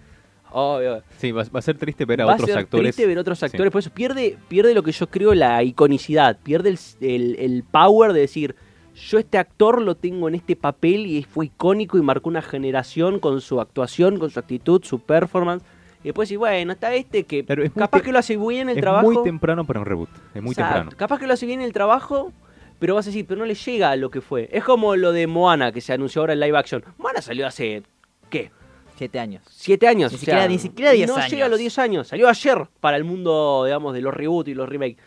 Obvio. 0.52 1.02
Sí, 1.18 1.32
va, 1.32 1.44
va 1.54 1.60
a 1.60 1.62
ser 1.62 1.78
triste 1.78 2.06
ver 2.06 2.22
a 2.22 2.26
Va 2.26 2.34
otros 2.36 2.50
ser 2.50 2.58
actores. 2.60 2.96
triste 2.96 3.08
ver 3.08 3.18
otros 3.20 3.40
Sí. 3.40 3.46
actores, 3.46 3.72
por 3.72 3.80
eso 3.80 3.90
pierde, 3.90 4.38
pierde 4.48 4.74
lo 4.74 4.84
que 4.84 4.92
yo 4.92 5.08
creo 5.08 5.34
la 5.34 5.62
iconicidad, 5.64 6.38
pierde 6.42 6.70
el, 6.70 6.80
el- 7.02 7.36
el 7.40 7.64
power 7.64 8.14
de 8.14 8.22
decir, 8.22 8.56
yo 8.96 9.20
este 9.20 9.38
actor 9.38 9.82
lo 9.82 9.96
tengo 9.96 10.30
en 10.30 10.36
este 10.36 10.56
papel 10.56 11.06
y 11.08 11.24
fue 11.24 11.48
icónico 11.48 11.98
y 11.98 12.02
marcó 12.02 12.30
una 12.30 12.42
generación 12.42 13.20
con 13.20 13.42
su 13.42 13.60
actuación, 13.60 14.18
con 14.20 14.30
su 14.30 14.40
actitud, 14.40 14.82
su 14.86 15.00
performance. 15.00 15.64
Y 16.02 16.10
después 16.10 16.30
decir, 16.30 16.38
bueno, 16.38 16.72
está 16.72 16.94
este 16.94 17.24
que 17.24 17.44
Claro, 17.44 17.64
es 17.64 17.72
capaz 17.74 18.02
que 18.04 18.12
lo 18.14 18.20
hace 18.20 18.38
bien 18.38 18.70
el 18.70 18.78
es 18.78 18.82
trabajo. 18.82 19.12
muy 19.12 19.24
temprano 19.24 19.66
para 19.66 19.80
un 19.82 19.86
reboot. 19.88 20.10
Es 20.34 20.42
muy 20.42 20.52
Exacto, 20.52 20.74
temprano. 20.76 20.98
Capaz 20.98 21.20
que 21.20 21.28
lo 21.28 21.34
hace 21.34 21.46
bien 21.48 21.62
el 21.62 21.74
trabajo, 21.74 22.32
pero 22.80 22.96
vas 22.96 23.06
a 23.08 23.10
decir, 23.10 23.26
pero 23.28 23.40
no 23.40 23.46
le 23.46 23.56
llega 23.56 23.90
a 23.90 23.96
lo 23.98 24.10
que 24.12 24.22
fue. 24.22 24.48
Es 24.54 24.64
como 24.64 24.96
lo 24.96 25.12
de 25.12 25.26
Moana 25.28 25.72
que 25.74 25.82
se 25.82 25.92
anunció 25.92 26.22
ahora 26.22 26.34
en 26.34 26.40
live 26.40 26.58
action. 26.58 26.84
Moana 26.98 27.22
salió 27.22 27.48
hace, 27.48 27.82
¿qué? 28.30 28.52
Siete 28.98 29.20
años. 29.20 29.42
Siete 29.50 29.88
años. 29.88 30.12
Ni 30.12 30.16
o 30.16 30.20
siquiera- 30.20 30.40
sea, 30.42 30.48
ni 30.48 30.60
siquiera 30.60 30.92
diez 30.92 31.08
No 31.10 31.16
años. 31.18 31.30
llega 31.32 31.46
a 31.46 31.50
los 31.50 31.60
10 31.60 31.78
años. 31.80 32.08
Salió 32.08 32.30
ayer 32.30 32.68
para 32.80 32.98
el 32.98 33.04
mundo, 33.04 33.64
digamos, 33.66 33.94
de 33.94 34.02
los 34.02 34.14
reboots 34.14 34.50
y 34.50 34.54
los 34.54 34.70
remakes. 34.70 35.02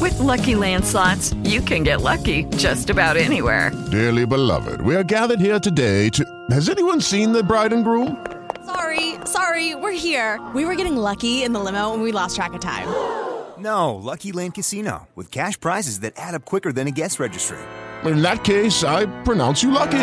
With 0.00 0.18
Lucky 0.20 0.54
Land 0.54 0.84
slots, 0.84 1.34
you 1.44 1.60
can 1.62 1.82
get 1.84 2.00
lucky 2.00 2.46
just 2.56 2.88
about 2.90 3.16
anywhere. 3.16 3.70
Dearly 3.90 4.24
beloved, 4.24 4.80
we 4.82 4.94
are 4.96 5.04
gathered 5.04 5.40
here 5.40 5.58
today 5.60 6.08
to. 6.10 6.24
Has 6.50 6.68
anyone 6.70 7.00
seen 7.02 7.32
the 7.32 7.42
bride 7.42 7.72
and 7.74 7.84
groom? 7.84 8.16
Sorry, 8.64 9.16
sorry, 9.26 9.74
we're 9.74 9.92
here. 9.92 10.40
We 10.54 10.64
were 10.64 10.74
getting 10.74 10.96
lucky 10.96 11.42
in 11.44 11.52
the 11.52 11.60
limo 11.60 11.92
and 11.92 12.02
we 12.02 12.12
lost 12.12 12.36
track 12.36 12.52
of 12.54 12.60
time. 12.60 12.88
No, 13.56 13.94
Lucky 13.94 14.32
Land 14.32 14.54
Casino, 14.54 15.06
with 15.14 15.30
cash 15.30 15.58
prizes 15.58 16.00
that 16.00 16.14
add 16.16 16.34
up 16.34 16.44
quicker 16.44 16.72
than 16.72 16.88
a 16.88 16.90
guest 16.90 17.20
registry. 17.20 17.56
In 18.04 18.20
that 18.20 18.42
case, 18.42 18.82
I 18.82 19.06
pronounce 19.22 19.62
you 19.62 19.70
lucky. 19.70 20.02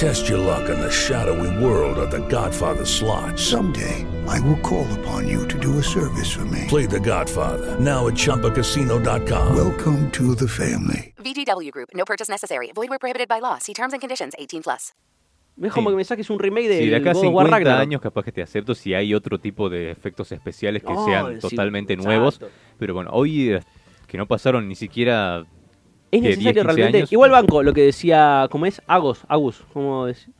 Test 0.00 0.30
your 0.30 0.38
luck 0.38 0.70
in 0.70 0.80
the 0.80 0.90
shadowy 0.90 1.62
world 1.62 1.98
of 1.98 2.10
The 2.10 2.26
Godfather 2.28 2.86
slot. 2.86 3.38
Someday, 3.38 4.06
I 4.26 4.40
will 4.40 4.58
call 4.62 4.86
upon 4.98 5.28
you 5.28 5.46
to 5.48 5.58
do 5.58 5.78
a 5.78 5.82
service 5.82 6.32
for 6.32 6.46
me. 6.46 6.64
Play 6.68 6.86
The 6.86 6.98
Godfather 6.98 7.78
now 7.78 8.06
at 8.08 8.14
ChumbaCasino.com. 8.14 9.54
Welcome 9.54 10.10
to 10.12 10.34
the 10.34 10.48
family. 10.48 11.12
VGW 11.18 11.70
Group. 11.70 11.90
No 11.94 12.04
purchase 12.06 12.30
necessary. 12.30 12.72
Void 12.74 12.88
where 12.88 12.98
prohibited 12.98 13.28
by 13.28 13.40
law. 13.40 13.58
See 13.58 13.74
terms 13.74 13.92
and 13.92 14.00
conditions. 14.00 14.32
18 14.38 14.62
plus. 14.62 14.94
Es 15.62 15.72
como 15.72 15.90
que 15.90 15.96
me 15.96 16.04
saques 16.04 16.30
un 16.30 16.38
remake 16.38 16.68
de 16.68 16.78
Si 16.78 16.88
de 16.88 16.96
acá 16.96 17.10
a 17.10 17.12
God 17.12 17.26
of 17.26 17.34
War 17.34 17.44
50 17.46 17.56
Ragnarok. 17.58 17.80
años 17.82 18.00
capaz 18.00 18.24
que 18.24 18.32
te 18.32 18.40
acepto 18.40 18.74
si 18.74 18.94
hay 18.94 19.12
otro 19.12 19.38
tipo 19.38 19.68
de 19.68 19.90
efectos 19.90 20.32
especiales 20.32 20.82
que 20.82 20.94
No, 20.94 21.04
sean 21.04 21.34
sí, 21.34 21.40
totalmente 21.40 21.92
exacto. 21.92 22.08
nuevos. 22.08 22.40
Pero 22.78 22.94
bueno, 22.94 23.10
hoy 23.12 23.50
eh, 23.50 23.60
que 24.06 24.16
no 24.16 24.26
pasaron 24.26 24.66
ni 24.66 24.76
siquiera 24.76 25.44
Es 26.10 26.20
¿qué, 26.22 26.28
10, 26.28 26.38
necesario 26.38 26.62
15 26.62 26.66
realmente. 26.76 26.98
años? 26.98 27.12
Igual 27.12 27.30
banco, 27.30 27.62
lo 27.62 27.72
que 27.72 27.82
decía, 27.82 28.48
¿cómo 28.50 28.66
es? 28.66 28.82
Agos, 28.86 29.20
Agus, 29.28 29.62
¿cómo 29.72 30.06
es? 30.08 30.26
Lola 30.26 30.34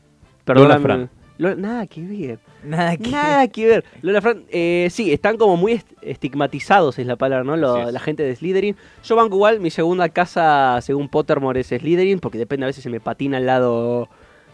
Perdóname. 0.45 0.83
Fran. 0.83 1.11
Lo- 1.39 1.55
nada 1.57 1.87
que 1.87 2.03
ver. 2.03 2.39
Nada 2.65 2.97
que 2.99 3.09
Nada 3.11 3.49
que 3.49 3.67
ver. 3.67 3.85
Lola 4.03 4.21
Fran, 4.21 4.45
eh, 4.51 4.89
sí, 4.91 5.13
están 5.13 5.37
como 5.39 5.57
muy 5.57 5.73
est- 5.73 5.89
estigmatizados, 6.03 6.99
es 6.99 7.07
la 7.07 7.17
palabra, 7.17 7.45
¿no? 7.45 7.57
Lo- 7.57 7.91
la 7.91 8.01
gente 8.01 8.23
de 8.23 8.35
Slytherin. 8.37 8.77
Yo 9.05 9.17
banco 9.17 9.37
igual, 9.37 9.61
mi 9.61 9.71
segunda 9.71 10.09
casa, 10.11 10.79
según 10.83 11.09
Pottermore, 11.09 11.61
es 11.61 11.69
Slytherin, 11.69 12.19
porque 12.21 12.37
depende, 12.39 12.65
a 12.65 12.67
veces 12.67 12.83
se 12.83 12.91
me 12.91 13.01
patina 13.01 13.39
al 13.39 13.47
lado 13.47 14.09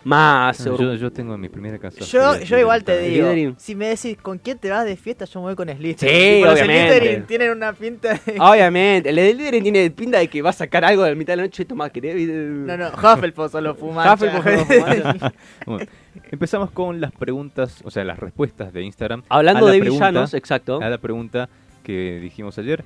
más. 0.07 0.65
No, 0.65 0.75
or- 0.75 0.81
yo, 0.81 0.95
yo 0.95 1.11
tengo 1.13 1.37
mi 1.37 1.49
primera 1.49 1.79
casa. 1.79 1.99
Yo, 2.05 2.39
yo 2.41 2.59
igual 2.59 2.85
te 2.85 2.99
digo, 3.01 3.27
Slytherin. 3.27 3.55
si 3.59 3.75
me 3.75 3.89
decís 3.89 4.17
con 4.23 4.39
quién 4.39 4.57
te 4.59 4.71
vas 4.71 4.85
de 4.85 4.97
fiesta, 4.97 5.25
yo 5.25 5.41
me 5.41 5.47
voy 5.47 5.57
con 5.57 5.69
Slytherin. 5.69 5.99
Sí, 6.39 6.41
los 6.45 6.53
obviamente. 6.55 6.97
Slytherin 6.99 7.27
tienen 7.27 7.51
una 7.51 7.73
pinta 7.73 8.15
de... 8.25 8.37
Obviamente, 8.41 9.11
el 9.11 9.17
de 9.17 9.33
Slytherin 9.33 9.63
tiene 9.65 9.91
pinta 9.91 10.19
de 10.19 10.29
que 10.29 10.41
va 10.43 10.51
a 10.51 10.53
sacar 10.53 10.85
algo 10.85 11.03
de 11.03 11.11
la 11.11 11.17
mitad 11.17 11.33
de 11.33 11.37
la 11.39 11.43
noche. 11.43 11.65
Toma, 11.65 11.91
¿querés? 11.91 12.17
No, 12.29 12.77
no, 12.77 12.89
Hufflepuff 12.91 13.51
solo 13.53 13.75
fuma. 13.75 14.13
Hufflepuff 14.13 14.45
solo. 14.45 15.33
Bueno, 15.67 15.85
Empezamos 16.31 16.71
con 16.71 17.01
las 17.01 17.13
preguntas, 17.13 17.81
o 17.85 17.91
sea, 17.91 18.03
las 18.05 18.19
respuestas 18.19 18.73
de 18.73 18.83
Instagram. 18.83 19.23
Hablando 19.29 19.67
de 19.67 19.79
pregunta- 19.81 20.09
villanos, 20.11 20.35
exacto. 20.35 20.81
A 20.83 20.89
la 20.89 20.99
pregunta 20.99 21.49
que 21.83 22.19
dijimos 22.21 22.59
ayer. 22.59 22.85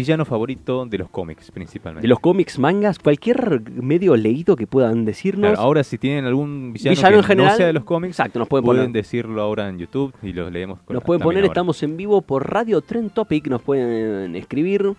Villano 0.00 0.24
favorito 0.24 0.86
de 0.86 0.98
los 0.98 1.10
cómics, 1.10 1.50
principalmente. 1.50 2.02
De 2.02 2.08
los 2.08 2.18
cómics, 2.20 2.58
mangas, 2.58 2.98
cualquier 2.98 3.60
medio 3.70 4.16
leído 4.16 4.56
que 4.56 4.66
puedan 4.66 5.04
decirnos. 5.04 5.50
Claro, 5.50 5.60
ahora 5.60 5.84
si 5.84 5.98
tienen 5.98 6.24
algún 6.24 6.72
villano, 6.72 6.96
Villano 6.96 7.10
que 7.14 7.18
en 7.18 7.24
general, 7.24 7.52
no 7.52 7.56
sea 7.56 7.66
de 7.66 7.72
los 7.74 7.84
cómics, 7.84 8.18
exacto, 8.18 8.38
nos 8.38 8.48
pueden 8.48 8.64
pueden 8.64 8.82
poner. 8.86 8.92
decirlo 9.02 9.42
ahora 9.42 9.68
en 9.68 9.78
YouTube 9.78 10.14
y 10.22 10.32
los 10.32 10.50
leemos. 10.50 10.80
con- 10.82 10.94
Nos 10.94 11.02
pueden 11.04 11.22
poner, 11.22 11.42
ahora. 11.42 11.52
estamos 11.52 11.82
en 11.82 11.96
vivo 11.96 12.22
por 12.22 12.50
Radio 12.50 12.80
Trend 12.80 13.12
Topic, 13.12 13.46
nos 13.48 13.60
pueden 13.62 14.34
escribir 14.36 14.94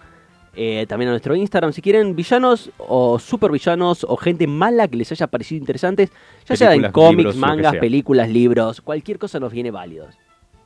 eh, 0.54 0.86
también 0.88 1.08
a 1.10 1.12
nuestro 1.14 1.34
Instagram 1.36 1.72
si 1.72 1.82
quieren 1.82 2.16
villanos 2.16 2.72
o 2.78 3.18
supervillanos 3.18 4.04
o 4.08 4.18
gente 4.18 4.46
mala 4.48 4.88
que 4.88 4.98
les 4.98 5.12
haya 5.12 5.28
parecido 5.28 5.60
interesantes, 5.60 6.12
ya 6.46 6.56
sea 6.56 6.76
en 6.76 6.92
cómics, 6.92 7.36
mangas, 7.38 7.76
películas, 7.78 8.30
libros, 8.30 8.82
cualquier 8.82 9.18
cosa 9.18 9.40
nos 9.40 9.52
viene 9.52 9.72
válido. 9.72 10.08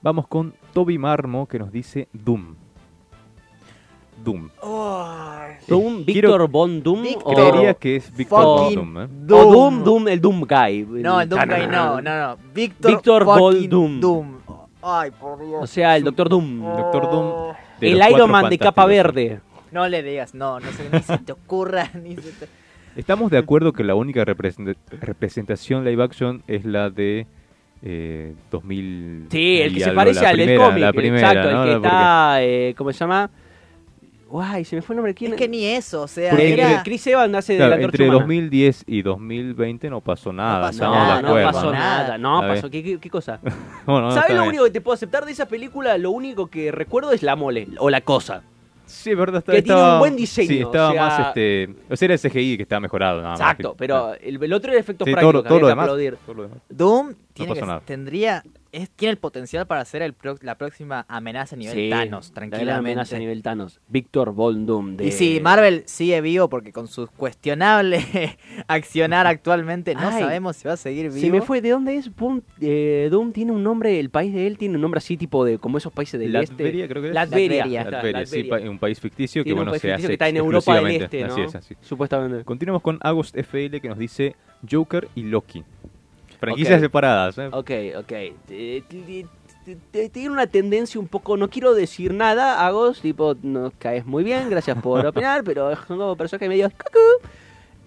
Vamos 0.02 0.28
con 0.28 0.54
Toby 0.74 0.98
Marmo 0.98 1.48
que 1.48 1.58
nos 1.60 1.72
dice 1.72 2.08
Doom. 2.14 2.56
Doom. 4.26 4.50
Doom, 5.68 6.04
quiero- 6.04 6.30
Víctor 6.30 6.50
Von 6.50 6.84
Doom 6.84 7.04
Creería 7.34 7.74
que 7.76 7.96
es 7.96 8.16
Víctor 8.16 8.44
Von 8.44 8.76
Doom. 8.76 8.98
¿eh? 9.00 9.04
o 9.34 9.52
Doom, 9.52 9.84
Doom, 9.84 10.08
el 10.10 10.20
Doom 10.22 10.42
Guy. 10.42 10.86
No, 11.02 11.22
el 11.22 11.30
Doom 11.30 11.42
Guy 11.48 11.68
no, 11.72 12.02
no, 12.02 12.28
no. 12.28 12.38
Víctor, 12.54 12.92
Víctor 12.92 13.24
Von 13.24 13.70
Doom. 14.02 14.38
Ay, 14.82 15.12
por 15.12 15.40
Dios. 15.40 15.64
O 15.64 15.68
sea, 15.68 15.96
el 15.96 16.04
Doctor 16.04 16.28
Doom. 16.30 16.60
Doctor 16.62 17.10
Doom. 17.10 17.54
de 17.80 17.92
el 17.92 18.02
Iron 18.12 18.30
Man 18.30 18.50
de 18.50 18.58
capa 18.60 18.86
verde. 18.86 19.40
No 19.72 19.88
le 19.88 20.04
digas, 20.04 20.34
no, 20.36 20.60
no 20.60 20.72
se, 20.72 20.90
ni 20.90 21.00
se 21.02 21.18
te 21.20 21.32
ocurra, 21.32 21.90
ni 22.02 22.16
se 22.16 22.32
te... 22.32 22.48
Estamos 22.96 23.30
de 23.30 23.38
acuerdo 23.38 23.74
que 23.74 23.84
la 23.84 23.94
única 23.96 24.24
represent- 24.24 24.78
representación 25.02 25.84
live 25.84 26.02
action 26.02 26.44
es 26.48 26.64
la 26.64 26.90
de 26.90 27.28
eh, 27.82 28.34
2000. 28.52 29.28
Sí, 29.32 29.60
el 29.62 29.74
que 29.74 29.80
se 29.82 29.92
parece 29.92 30.26
al 30.26 30.38
del 30.38 30.58
cómic. 30.58 30.80
La 30.80 30.94
primera, 30.94 31.30
exacto, 31.32 31.52
¿no? 31.52 31.64
el 31.64 31.70
que 31.70 31.74
Porque- 31.76 31.88
está. 31.88 32.44
eh, 32.44 32.74
¿Cómo 32.78 32.94
se 32.94 33.00
llama? 33.00 33.30
Guay, 34.36 34.66
se 34.66 34.76
me 34.76 34.82
fue 34.82 34.94
el 34.94 34.98
nombre. 34.98 35.14
¿Quién 35.14 35.32
Es 35.34 35.38
que 35.38 35.48
ni 35.48 35.66
eso, 35.66 36.02
o 36.02 36.08
sea, 36.08 36.32
Porque 36.32 36.54
era... 36.54 36.84
Chris 36.84 37.08
Evans 37.08 37.34
hace 37.36 37.56
Claro, 37.56 37.72
de 37.72 37.78
la 37.80 37.84
entre 37.86 38.04
Humana. 38.06 38.20
2010 38.20 38.84
y 38.88 39.02
2020 39.02 39.90
no 39.90 40.02
pasó 40.02 40.34
nada. 40.34 40.60
pasó 40.62 40.72
estamos 40.84 40.98
de 41.18 41.22
No, 41.24 41.36
no 41.46 41.52
pasó 41.52 41.72
nada. 41.72 42.18
No, 42.18 42.42
pasó. 42.42 42.70
¿Qué, 42.70 42.84
qué, 42.84 43.00
qué 43.00 43.10
cosa? 43.10 43.40
Bueno, 43.86 44.08
no, 44.08 44.12
¿Sabes 44.12 44.32
lo 44.36 44.42
bien. 44.42 44.50
único 44.50 44.64
que 44.66 44.72
te 44.72 44.82
puedo 44.82 44.94
aceptar 44.96 45.26
de 45.26 45.32
esa 45.32 45.48
película? 45.48 45.98
Lo 45.98 46.12
único 46.12 46.48
que 46.48 46.72
recuerdo 46.72 47.12
es 47.12 47.24
la 47.24 47.36
mole 47.36 47.68
o 47.78 47.90
la 47.90 48.02
cosa. 48.02 48.42
Sí, 48.88 49.12
es 49.12 49.18
verdad. 49.18 49.44
que 49.44 49.62
tiene 49.64 49.82
un 49.82 50.00
buen 50.00 50.16
diseño, 50.16 50.48
Sí, 50.48 50.60
estaba 50.60 50.90
o 50.90 50.94
sea- 50.94 51.02
más 51.02 51.20
este. 51.30 51.70
O 51.90 51.96
sea, 51.96 52.06
era 52.06 52.14
el 52.16 52.20
CGI 52.20 52.58
que 52.58 52.64
estaba 52.64 52.80
mejorado. 52.82 53.18
Nada 53.18 53.32
más. 53.32 53.40
Exacto, 53.40 53.74
pero 53.78 54.14
el, 54.16 54.44
el 54.44 54.54
otro 54.54 54.72
era 54.72 54.80
efecto 54.80 55.06
Sí, 55.06 55.12
práctico. 55.12 55.32
todo, 55.32 55.44
que 55.44 55.48
todo 55.50 55.56
había 55.58 55.62
lo 55.62 55.68
que 55.68 55.72
demás. 55.72 55.84
aplaudir. 55.86 56.18
todo 56.26 56.36
lo 56.36 56.44
demás. 56.44 56.58
Doom 56.70 57.14
tiene 57.34 57.50
pasó 57.50 57.62
que- 57.62 57.68
nada. 57.68 57.82
tendría 57.86 58.44
es, 58.76 58.90
tiene 58.90 59.12
el 59.12 59.18
potencial 59.18 59.66
para 59.68 59.84
ser 59.86 60.02
el 60.02 60.14
pro- 60.14 60.38
la 60.42 60.58
próxima 60.58 61.06
amenaza 61.08 61.56
a 61.56 61.60
nivel 61.60 61.74
Sí, 61.76 61.90
Thanos, 61.90 62.30
la 62.30 62.34
tranquilamente. 62.36 62.74
amenaza 62.92 63.16
a 63.16 63.20
nivel 63.20 63.42
Thanos. 63.42 63.80
Víctor 63.88 64.34
Von 64.34 64.66
Doom. 64.66 64.98
De... 64.98 65.08
Y 65.08 65.12
si 65.12 65.40
Marvel 65.40 65.84
sigue 65.86 66.20
vivo 66.22 66.50
porque 66.50 66.72
con 66.72 66.88
su 66.88 67.08
cuestionable 67.08 68.04
accionar 68.68 69.28
actualmente 69.28 69.96
no 69.96 70.10
Ay, 70.10 70.22
sabemos 70.24 70.56
si 70.58 70.68
va 70.68 70.74
a 70.74 70.78
seguir 70.78 71.10
vivo. 71.10 71.20
Se 71.22 71.32
me 71.32 71.42
fue, 71.42 71.62
¿de 71.62 71.70
dónde 71.70 71.96
es? 71.96 72.14
Boom, 72.16 72.42
eh, 72.62 73.08
Doom 73.12 73.32
tiene 73.32 73.52
un 73.52 73.64
nombre, 73.64 74.00
el 74.00 74.10
país 74.10 74.34
de 74.34 74.48
él 74.48 74.58
tiene 74.58 74.76
un 74.76 74.82
nombre 74.82 74.98
así 75.00 75.18
tipo 75.18 75.46
de 75.46 75.58
como 75.58 75.78
esos 75.78 75.94
países 75.94 76.20
del 76.20 76.34
Latveria, 76.34 76.84
este. 76.84 76.90
creo 76.92 77.02
que 77.02 77.08
es. 77.10 77.14
Latveria. 77.14 77.66
Latveria. 77.66 78.26
sí, 78.26 78.50
un 78.68 78.80
país 78.80 79.00
ficticio 79.00 79.42
que 79.44 79.46
Tiene 79.50 79.56
bueno 79.58 79.72
país 79.72 79.82
se 79.82 79.88
ficticio 79.90 80.06
hace 80.06 80.08
que 80.10 80.14
está 80.14 80.30
en 80.30 80.38
Europa 80.38 80.76
del. 80.82 81.02
Este, 81.02 81.22
¿no? 81.24 81.34
Así 81.34 81.42
es, 81.42 81.56
así. 81.56 81.76
Supuestamente. 81.82 82.44
Continuamos 82.44 82.82
con 82.82 83.00
August 83.02 83.36
FL 83.38 83.80
que 83.80 83.90
nos 83.90 83.98
dice 83.98 84.36
Joker 84.70 85.08
y 85.16 85.24
Loki. 85.24 85.64
Franquicias 86.46 86.82
separadas. 86.82 87.38
¿eh? 87.38 87.50
Ok, 87.52 87.72
ok. 87.98 88.14
Tiene 90.12 90.30
una 90.30 90.48
tendencia 90.48 91.00
un 91.00 91.08
poco, 91.08 91.38
no 91.38 91.50
quiero 91.50 91.74
decir 91.74 92.14
nada, 92.14 92.66
Agos, 92.66 93.02
tipo, 93.02 93.36
nos 93.42 93.74
caes 93.74 94.06
muy 94.06 94.24
bien, 94.24 94.50
gracias 94.50 94.80
por 94.82 95.06
opinar, 95.06 95.44
pero 95.44 95.72
es 95.72 95.80
como 95.80 96.16
personaje 96.16 96.48
medio... 96.48 96.70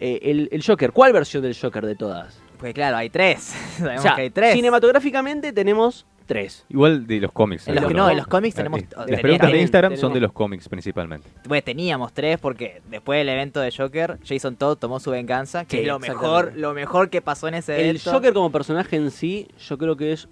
Eh, 0.01 0.19
el, 0.23 0.49
el 0.53 0.65
Joker, 0.65 0.93
¿cuál 0.93 1.13
versión 1.13 1.43
del 1.43 1.57
Joker 1.57 1.85
de 1.85 1.97
todas? 1.97 2.39
Pues 2.59 2.75
claro, 2.75 2.97
hay 2.97 3.11
tres. 3.11 3.55
Sabemos 3.79 4.01
O 4.01 4.03
sea, 4.03 4.15
que 4.15 4.23
hay 4.23 4.31
tres. 4.31 4.55
cinematográficamente 4.55 5.53
tenemos 5.53 6.07
tres. 6.29 6.65
Igual 6.69 7.07
de 7.09 7.21
los 7.21 7.33
cómics. 7.33 7.67
En 7.67 7.75
los- 7.75 7.83
¿no? 7.85 7.91
no, 7.91 8.11
en 8.11 8.17
los 8.19 8.27
cómics 8.29 8.55
tenemos- 8.55 8.81
Eh, 8.83 8.87
tenemos- 8.89 9.11
Las 9.11 9.21
preguntas 9.21 9.47
de 9.47 9.51
tenemos- 9.53 9.63
Instagram 9.63 9.97
son 9.97 10.13
de 10.13 10.21
los 10.21 10.33
cómics 10.33 10.69
principalmente. 10.69 11.29
Bueno, 11.49 11.65
teníamos 11.65 12.13
tres 12.13 12.39
porque 12.39 12.81
después 12.89 13.19
del 13.19 13.29
evento 13.31 13.59
de 13.59 13.73
Joker, 13.77 14.19
Jason 14.25 14.55
Todd 14.55 14.79
tomó 14.79 15.01
su 15.01 15.11
venganza, 15.11 15.65
que 15.65 15.79
Sí, 15.79 15.83
es 15.83 15.89
lo 15.89 15.99
mejor, 15.99 16.53
lo 16.55 16.73
mejor 16.75 17.11
que 17.11 17.21
pasó 17.21 17.49
en 17.49 17.55
ese 17.55 17.75
El 17.81 17.97
evento. 17.97 18.13
Joker 18.13 18.33
como 18.33 18.53
personaje 18.53 18.95
en 18.95 19.11
sí, 19.11 19.49
yo 19.59 19.77
creo 19.79 19.97
que 19.97 20.13
es, 20.13 20.29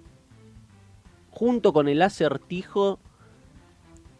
junto 1.31 1.73
con 1.73 1.87
el 1.87 2.01
acertijo, 2.01 2.99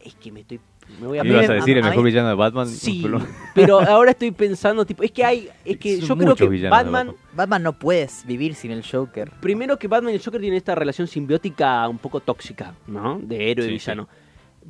es 0.04 0.16
que 0.16 0.32
me 0.32 0.42
estoy... 0.42 0.60
Me 1.02 1.08
voy 1.08 1.20
a 1.20 1.22
¿Qué 1.22 1.28
ibas 1.30 1.50
a 1.50 1.54
decir? 1.54 1.76
a- 1.76 1.80
¿El 1.82 1.86
mejor 1.86 2.04
villano 2.06 2.30
de 2.30 2.36
Batman? 2.36 2.68
Sí, 2.68 3.06
Pero- 3.56 3.80
ahora 3.82 4.12
estoy 4.12 4.32
pensando, 4.32 4.86
tipo, 4.86 5.04
es 5.04 5.12
que 5.12 5.24
hay, 5.24 5.50
es 5.66 5.78
que 5.78 6.00
Son 6.02 6.20
yo 6.20 6.34
creo 6.36 6.36
que 6.36 6.70
Batman, 6.70 6.92
Batman. 6.92 7.16
Batman 7.36 7.64
no 7.64 7.74
puedes 7.74 8.26
vivir 8.26 8.56
sin 8.56 8.72
el 8.72 8.84
Joker. 8.90 9.32
primero 9.42 9.78
que 9.78 9.88
Batman 9.88 10.14
y 10.14 10.16
el 10.16 10.24
Joker 10.24 10.40
tienen 10.42 10.58
esta 10.58 10.76
relación 10.76 11.08
simbiótica 11.08 11.88
un 11.88 11.98
poco 11.98 12.20
tóxica, 12.20 12.74
¿no? 12.88 13.20
De 13.22 13.52
héroe 13.52 13.66
y 13.66 13.70
Sí, 13.70 13.74
villano. 13.92 14.08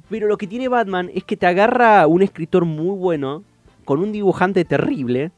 Pero 0.10 0.28
lo 0.28 0.38
que 0.38 0.48
tiene 0.48 0.68
Batman 0.68 1.10
es 1.14 1.24
que 1.24 1.38
te 1.38 1.46
agarra 1.48 2.06
un 2.08 2.22
escritor 2.22 2.66
muy 2.66 2.96
bueno, 2.98 3.44
con 3.86 4.00
un 4.00 4.12
dibujante 4.12 4.66
terrible, 4.66 5.32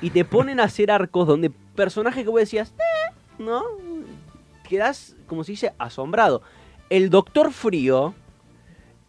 y 0.00 0.10
te 0.10 0.24
ponen 0.24 0.58
a 0.58 0.64
hacer 0.64 0.90
arcos 0.90 1.26
donde 1.28 1.50
personajes 1.50 2.24
que 2.24 2.30
vos 2.30 2.40
decías, 2.40 2.72
"Eh", 2.78 3.14
¿no? 3.38 3.62
Quedás, 4.68 5.16
como 5.26 5.44
se 5.44 5.52
dice, 5.52 5.72
asombrado. 5.78 6.42
El 6.88 7.10
Doctor 7.10 7.52
Frío, 7.52 8.14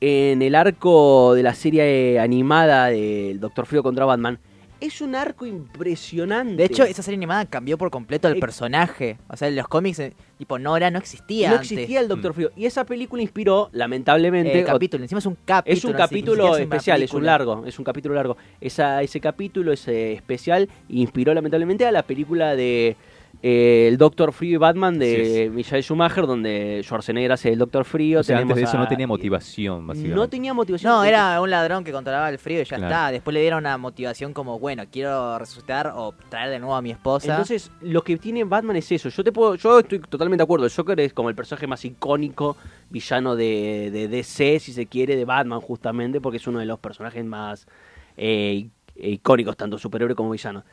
en 0.02 0.42
el 0.42 0.56
arco 0.56 1.34
de 1.36 1.44
la 1.44 1.54
serie 1.54 2.20
animada 2.20 2.88
del 2.88 3.40
Doctor 3.40 3.66
Frío 3.68 3.84
contra 3.84 4.04
Batman, 4.06 4.40
es 4.80 5.00
un 5.00 5.14
arco 5.14 5.46
impresionante. 5.46 6.56
De 6.56 6.66
hecho, 6.66 6.84
esa 6.84 7.04
serie 7.04 7.18
animada 7.18 7.46
cambió 7.46 7.78
por 7.78 7.92
completo 7.92 8.28
el 8.28 8.40
personaje. 8.40 9.20
O 9.30 9.38
sea, 9.38 9.48
en 9.48 9.56
los 9.56 9.68
cómics, 9.68 10.00
eh, 10.00 10.14
tipo, 10.40 10.58
Nora 10.58 10.90
no 10.90 10.98
existía 10.98 11.50
no 11.50 11.56
antes. 11.58 11.72
existía 11.72 12.00
el 12.00 12.08
Doctor 12.08 12.34
Frío. 12.34 12.52
Y 12.56 12.66
esa 12.66 12.84
película 12.84 13.22
inspiró, 13.22 13.70
lamentablemente, 13.74 14.62
Eh, 14.62 14.64
capítulo. 14.64 15.04
Encima 15.04 15.20
es 15.20 15.28
un 15.28 15.38
capítulo. 15.46 15.78
Es 15.78 15.86
un 15.86 15.94
capítulo 15.94 16.58
especial, 16.58 17.04
es 17.04 17.14
un 17.14 17.26
largo, 17.26 17.64
es 17.68 17.78
un 17.78 17.86
capítulo 17.86 18.16
largo. 18.16 18.38
Esa, 18.60 19.04
ese 19.04 19.20
capítulo, 19.20 19.72
ese 19.72 20.14
especial, 20.14 20.68
inspiró 20.90 21.32
lamentablemente 21.36 21.86
a 21.86 21.92
la 21.92 22.02
película 22.02 22.56
de 22.56 22.98
eh, 23.44 23.88
El 23.88 23.98
Doctor 23.98 24.34
Frío 24.34 24.54
y 24.54 24.58
Batman 24.58 25.00
de 25.00 25.50
Michael 25.54 25.84
Schumacher, 25.84 26.28
donde 26.28 26.82
Schwarzenegger 26.84 27.32
hace 27.32 27.50
el 27.54 27.58
Doctor 27.60 27.86
Frío. 27.86 28.20
O 28.20 28.24
sea, 28.24 28.38
antes 28.38 28.56
de 28.56 28.64
eso 28.64 28.78
a- 28.78 28.82
no 28.82 28.88
tenía 28.88 29.08
motivación, 29.08 29.88
básicamente. 29.88 30.16
No 30.16 30.30
tenía 30.30 30.54
motivación. 30.54 30.92
No, 30.94 31.04
era 31.04 31.42
un 31.42 31.50
ladrón 31.50 31.84
que 31.84 31.92
controlaba 31.92 32.30
el 32.30 32.38
frío 32.38 32.62
y 32.62 32.66
ya 32.66 32.78
Claro. 32.78 32.86
está. 32.94 33.12
Después 33.12 33.34
le 33.34 33.42
dieron 33.42 33.60
una 33.60 33.78
motivación 33.78 34.34
como, 34.34 34.60
bueno, 34.60 34.84
quiero 34.92 35.40
resucitar 35.40 35.92
o 35.96 36.14
traer 36.30 36.50
de 36.52 36.60
nuevo 36.60 36.76
a 36.76 36.82
mi 36.82 36.92
esposa. 36.92 37.32
Entonces, 37.32 37.72
lo 37.82 38.04
que 38.04 38.18
tiene 38.18 38.44
Batman 38.44 38.76
es 38.76 38.92
eso. 38.92 39.10
Yo 39.10 39.24
te 39.24 39.32
puedo, 39.32 39.56
yo 39.56 39.80
estoy 39.80 40.00
totalmente 40.00 40.42
de 40.42 40.44
acuerdo. 40.44 40.66
El 40.66 40.72
Joker 40.72 41.00
es 41.00 41.14
como 41.14 41.30
el 41.30 41.36
personaje 41.36 41.66
más 41.68 41.84
icónico, 41.84 42.58
villano 42.92 43.36
de, 43.36 43.90
de 43.92 44.08
DC, 44.08 44.60
si 44.60 44.72
se 44.74 44.86
quiere, 44.86 45.16
de 45.16 45.26
Batman, 45.26 45.62
justamente, 45.62 46.22
porque 46.22 46.38
es 46.38 46.46
uno 46.48 46.60
de 46.60 46.66
los 46.66 46.80
personajes 46.80 47.26
más 47.26 47.66
eh, 48.18 48.68
icónicos, 48.96 49.58
tanto 49.58 49.78
superhéroe 49.78 50.16
como 50.16 50.30
villano. 50.30 50.64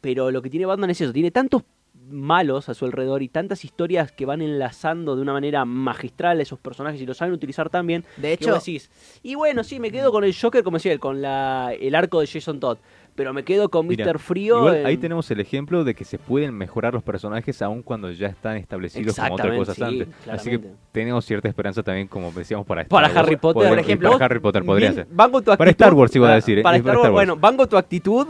Pero 0.00 0.30
lo 0.30 0.42
que 0.42 0.50
tiene 0.50 0.66
Batman 0.66 0.90
es 0.90 1.00
eso, 1.00 1.12
tiene 1.12 1.30
tantos 1.30 1.62
malos 2.10 2.68
a 2.68 2.74
su 2.74 2.84
alrededor 2.84 3.22
y 3.22 3.28
tantas 3.28 3.64
historias 3.64 4.12
que 4.12 4.26
van 4.26 4.42
enlazando 4.42 5.16
de 5.16 5.22
una 5.22 5.32
manera 5.32 5.64
magistral 5.64 6.38
a 6.38 6.42
esos 6.42 6.58
personajes 6.58 7.00
y 7.00 7.06
lo 7.06 7.14
saben 7.14 7.34
utilizar 7.34 7.70
tan 7.70 7.86
bien. 7.86 8.04
De 8.16 8.28
que 8.28 8.44
hecho- 8.44 8.54
vos 8.54 8.64
decís, 8.64 8.90
y 9.22 9.34
bueno, 9.34 9.64
sí, 9.64 9.80
me 9.80 9.90
quedo 9.90 10.10
con 10.12 10.24
el 10.24 10.34
Joker, 10.34 10.62
como 10.62 10.76
decía 10.78 10.92
él, 10.92 11.00
con 11.00 11.20
la, 11.22 11.72
el 11.78 11.94
arco 11.94 12.20
de 12.20 12.26
Jason 12.26 12.60
Todd, 12.60 12.78
pero 13.14 13.32
me 13.34 13.42
quedo 13.42 13.68
con 13.68 13.86
Mira, 13.88 14.04
Mr. 14.06 14.18
Frío. 14.20 14.58
igual 14.58 14.76
en- 14.76 14.86
ahí 14.86 14.96
tenemos 14.96 15.28
el 15.32 15.40
ejemplo 15.40 15.82
de 15.82 15.94
que 15.94 16.04
se 16.04 16.18
pueden 16.18 16.54
mejorar 16.54 16.94
los 16.94 17.02
personajes 17.02 17.60
aun 17.62 17.82
cuando 17.82 18.12
ya 18.12 18.28
están 18.28 18.56
establecidos 18.58 19.16
como 19.16 19.34
otras 19.34 19.56
cosas 19.56 19.74
sí, 19.76 19.82
antes. 19.82 20.08
Así 20.30 20.50
que 20.50 20.60
tenemos 20.92 21.24
cierta 21.24 21.48
esperanza 21.48 21.82
también, 21.82 22.06
como 22.06 22.30
decíamos, 22.30 22.64
para 22.64 22.82
Star 22.82 22.96
Para 23.02 23.08
Wars. 23.08 23.16
Harry 23.18 23.36
Potter, 23.36 23.54
Poder- 23.54 23.68
por 23.70 23.78
ejemplo. 23.80 24.12
Para 24.12 24.24
Harry 24.26 24.38
Potter 24.40 24.64
podría 24.64 24.92
ser. 24.92 25.06
Banco 25.10 25.42
tu 25.42 25.50
actitud. 25.50 25.58
Para 25.58 25.70
Star 25.72 25.94
Wars 25.94 26.14
iba 26.14 26.30
a 26.30 26.34
decir. 26.36 26.58
¿eh? 26.60 26.62
Para 26.62 26.76
Star 26.76 26.96
Wars, 26.98 27.10
bueno, 27.10 27.34
banco 27.36 27.66
tu 27.66 27.76
actitud, 27.76 28.26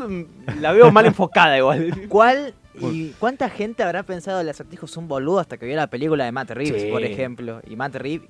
la 0.59 0.73
veo 0.73 0.91
mal 0.91 1.05
enfocada 1.13 1.59
igual. 1.59 2.07
¿Cuál 2.09 2.55
y 2.93 3.15
cuánta 3.19 3.49
gente 3.51 3.83
habrá 3.83 4.03
pensado 4.03 4.41
el 4.41 4.49
acertijo 4.49 4.87
es 4.87 4.97
un 4.97 5.09
boludo 5.09 5.39
hasta 5.41 5.57
que 5.57 5.67
vio 5.67 5.77
la 5.77 5.89
película 5.89 6.25
de 6.25 6.33
Matt 6.33 6.51
Reeves, 6.51 6.83
Sí. 6.83 6.89
por 6.91 7.03
ejemplo? 7.05 7.61
Y 7.69 7.77
Matt 7.77 7.97
Reeves 7.97 8.29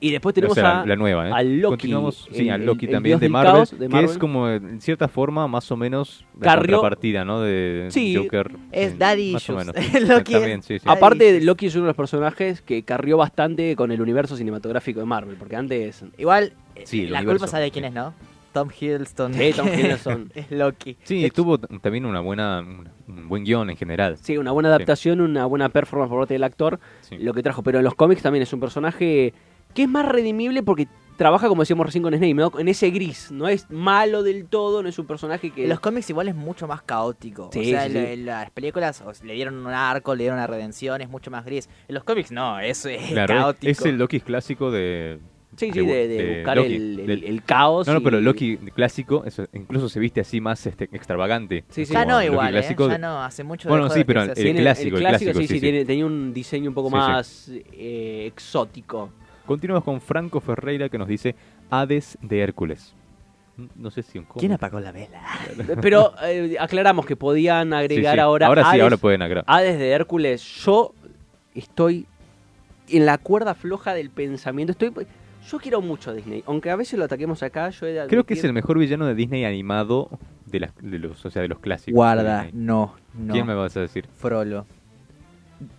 Y 0.00 0.10
después 0.10 0.34
tenemos 0.34 0.52
O 0.52 0.54
sea, 0.60 0.64
la- 0.64 0.80
a, 0.82 0.86
la 0.86 0.96
nueva, 0.96 1.28
¿eh? 1.28 1.32
al 1.32 1.60
Loki. 1.60 1.72
Continuamos, 1.72 2.28
sí, 2.30 2.44
Loki 2.58 2.86
el- 2.86 2.92
también 2.92 3.18
de 3.20 3.28
Marvel, 3.30 3.52
caos 3.54 3.78
de 3.78 3.88
que 3.88 4.00
es 4.04 4.18
como, 4.18 4.50
en 4.50 4.80
cierta 4.82 5.08
forma, 5.08 5.48
más 5.48 5.70
o 5.70 5.76
menos 5.78 6.26
la 6.38 6.46
Carrió- 6.46 6.76
contrapartida, 6.76 7.24
¿no? 7.24 7.40
De 7.40 7.86
Sí, 7.90 8.14
Joker. 8.14 8.50
es 8.70 8.98
Daddy 8.98 9.32
Más 9.32 9.48
o 9.48 9.52
issues. 9.62 9.74
menos. 9.74 9.74
Loki 10.24 10.34
es- 10.34 10.40
También, 10.40 10.62
sí, 10.62 10.78
sí. 10.78 10.84
Aparte, 10.86 11.40
Loki 11.40 11.66
es 11.66 11.74
uno 11.76 11.84
de 11.84 11.88
los 11.90 11.96
personajes 11.96 12.60
que 12.60 12.82
carrió 12.82 13.16
bastante 13.16 13.74
con 13.76 13.92
el 13.92 14.02
universo 14.02 14.36
cinematográfico 14.36 15.00
de 15.00 15.06
Marvel, 15.06 15.36
porque 15.38 15.56
antes... 15.56 16.04
Igual, 16.18 16.52
la 16.74 16.82
universo, 16.82 17.26
culpa 17.30 17.46
sabe 17.46 17.70
quién 17.70 17.86
es, 17.86 17.92
¿no? 17.94 18.12
Tom 18.54 18.70
Hiddleston. 18.70 19.34
Sí, 19.34 19.52
Tom 19.54 19.66
Hiddleston. 19.68 20.32
es 20.34 20.50
Loki. 20.50 20.96
Sí, 21.02 21.28
tuvo 21.34 21.58
también 21.58 22.06
una 22.06 22.20
buena, 22.20 22.60
un, 22.60 23.28
buen 23.28 23.44
guion 23.44 23.68
en 23.68 23.76
general. 23.76 24.16
Sí, 24.22 24.38
una 24.38 24.52
buena 24.52 24.70
adaptación, 24.70 25.20
una 25.20 25.44
buena 25.44 25.68
performance 25.68 26.08
por 26.08 26.20
parte 26.20 26.34
del 26.34 26.44
actor, 26.44 26.80
lo 27.10 27.34
que 27.34 27.42
trajo. 27.42 27.62
Pero 27.62 27.78
en 27.78 27.84
los 27.84 27.94
cómics 27.94 28.22
también 28.22 28.42
es 28.44 28.52
un 28.52 28.60
personaje 28.60 29.34
que 29.74 29.82
es 29.82 29.88
más 29.88 30.06
redimible 30.06 30.62
porque 30.62 30.86
trabaja, 31.16 31.48
como 31.48 31.62
decíamos 31.62 31.86
recién 31.86 32.02
con 32.02 32.12
Snape, 32.12 32.34
¿no? 32.34 32.52
en 32.58 32.68
ese 32.68 32.90
gris. 32.90 33.30
No 33.32 33.48
es 33.48 33.68
malo 33.70 34.22
del 34.22 34.46
todo, 34.46 34.82
no 34.82 34.88
es 34.88 34.98
un 34.98 35.06
personaje 35.06 35.50
que... 35.50 35.64
En 35.64 35.68
los 35.68 35.80
cómics 35.80 36.08
igual 36.10 36.28
es 36.28 36.34
mucho 36.34 36.66
más 36.68 36.82
caótico. 36.82 37.50
Sí, 37.52 37.60
o 37.60 37.64
sea, 37.64 37.80
sí, 37.82 37.86
en 37.86 37.92
sí. 37.92 37.98
la- 37.98 38.12
en 38.12 38.26
las 38.26 38.50
películas 38.50 39.00
o 39.00 39.12
sea, 39.14 39.26
le 39.26 39.34
dieron 39.34 39.54
un 39.66 39.72
arco, 39.72 40.14
le 40.14 40.24
dieron 40.24 40.38
una 40.38 40.46
redención, 40.46 41.00
es 41.00 41.08
mucho 41.08 41.30
más 41.32 41.44
gris. 41.44 41.68
En 41.88 41.94
los 41.94 42.04
cómics 42.04 42.30
no, 42.30 42.58
es, 42.60 42.84
es 42.86 43.10
Claro, 43.10 43.34
caótico. 43.34 43.70
es 43.70 43.84
el 43.84 43.96
Loki 43.98 44.20
clásico 44.20 44.70
de... 44.70 45.18
Sí, 45.56 45.70
sí, 45.72 45.86
de- 45.86 46.08
de 46.08 46.34
buscar 46.36 46.56
Loki, 46.56 46.74
el- 46.74 47.24
el- 47.24 47.42
caos 47.44 47.86
No, 47.86 47.94
no, 47.94 48.00
y- 48.00 48.02
pero 48.04 48.18
el 48.18 48.24
Loki 48.24 48.56
clásico 48.74 49.24
eso, 49.26 49.46
incluso 49.52 49.88
se 49.88 50.00
viste 50.00 50.20
así 50.20 50.40
más 50.40 50.66
este, 50.66 50.84
extravagante. 50.92 51.64
Sí, 51.68 51.84
sí. 51.86 51.92
Ya 51.92 52.04
no 52.04 52.14
Loki 52.16 52.26
igual, 52.26 52.48
¿eh? 52.48 52.58
clásico 52.60 52.86
Ya 52.88 52.92
de- 52.94 52.98
no, 52.98 53.22
hace 53.22 53.44
mucho 53.44 53.68
Bueno, 53.68 53.88
sí, 53.90 54.04
pero 54.04 54.22
el 54.22 54.32
clásico, 54.56 54.96
el 54.96 55.02
clásico, 55.02 55.32
sí, 55.34 55.46
sí, 55.46 55.54
sí. 55.54 55.60
tiene- 55.60 55.84
tenía 55.84 56.06
un 56.06 56.32
diseño 56.32 56.70
un 56.70 56.74
poco 56.74 56.88
Sí, 56.88 56.94
sí. 56.94 56.98
más 57.00 57.50
eh, 57.72 58.24
exótico. 58.26 59.10
Continuamos 59.46 59.84
con 59.84 60.00
Franco 60.00 60.40
Ferreira 60.40 60.88
que 60.88 60.96
nos 60.98 61.06
dice 61.08 61.34
Hades 61.70 62.16
de 62.22 62.40
Hércules. 62.40 62.94
No 63.76 63.90
sé 63.90 64.02
si 64.02 64.18
un 64.18 64.24
cómic. 64.24 64.40
¿Quién 64.40 64.52
apagó 64.52 64.80
la 64.80 64.90
vela? 64.90 65.22
Pero 65.80 66.12
eh, 66.24 66.56
aclaramos 66.58 67.06
que 67.06 67.14
podían 67.14 67.72
agregar 67.72 68.14
Sí, 68.14 68.16
sí. 68.16 68.20
ahora. 68.20 68.46
Ahora 68.48 68.72
sí, 68.72 68.80
ahora 68.80 68.96
pueden 68.96 69.22
agregar. 69.22 69.44
Hades 69.46 69.78
de 69.78 69.90
Hércules. 69.90 70.42
Yo 70.64 70.92
estoy 71.54 72.06
en 72.88 73.06
la 73.06 73.16
cuerda 73.18 73.54
floja 73.54 73.94
del 73.94 74.10
pensamiento. 74.10 74.72
Estoy. 74.72 75.06
Yo 75.50 75.58
quiero 75.58 75.80
mucho 75.80 76.10
a 76.10 76.14
Disney, 76.14 76.42
aunque 76.46 76.70
a 76.70 76.76
veces 76.76 76.98
lo 76.98 77.04
ataquemos 77.04 77.42
acá. 77.42 77.68
Yo 77.70 77.86
he 77.86 77.92
de 77.92 78.06
Creo 78.06 78.24
que 78.24 78.34
es 78.34 78.44
el 78.44 78.52
mejor 78.52 78.78
villano 78.78 79.06
de 79.06 79.14
Disney 79.14 79.44
animado 79.44 80.08
de, 80.46 80.60
las, 80.60 80.72
de 80.80 80.98
los, 80.98 81.24
o 81.24 81.30
sea, 81.30 81.42
de 81.42 81.48
los 81.48 81.58
clásicos. 81.58 81.94
Guarda, 81.94 82.48
no, 82.52 82.94
no. 83.14 83.32
¿Quién 83.34 83.46
me 83.46 83.54
vas 83.54 83.76
a 83.76 83.80
decir? 83.80 84.06
Frollo. 84.14 84.66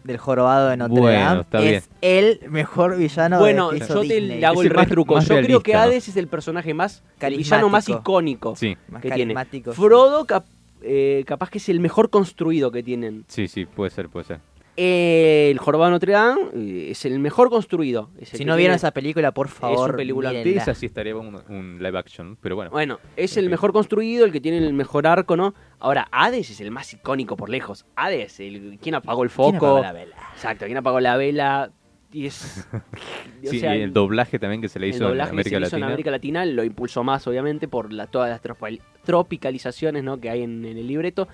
Del 0.04 0.18
jorobado 0.18 0.70
de 0.70 0.78
Notre 0.78 1.00
Bueno, 1.00 1.20
Dame. 1.20 1.42
está 1.42 1.60
es 1.62 1.70
bien. 1.70 1.84
el 2.02 2.50
mejor 2.50 2.98
villano 2.98 3.40
Bueno, 3.40 3.72
de 3.72 3.80
yo 3.80 3.88
te 3.88 4.00
Disney. 4.02 4.40
le 4.40 4.46
hago 4.46 4.62
el 4.62 4.68
el 4.68 4.74
más- 4.74 4.86
retruco. 4.86 5.16
más 5.16 5.28
Yo 5.28 5.36
creo 5.36 5.60
que 5.62 5.72
realista, 5.74 5.78
¿no? 5.78 5.92
Hades 5.92 6.08
es 6.10 6.18
el 6.18 6.28
personaje 6.28 6.74
más. 6.74 7.04
El 7.20 7.38
villano 7.38 7.70
más 7.70 7.90
icónico 7.90 8.56
Sí. 8.56 8.78
Más 8.90 9.02
que 9.02 9.12
tiene. 9.12 9.36
Frodo, 9.74 10.26
cap- 10.26 10.46
eh, 10.82 11.24
capaz 11.28 11.50
que 11.50 11.58
es 11.58 11.70
el 11.70 11.80
mejor 11.80 12.10
construido 12.10 12.72
que 12.72 12.84
tienen. 12.84 13.26
Sí, 13.28 13.48
sí, 13.48 13.66
puede 13.66 13.90
ser, 13.92 14.08
puede 14.10 14.26
ser. 14.26 14.40
Eh, 14.78 15.50
el 15.52 15.58
Jorobado 15.60 15.90
de 15.90 15.94
Notre 15.96 16.12
Dame 16.14 16.42
eh, 16.54 16.88
es 16.92 17.06
el 17.06 17.18
mejor 17.20 17.50
construido. 17.50 18.10
es 18.20 18.34
el 18.34 18.40
Si 18.40 18.44
no 18.46 18.56
vieron 18.58 18.72
tiene- 18.72 18.76
esa 18.76 18.92
película, 18.92 19.32
por 19.34 19.48
favor, 19.48 19.92
un 19.92 19.96
película 19.96 20.32
De 20.32 20.40
mírenla. 20.40 20.62
esa 20.64 20.74
sí 20.76 20.86
estaría 20.86 21.16
un, 21.16 21.42
un 21.48 21.78
live 21.82 21.98
action, 21.98 22.38
pero 22.42 22.56
bueno. 22.58 22.72
Bueno, 22.72 23.00
es 23.16 23.38
el 23.38 23.50
mejor 23.50 23.72
construido, 23.72 24.26
el 24.26 24.32
que 24.34 24.42
tiene 24.42 24.58
el 24.58 24.74
mejor 24.74 25.08
arco, 25.08 25.38
¿no? 25.38 25.54
Ahora, 25.80 26.08
Hades 26.12 26.50
es 26.50 26.60
el 26.60 26.72
más 26.72 26.92
icónico 26.94 27.38
por 27.38 27.50
lejos. 27.50 27.86
Hades, 27.96 28.40
el, 28.42 28.78
¿quién 28.82 28.96
apagó 28.96 29.24
el 29.24 29.30
foco? 29.30 29.52
¿Quién 29.52 29.58
apagó 29.58 29.80
la 29.82 29.94
vela? 29.94 30.16
Exacto, 30.34 30.66
¿quién 30.66 30.78
apagó 30.78 31.00
la 31.00 31.16
vela? 31.16 31.72
Y 32.12 32.26
es... 32.28 32.68
o 32.74 33.50
Sí, 33.50 33.60
sea, 33.60 33.76
y 33.78 33.82
el 33.82 33.94
doblaje 33.94 34.40
también 34.40 34.62
que 34.62 34.68
se 34.70 34.80
le 34.80 34.88
el 34.88 34.96
hizo 34.96 35.04
en 35.06 35.10
doblaje 35.12 35.30
que 35.30 35.36
América 35.36 35.56
se 35.56 35.60
le 35.62 35.68
hizo 35.68 35.76
en 35.76 35.80
Latina. 35.82 35.88
América 35.94 36.12
Latina 36.12 36.46
lo 36.46 36.64
impulsó 36.66 37.04
más, 37.04 37.26
obviamente, 37.28 37.68
por 37.68 37.92
la- 37.94 38.08
todas 38.08 38.30
las 38.30 38.42
tropi- 38.44 38.82
tropicalizaciones 39.04 40.04
¿no? 40.04 40.20
que 40.20 40.30
hay 40.30 40.42
en, 40.44 40.64
en 40.66 40.78
el 40.78 40.88
libreto. 40.88 41.28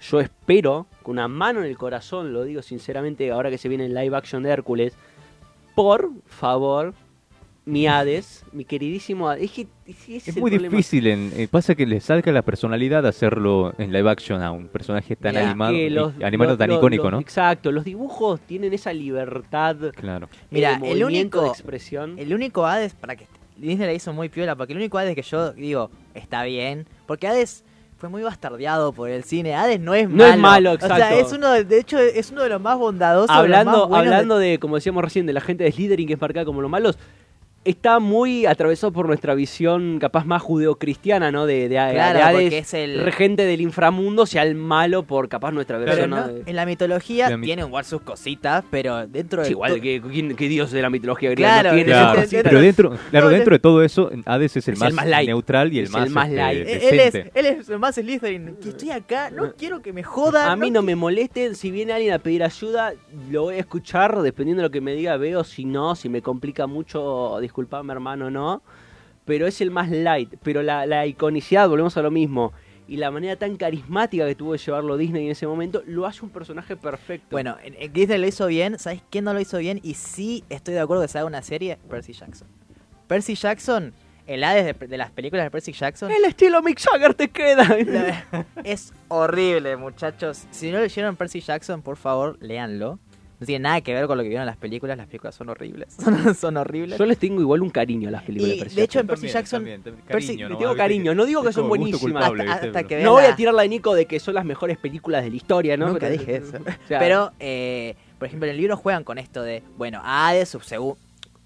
Yo 0.00 0.20
espero, 0.20 0.86
con 1.02 1.12
una 1.12 1.28
mano 1.28 1.60
en 1.60 1.66
el 1.66 1.76
corazón, 1.76 2.32
lo 2.32 2.44
digo 2.44 2.62
sinceramente, 2.62 3.30
ahora 3.30 3.50
que 3.50 3.58
se 3.58 3.68
viene 3.68 3.86
el 3.86 3.94
live 3.94 4.16
action 4.16 4.42
de 4.42 4.50
Hércules, 4.50 4.94
por 5.74 6.10
favor, 6.26 6.94
mi 7.64 7.86
Hades, 7.86 8.44
mi 8.52 8.64
queridísimo 8.64 9.28
Hades. 9.28 9.44
Es, 9.44 9.50
que, 9.52 9.66
ese 9.86 10.16
Es 10.30 10.36
el 10.36 10.40
muy 10.40 10.50
problema. 10.52 10.70
difícil, 10.76 11.06
en, 11.08 11.32
eh, 11.36 11.48
pasa 11.50 11.74
que 11.74 11.84
le 11.86 12.00
salga 12.00 12.32
la 12.32 12.42
personalidad 12.42 13.02
de 13.02 13.08
hacerlo 13.10 13.74
en 13.76 13.92
live 13.92 14.08
action 14.08 14.40
a 14.42 14.52
un 14.52 14.68
personaje 14.68 15.16
tan 15.16 15.36
animado, 15.36 15.72
los- 15.90 16.14
animado 16.22 16.50
los- 16.52 16.58
tan 16.58 16.68
los- 16.70 16.78
icónico, 16.78 17.02
los- 17.04 17.12
¿no? 17.12 17.20
Exacto, 17.20 17.70
los 17.72 17.84
dibujos 17.84 18.40
tienen 18.40 18.72
esa 18.72 18.92
libertad. 18.92 19.76
Claro. 19.96 20.28
Mira, 20.50 20.78
de 20.78 20.92
el 20.92 21.04
único, 21.04 21.42
de 21.42 21.48
expresión. 21.48 22.18
el 22.18 22.32
único 22.32 22.64
Hades, 22.64 22.94
para 22.94 23.16
que 23.16 23.26
Disney 23.56 23.86
la 23.86 23.92
hizo 23.92 24.12
muy 24.12 24.28
piola, 24.28 24.54
porque 24.56 24.72
el 24.72 24.78
único 24.78 24.96
Hades 24.96 25.14
que 25.14 25.22
yo 25.22 25.52
digo 25.52 25.90
está 26.14 26.44
bien, 26.44 26.86
porque 27.06 27.26
Hades 27.28 27.64
fue 27.98 28.08
muy 28.08 28.22
bastardeado 28.22 28.92
por 28.92 29.10
el 29.10 29.24
cine. 29.24 29.54
Hades 29.56 29.80
no 29.80 29.92
es 29.94 30.08
No 30.08 30.16
malo. 30.18 30.30
es 30.32 30.38
malo, 30.38 30.72
O 30.72 30.78
sea, 30.78 30.88
exacto. 30.96 31.18
es 31.18 31.32
uno, 31.32 31.50
de, 31.50 31.64
de 31.64 31.78
hecho, 31.80 31.98
es 31.98 32.30
uno 32.30 32.42
de 32.44 32.48
los 32.48 32.60
más 32.60 32.78
bondadosos. 32.78 33.28
de 33.28 33.34
los 33.34 33.40
hablando, 33.42 33.88
más 33.88 34.02
de- 34.02 34.06
hablando 34.08 34.38
de, 34.38 34.58
como 34.58 34.76
decíamos 34.76 35.02
recién, 35.02 35.26
de 35.26 35.32
la 35.32 35.40
gente 35.40 35.64
de 35.64 35.72
Slytherin 35.72 36.06
que 36.06 36.14
es 36.14 36.20
marcada 36.20 36.44
como 36.46 36.62
los 36.62 36.70
malos, 36.70 36.96
está 37.70 37.98
muy 37.98 38.46
atravesado 38.46 38.92
por 38.92 39.06
nuestra 39.06 39.34
visión 39.34 39.98
capaz 40.00 40.24
más 40.24 40.42
judeocristiana, 40.42 41.30
¿no? 41.30 41.46
De, 41.46 41.68
de, 41.68 41.78
de 41.78 41.92
Claro, 41.92 42.20
Hades, 42.22 42.42
porque 42.42 42.58
es 42.58 42.74
el- 42.74 43.00
regente 43.04 43.44
del 43.44 43.60
inframundo, 43.60 44.26
sea 44.26 44.42
el 44.42 44.54
malo 44.54 45.02
por 45.04 45.28
capaz 45.28 45.52
nuestra 45.52 45.76
Pero 45.78 45.86
versión, 45.90 46.10
no, 46.10 46.16
¿no? 46.16 46.28
De- 46.28 46.42
en 46.46 46.56
la 46.56 46.66
mitología 46.66 47.30
La 47.30 47.36
mi- 47.36 47.46
tiene 47.46 47.62
igual 47.62 47.84
sus 47.84 48.00
cositas, 48.02 48.64
pero 48.70 49.06
dentro 49.06 49.42
Sí, 49.42 49.48
de 49.48 49.52
igual 49.52 49.74
to- 49.76 49.80
que, 49.80 50.00
¿quién- 50.10 50.36
qué 50.36 50.48
dios 50.48 50.70
de 50.70 50.82
la 50.82 50.90
mitología 50.90 51.30
griega 51.30 51.52
Claro, 51.60 51.68
no 51.70 51.74
tiene 51.76 51.90
claro. 51.92 52.20
cositas? 52.20 52.42
Pero 52.44 52.60
dentro, 52.60 52.90
claro, 53.10 53.26
No, 53.26 53.32
dentro 53.32 53.54
de 53.54 53.58
todo 53.58 53.82
eso, 53.82 54.10
Hades 54.26 54.56
es 54.56 54.68
el, 54.68 54.74
Es 54.74 54.80
más, 54.80 54.88
el 54.90 54.94
más 54.94 55.06
light. 55.06 55.28
neutral 55.28 55.72
y 55.72 55.78
el 55.78 55.84
Es 55.84 55.90
más, 55.90 56.06
el 56.06 56.12
más 56.12 56.24
este, 56.28 56.36
light. 56.36 56.66
Eh, 56.66 56.88
él 56.90 57.00
es, 57.00 57.14
él 57.14 57.46
es 57.46 57.68
el 57.68 57.78
más 57.78 57.94
Slytherin. 57.94 58.56
Que 58.62 58.70
estoy 58.70 58.90
acá, 58.90 59.30
no 59.30 59.52
quiero 59.54 59.82
que 59.82 59.92
me 59.92 60.02
jodan. 60.02 60.48
A 60.48 60.56
mí 60.56 60.70
no 60.70 60.82
me 60.82 60.96
molesten, 60.96 61.54
si 61.54 61.70
viene 61.70 61.92
alguien 61.92 62.12
a 62.14 62.18
pedir 62.18 62.42
ayuda, 62.42 62.92
lo 63.30 63.42
voy 63.42 63.56
a 63.56 63.58
escuchar, 63.58 64.20
dependiendo 64.22 64.62
de 64.62 64.68
lo 64.68 64.70
que 64.72 64.80
me 64.80 64.94
diga, 64.94 65.16
veo, 65.16 65.44
si 65.44 65.64
no, 65.64 65.94
si 65.94 66.08
me 66.08 66.22
complica 66.22 66.66
mucho, 66.66 67.38
disculpame 67.62 67.92
hermano, 67.92 68.30
no. 68.30 68.62
Pero 69.24 69.46
es 69.46 69.60
el 69.60 69.70
más 69.70 69.90
light, 69.90 70.34
pero 70.42 70.62
la, 70.62 70.86
la 70.86 71.06
iconicidad, 71.06 71.68
volvemos 71.68 71.96
a 71.96 72.02
lo 72.02 72.10
mismo, 72.10 72.52
y 72.86 72.96
la 72.96 73.10
manera 73.10 73.36
tan 73.36 73.56
carismática 73.56 74.24
que 74.26 74.34
tuvo 74.34 74.52
de 74.52 74.58
llevarlo 74.58 74.96
Disney 74.96 75.26
en 75.26 75.32
ese 75.32 75.46
momento, 75.46 75.82
lo 75.86 76.06
hace 76.06 76.24
un 76.24 76.30
personaje 76.30 76.76
perfecto. 76.76 77.26
Bueno, 77.30 77.56
en- 77.62 77.74
en 77.78 77.92
Disney 77.92 78.18
lo 78.18 78.26
hizo 78.26 78.46
bien. 78.46 78.78
¿Sabes 78.78 79.02
quién 79.10 79.24
no 79.24 79.34
lo 79.34 79.40
hizo 79.40 79.58
bien? 79.58 79.80
Y 79.82 79.94
sí 79.94 80.44
estoy 80.48 80.72
de 80.74 80.80
acuerdo 80.80 81.02
que 81.02 81.08
se 81.08 81.18
haga 81.18 81.26
una 81.26 81.42
serie. 81.42 81.76
Percy 81.90 82.14
Jackson. 82.14 82.48
Percy 83.06 83.34
Jackson, 83.34 83.92
el 84.26 84.42
Hades 84.44 84.78
de, 84.78 84.86
de 84.86 84.96
las 84.96 85.10
películas 85.10 85.44
de 85.44 85.50
Percy 85.50 85.72
Jackson. 85.72 86.10
el 86.10 86.24
estilo 86.24 86.62
Mick 86.62 86.80
Jagger 86.80 87.12
te 87.12 87.28
queda. 87.28 87.76
es 88.64 88.94
horrible, 89.08 89.76
muchachos. 89.76 90.46
Si 90.50 90.70
no 90.70 90.78
leyeron 90.80 91.16
Percy 91.16 91.40
Jackson, 91.40 91.82
por 91.82 91.98
favor, 91.98 92.38
léanlo. 92.40 92.98
No 93.40 93.46
tiene 93.46 93.62
nada 93.62 93.80
que 93.80 93.94
ver 93.94 94.06
con 94.06 94.16
lo 94.18 94.22
que 94.24 94.28
vieron 94.30 94.42
en 94.42 94.46
las 94.48 94.56
películas. 94.56 94.96
Las 94.96 95.06
películas 95.06 95.34
son 95.34 95.48
horribles. 95.48 95.94
Son, 95.98 96.34
son 96.34 96.56
horribles. 96.56 96.98
Yo 96.98 97.06
les 97.06 97.18
tengo 97.18 97.40
igual 97.40 97.62
un 97.62 97.70
cariño 97.70 98.08
a 98.08 98.12
las 98.12 98.22
películas 98.24 98.54
Y, 98.54 98.58
de 98.58 98.62
Percy 98.64 98.76
de 98.76 98.82
hecho, 98.82 98.98
en 99.00 99.06
Jackson. 99.06 99.20
Percy 99.20 99.32
Jackson. 99.32 99.64
Percy- 100.08 100.48
Le 100.48 100.56
tengo 100.56 100.74
cariño, 100.76 101.14
no 101.14 101.24
digo 101.24 101.42
que 101.44 101.52
son 101.52 101.68
buenísimas. 101.68 102.24
Hasta, 102.24 102.52
hasta 102.66 102.84
que 102.84 103.02
No 103.02 103.12
voy 103.12 103.22
la- 103.22 103.30
a 103.30 103.36
tirarla 103.36 103.62
de 103.62 103.68
Nico 103.68 103.94
de 103.94 104.06
que 104.06 104.18
son 104.18 104.34
las 104.34 104.44
mejores 104.44 104.76
películas 104.78 105.22
de 105.22 105.30
la 105.30 105.36
historia, 105.36 105.76
¿no? 105.76 105.86
Nunca 105.88 106.00
Pero- 106.08 106.12
dije 106.18 106.36
eso. 106.36 106.58
Pero, 106.88 107.32
eh, 107.38 107.94
por 108.18 108.26
ejemplo, 108.26 108.46
en 108.46 108.52
el 108.52 108.56
libro 108.58 108.76
juegan 108.76 109.04
con 109.04 109.18
esto 109.18 109.42
de, 109.42 109.62
bueno, 109.76 110.00
Hades, 110.02 110.56
según 110.62 110.96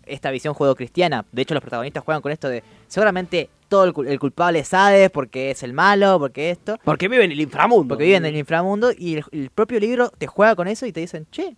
esta 0.06 0.30
visión 0.30 0.54
juego-cristiana. 0.54 1.24
De 1.30 1.42
hecho, 1.42 1.54
los 1.54 1.60
protagonistas 1.60 2.02
juegan 2.02 2.22
con 2.22 2.32
esto 2.32 2.48
de, 2.48 2.62
seguramente 2.88 3.50
todo 3.68 3.84
el, 3.84 3.92
cul- 3.92 4.08
el 4.08 4.18
culpable 4.18 4.58
es 4.60 4.72
Hades 4.74 5.10
porque 5.10 5.50
es 5.50 5.62
el 5.62 5.72
malo, 5.74 6.18
porque 6.18 6.50
esto. 6.50 6.78
Porque 6.84 7.08
vive 7.08 7.24
en 7.24 7.32
el 7.32 7.40
inframundo. 7.40 7.88
Porque 7.94 8.04
viven 8.04 8.24
en 8.24 8.32
el 8.34 8.38
inframundo 8.40 8.90
y 8.96 9.16
el, 9.16 9.24
el 9.30 9.50
propio 9.50 9.78
libro 9.78 10.10
te 10.16 10.26
juega 10.26 10.56
con 10.56 10.66
eso 10.68 10.86
y 10.86 10.92
te 10.92 11.00
dicen, 11.00 11.26
che, 11.30 11.54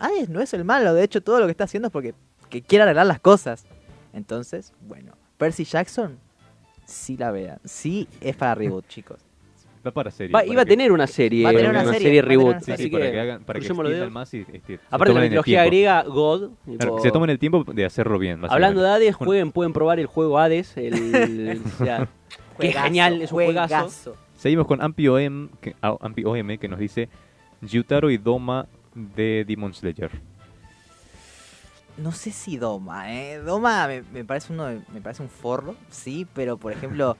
Hades 0.00 0.28
no 0.28 0.40
es 0.40 0.52
el 0.54 0.64
malo. 0.64 0.94
De 0.94 1.02
hecho, 1.04 1.22
todo 1.22 1.40
lo 1.40 1.46
que 1.46 1.50
está 1.52 1.64
haciendo 1.64 1.88
es 1.88 1.92
porque 1.92 2.14
que 2.48 2.62
quiere 2.62 2.82
arreglar 2.84 3.06
las 3.06 3.20
cosas. 3.20 3.64
Entonces, 4.12 4.72
bueno, 4.86 5.12
Percy 5.38 5.64
Jackson, 5.64 6.18
sí 6.86 7.16
la 7.16 7.30
vean. 7.30 7.58
Sí 7.64 8.08
es 8.20 8.36
para 8.36 8.54
reboot, 8.54 8.86
chicos. 8.88 9.18
Va 9.84 9.90
para 9.90 10.12
serie. 10.12 10.32
Va- 10.32 10.40
para 10.42 10.52
iba 10.52 10.62
a 10.62 10.64
tener 10.64 10.92
una 10.92 11.08
serie, 11.08 11.42
Va 11.42 11.50
a 11.50 11.52
tener 11.52 11.70
una, 11.70 11.82
una 11.82 11.94
serie, 11.94 12.22
reboot, 12.22 12.60
Sí, 12.60 12.70
así 12.70 12.84
sí, 12.84 12.90
que, 12.90 12.98
para 12.98 13.10
que 13.10 13.20
hagan, 13.20 13.42
para 13.44 13.58
que 13.58 13.66
crucemos 13.66 13.82
los 13.84 13.92
extiendan 13.92 14.00
dedos. 14.00 14.12
más 14.14 14.34
y 14.34 14.56
este, 14.56 14.76
se 14.76 14.80
Aparte 14.88 14.92
de 14.92 14.98
la 14.98 15.06
tomen 15.06 15.22
el 15.24 15.30
mitología 15.30 15.58
tiempo. 15.62 15.66
griega, 15.70 16.02
God. 16.04 16.38
Claro, 16.64 16.78
tipo- 16.78 16.96
que 16.96 17.02
se 17.02 17.10
tomen 17.10 17.30
el 17.30 17.38
tiempo 17.40 17.64
de 17.64 17.84
hacerlo 17.84 18.18
bien. 18.20 18.40
Hablando 18.48 18.80
de. 18.80 18.88
Hades, 18.90 19.16
jueguen, 19.16 19.50
pueden 19.50 19.72
probar 19.72 19.98
el 19.98 20.06
juego 20.06 20.38
Hades. 20.38 20.76
El, 20.76 21.60
o 21.80 21.84
sea, 21.84 21.96
que 21.98 22.68
es 22.68 22.74
Juegazo, 22.74 22.84
genial, 22.84 23.22
es 23.22 23.32
un 23.32 23.36
juegazo. 23.36 23.74
juegazo. 23.74 24.16
Seguimos 24.36 24.66
con 24.68 24.80
Ampi 24.82 25.08
OM, 25.08 25.48
que, 25.60 25.74
ah, 25.82 25.96
Ampi 26.00 26.24
OM 26.26 26.58
que 26.58 26.68
nos 26.68 26.78
dice 26.78 27.08
Yutaro 27.62 28.08
y 28.10 28.18
Doma 28.18 28.66
de 28.94 29.44
Demon 29.46 29.74
Slayer. 29.74 30.10
No 31.96 32.12
sé 32.12 32.30
si 32.30 32.56
Doma, 32.56 33.12
¿eh? 33.12 33.38
Doma 33.38 33.86
me, 33.86 34.02
me 34.02 34.24
parece 34.24 34.52
uno 34.52 34.82
me 34.92 35.00
parece 35.00 35.22
un 35.22 35.28
forro, 35.28 35.76
sí, 35.90 36.26
pero 36.34 36.56
por 36.56 36.72
ejemplo, 36.72 37.16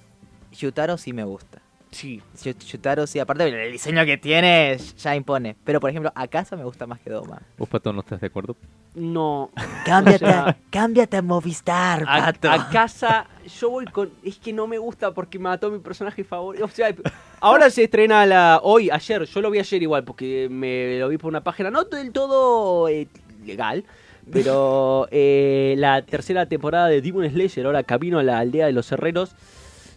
Yutaro 0.52 0.98
sí 0.98 1.12
me 1.12 1.24
gusta. 1.24 1.62
Sí. 1.90 2.22
Yutaro 2.42 3.06
sí, 3.06 3.18
aparte 3.18 3.48
el 3.48 3.72
diseño 3.72 4.04
que 4.04 4.16
tiene 4.16 4.76
ya 4.96 5.16
impone. 5.16 5.56
Pero 5.64 5.80
por 5.80 5.90
ejemplo, 5.90 6.12
Akasa 6.14 6.56
me 6.56 6.64
gusta 6.64 6.86
más 6.86 7.00
que 7.00 7.10
Doma. 7.10 7.42
¿Vos, 7.58 7.68
Pato, 7.68 7.92
no 7.92 8.00
estás 8.00 8.20
de 8.20 8.28
acuerdo? 8.28 8.56
No. 8.94 9.50
Cámbiate, 9.84 10.24
O 10.26 10.28
sea, 10.28 10.56
cámbiate 10.70 11.16
a 11.16 11.22
Movistar, 11.22 12.04
a, 12.06 12.26
pato. 12.26 12.50
a 12.50 12.68
casa, 12.70 13.26
yo 13.60 13.70
voy 13.70 13.86
con. 13.86 14.10
Es 14.22 14.38
que 14.38 14.52
no 14.52 14.66
me 14.66 14.78
gusta 14.78 15.12
porque 15.12 15.38
mató 15.38 15.70
mi 15.70 15.78
personaje 15.78 16.22
favorito. 16.22 16.64
O 16.64 16.68
sea, 16.68 16.94
ahora 17.40 17.70
se 17.70 17.84
estrena 17.84 18.24
la. 18.24 18.60
Hoy, 18.62 18.90
ayer, 18.90 19.24
yo 19.24 19.40
lo 19.40 19.50
vi 19.50 19.58
ayer 19.58 19.82
igual 19.82 20.04
porque 20.04 20.48
me 20.50 20.98
lo 20.98 21.08
vi 21.08 21.18
por 21.18 21.28
una 21.28 21.42
página 21.42 21.70
no 21.70 21.84
del 21.84 22.12
todo 22.12 22.88
eh, 22.88 23.08
legal. 23.44 23.84
Pero 24.30 25.08
eh, 25.10 25.74
la 25.78 26.02
tercera 26.02 26.46
temporada 26.46 26.86
de 26.86 27.00
Demon 27.00 27.28
Slayer, 27.28 27.66
ahora 27.66 27.82
camino 27.82 28.18
a 28.20 28.22
la 28.22 28.38
aldea 28.38 28.66
de 28.66 28.72
los 28.72 28.90
herreros, 28.92 29.34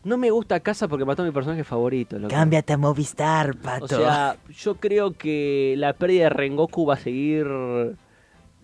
no 0.03 0.17
me 0.17 0.29
gusta 0.31 0.59
casa 0.59 0.87
porque 0.87 1.05
mató 1.05 1.21
a 1.21 1.25
mi 1.25 1.31
personaje 1.31 1.63
favorito. 1.63 2.17
loco. 2.19 2.33
Cámbiate 2.33 2.73
a 2.73 2.77
Movistar, 2.77 3.55
pato. 3.57 3.85
O 3.85 3.87
sea, 3.87 4.37
yo 4.57 4.75
creo 4.75 5.13
que 5.13 5.75
la 5.77 5.93
pérdida 5.93 6.23
de 6.25 6.29
Rengoku 6.29 6.85
va 6.85 6.95
a 6.95 6.97
seguir 6.97 7.47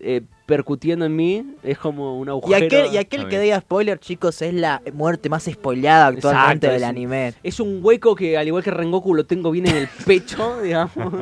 eh, 0.00 0.22
percutiendo 0.46 1.04
en 1.04 1.14
mí. 1.16 1.54
Es 1.62 1.78
como 1.78 2.18
un 2.18 2.28
y 2.28 2.30
agujero. 2.30 2.66
aquel, 2.66 2.94
y 2.94 2.96
aquel 2.98 3.28
que 3.28 3.38
diga 3.40 3.60
spoiler, 3.60 3.98
chicos, 3.98 4.40
es 4.42 4.54
la 4.54 4.82
muerte 4.94 5.28
más 5.28 5.44
spoileada 5.44 6.06
actualmente 6.08 6.66
Exacto, 6.66 6.66
del 6.68 6.82
es- 6.82 6.88
anime. 6.88 7.34
Es 7.42 7.60
un 7.60 7.80
hueco 7.82 8.14
que, 8.14 8.36
al 8.38 8.46
igual 8.46 8.62
que 8.64 8.70
Rengoku, 8.70 9.14
lo 9.14 9.24
tengo 9.26 9.50
bien 9.50 9.66
en 9.68 9.76
el 9.76 9.88
pecho, 10.06 10.60
digamos. 10.62 11.12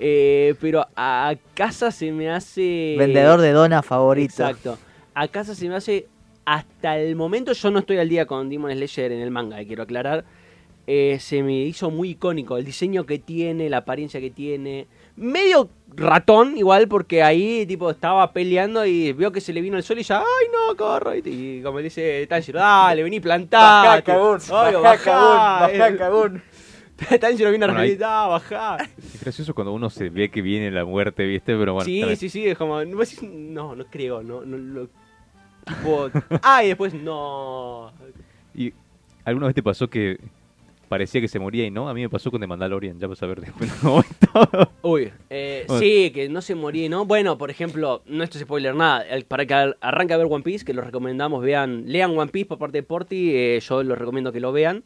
Eh, 0.00 0.54
pero 0.60 0.86
a 0.96 1.34
casa 1.54 1.90
se 1.90 2.12
me 2.12 2.30
hace. 2.30 2.94
Vendedor 2.98 3.40
de 3.40 3.52
dona 3.52 3.82
favorito. 3.82 4.32
Exacto. 4.46 4.78
A 5.14 5.26
casa 5.28 5.54
se 5.54 5.68
me 5.68 5.74
hace. 5.74 6.06
Hasta 6.50 6.98
el 6.98 7.14
momento, 7.14 7.52
yo 7.52 7.70
no 7.70 7.80
estoy 7.80 7.98
al 7.98 8.08
día 8.08 8.24
con 8.24 8.48
Demon 8.48 8.72
Slayer 8.72 9.12
en 9.12 9.20
el 9.20 9.30
manga, 9.30 9.60
eh, 9.60 9.66
quiero 9.66 9.82
aclarar. 9.82 10.24
Eh, 10.86 11.18
se 11.20 11.42
me 11.42 11.52
hizo 11.64 11.90
muy 11.90 12.10
icónico 12.12 12.56
el 12.56 12.64
diseño 12.64 13.04
que 13.04 13.18
tiene, 13.18 13.68
la 13.68 13.78
apariencia 13.78 14.18
que 14.18 14.30
tiene. 14.30 14.86
Medio 15.16 15.68
ratón, 15.94 16.56
igual, 16.56 16.88
porque 16.88 17.22
ahí 17.22 17.66
tipo 17.66 17.90
estaba 17.90 18.32
peleando 18.32 18.86
y 18.86 19.12
vio 19.12 19.30
que 19.30 19.42
se 19.42 19.52
le 19.52 19.60
vino 19.60 19.76
el 19.76 19.82
sol 19.82 19.98
y 19.98 20.02
ya, 20.04 20.20
¡ay 20.20 20.46
no, 20.50 20.74
corro! 20.74 21.14
Y, 21.14 21.20
y 21.26 21.60
como 21.62 21.80
dice 21.80 22.26
Tanjiro, 22.26 22.60
dale, 22.60 23.02
vení 23.02 23.20
plantate. 23.20 23.86
Bajá, 23.88 24.02
cagón, 24.02 24.38
bajá, 24.48 24.96
cagón, 25.04 25.36
bajá, 25.78 25.96
cagón. 25.98 26.42
Tanjiro 27.20 27.50
viene 27.50 27.66
a 27.66 27.68
Bueno, 27.68 27.80
ahí- 27.82 27.88
realidad, 27.88 28.28
bajá. 28.30 28.76
Es 29.14 29.20
gracioso 29.20 29.54
cuando 29.54 29.72
uno 29.74 29.90
se 29.90 30.08
ve 30.08 30.30
que 30.30 30.40
viene 30.40 30.70
la 30.70 30.86
muerte, 30.86 31.26
¿viste? 31.26 31.54
Pero 31.58 31.74
bueno. 31.74 31.84
sí, 31.84 32.16
sí, 32.16 32.30
sí, 32.30 32.46
es 32.46 32.56
como, 32.56 32.82
no, 32.82 33.76
no 33.76 33.84
creo, 33.90 34.22
no, 34.22 34.40
no, 34.46 34.56
lo- 34.56 34.88
tipo, 35.68 36.10
ah, 36.42 36.64
y 36.64 36.68
después, 36.68 36.94
no. 36.94 37.92
¿Y 38.54 38.72
alguna 39.24 39.46
vez 39.46 39.54
te 39.54 39.62
pasó 39.62 39.88
que 39.88 40.18
parecía 40.88 41.20
que 41.20 41.28
se 41.28 41.38
moría 41.38 41.66
y 41.66 41.70
no? 41.70 41.88
A 41.88 41.94
mí 41.94 42.00
me 42.00 42.08
pasó 42.08 42.30
con 42.30 42.40
The 42.40 42.46
Mandalorian, 42.46 42.98
ya 42.98 43.06
vas 43.06 43.22
a 43.22 43.26
ver 43.26 43.40
después. 43.42 43.70
No, 43.82 44.02
Uy, 44.82 45.12
eh, 45.30 45.64
Bueno. 45.68 45.80
sí, 45.80 46.10
que 46.12 46.28
no 46.28 46.40
se 46.40 46.54
moría, 46.54 46.88
¿no? 46.88 47.04
Bueno, 47.04 47.36
por 47.38 47.50
ejemplo, 47.50 48.02
no 48.06 48.24
esto 48.24 48.38
es 48.38 48.44
spoiler 48.44 48.74
nada, 48.74 49.02
el- 49.02 49.24
para 49.24 49.44
que 49.46 49.54
ar- 49.54 49.76
arranque 49.80 50.14
a 50.14 50.16
ver 50.16 50.26
One 50.30 50.42
Piece, 50.42 50.64
que 50.64 50.72
lo 50.74 50.82
recomendamos, 50.82 51.42
vean, 51.42 51.84
lean 51.86 52.16
One 52.18 52.30
Piece 52.30 52.46
por 52.46 52.58
parte 52.58 52.78
de 52.78 52.82
Porti, 52.82 53.30
eh, 53.34 53.60
yo 53.60 53.82
los 53.82 53.98
recomiendo 53.98 54.32
que 54.32 54.40
lo 54.40 54.50
vean. 54.52 54.82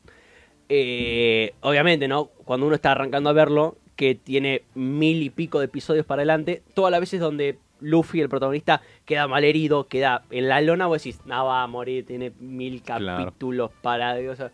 Eh, 0.68 1.52
obviamente, 1.60 2.08
¿no? 2.08 2.26
Cuando 2.44 2.66
uno 2.66 2.74
está 2.74 2.92
arrancando 2.92 3.30
a 3.30 3.32
verlo, 3.32 3.76
que 3.96 4.14
tiene 4.14 4.62
mil 4.74 5.22
y 5.22 5.30
pico 5.30 5.58
de 5.58 5.66
episodios 5.66 6.06
para 6.06 6.20
adelante, 6.20 6.62
todas 6.74 6.90
las 6.90 7.00
veces 7.00 7.20
donde 7.20 7.58
Luffy, 7.82 8.20
el 8.20 8.28
protagonista, 8.28 8.80
queda 9.04 9.26
mal 9.28 9.44
herido, 9.44 9.86
queda 9.88 10.22
en 10.30 10.48
la 10.48 10.60
lona, 10.60 10.86
vos 10.86 11.02
decís, 11.02 11.20
no 11.26 11.44
va 11.46 11.62
a 11.62 11.66
morir, 11.66 12.06
tiene 12.06 12.32
mil 12.40 12.80
Claro. 12.82 13.06
capítulos 13.26 13.70
para... 13.82 14.14
o 14.30 14.36
sea, 14.36 14.50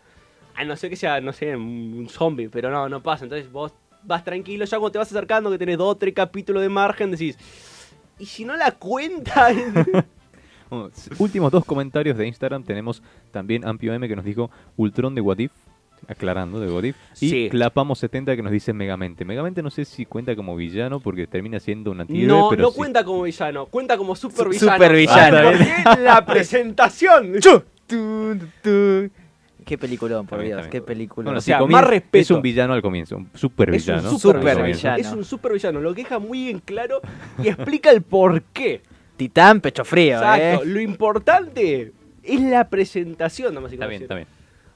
a 0.55 0.65
no 0.65 0.75
ser 0.75 0.89
que 0.89 0.95
sea, 0.97 1.21
no 1.21 1.31
sé, 1.31 1.55
un 1.55 2.07
zombie, 2.09 2.49
pero 2.49 2.69
no, 2.69 2.89
no 2.89 3.01
pasa. 3.01 3.23
Entonces 3.23 3.49
vos 3.51 3.73
vas 4.03 4.23
tranquilo, 4.23 4.65
ya 4.65 4.77
cuando 4.77 4.91
te 4.91 4.97
vas 4.97 5.09
acercando, 5.11 5.49
que 5.51 5.57
tenés 5.57 5.77
dos 5.77 5.91
o 5.93 5.95
tres 5.97 6.13
capítulos 6.13 6.61
de 6.61 6.69
margen, 6.69 7.11
decís, 7.11 7.37
¿y 8.17 8.25
si 8.25 8.43
no 8.43 8.57
la 8.57 8.71
cuenta? 8.71 9.49
Últimos 11.17 11.51
dos 11.51 11.65
comentarios 11.65 12.17
de 12.17 12.27
Instagram. 12.27 12.63
Tenemos 12.63 13.01
también 13.31 13.65
Ampio 13.65 13.93
M 13.93 14.07
que 14.07 14.15
nos 14.15 14.25
dijo 14.25 14.51
Ultron 14.77 15.15
de 15.15 15.21
Wadif, 15.21 15.51
aclarando 16.07 16.59
de 16.59 16.71
Wadif. 16.71 16.95
Y 17.21 17.29
Sí. 17.29 17.49
Clapamos70 17.51 18.35
que 18.35 18.41
nos 18.43 18.51
dice 18.51 18.73
Megamente. 18.73 19.25
Megamente 19.25 19.61
no 19.61 19.69
sé 19.69 19.85
si 19.85 20.05
cuenta 20.05 20.35
como 20.35 20.55
villano 20.55 20.99
porque 20.99 21.27
termina 21.27 21.59
siendo 21.59 21.91
un 21.91 22.01
antihéroe, 22.01 22.27
no, 22.39 22.49
pero 22.49 22.61
no 22.63 22.69
sí. 22.71 22.77
cuenta 22.77 23.03
como 23.03 23.23
villano, 23.23 23.65
cuenta 23.67 23.97
como 23.97 24.15
supervillano. 24.15 24.73
supervillano. 24.73 25.49
Ah, 25.85 25.97
la 25.99 26.25
presentación. 26.25 27.33
Qué 29.65 29.77
peliculón, 29.77 30.25
por 30.25 30.41
Dios, 30.41 30.67
qué 30.67 30.81
película. 30.81 31.25
Bueno, 31.25 31.37
O 31.37 31.41
si 31.41 31.47
sea, 31.47 31.63
más 31.65 31.85
respeto. 31.85 32.21
Es 32.21 32.31
un 32.31 32.41
villano 32.41 32.73
al 32.73 32.81
comienzo, 32.81 33.17
un 33.17 33.29
super 33.35 33.69
Es 33.73 33.87
un 33.87 33.95
villano. 33.97 34.17
supervillano. 34.17 34.97
Es 34.97 35.11
un 35.11 35.23
supervillano, 35.23 35.79
lo 35.79 35.93
que 35.93 36.03
deja 36.03 36.17
muy 36.17 36.49
en 36.49 36.59
claro 36.59 37.01
y 37.43 37.49
explica 37.49 37.91
el 37.91 38.01
por 38.01 38.41
qué. 38.41 38.81
Titán, 39.17 39.59
pecho 39.59 39.83
frío, 39.83 40.15
Exacto, 40.15 40.63
¿eh? 40.63 40.65
lo 40.65 40.79
importante 40.79 41.91
es 42.23 42.41
la 42.41 42.69
presentación, 42.69 43.57
Está 43.67 43.85
bien, 43.87 44.01
está 44.03 44.15
bien. 44.15 44.27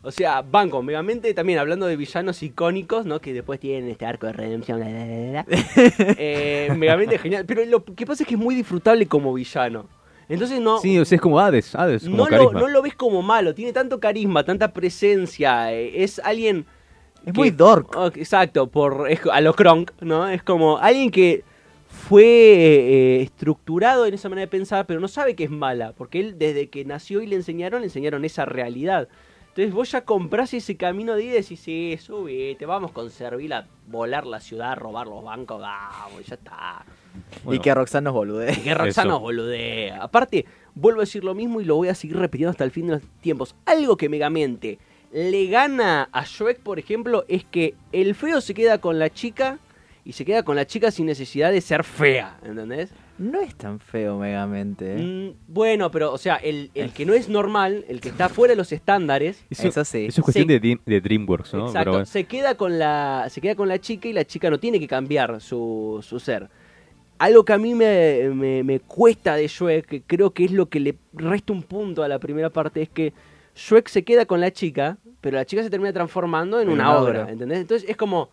O 0.05 0.11
sea, 0.11 0.41
Banco, 0.41 0.83
Megamente 0.83 1.33
también 1.33 1.59
hablando 1.59 1.87
de 1.87 1.95
villanos 1.95 2.43
icónicos, 2.43 3.05
¿no? 3.05 3.21
Que 3.21 3.33
después 3.33 3.57
tienen 3.59 3.89
este 3.89 4.05
arco 4.05 4.27
de 4.27 4.33
redención. 4.33 4.81
eh, 4.85 6.69
Megamente 6.75 7.17
genial. 7.17 7.45
Pero 7.45 7.63
lo 7.65 7.85
que 7.85 8.05
pasa 8.05 8.23
es 8.23 8.27
que 8.27 8.35
es 8.35 8.39
muy 8.39 8.53
disfrutable 8.53 9.07
como 9.07 9.33
villano. 9.33 9.87
Entonces 10.27 10.59
no. 10.59 10.79
Sí, 10.79 10.99
o 10.99 11.05
sea, 11.05 11.15
es 11.15 11.21
como 11.21 11.39
Hades, 11.39 11.73
Hades, 11.73 12.03
como 12.03 12.17
no, 12.17 12.29
lo, 12.29 12.51
no 12.51 12.67
lo 12.67 12.81
ves 12.81 12.95
como 12.95 13.21
malo, 13.21 13.53
tiene 13.53 13.71
tanto 13.71 13.99
carisma, 13.99 14.43
tanta 14.43 14.73
presencia, 14.73 15.73
eh, 15.73 16.03
es 16.03 16.19
alguien... 16.19 16.65
Es 17.25 17.33
muy 17.33 17.51
dork. 17.51 17.95
Oh, 17.95 18.07
exacto, 18.07 18.67
por, 18.67 19.09
es 19.09 19.21
a 19.31 19.39
lo 19.39 19.53
Kronk, 19.53 19.91
¿no? 20.01 20.27
Es 20.27 20.43
como 20.43 20.77
alguien 20.77 21.09
que 21.09 21.43
fue 21.87 22.25
eh, 22.25 23.21
estructurado 23.21 24.05
en 24.05 24.13
esa 24.13 24.27
manera 24.27 24.45
de 24.45 24.51
pensar, 24.51 24.85
pero 24.85 24.99
no 24.99 25.07
sabe 25.07 25.35
que 25.35 25.45
es 25.45 25.49
mala, 25.49 25.93
porque 25.93 26.19
él 26.19 26.37
desde 26.37 26.67
que 26.67 26.83
nació 26.83 27.21
y 27.21 27.27
le 27.27 27.37
enseñaron, 27.37 27.81
le 27.81 27.87
enseñaron 27.87 28.25
esa 28.25 28.43
realidad. 28.45 29.07
Entonces 29.55 29.71
vos 29.71 29.91
ya 29.91 30.01
comprás 30.01 30.51
ese 30.55 30.75
camino 30.77 31.13
de 31.13 31.25
ida 31.25 31.33
y 31.33 31.41
decís, 31.43 31.59
sí, 31.59 31.95
subite, 32.01 32.65
vamos 32.65 32.91
con 32.91 33.11
Servil 33.11 33.53
a 33.53 33.67
volar 33.85 34.25
la 34.25 34.39
ciudad, 34.39 34.75
robar 34.75 35.05
los 35.05 35.23
bancos, 35.23 35.61
vamos, 35.61 36.25
ya 36.25 36.33
está. 36.33 36.83
y 37.51 37.59
que 37.59 37.71
Roxanne 37.71 38.05
nos 38.05 38.13
bolude. 38.15 38.51
Y 38.51 38.61
que 38.61 38.73
Roxana 38.73 38.89
Eso. 38.89 39.09
nos 39.09 39.21
boludea. 39.21 40.01
Aparte, 40.01 40.45
vuelvo 40.73 41.01
a 41.01 41.03
decir 41.03 41.23
lo 41.23 41.35
mismo 41.35 41.61
y 41.61 41.65
lo 41.65 41.75
voy 41.75 41.89
a 41.89 41.93
seguir 41.93 42.17
repitiendo 42.17 42.49
hasta 42.49 42.63
el 42.63 42.71
fin 42.71 42.87
de 42.87 42.93
los 42.93 43.03
tiempos. 43.21 43.55
Algo 43.67 43.95
que 43.95 44.09
Megamente 44.09 44.79
le 45.11 45.45
gana 45.45 46.09
a 46.11 46.23
Shrek, 46.25 46.59
por 46.61 46.79
ejemplo, 46.79 47.23
es 47.27 47.43
que 47.43 47.75
el 47.91 48.15
feo 48.15 48.41
se 48.41 48.55
queda 48.55 48.79
con 48.79 48.97
la 48.97 49.11
chica 49.11 49.59
y 50.03 50.13
se 50.13 50.25
queda 50.25 50.41
con 50.41 50.55
la 50.55 50.65
chica 50.65 50.89
sin 50.89 51.05
necesidad 51.05 51.51
de 51.51 51.61
ser 51.61 51.83
fea, 51.83 52.39
¿entendés? 52.43 52.89
No 53.31 53.39
es 53.41 53.55
tan 53.55 53.79
feo, 53.79 54.17
Megamente. 54.17 54.95
¿eh? 54.95 54.97
Mm, 55.31 55.35
bueno, 55.53 55.89
pero, 55.91 56.11
o 56.11 56.17
sea, 56.17 56.35
el, 56.35 56.71
el 56.73 56.91
que 56.91 57.05
no 57.05 57.13
es 57.13 57.29
normal, 57.29 57.85
el 57.87 58.01
que 58.01 58.09
está 58.09 58.27
fuera 58.29 58.51
de 58.51 58.55
los 58.57 58.71
estándares, 58.71 59.43
Eso, 59.49 59.67
Eso 59.69 59.85
sí. 59.85 60.05
Eso 60.05 60.21
es 60.21 60.25
cuestión 60.25 60.47
de, 60.47 60.59
de 60.85 61.01
DreamWorks, 61.01 61.53
¿no? 61.53 61.67
Exacto. 61.67 61.91
Pero. 61.91 62.05
Se 62.05 62.25
queda 62.25 62.55
con 62.55 62.77
la, 62.79 63.27
se 63.29 63.39
queda 63.41 63.55
con 63.55 63.67
la 63.69 63.79
chica 63.79 64.07
y 64.07 64.13
la 64.13 64.25
chica 64.25 64.49
no 64.49 64.59
tiene 64.59 64.79
que 64.79 64.87
cambiar 64.87 65.39
su, 65.41 65.99
su 66.01 66.19
ser. 66.19 66.49
Algo 67.19 67.45
que 67.45 67.53
a 67.53 67.57
mí 67.57 67.73
me, 67.75 68.29
me- 68.33 68.63
me 68.63 68.79
cuesta 68.81 69.35
de 69.35 69.47
Shrek, 69.47 69.85
que 69.85 70.01
creo 70.01 70.31
que 70.31 70.43
es 70.45 70.51
lo 70.51 70.67
que 70.67 70.79
le 70.79 70.97
resta 71.13 71.53
un 71.53 71.63
punto 71.63 72.03
a 72.03 72.07
la 72.07 72.19
primera 72.19 72.49
parte, 72.49 72.81
es 72.81 72.89
que 72.89 73.13
Shrek 73.55 73.87
se 73.87 74.03
queda 74.03 74.25
con 74.25 74.41
la 74.41 74.51
chica, 74.51 74.97
pero 75.21 75.37
la 75.37 75.45
chica 75.45 75.63
se 75.63 75.69
termina 75.69 75.93
transformando 75.93 76.59
en 76.59 76.67
En 76.67 76.73
una 76.73 76.89
una 76.89 76.99
obra, 76.99 77.21
obra. 77.23 77.31
¿entendés? 77.31 77.59
Entonces 77.59 77.89
es 77.89 77.95
como... 77.95 78.29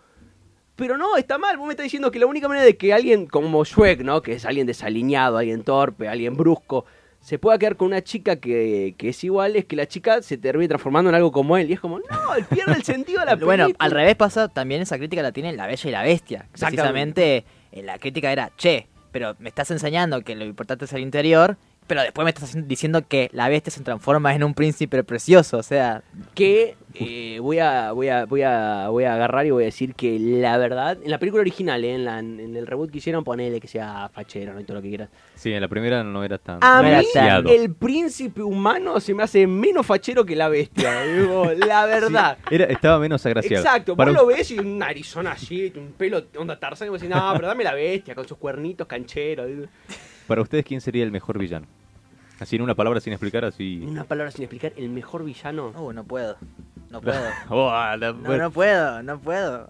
Pero 0.80 0.96
no, 0.96 1.18
está 1.18 1.36
mal. 1.36 1.58
Vos 1.58 1.66
me 1.66 1.74
estás 1.74 1.84
diciendo 1.84 2.10
que 2.10 2.18
la 2.18 2.24
única 2.24 2.48
manera 2.48 2.64
de 2.64 2.74
que 2.74 2.94
alguien 2.94 3.26
como 3.26 3.62
Shrek, 3.66 4.00
¿no? 4.00 4.22
Que 4.22 4.32
es 4.32 4.46
alguien 4.46 4.66
desaliñado, 4.66 5.36
alguien 5.36 5.62
torpe, 5.62 6.08
alguien 6.08 6.38
brusco, 6.38 6.86
se 7.20 7.38
pueda 7.38 7.58
quedar 7.58 7.76
con 7.76 7.88
una 7.88 8.02
chica 8.02 8.36
que, 8.36 8.94
que 8.96 9.10
es 9.10 9.22
igual, 9.22 9.56
es 9.56 9.66
que 9.66 9.76
la 9.76 9.86
chica 9.86 10.22
se 10.22 10.38
termine 10.38 10.68
transformando 10.68 11.10
en 11.10 11.16
algo 11.16 11.32
como 11.32 11.58
él. 11.58 11.68
Y 11.68 11.74
es 11.74 11.80
como, 11.80 11.98
no, 11.98 12.06
pierde 12.48 12.72
el 12.72 12.82
sentido 12.82 13.20
de 13.20 13.26
la 13.26 13.32
película. 13.36 13.64
Bueno, 13.64 13.76
al 13.78 13.90
revés 13.90 14.16
pasa, 14.16 14.48
también 14.48 14.80
esa 14.80 14.96
crítica 14.96 15.22
la 15.22 15.32
tiene 15.32 15.52
La 15.52 15.66
Bella 15.66 15.86
y 15.86 15.92
la 15.92 16.02
Bestia. 16.02 16.46
Exactamente. 16.50 16.80
Precisamente 16.80 17.44
eh, 17.72 17.82
la 17.82 17.98
crítica 17.98 18.32
era, 18.32 18.50
che, 18.56 18.86
pero 19.12 19.36
me 19.38 19.50
estás 19.50 19.70
enseñando 19.70 20.22
que 20.22 20.34
lo 20.34 20.46
importante 20.46 20.86
es 20.86 20.92
el 20.94 21.02
interior, 21.02 21.58
pero 21.90 22.02
después 22.02 22.24
me 22.24 22.30
estás 22.30 22.56
diciendo 22.68 23.06
que 23.06 23.28
la 23.32 23.48
bestia 23.48 23.72
se 23.72 23.82
transforma 23.82 24.32
en 24.32 24.44
un 24.44 24.54
príncipe 24.54 25.02
precioso, 25.02 25.58
o 25.58 25.62
sea... 25.64 26.04
que 26.34 26.76
eh, 26.94 27.38
voy 27.40 27.58
a 27.58 27.92
voy 27.92 28.08
a 28.08 28.24
voy 28.26 28.42
a 28.42 28.88
voy 28.88 29.04
a 29.04 29.14
agarrar 29.14 29.46
y 29.46 29.50
voy 29.50 29.62
a 29.62 29.66
decir 29.66 29.94
que 29.94 30.18
la 30.18 30.58
verdad 30.58 30.98
en 31.02 31.10
la 31.10 31.18
película 31.18 31.40
original 31.40 31.84
eh, 31.84 31.94
en, 31.94 32.04
la- 32.04 32.18
en 32.18 32.56
el 32.56 32.66
reboot 32.66 32.90
que 32.90 32.98
hicieron 32.98 33.22
ponele 33.24 33.60
que 33.60 33.68
sea 33.68 34.08
fachero 34.12 34.52
no 34.54 34.60
y 34.60 34.64
todo 34.64 34.76
lo 34.78 34.82
que 34.82 34.88
quieras 34.88 35.08
Sí, 35.34 35.52
en 35.52 35.60
la 35.60 35.68
primera 35.68 36.02
no 36.04 36.22
era 36.24 36.36
tan 36.38 36.58
a 36.62 36.82
No 36.82 36.88
mí 36.88 36.88
el 37.54 37.74
príncipe 37.74 38.42
humano 38.42 38.98
se 39.00 39.14
me 39.14 39.22
hace 39.22 39.46
menos 39.46 39.86
fachero 39.86 40.24
que 40.26 40.34
la 40.36 40.48
bestia 40.48 41.02
digo, 41.04 41.52
la 41.52 41.86
verdad 41.86 42.38
Era, 42.50 42.64
estaba 42.66 42.98
menos 42.98 43.24
agraciado. 43.24 43.62
Exacto, 43.64 43.96
Para 43.96 44.10
vos 44.12 44.20
un- 44.20 44.28
lo 44.28 44.34
ves 44.36 44.50
y 44.50 44.58
un 44.58 44.76
narizón 44.78 45.26
así, 45.26 45.72
un 45.76 45.92
pelo 45.92 46.24
onda 46.36 46.58
Tarzán 46.58 46.88
y 46.88 46.90
vos 46.90 47.00
decís, 47.00 47.14
no, 47.14 47.32
pero 47.36 47.48
dame 47.48 47.64
la 47.64 47.74
bestia 47.74 48.14
con 48.14 48.26
sus 48.26 48.36
cuernitos 48.36 48.86
cancheros. 48.86 49.48
Para 50.26 50.42
ustedes, 50.42 50.64
¿quién 50.64 50.80
sería 50.80 51.02
el 51.04 51.10
mejor 51.10 51.38
villano? 51.38 51.66
Así 52.40 52.56
en 52.56 52.62
una 52.62 52.74
palabra 52.74 53.00
sin 53.00 53.12
explicar, 53.12 53.44
así. 53.44 53.80
En 53.82 53.90
una 53.90 54.04
palabra 54.04 54.30
sin 54.30 54.42
explicar, 54.44 54.72
el 54.76 54.88
mejor 54.88 55.24
villano. 55.24 55.68
Uh, 55.76 55.92
no 55.92 56.04
puedo, 56.04 56.36
no 56.90 57.00
puedo. 57.02 57.20
Oh, 57.50 57.70
la- 57.70 58.12
No, 58.12 58.36
no 58.36 58.50
puedo, 58.50 59.02
no 59.02 59.18
puedo. 59.20 59.68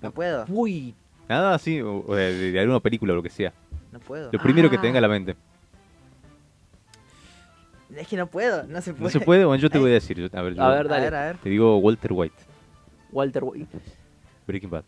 No 0.00 0.12
puedo, 0.12 0.44
Uy, 0.48 0.94
Nada 1.28 1.54
así, 1.54 1.80
o, 1.82 2.02
de, 2.14 2.52
de 2.52 2.60
alguna 2.60 2.78
película 2.80 3.12
o 3.12 3.16
lo 3.16 3.22
que 3.22 3.30
sea. 3.30 3.52
no 3.92 3.98
puedo. 3.98 4.30
Lo 4.32 4.38
primero 4.38 4.70
que 4.70 4.76
Ah. 4.76 4.80
te 4.80 4.86
venga 4.86 4.98
a 4.98 5.02
la 5.02 5.08
mente. 5.08 5.34
Es 7.96 8.06
que 8.06 8.16
no 8.16 8.26
puedo, 8.28 8.62
no 8.64 8.80
se 8.80 8.92
puede. 8.92 9.04
¿No 9.04 9.10
se 9.10 9.20
puede? 9.20 9.44
Bueno, 9.44 9.60
yo 9.60 9.68
te 9.70 9.78
voy 9.78 9.90
a 9.90 9.94
decir. 10.00 10.30
a 10.32 10.42
ver, 10.42 10.54
yo- 10.54 10.62
A 10.62 10.68
ver, 10.68 10.86
A 10.86 10.88
dale. 10.88 11.04
ver, 11.04 11.14
a 11.16 11.24
ver. 11.26 11.36
Te 11.38 11.48
digo 11.50 11.78
Walter 11.78 12.12
White, 12.12 12.36
Walter 13.10 13.42
White. 13.44 13.76
Breaking 14.46 14.70
Bad. 14.70 14.84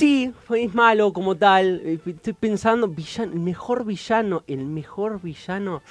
Sí, 0.00 0.32
es 0.56 0.74
malo 0.74 1.12
como 1.12 1.36
tal. 1.36 1.80
Eh, 1.84 1.98
Estoy 2.06 2.32
pensando, 2.32 2.88
villano, 2.88 3.32
el 3.32 3.40
mejor 3.40 3.84
villano, 3.84 4.42
el 4.46 4.64
mejor 4.66 5.20
villano. 5.20 5.82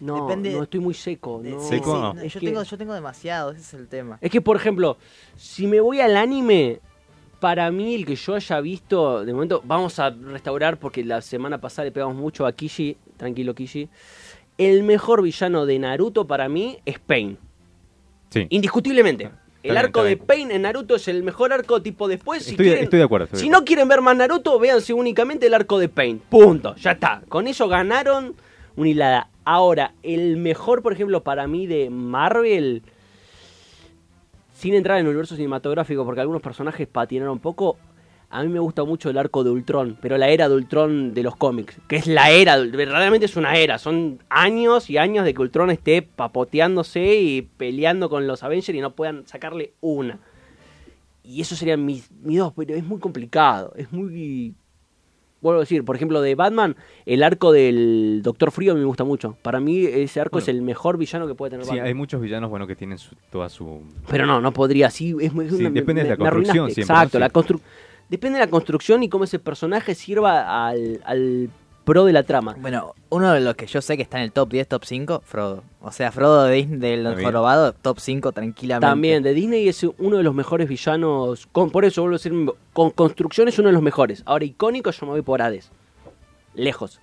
No, 0.00 0.26
Depende 0.26 0.52
no 0.52 0.62
estoy 0.62 0.80
muy 0.80 0.94
seco. 0.94 1.40
no. 1.44 1.60
sí, 1.60 1.76
sí, 1.76 1.80
no. 1.84 2.14
no, 2.14 2.20
Es 2.20 2.32
yo, 2.34 2.40
que- 2.40 2.46
tengo, 2.46 2.62
yo 2.62 2.78
tengo 2.78 2.94
demasiado, 2.94 3.50
ese 3.50 3.60
es 3.60 3.74
el 3.74 3.88
tema. 3.88 4.18
Es 4.20 4.30
que, 4.30 4.40
por 4.40 4.56
ejemplo, 4.56 4.96
si 5.36 5.66
me 5.66 5.80
voy 5.80 6.00
al 6.00 6.16
anime, 6.16 6.80
para 7.40 7.70
mí 7.72 7.94
el 7.94 8.06
que 8.06 8.14
yo 8.14 8.34
haya 8.36 8.60
visto, 8.60 9.24
de 9.24 9.32
momento, 9.32 9.60
vamos 9.64 9.98
a 9.98 10.10
restaurar 10.10 10.78
porque 10.78 11.04
la 11.04 11.20
semana 11.20 11.60
pasada 11.60 11.86
le 11.86 11.92
pegamos 11.92 12.16
mucho 12.16 12.46
a 12.46 12.52
Kishi, 12.52 12.96
tranquilo 13.16 13.54
Kishi. 13.54 13.88
El 14.56 14.82
mejor 14.84 15.20
villano 15.22 15.66
de 15.66 15.78
Naruto 15.78 16.26
para 16.26 16.48
mí 16.48 16.78
es 16.86 16.98
Pain. 17.00 17.36
Sí. 18.30 18.46
Indiscutiblemente. 18.50 19.30
El 19.62 19.72
bien, 19.72 19.84
arco 19.84 20.04
de. 20.04 20.16
Pain 20.16 20.50
en 20.52 20.62
Naruto 20.62 20.94
es 20.94 21.08
el 21.08 21.22
mejor 21.24 21.52
arco 21.52 21.82
tipo 21.82 22.06
después. 22.08 22.44
Si, 22.44 22.52
Estoy 22.52 22.66
de- 22.66 22.70
quieren- 22.72 22.84
estoy 22.84 22.98
de 23.00 23.04
acuerdo, 23.04 23.24
estoy 23.24 23.40
si 23.40 23.48
no 23.48 23.64
quieren 23.64 23.88
ver 23.88 24.00
más 24.00 24.16
Naruto, 24.16 24.58
véanse 24.58 24.92
únicamente 24.92 25.46
el 25.46 25.54
arco 25.54 25.78
de 25.78 25.88
Pain. 25.88 26.20
Punto. 26.30 26.74
Ya 26.76 26.92
está. 26.92 27.22
Con 27.28 27.48
eso 27.48 27.66
ganaron 27.68 28.34
una 28.76 28.88
hilada. 28.88 29.28
Ahora, 29.44 29.94
el 30.02 30.36
mejor, 30.36 30.82
por 30.82 30.92
ejemplo, 30.92 31.22
para 31.24 31.46
mí 31.48 31.66
de 31.66 31.90
Marvel, 31.90 32.82
sin 34.54 34.74
entrar 34.74 34.98
en 34.98 35.06
el 35.06 35.08
universo 35.10 35.34
cinematográfico, 35.36 36.04
porque 36.04 36.20
algunos 36.20 36.42
personajes 36.42 36.86
patinaron 36.86 37.32
un 37.32 37.38
poco, 37.38 37.78
a 38.30 38.42
mí 38.42 38.48
me 38.48 38.58
gusta 38.58 38.84
mucho 38.84 39.08
el 39.08 39.16
arco 39.18 39.42
de 39.42 39.50
Ultron, 39.50 39.96
pero 40.02 40.18
la 40.18 40.28
era 40.28 40.48
de 40.48 40.54
Ultron 40.54 41.14
de 41.14 41.22
los 41.22 41.34
cómics, 41.36 41.76
que 41.88 41.96
es 41.96 42.06
la 42.06 42.30
era, 42.30 42.58
de- 42.60 42.68
verdaderamente 42.76 43.24
es 43.26 43.36
una 43.36 43.56
era, 43.56 43.78
son 43.78 44.18
años 44.28 44.90
y 44.90 44.98
años 44.98 45.24
de 45.24 45.32
que 45.32 45.40
Ultron 45.42 45.70
esté 45.70 46.02
papoteándose 46.02 47.16
y 47.20 47.42
peleando 47.42 48.10
con 48.10 48.26
los 48.26 48.42
Avengers 48.42 48.76
y 48.76 48.80
no 48.80 48.92
puedan 48.92 49.26
sacarle 49.26 49.72
una. 49.80 50.18
Y 51.24 51.40
eso 51.40 51.56
serían 51.56 51.84
mis, 51.84 52.10
mis 52.22 52.38
dos, 52.38 52.52
pero 52.56 52.74
es 52.74 52.84
muy 52.84 52.98
complicado, 53.00 53.72
es 53.76 53.92
muy... 53.92 54.54
Vuelvo 55.40 55.60
a 55.60 55.62
decir, 55.62 55.84
por 55.84 55.94
ejemplo, 55.94 56.20
de 56.20 56.34
Batman, 56.34 56.74
el 57.06 57.22
arco 57.22 57.52
del 57.52 58.22
Doctor 58.24 58.50
Frío 58.50 58.74
me 58.74 58.82
gusta 58.84 59.04
mucho. 59.04 59.36
Para 59.42 59.60
mí 59.60 59.84
ese 59.84 60.20
arco 60.20 60.40
es 60.40 60.48
el 60.48 60.62
mejor 60.62 60.98
villano 60.98 61.28
que 61.28 61.36
puede 61.36 61.50
tener 61.50 61.64
Sí, 61.64 61.70
Batman. 61.70 61.86
hay 61.86 61.94
muchos 61.94 62.20
villanos 62.20 62.50
bueno 62.50 62.66
que 62.66 62.74
tienen 62.74 62.98
su- 62.98 63.14
toda 63.30 63.48
su 63.48 63.82
Pero 64.08 64.26
no, 64.26 64.40
no 64.40 64.52
podría. 64.52 64.90
Sí, 64.90 65.14
es 65.20 65.32
es 65.32 65.50
Sí, 65.54 65.60
una- 65.60 65.70
depende 65.70 66.02
de 66.02 66.08
la 66.08 66.16
construcción 66.16 66.70
siempre, 66.72 66.82
Exacto, 66.92 67.18
¿no? 67.18 67.20
la 67.20 67.28
Sí. 67.28 67.32
Depende 68.08 68.38
de 68.38 68.44
la 68.46 68.50
construcción 68.50 69.02
y 69.02 69.08
cómo 69.08 69.24
ese 69.24 69.38
personaje 69.38 69.94
sirva 69.94 70.66
al, 70.68 71.00
al 71.04 71.50
pro 71.88 72.04
de 72.04 72.12
la 72.12 72.22
trama. 72.22 72.54
Bueno, 72.58 72.94
uno 73.08 73.32
de 73.32 73.40
los 73.40 73.54
que 73.54 73.66
yo 73.66 73.80
sé 73.80 73.96
que 73.96 74.02
está 74.02 74.18
en 74.18 74.24
el 74.24 74.32
top 74.32 74.50
10, 74.50 74.68
top 74.68 74.84
5, 74.84 75.22
Frodo. 75.24 75.64
O 75.80 75.90
sea, 75.90 76.12
Frodo 76.12 76.44
de 76.44 76.54
Disney 76.56 76.78
del 76.78 77.22
jorobado, 77.22 77.72
top 77.72 77.98
5 77.98 78.32
tranquilamente. 78.32 78.86
También, 78.86 79.22
de 79.22 79.32
Disney 79.32 79.68
es 79.68 79.82
uno 79.96 80.18
de 80.18 80.22
los 80.22 80.34
mejores 80.34 80.68
villanos. 80.68 81.46
Con, 81.50 81.70
por 81.70 81.86
eso 81.86 82.02
vuelvo 82.02 82.16
a 82.16 82.18
decir, 82.18 82.34
con 82.74 82.90
construcción 82.90 83.48
es 83.48 83.58
uno 83.58 83.68
de 83.68 83.72
los 83.72 83.82
mejores. 83.82 84.22
Ahora, 84.26 84.44
icónico, 84.44 84.90
yo 84.90 85.06
me 85.06 85.12
voy 85.12 85.22
por 85.22 85.40
Hades. 85.40 85.70
Lejos. 86.54 87.00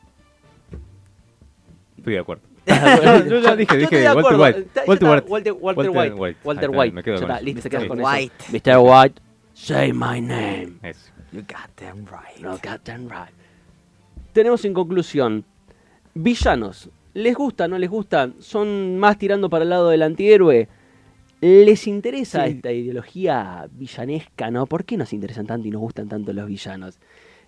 Estoy 1.98 2.14
de 2.14 2.20
acuerdo. 2.20 2.44
No, 2.68 3.26
yo 3.26 3.40
ya 3.40 3.56
dije, 3.56 3.78
dije 3.78 4.00
de 4.00 4.12
Walter. 4.12 4.40
White. 4.40 4.68
Walter 4.88 5.10
White. 5.10 5.26
Walter, 5.28 5.54
Walter 5.54 5.54
Walter 5.54 5.90
White. 5.90 6.14
White. 6.16 6.40
Walter 6.44 6.70
White. 6.70 6.94
me 6.94 7.04
quedo 7.04 7.28
Mr. 8.52 8.78
White. 8.80 9.22
Say 9.56 9.92
my 9.92 10.20
name. 10.22 10.76
Eso. 10.84 11.10
You 11.32 11.42
got 11.42 11.70
them 11.78 12.06
right. 12.06 12.40
No, 12.40 12.52
goddamn 12.58 13.10
right. 13.10 13.34
Tenemos 14.34 14.64
en 14.66 14.74
conclusión, 14.74 15.44
villanos, 16.14 16.90
¿les 17.14 17.36
gusta, 17.36 17.68
no 17.68 17.78
les 17.78 17.90
gusta? 17.90 18.30
¿Son 18.40 18.98
más 19.00 19.18
tirando 19.18 19.50
para 19.50 19.64
el 19.64 19.70
lado 19.70 19.90
del 19.90 20.04
antihéroe? 20.04 20.68
¿Les 21.42 21.88
interesa 21.88 22.46
esta 22.48 22.72
ideología 22.72 23.68
villanesca, 23.72 24.52
no? 24.52 24.66
¿Por 24.66 24.84
qué 24.86 24.98
nos 24.98 25.14
interesan 25.14 25.46
tanto 25.46 25.68
y 25.68 25.72
nos 25.72 25.82
gustan 25.82 26.08
tanto 26.10 26.32
los 26.34 26.48
villanos? 26.48 26.98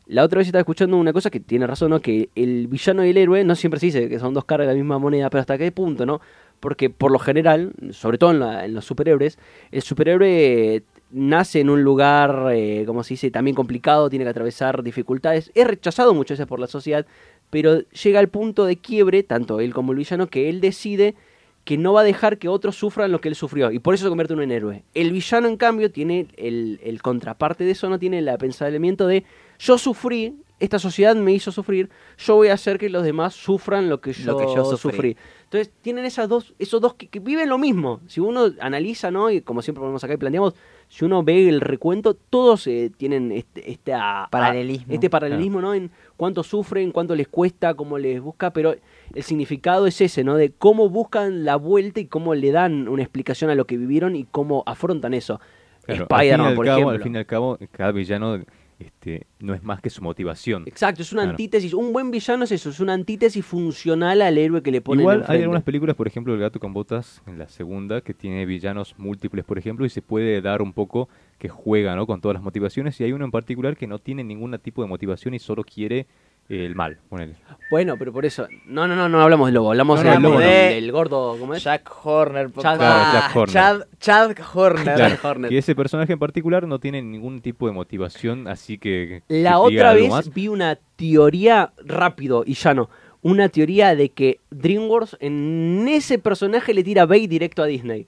La 0.07 0.23
otra 0.23 0.37
vez 0.39 0.47
estaba 0.47 0.61
escuchando 0.61 0.95
una 0.97 1.11
cosa 1.13 1.29
que 1.29 1.39
tiene 1.41 1.67
razón, 1.67 1.89
¿no? 1.89 1.99
Que 1.99 2.29
el 2.35 2.67
villano 2.67 3.05
y 3.05 3.09
el 3.09 3.17
héroe 3.17 3.43
no 3.43 3.55
siempre 3.55 3.79
se 3.79 3.87
dice 3.87 4.09
que 4.09 4.19
son 4.19 4.33
dos 4.33 4.45
caras 4.45 4.67
de 4.67 4.73
la 4.73 4.77
misma 4.77 4.99
moneda, 4.99 5.29
pero 5.29 5.41
hasta 5.41 5.57
qué 5.57 5.71
punto, 5.71 6.05
¿no? 6.05 6.21
Porque 6.59 6.89
por 6.89 7.11
lo 7.11 7.19
general, 7.19 7.73
sobre 7.91 8.17
todo 8.17 8.31
en, 8.31 8.39
la- 8.39 8.65
en 8.65 8.73
los 8.73 8.85
superhéroes, 8.85 9.37
el 9.71 9.81
superhéroe 9.81 10.83
nace 11.11 11.61
en 11.61 11.69
un 11.69 11.83
lugar, 11.83 12.49
eh, 12.51 12.83
como 12.85 13.03
se 13.03 13.13
dice, 13.13 13.31
también 13.31 13.55
complicado, 13.55 14.09
tiene 14.09 14.25
que 14.25 14.29
atravesar 14.29 14.83
dificultades, 14.83 15.51
es 15.55 15.67
rechazado 15.67 16.13
muchas 16.13 16.37
veces 16.37 16.47
por 16.47 16.59
la 16.59 16.67
sociedad, 16.67 17.05
pero 17.49 17.79
llega 17.89 18.19
al 18.19 18.29
punto 18.29 18.65
de 18.65 18.77
quiebre, 18.77 19.23
tanto 19.23 19.59
él 19.59 19.73
como 19.73 19.93
el 19.93 19.97
villano, 19.97 20.27
que 20.27 20.49
él 20.49 20.61
decide 20.61 21.15
que 21.63 21.77
no 21.77 21.93
va 21.93 22.01
a 22.01 22.05
dejar 22.05 22.37
que 22.37 22.47
otros 22.47 22.77
sufran 22.77 23.11
lo 23.11 23.19
que 23.19 23.27
él 23.29 23.35
sufrió, 23.35 23.71
y 23.71 23.79
por 23.79 23.93
eso 23.93 24.05
se 24.05 24.09
convierte 24.09 24.33
en 24.33 24.39
un 24.39 24.51
héroe. 24.51 24.83
El 24.93 25.11
villano, 25.11 25.47
en 25.47 25.57
cambio, 25.57 25.91
tiene 25.91 26.27
el, 26.37 26.79
el 26.83 27.01
contraparte 27.01 27.63
de 27.63 27.71
eso, 27.71 27.89
no 27.89 27.99
tiene 27.99 28.19
el 28.19 28.37
pensamiento 28.37 29.07
de 29.07 29.23
yo 29.59 29.77
sufrí, 29.77 30.35
esta 30.59 30.79
sociedad 30.79 31.15
me 31.15 31.33
hizo 31.33 31.51
sufrir, 31.51 31.89
yo 32.17 32.35
voy 32.35 32.47
a 32.47 32.53
hacer 32.53 32.77
que 32.79 32.89
los 32.89 33.03
demás 33.03 33.35
sufran 33.35 33.89
lo 33.89 34.01
que 34.01 34.13
yo, 34.13 34.31
Lo 34.31 34.37
que 34.37 34.45
yo 34.55 34.65
sufrí. 34.65 34.91
sufrí. 34.91 35.17
Entonces 35.43 35.71
tienen 35.81 36.03
esas 36.05 36.27
dos, 36.27 36.53
esos 36.59 36.81
dos 36.81 36.95
que, 36.95 37.07
que 37.07 37.19
viven 37.19 37.47
lo 37.47 37.57
mismo. 37.57 38.01
Si 38.07 38.19
uno 38.19 38.47
analiza, 38.59 39.11
¿no? 39.11 39.29
Y 39.29 39.41
como 39.41 39.61
siempre 39.61 39.79
ponemos 39.81 40.03
acá 40.03 40.13
y 40.13 40.17
planteamos, 40.17 40.55
si 40.89 41.05
uno 41.05 41.23
ve 41.23 41.47
el 41.47 41.61
recuento, 41.61 42.15
todos 42.15 42.65
eh, 42.67 42.91
tienen 42.97 43.31
este, 43.31 43.71
esta- 43.71 44.27
Paralelismo. 44.31 44.93
este 44.93 45.09
paralelismo, 45.09 45.61
¿no? 45.61 45.73
En 45.73 45.91
cuánto 46.17 46.43
sufren, 46.43 46.91
cuánto 46.91 47.15
les 47.15 47.27
cuesta, 47.27 47.75
cómo 47.75 47.97
les 47.97 48.19
busca, 48.19 48.51
pero 48.51 48.75
el 49.13 49.23
significado 49.23 49.85
es 49.87 50.01
ese, 50.01 50.23
¿no? 50.23 50.35
De 50.35 50.51
cómo 50.51 50.89
buscan 50.89 51.45
la 51.45 51.55
vuelta 51.55 51.99
y 52.01 52.05
cómo 52.07 52.33
le 52.35 52.51
dan 52.51 52.87
una 52.89 53.03
explicación 53.03 53.49
a 53.49 53.55
lo 53.55 53.65
que 53.65 53.77
vivieron 53.77 54.15
y 54.15 54.25
cómo 54.25 54.63
afrontan 54.65 55.13
eso. 55.13 55.39
Claro, 55.85 56.07
al 56.09 56.17
fin 56.17 56.17
y 56.17 56.19
Spider-Man, 56.27 56.47
al 56.47 56.55
por 56.55 56.65
cabo- 56.65 56.77
ejemplo. 56.77 56.95
Al 56.97 57.03
fin 57.03 57.15
y 57.15 57.17
al 57.19 57.25
cabo, 57.25 57.57
cada 57.71 57.91
villano 57.93 58.41
este, 58.79 59.25
no 59.39 59.53
es 59.53 59.63
más 59.63 59.81
que 59.81 59.89
su 59.89 60.03
motivación. 60.03 60.63
Exacto, 60.67 61.01
es 61.01 61.11
una 61.11 61.23
Claro. 61.23 61.31
antítesis. 61.31 61.73
Un 61.73 61.91
buen 61.93 62.11
villano 62.11 62.43
es 62.43 62.51
eso, 62.51 62.69
es 62.69 62.79
una 62.79 62.93
antítesis 62.93 63.43
funcional 63.45 64.21
al 64.21 64.37
héroe 64.37 64.61
que 64.61 64.71
le 64.71 64.81
ponen 64.81 65.01
Igual 65.01 65.25
hay 65.27 65.41
algunas 65.41 65.63
películas, 65.63 65.95
por 65.95 66.07
ejemplo, 66.07 66.33
El 66.33 66.39
gato 66.39 66.59
con 66.59 66.73
botas, 66.73 67.21
en 67.25 67.39
la 67.39 67.47
segunda, 67.47 68.01
que 68.01 68.13
tiene 68.13 68.45
villanos 68.45 68.93
múltiples, 68.97 69.43
por 69.45 69.57
ejemplo, 69.57 69.85
y 69.85 69.89
se 69.89 70.01
puede 70.01 70.41
dar 70.41 70.61
un 70.61 70.73
poco 70.73 71.09
que 71.39 71.49
juega 71.49 71.95
¿no? 71.95 72.05
con 72.05 72.21
todas 72.21 72.35
las 72.35 72.43
motivaciones, 72.43 72.99
y 73.01 73.03
hay 73.03 73.13
uno 73.13 73.25
en 73.25 73.31
particular 73.31 73.77
que 73.77 73.87
no 73.87 73.99
tiene 73.99 74.23
ningún 74.23 74.57
tipo 74.59 74.81
de 74.81 74.87
motivación 74.89 75.33
y 75.33 75.39
solo 75.39 75.63
quiere 75.63 76.07
el 76.49 76.75
mal. 76.75 76.97
ponele. 77.09 77.35
Bueno, 77.69 77.97
pero 77.97 78.13
por 78.13 78.25
eso. 78.25 78.47
No, 78.65 78.87
no, 78.87 78.95
no, 78.95 79.09
no 79.09 79.21
hablamos 79.21 79.47
del 79.47 79.55
lobo, 79.55 79.71
hablamos 79.71 80.01
No, 80.01 80.03
no, 80.03 80.09
del, 80.09 80.17
el 80.17 80.23
lobo 80.23 80.39
no. 80.39 80.45
del 80.45 80.91
gordo, 80.91 81.37
¿cómo 81.39 81.53
es? 81.53 81.63
Jack 81.63 81.89
Horner, 82.03 82.51
Chad, 82.53 82.77
Claro, 82.77 83.13
Jack 83.13 83.35
Horner. 83.35 83.53
Chad, 83.53 83.81
Chad 83.99 84.35
Horner. 84.53 84.95
Claro, 84.95 85.15
Horner. 85.23 85.51
Y 85.51 85.57
ese 85.57 85.75
personaje 85.75 86.13
en 86.13 86.19
particular 86.19 86.65
no 86.67 86.79
tiene 86.79 87.01
ningún 87.01 87.41
tipo 87.41 87.67
de 87.67 87.73
motivación, 87.73 88.47
así 88.47 88.77
que... 88.77 89.23
La 89.27 89.59
otra 89.59 89.93
vez 89.93 90.09
más. 90.09 90.33
vi 90.33 90.47
una 90.47 90.77
teoría 90.95 91.73
rápido 91.83 92.43
y 92.45 92.53
llano. 92.53 92.89
Una 93.21 93.49
teoría 93.49 93.95
de 93.95 94.09
que 94.09 94.39
DreamWorks 94.51 95.17
en 95.19 95.85
ese 95.89 96.19
personaje 96.19 96.73
le 96.73 96.83
tira 96.83 97.05
bait 97.05 97.29
directo 97.29 97.61
a 97.63 97.65
Disney. 97.65 98.07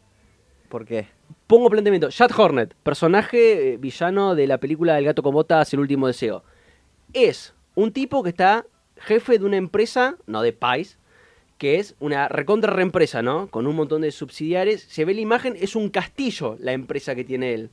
¿Por 0.69 0.85
qué? 0.85 1.07
Pongo 1.47 1.69
planteamiento. 1.69 2.09
Chad 2.09 2.31
Hornet, 2.37 2.73
personaje 2.83 3.73
eh, 3.73 3.77
villano 3.77 4.35
de 4.35 4.47
la 4.47 4.59
película 4.59 4.97
El 4.97 5.05
gato 5.05 5.21
con 5.23 5.33
botas, 5.33 5.73
El 5.73 5.81
último 5.81 6.07
deseo. 6.07 6.43
Es 7.11 7.53
un 7.75 7.91
tipo 7.91 8.23
que 8.23 8.29
está 8.29 8.65
jefe 8.97 9.39
de 9.39 9.45
una 9.45 9.57
empresa, 9.57 10.17
no 10.27 10.41
de 10.41 10.53
Pais, 10.53 10.97
que 11.59 11.77
es 11.77 11.95
una 11.99 12.29
recontra 12.29 12.71
reempresa, 12.73 13.21
¿no? 13.21 13.47
Con 13.47 13.67
un 13.67 13.75
montón 13.75 14.01
de 14.01 14.11
subsidiarios. 14.11 14.81
Se 14.81 15.03
ve 15.03 15.13
la 15.13 15.19
imagen, 15.19 15.57
es 15.59 15.75
un 15.75 15.89
castillo 15.89 16.55
la 16.59 16.71
empresa 16.71 17.15
que 17.15 17.25
tiene 17.25 17.53
él. 17.53 17.69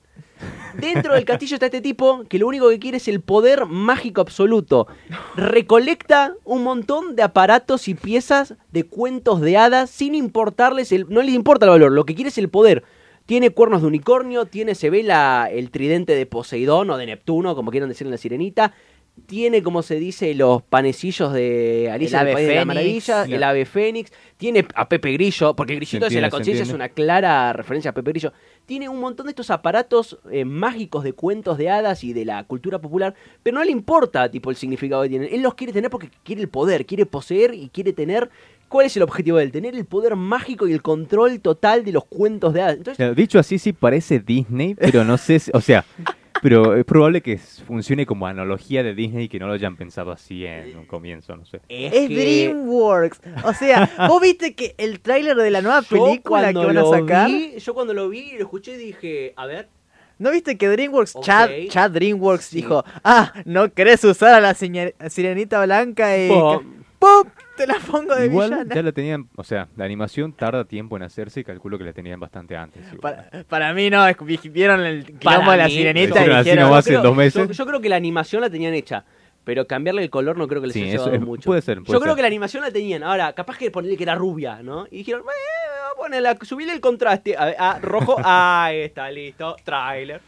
Dentro 0.76 1.14
del 1.14 1.24
castillo 1.24 1.54
está 1.54 1.66
este 1.66 1.80
tipo 1.80 2.24
que 2.28 2.40
lo 2.40 2.48
único 2.48 2.68
que 2.68 2.80
quiere 2.80 2.96
es 2.96 3.06
el 3.06 3.20
poder 3.20 3.64
mágico 3.66 4.20
absoluto. 4.20 4.88
Recolecta 5.36 6.34
un 6.44 6.64
montón 6.64 7.14
de 7.14 7.22
aparatos 7.22 7.86
y 7.86 7.94
piezas 7.94 8.54
de 8.72 8.84
cuentos 8.84 9.40
de 9.40 9.56
hadas 9.56 9.88
sin 9.88 10.16
importarles, 10.16 10.90
el, 10.90 11.06
no 11.08 11.22
les 11.22 11.34
importa 11.34 11.66
el 11.66 11.70
valor, 11.70 11.92
lo 11.92 12.04
que 12.04 12.16
quiere 12.16 12.30
es 12.30 12.38
el 12.38 12.48
poder. 12.48 12.82
Tiene 13.24 13.50
cuernos 13.50 13.82
de 13.82 13.88
unicornio, 13.88 14.46
tiene, 14.46 14.74
se 14.74 14.90
ve 14.90 15.04
la, 15.04 15.48
el 15.50 15.70
tridente 15.70 16.14
de 16.14 16.26
Poseidón 16.26 16.90
o 16.90 16.96
de 16.96 17.06
Neptuno, 17.06 17.54
como 17.54 17.70
quieran 17.70 17.88
decir 17.88 18.06
en 18.06 18.12
la 18.12 18.18
sirenita. 18.18 18.74
Tiene, 19.24 19.62
como 19.62 19.82
se 19.82 19.96
dice, 19.98 20.34
los 20.34 20.62
panecillos 20.62 21.32
de 21.32 21.90
Alicia 21.90 22.20
El 22.20 22.28
en 22.28 22.28
el 22.28 22.32
ave 22.32 22.32
País 22.34 22.46
de 22.48 22.54
la 22.54 22.60
fénix. 22.60 23.08
Maravilla, 23.08 23.36
el 23.36 23.42
ave 23.42 23.64
fénix. 23.64 24.12
Tiene 24.36 24.66
a 24.74 24.88
Pepe 24.88 25.12
Grillo, 25.14 25.56
porque 25.56 25.74
Grillito 25.74 26.00
Se 26.00 26.06
es 26.08 26.14
en 26.14 26.20
la 26.20 26.26
entiende, 26.26 26.30
conciencia, 26.30 26.62
es 26.62 26.68
entiende. 26.68 26.84
una 26.84 26.88
clara 26.90 27.52
referencia 27.54 27.90
a 27.90 27.94
Pepe 27.94 28.10
Grillo. 28.12 28.32
Tiene 28.66 28.88
un 28.88 29.00
montón 29.00 29.26
de 29.26 29.30
estos 29.30 29.50
aparatos 29.50 30.18
eh, 30.30 30.44
mágicos 30.44 31.02
de 31.02 31.12
cuentos 31.14 31.56
de 31.58 31.70
hadas 31.70 32.04
y 32.04 32.12
de 32.12 32.24
la 32.24 32.44
cultura 32.44 32.78
popular, 32.78 33.14
pero 33.42 33.56
no 33.58 33.64
le 33.64 33.70
importa 33.72 34.30
tipo 34.30 34.50
el 34.50 34.56
significado 34.56 35.02
que 35.02 35.08
tienen. 35.08 35.28
Él 35.32 35.42
los 35.42 35.54
quiere 35.54 35.72
tener 35.72 35.90
porque 35.90 36.10
quiere 36.22 36.42
el 36.42 36.48
poder, 36.48 36.84
quiere 36.86 37.06
poseer 37.06 37.54
y 37.54 37.68
quiere 37.70 37.92
tener. 37.92 38.28
¿Cuál 38.68 38.86
es 38.86 38.96
el 38.96 39.02
objetivo 39.04 39.38
de 39.38 39.44
él? 39.44 39.52
Tener 39.52 39.74
el 39.74 39.84
poder 39.86 40.14
mágico 40.16 40.66
y 40.68 40.72
el 40.72 40.82
control 40.82 41.40
total 41.40 41.84
de 41.84 41.92
los 41.92 42.04
cuentos 42.04 42.52
de 42.52 42.62
hadas. 42.62 42.76
Entonces, 42.76 43.16
dicho 43.16 43.38
así, 43.38 43.58
sí 43.58 43.72
parece 43.72 44.18
Disney, 44.20 44.74
pero 44.74 45.04
no 45.04 45.16
sé, 45.18 45.38
si- 45.38 45.50
o 45.54 45.60
sea, 45.60 45.84
pero 46.42 46.76
es 46.76 46.84
probable 46.84 47.20
que 47.22 47.38
funcione 47.38 48.06
como 48.06 48.26
analogía 48.26 48.82
de 48.82 48.94
Disney 48.94 49.24
y 49.24 49.28
que 49.28 49.38
no 49.38 49.46
lo 49.46 49.52
hayan 49.54 49.76
pensado 49.76 50.12
así 50.12 50.44
en 50.46 50.76
un 50.76 50.86
comienzo, 50.86 51.36
no 51.36 51.44
sé. 51.44 51.60
es, 51.68 51.92
Es 51.92 52.08
que 52.08 52.14
DreamWorks. 52.14 53.20
O 53.44 53.52
sea, 53.54 53.90
vos 54.08 54.20
viste 54.20 54.54
que 54.54 54.74
el 54.78 55.00
tráiler 55.00 55.36
de 55.36 55.50
la 55.50 55.62
nueva 55.62 55.80
yo 55.82 55.88
película 56.04 56.52
que 56.52 56.58
van 56.58 56.76
a 56.76 56.80
lo 56.80 56.90
sacar. 56.92 57.28
vi, 57.28 57.58
yo 57.58 57.74
cuando 57.74 57.94
lo 57.94 58.08
vi 58.08 58.20
y 58.30 58.32
lo 58.38 58.40
escuché 58.44 58.76
dije, 58.76 59.32
a 59.36 59.46
ver, 59.46 59.68
¿No 60.18 60.30
viste 60.30 60.56
que 60.56 60.66
DreamWorks. 60.66 61.20
Chad, 61.20 61.50
Chad 61.68 61.90
DreamWorks 61.90 62.50
dijo, 62.50 62.82
ah, 63.04 63.34
no 63.44 63.70
querés 63.72 64.02
usar 64.02 64.32
a 64.34 64.40
la 64.40 64.54
sirenita 64.54 65.62
blanca 65.66 66.16
y... 66.16 66.28
Que- 66.28 66.60
¡Pum! 66.98 67.24
Te 67.56 67.66
la 67.66 67.74
pongo 67.78 68.14
de 68.14 68.26
Igual 68.26 68.50
villana. 68.50 68.74
ya 68.74 68.82
la 68.82 68.92
tenían, 68.92 69.28
o 69.36 69.44
sea, 69.44 69.68
la 69.76 69.84
animación 69.84 70.32
tarda 70.32 70.64
tiempo 70.64 70.96
en 70.96 71.02
hacerse 71.04 71.40
y 71.40 71.44
calculo 71.44 71.78
que 71.78 71.84
la 71.84 71.92
tenían 71.92 72.20
bastante 72.20 72.56
antes. 72.56 72.82
Para, 73.00 73.30
para 73.48 73.72
mí 73.74 73.88
no, 73.90 74.06
es 74.06 74.16
vieron 74.52 74.80
el 74.80 75.04
Para 75.04 75.18
quilombo 75.18 75.50
de 75.52 75.56
la 75.56 75.64
mí- 75.66 75.70
sirenita 75.72 76.24
y 76.26 76.28
dijeron... 76.38 76.70
Yo 76.70 76.82
creo- 76.82 77.02
dos 77.02 77.16
meses. 77.16 77.48
Yo, 77.48 77.52
yo 77.52 77.66
creo 77.66 77.80
que 77.80 77.88
la 77.88 77.96
animación 77.96 78.40
la 78.42 78.50
tenían 78.50 78.74
hecha. 78.74 79.04
Pero 79.44 79.64
cambiarle 79.68 80.02
el 80.02 80.10
color 80.10 80.36
no 80.36 80.48
creo 80.48 80.60
que 80.60 80.66
les 80.66 80.74
Sí, 80.74 80.82
haya 80.82 81.12
es- 81.14 81.20
mucho. 81.20 81.46
puede 81.46 81.62
ser, 81.62 81.80
yo 81.84 82.00
creo 82.00 82.16
que 82.16 82.20
la 82.22 82.26
animación 82.26 82.62
la 82.64 82.70
tenían. 82.72 83.04
Ahora, 83.04 83.32
capaz 83.32 83.56
que 83.56 83.70
ponerle 83.70 83.96
que 83.96 84.02
era 84.02 84.16
rubia, 84.16 84.60
¿no? 84.62 84.86
Y 84.90 84.98
dijeron, 84.98 85.22
eh, 85.22 85.94
ponela, 85.96 86.36
subirle 86.42 86.72
el 86.72 86.80
contraste. 86.80 87.36
A, 87.36 87.44
ver, 87.44 87.56
a 87.58 87.78
rojo, 87.78 88.16
ahí 88.24 88.80
está, 88.80 89.08
listo. 89.10 89.54
Trailer. 89.64 90.20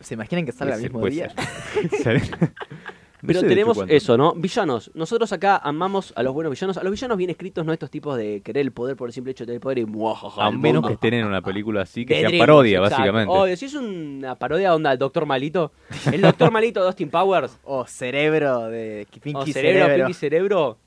¿Se 0.00 0.12
imaginan 0.14 0.44
que 0.44 0.52
salga 0.52 0.74
el 0.76 0.90
Puede 0.90 1.12
ser, 1.14 1.30
mismo 1.30 2.02
puede 2.02 2.10
día? 2.10 2.52
Pero 3.24 3.40
sé, 3.40 3.46
tenemos 3.46 3.78
eso, 3.88 4.16
¿no? 4.16 4.34
Villanos. 4.34 4.90
Nosotros 4.94 5.32
acá 5.32 5.56
amamos 5.56 6.12
a 6.16 6.22
los 6.22 6.34
buenos 6.34 6.50
villanos. 6.50 6.76
A 6.76 6.82
los 6.82 6.90
villanos 6.90 7.16
bien 7.16 7.30
escritos, 7.30 7.64
no 7.64 7.72
estos 7.72 7.90
tipos 7.90 8.16
de 8.16 8.40
querer 8.42 8.62
el 8.62 8.72
poder 8.72 8.96
por 8.96 9.08
el 9.08 9.12
simple 9.12 9.30
hecho 9.30 9.44
de 9.44 9.46
tener 9.46 9.56
el 9.56 9.60
poder 9.60 9.78
y 9.78 9.84
muajaja, 9.86 10.44
A 10.46 10.50
menos 10.50 10.86
que 10.86 10.94
estén 10.94 11.14
en 11.14 11.26
una 11.26 11.40
película 11.40 11.82
así, 11.82 12.04
que 12.04 12.14
De 12.22 12.28
sea 12.30 12.38
parodia, 12.38 12.78
exacto. 12.78 12.96
básicamente. 12.96 13.32
Obvio, 13.32 13.56
si 13.56 13.66
es 13.66 13.74
una 13.74 14.34
parodia 14.34 14.74
onda 14.74 14.92
el 14.92 14.98
Doctor 14.98 15.24
Malito. 15.26 15.72
El 16.12 16.20
Doctor 16.20 16.50
Malito 16.50 16.80
de 16.80 16.86
Austin 16.86 17.10
Powers. 17.10 17.58
O 17.64 17.86
cerebro 17.86 18.62
de 18.68 19.06
Pinky 19.22 19.38
o 19.38 19.46
cerebro, 19.46 19.82
Cerebro. 19.84 20.06
Pinky 20.06 20.14
Cerebro. 20.18 20.78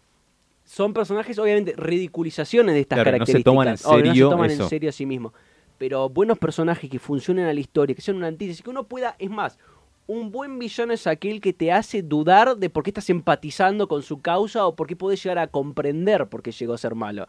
Son 0.65 0.93
personajes, 0.93 1.37
obviamente, 1.39 1.73
ridiculizaciones 1.77 2.75
de 2.75 2.81
estas 2.81 2.97
Claro, 2.97 3.17
no 3.17 3.25
se 3.25 3.31
características. 3.33 3.43
toman 3.43 3.67
en 3.67 3.75
Obvio, 3.75 4.05
no 4.05 4.13
serio 4.13 4.25
se 4.29 4.31
toman 4.35 4.51
eso. 4.51 4.63
en 4.63 4.69
serio 4.69 4.89
a 4.89 4.91
sí 4.91 5.05
mismos. 5.05 5.33
Pero 5.77 6.09
buenos 6.09 6.37
personajes 6.37 6.89
que 6.89 6.99
funcionen 6.99 7.45
a 7.45 7.53
la 7.53 7.59
historia, 7.59 7.95
que 7.95 8.01
sean 8.01 8.17
una 8.17 8.27
antítesis, 8.27 8.61
que 8.63 8.69
uno 8.69 8.83
pueda, 8.85 9.15
es 9.19 9.29
más, 9.29 9.57
un 10.07 10.31
buen 10.31 10.59
villano 10.59 10.93
es 10.93 11.07
aquel 11.07 11.41
que 11.41 11.53
te 11.53 11.71
hace 11.71 12.03
dudar 12.03 12.57
de 12.57 12.69
por 12.69 12.83
qué 12.83 12.91
estás 12.91 13.09
empatizando 13.09 13.87
con 13.87 14.03
su 14.03 14.21
causa 14.21 14.65
o 14.67 14.75
por 14.75 14.87
qué 14.87 14.95
podés 14.95 15.23
llegar 15.23 15.39
a 15.39 15.47
comprender 15.47 16.27
por 16.27 16.43
qué 16.43 16.51
llegó 16.51 16.73
a 16.73 16.77
ser 16.77 16.95
malo. 16.95 17.27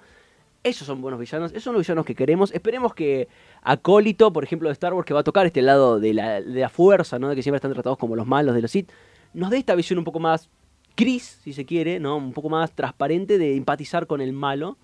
Esos 0.63 0.87
son 0.87 1.01
buenos 1.01 1.21
villanos, 1.21 1.53
esos 1.53 1.63
son 1.63 1.75
los 1.75 1.83
villanos 1.83 2.05
que 2.05 2.15
queremos. 2.15 2.53
Esperemos 2.53 2.93
que 2.93 3.29
Acólito, 3.63 4.33
por 4.33 4.45
ejemplo, 4.45 4.69
de 4.69 4.73
Star 4.73 4.93
Wars, 4.93 5.07
que 5.07 5.15
va 5.15 5.21
a 5.21 5.25
tocar 5.25 5.47
este 5.47 5.63
lado 5.63 6.01
de 6.01 6.13
la, 6.13 6.41
de 6.41 6.61
la 6.61 6.69
fuerza, 6.69 7.19
¿no? 7.19 7.29
De 7.29 7.37
que 7.37 7.43
siempre 7.43 7.57
están 7.57 7.73
tratados 7.73 7.99
como 7.99 8.17
los 8.17 8.27
malos 8.27 8.55
de 8.55 8.63
los 8.63 8.71
Sith, 8.71 8.91
nos 9.33 9.51
dé 9.51 9.59
esta 9.59 9.75
visión 9.75 9.99
un 9.99 10.05
poco 10.05 10.19
más 10.19 10.51
gris, 10.97 11.41
si 11.45 11.53
se 11.53 11.65
quiere, 11.65 12.01
¿no? 12.01 12.17
Un 12.17 12.33
poco 12.33 12.49
más 12.49 12.73
transparente 12.73 13.39
de 13.39 13.57
empatizar 13.57 14.07
con 14.07 14.21
el 14.21 14.33
malo 14.33 14.77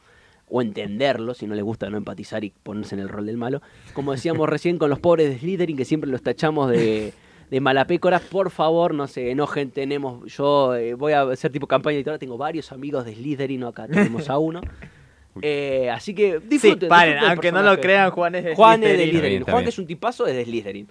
o 0.49 0.63
entenderlo, 0.63 1.35
si 1.35 1.47
no 1.47 1.55
le 1.55 1.63
gusta 1.63 1.91
no 1.91 1.97
empatizar 1.97 2.45
y 2.45 2.51
ponerse 2.63 2.95
en 2.95 3.01
el 3.01 3.09
rol 3.09 3.27
del 3.27 3.37
malo. 3.37 3.61
Como 3.93 4.13
decíamos 4.13 4.49
recién 4.49 4.79
con 4.79 4.89
los 4.89 5.01
pobres 5.01 5.31
de 5.31 5.39
Slytherin, 5.39 5.77
que 5.77 5.85
siempre 5.85 6.11
los 6.11 6.23
tachamos 6.23 6.71
de, 6.71 7.13
de 7.53 7.61
malapécoras, 7.61 8.23
por 8.23 8.51
favor, 8.51 8.95
no 8.95 9.07
se 9.07 9.31
enojen, 9.31 9.71
tenemos, 9.71 10.25
yo 10.33 10.75
eh, 10.75 10.95
voy 10.95 11.13
a 11.13 11.21
hacer 11.21 11.53
tipo 11.53 11.67
campaña 11.67 11.97
editorial, 11.97 12.19
tengo 12.19 12.39
varios 12.39 12.73
amigos 12.73 13.05
de 13.05 13.15
Slytherin, 13.15 13.61
¿no? 13.61 13.69
acá 13.69 13.87
tenemos 13.87 14.29
a 14.31 14.39
uno. 14.39 14.63
Eh, 15.41 15.89
así 15.89 16.15
que 16.15 16.41
disfruten. 16.41 16.81
Sí, 16.81 16.87
paren, 16.89 17.15
disfruten 17.15 17.31
aunque 17.31 17.53
no 17.53 17.63
lo 17.63 17.81
crean, 17.81 18.11
Juan 18.11 18.35
es 18.35 18.45
de 18.45 18.55
Juan 18.55 18.85
es 18.85 18.99
de 18.99 19.09
Slytherin. 19.09 19.45
Juan, 19.45 19.63
que 19.63 19.71
es 19.71 19.79
un 19.79 19.87
tipazo, 19.87 20.27
es 20.27 20.37
de 20.37 20.45
Slytherin. 20.45 20.89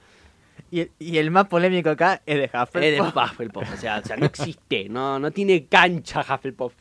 Y 0.72 0.80
el, 0.80 0.91
y 0.97 1.18
el 1.20 1.30
más 1.30 1.47
polémico 1.47 1.91
acá 1.91 2.24
es 2.26 2.38
de 2.38 2.45
Hufflepuff. 2.45 2.76
Es 2.76 2.91
de 2.95 3.01
Hufflepuff, 3.01 3.72
o 3.72 3.78
sea, 3.78 3.99
o 3.99 4.03
sea, 4.03 4.18
no 4.18 4.26
existe, 4.26 4.89
no, 4.89 5.20
no 5.20 5.30
tiene 5.30 5.66
cancha 5.66 6.22
Hufflepuff. 6.22 6.74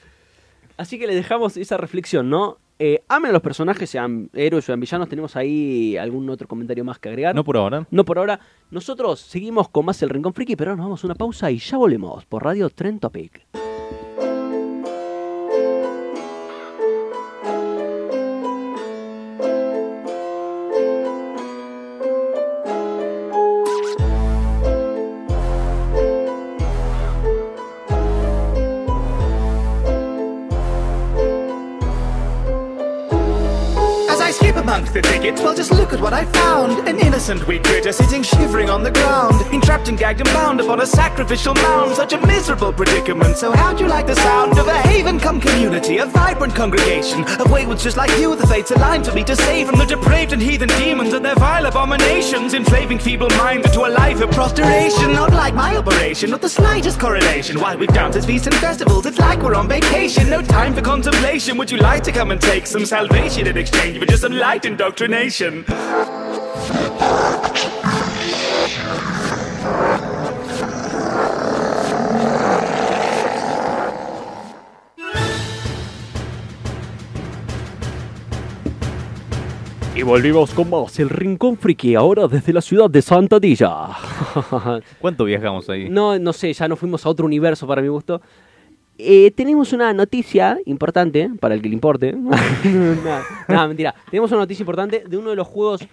Así 0.79 0.99
que 0.99 1.07
le 1.07 1.15
dejamos 1.15 1.59
esa 1.59 1.77
reflexión, 1.77 2.31
¿no? 2.31 2.57
Eh, 2.83 3.05
amen 3.09 3.29
a 3.29 3.33
los 3.35 3.43
personajes, 3.43 3.91
sean 3.91 4.31
héroes 4.33 4.65
o 4.65 4.67
sean 4.67 4.81
villanos. 4.81 5.07
¿Tenemos 5.07 5.37
ahí 5.37 5.99
algún 5.99 6.31
otro 6.31 6.49
comentario 6.49 6.83
más 6.83 6.99
que 6.99 7.11
agregar? 7.11 7.35
No 7.35 7.45
por 7.45 7.59
ahora. 7.59 7.87
No 7.91 8.07
por 8.07 8.17
ahora. 8.17 8.41
Nosotros 8.71 9.21
seguimos 9.21 9.69
con 9.69 9.85
más 9.85 10.03
El 10.03 10.09
Rincón 10.09 10.33
Friki, 10.33 10.57
pero 10.57 10.75
nos 10.75 10.87
vamos 10.87 11.05
a 11.05 11.07
una 11.07 11.15
pausa 11.15 11.51
y 11.51 11.59
ya 11.59 11.77
volvemos 11.77 12.25
por 12.25 12.43
Radio 12.43 12.71
Trend 12.71 13.01
Topic. 13.01 13.43
The 34.93 35.03
thickets, 35.03 35.41
well, 35.41 35.55
just 35.55 35.71
look 35.71 35.93
at 35.93 36.01
what 36.01 36.13
I 36.13 36.25
found. 36.25 36.89
An 36.89 36.99
innocent 36.99 37.47
wee 37.47 37.61
critter 37.61 37.93
sitting 37.93 38.25
shivering 38.25 38.69
on 38.69 38.83
the 38.83 38.91
ground. 38.91 39.41
Entrapped 39.55 39.87
and 39.87 39.97
gagged 39.97 40.21
and 40.21 40.29
bound 40.31 40.61
upon 40.61 40.81
a 40.81 40.87
sacrificial 40.87 41.55
mound. 41.55 41.95
Such 41.95 42.13
a 42.13 42.27
miserable 42.27 42.73
predicament. 42.73 43.37
So, 43.37 43.53
how'd 43.53 43.79
you 43.79 43.87
like 43.87 44.09
the 44.09 44.17
sound 44.17 44.59
of 44.59 44.67
a 44.67 44.79
haven 44.83 45.21
come 45.21 45.41
community? 45.41 45.99
A 45.99 46.07
vibrant 46.07 46.57
congregation 46.57 47.23
of 47.39 47.53
waywards 47.53 47.85
just 47.85 47.97
like 47.97 48.11
you. 48.19 48.35
The 48.35 48.49
fates 48.49 48.73
aligned 48.73 49.05
to 49.05 49.15
me 49.15 49.23
to 49.25 49.37
save 49.37 49.69
from 49.69 49.79
the 49.79 49.87
depraved 49.87 50.33
and 50.33 50.43
heathen 50.43 50.69
demons 50.71 51.13
and 51.13 51.25
their 51.25 51.37
vile 51.37 51.67
abominations. 51.67 52.55
Enslaving 52.55 52.99
feeble 52.99 53.31
minds 53.39 53.69
into 53.69 53.87
a 53.87 53.91
life 53.91 54.21
of 54.21 54.33
prostration. 54.33 55.13
Not 55.13 55.31
like 55.31 55.55
my 55.55 55.77
operation, 55.77 56.31
not 56.31 56.41
the 56.41 56.49
slightest 56.49 56.99
correlation. 56.99 57.61
Why 57.61 57.77
we've 57.77 57.93
dances, 57.93 58.27
feasts, 58.27 58.49
and 58.49 58.57
festivals. 58.57 59.07
It's 59.07 59.21
like 59.21 59.41
we're 59.41 59.55
on 59.55 59.69
vacation. 59.69 60.29
No 60.29 60.43
time 60.43 60.75
for 60.75 60.83
contemplation. 60.83 61.57
Would 61.59 61.71
you 61.71 61.79
like 61.79 62.03
to 62.03 62.11
come 62.11 62.33
and 62.33 62.41
take 62.41 62.67
some 62.67 62.85
salvation 62.85 63.47
in 63.47 63.57
exchange 63.57 64.01
for 64.01 64.07
just 64.07 64.23
some 64.23 64.33
light 64.33 64.65
indoctrination? 64.81 65.63
Y 79.95 80.03
volvimos 80.03 80.53
con 80.53 80.71
más 80.71 80.99
El 80.99 81.11
Rincón 81.11 81.59
Friki, 81.59 81.95
ahora 81.95 82.27
desde 82.27 82.55
la 82.55 82.63
ciudad 82.63 82.89
de 82.89 83.03
Santadilla. 83.03 83.89
¿Cuánto 84.99 85.27
viajamos 85.27 85.69
ahí? 85.69 85.91
No, 85.91 86.19
no 86.19 86.33
sé, 86.33 86.55
ya 86.55 86.67
nos 86.69 86.79
fuimos 86.79 87.05
a 87.05 87.11
otro 87.11 87.27
universo 87.27 87.67
para 87.67 87.83
mi 87.83 87.89
gusto. 87.89 88.23
Eh, 89.03 89.31
tenemos 89.33 89.73
una 89.73 89.93
noticia 89.93 90.59
importante, 90.67 91.31
para 91.41 91.55
el 91.55 91.63
que 91.63 91.69
le 91.69 91.75
importe. 91.75 92.13
Nada, 92.65 93.25
nada, 93.49 93.69
mentira. 93.69 93.95
Tenemos 94.11 94.31
una 94.33 94.41
noticia 94.41 94.63
importante 94.63 95.05
de 95.09 95.17
uno 95.17 95.31
de 95.31 95.37
los 95.37 95.47
juegos 95.47 95.87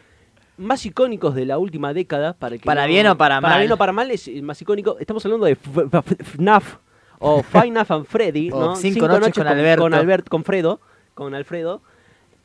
más 0.58 0.86
icónicos 0.86 1.36
de 1.36 1.46
la 1.46 1.58
última 1.58 1.94
década. 1.94 2.34
Para, 2.34 2.56
el 2.56 2.62
que 2.62 2.66
Para 2.66 2.82
no- 2.84 2.88
bien 2.88 3.08
o 3.08 3.18
para 3.18 3.40
Para 3.42 3.54
mal. 3.56 3.60
bien 3.62 3.72
o 3.72 3.78
para 3.78 3.92
mal 3.94 4.12
es 4.12 4.28
el 4.28 4.44
más 4.44 4.62
icónico. 4.62 4.98
Estamos 5.00 5.24
hablando 5.26 5.46
de 5.46 5.56
FNAF 5.56 6.78
o 7.20 7.44
Nights 7.54 7.92
and 7.92 8.06
Freddy. 8.06 8.50
¿no? 8.50 8.76
Cinco 8.76 9.08
Noches 9.08 9.34
con 9.34 9.48
Alberto. 9.48 9.82
Con, 9.84 9.94
Albert, 9.94 10.28
con 10.30 10.44
Fredo, 10.44 10.80
con 11.14 11.34
Alfredo. 11.36 11.82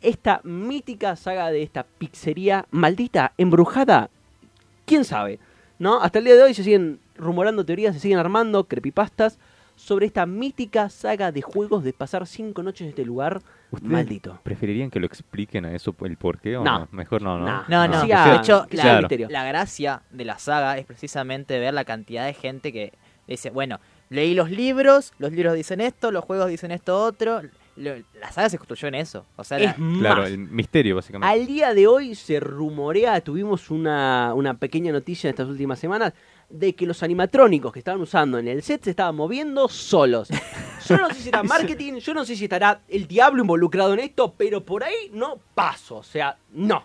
Esta 0.00 0.40
mítica 0.44 1.16
saga 1.16 1.50
de 1.50 1.62
esta 1.62 1.84
pizzería 1.98 2.66
maldita, 2.72 3.32
embrujada, 3.38 4.10
quién 4.84 5.04
sabe, 5.04 5.38
¿no? 5.78 6.00
Hasta 6.02 6.18
el 6.18 6.24
día 6.24 6.34
de 6.34 6.42
hoy 6.42 6.54
se 6.54 6.64
siguen 6.64 6.98
rumorando 7.16 7.64
teorías, 7.64 7.94
se 7.94 8.00
siguen 8.00 8.18
armando 8.18 8.64
creepypastas 8.64 9.38
sobre 9.76 10.06
esta 10.06 10.26
mítica 10.26 10.88
saga 10.88 11.32
de 11.32 11.42
juegos 11.42 11.82
de 11.84 11.92
pasar 11.92 12.26
cinco 12.26 12.62
noches 12.62 12.82
en 12.82 12.88
este 12.88 13.04
lugar 13.04 13.40
¿Ustedes 13.70 13.90
maldito. 13.90 14.38
¿Preferirían 14.42 14.90
que 14.90 15.00
lo 15.00 15.06
expliquen 15.06 15.64
a 15.64 15.74
eso 15.74 15.94
el 16.04 16.16
por 16.16 16.38
qué 16.40 16.56
o 16.56 16.64
No. 16.64 16.80
no? 16.80 16.88
Mejor 16.92 17.22
no, 17.22 17.38
¿no? 17.38 17.64
No. 17.68 17.88
No, 17.88 18.02
de 18.06 18.36
hecho, 18.36 18.66
la, 18.70 19.44
gracia 19.44 20.02
de 20.10 20.24
la 20.24 20.38
saga 20.38 20.76
es 20.78 20.84
precisamente 20.86 21.58
ver 21.58 21.72
la 21.74 21.84
cantidad 21.84 22.26
de 22.26 22.34
gente 22.34 22.72
que 22.72 22.92
dice, 23.26 23.50
bueno, 23.50 23.80
leí 24.10 24.34
los 24.34 24.50
libros, 24.50 25.12
los 25.18 25.32
libros 25.32 25.54
dicen 25.54 25.80
esto, 25.80 26.10
los 26.10 26.24
juegos 26.24 26.48
dicen 26.48 26.70
esto 26.70 27.02
otro. 27.02 27.40
La 27.74 28.30
saga 28.30 28.50
se 28.50 28.58
construyó 28.58 28.88
en 28.88 28.96
eso. 28.96 29.24
O 29.36 29.44
sea, 29.44 29.58
la- 29.58 29.70
Es 29.70 29.76
Claro, 29.98 30.26
el 30.26 30.36
misterio, 30.36 30.96
básicamente. 30.96 31.32
al 31.32 31.46
día 31.46 31.72
de 31.72 31.86
hoy 31.86 32.14
se 32.14 32.38
rumorea, 32.38 33.18
tuvimos 33.22 33.70
una, 33.70 34.34
una 34.34 34.52
pequeña 34.54 34.92
noticia 34.92 35.28
en 35.28 35.32
estas 35.32 35.48
últimas 35.48 35.78
semanas, 35.78 36.12
de 36.52 36.74
que 36.74 36.86
los 36.86 37.02
animatrónicos 37.02 37.72
que 37.72 37.78
estaban 37.80 38.00
usando 38.00 38.38
en 38.38 38.46
el 38.46 38.62
set 38.62 38.84
se 38.84 38.90
estaban 38.90 39.16
moviendo 39.16 39.68
solos. 39.68 40.28
Yo 40.86 40.96
no 40.98 41.08
sé 41.08 41.14
si 41.14 41.28
era 41.30 41.42
marketing, 41.42 41.94
yo 41.94 42.12
no 42.14 42.24
sé 42.24 42.36
si 42.36 42.44
estará 42.44 42.80
el 42.88 43.06
diablo 43.08 43.40
involucrado 43.42 43.94
en 43.94 44.00
esto, 44.00 44.34
pero 44.36 44.62
por 44.62 44.84
ahí 44.84 45.10
no 45.12 45.38
paso, 45.54 45.96
o 45.96 46.02
sea, 46.02 46.36
no. 46.52 46.84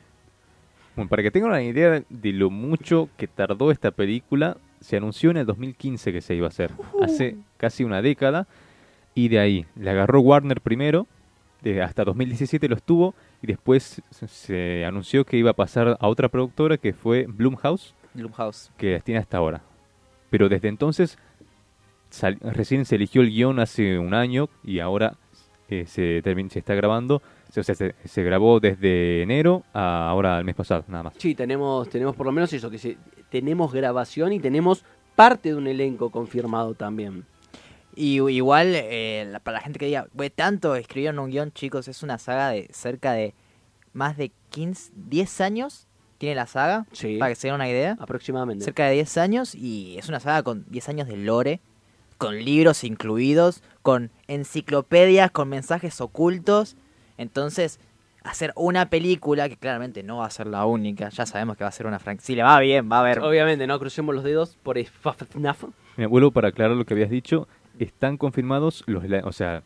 Bueno, 0.96 1.10
para 1.10 1.22
que 1.22 1.30
tengan 1.32 1.52
una 1.52 1.62
idea 1.62 2.02
de 2.10 2.32
lo 2.34 2.50
mucho 2.50 3.10
que 3.18 3.28
tardó 3.28 3.70
esta 3.70 3.92
película, 3.92 4.58
se 4.80 4.98
anunció 4.98 5.32
en 5.32 5.38
el 5.38 5.46
2015 5.46 6.12
que 6.14 6.22
se 6.22 6.34
iba 6.36 6.48
a 6.48 6.50
hacer, 6.50 6.72
hace 7.02 7.36
casi 7.58 7.84
una 7.84 8.02
década, 8.02 8.48
y 9.14 9.28
de 9.28 9.40
ahí 9.40 9.66
le 9.76 9.90
agarró 9.92 10.22
Warner 10.22 10.62
primero, 10.62 11.06
de 11.62 11.82
hasta 11.82 12.04
2017 12.06 12.68
lo 12.70 12.76
estuvo, 12.76 13.14
y 13.42 13.48
después 13.48 14.02
se- 14.12 14.28
se 14.28 14.86
anunció 14.86 15.26
que 15.26 15.38
iba 15.38 15.52
a 15.52 15.56
pasar 15.56 15.98
a 16.00 16.08
otra 16.08 16.30
productora 16.30 16.78
que 16.78 16.94
fue 16.94 17.26
Blumhouse, 17.28 17.94
Blumhouse. 18.18 18.72
que 18.78 18.94
las 18.94 19.04
tiene 19.04 19.20
hasta 19.20 19.38
ahora. 19.38 19.62
Pero 20.30 20.50
desde 20.50 20.68
entonces, 20.68 21.18
sal- 22.10 22.38
recién 22.42 22.86
se 22.86 22.96
eligió 22.96 23.22
el 23.22 23.30
guion 23.30 23.60
hace 23.60 23.98
un 24.00 24.14
año 24.14 24.50
y 24.64 24.80
ahora 24.80 25.16
eh, 25.70 25.86
se, 25.88 26.22
termin- 26.24 26.50
se 26.50 26.60
está 26.60 26.76
grabando, 26.76 27.22
O 27.50 27.52
sea, 27.52 27.64
se, 27.64 27.96
se 28.06 28.24
grabó 28.24 28.60
desde 28.60 29.22
enero 29.22 29.64
a 29.74 30.10
ahora 30.10 30.38
el 30.40 30.46
mes 30.46 30.56
pasado, 30.56 30.84
nada 30.88 31.04
más. 31.04 31.14
Sí, 31.18 31.34
tenemos, 31.36 31.88
tenemos 31.90 32.16
por 32.16 32.26
lo 32.26 32.32
menos 32.32 32.52
eso, 32.54 32.70
que 32.70 32.78
se- 32.78 32.98
tenemos 33.30 33.72
grabación 33.74 34.34
y 34.34 34.40
tenemos 34.40 34.84
parte 35.16 35.50
de 35.50 35.56
un 35.56 35.68
elenco 35.68 36.10
confirmado 36.10 36.74
también. 36.74 37.26
Y 37.96 38.22
igual, 38.30 38.74
eh, 38.76 39.34
para 39.44 39.58
la 39.58 39.64
gente 39.64 39.80
que 39.80 39.88
diga, 39.88 40.08
güey, 40.14 40.30
tanto 40.30 40.76
escribieron 40.76 41.18
un 41.20 41.32
guion, 41.32 41.52
chicos, 41.52 41.88
es 41.88 42.04
una 42.04 42.18
saga 42.20 42.50
de 42.50 42.68
cerca 42.72 43.14
de 43.14 43.34
más 43.94 44.18
de 44.18 44.32
15, 44.52 44.92
10 44.96 45.42
años. 45.42 45.87
Tiene 46.18 46.36
la 46.36 46.48
saga, 46.48 46.86
Sí. 46.92 47.18
para 47.18 47.30
que 47.30 47.36
se 47.36 47.48
den 47.48 47.56
una 47.56 47.70
idea. 47.70 47.96
Aproximadamente. 48.00 48.64
Cerca 48.66 48.86
de 48.88 48.94
10 48.94 49.18
años 49.18 49.54
y 49.56 49.98
es 49.98 50.10
una 50.10 50.20
saga 50.20 50.44
con 50.44 50.66
10 50.70 50.90
años 50.90 51.08
de 51.08 51.18
lore, 51.18 51.60
con 52.18 52.44
libros 52.44 52.84
incluidos, 52.84 53.62
con 53.84 54.10
enciclopedias, 54.28 55.30
con 55.32 55.50
mensajes 55.50 56.02
ocultos. 56.02 56.76
Entonces, 57.18 57.80
hacer 58.24 58.52
una 58.56 58.90
película, 58.90 59.48
que 59.50 59.58
claramente 59.58 60.04
no 60.04 60.18
va 60.18 60.26
a 60.26 60.30
ser 60.32 60.48
la 60.48 60.66
única, 60.66 61.10
ya 61.10 61.26
sabemos 61.26 61.58
que 61.58 61.64
va 61.64 61.70
a 61.70 61.72
ser 61.74 61.86
una 61.88 62.00
franquicia. 62.00 62.26
Si 62.28 62.36
le 62.36 62.44
va 62.44 62.60
bien, 62.60 62.92
va 62.92 62.98
a 62.98 63.00
haber... 63.02 63.20
Obviamente, 63.20 63.68
no 63.68 63.78
crucemos 63.80 64.14
los 64.16 64.24
dedos 64.24 64.58
por 64.64 64.78
FNAF. 64.78 65.66
Mira, 65.96 66.08
vuelvo 66.08 66.32
para 66.32 66.50
aclarar 66.50 66.76
lo 66.76 66.86
que 66.86 66.94
habías 66.94 67.10
dicho. 67.10 67.48
Están 67.80 68.18
confirmados 68.18 68.84
los, 68.88 69.04
o 69.24 69.32
sea, 69.32 69.64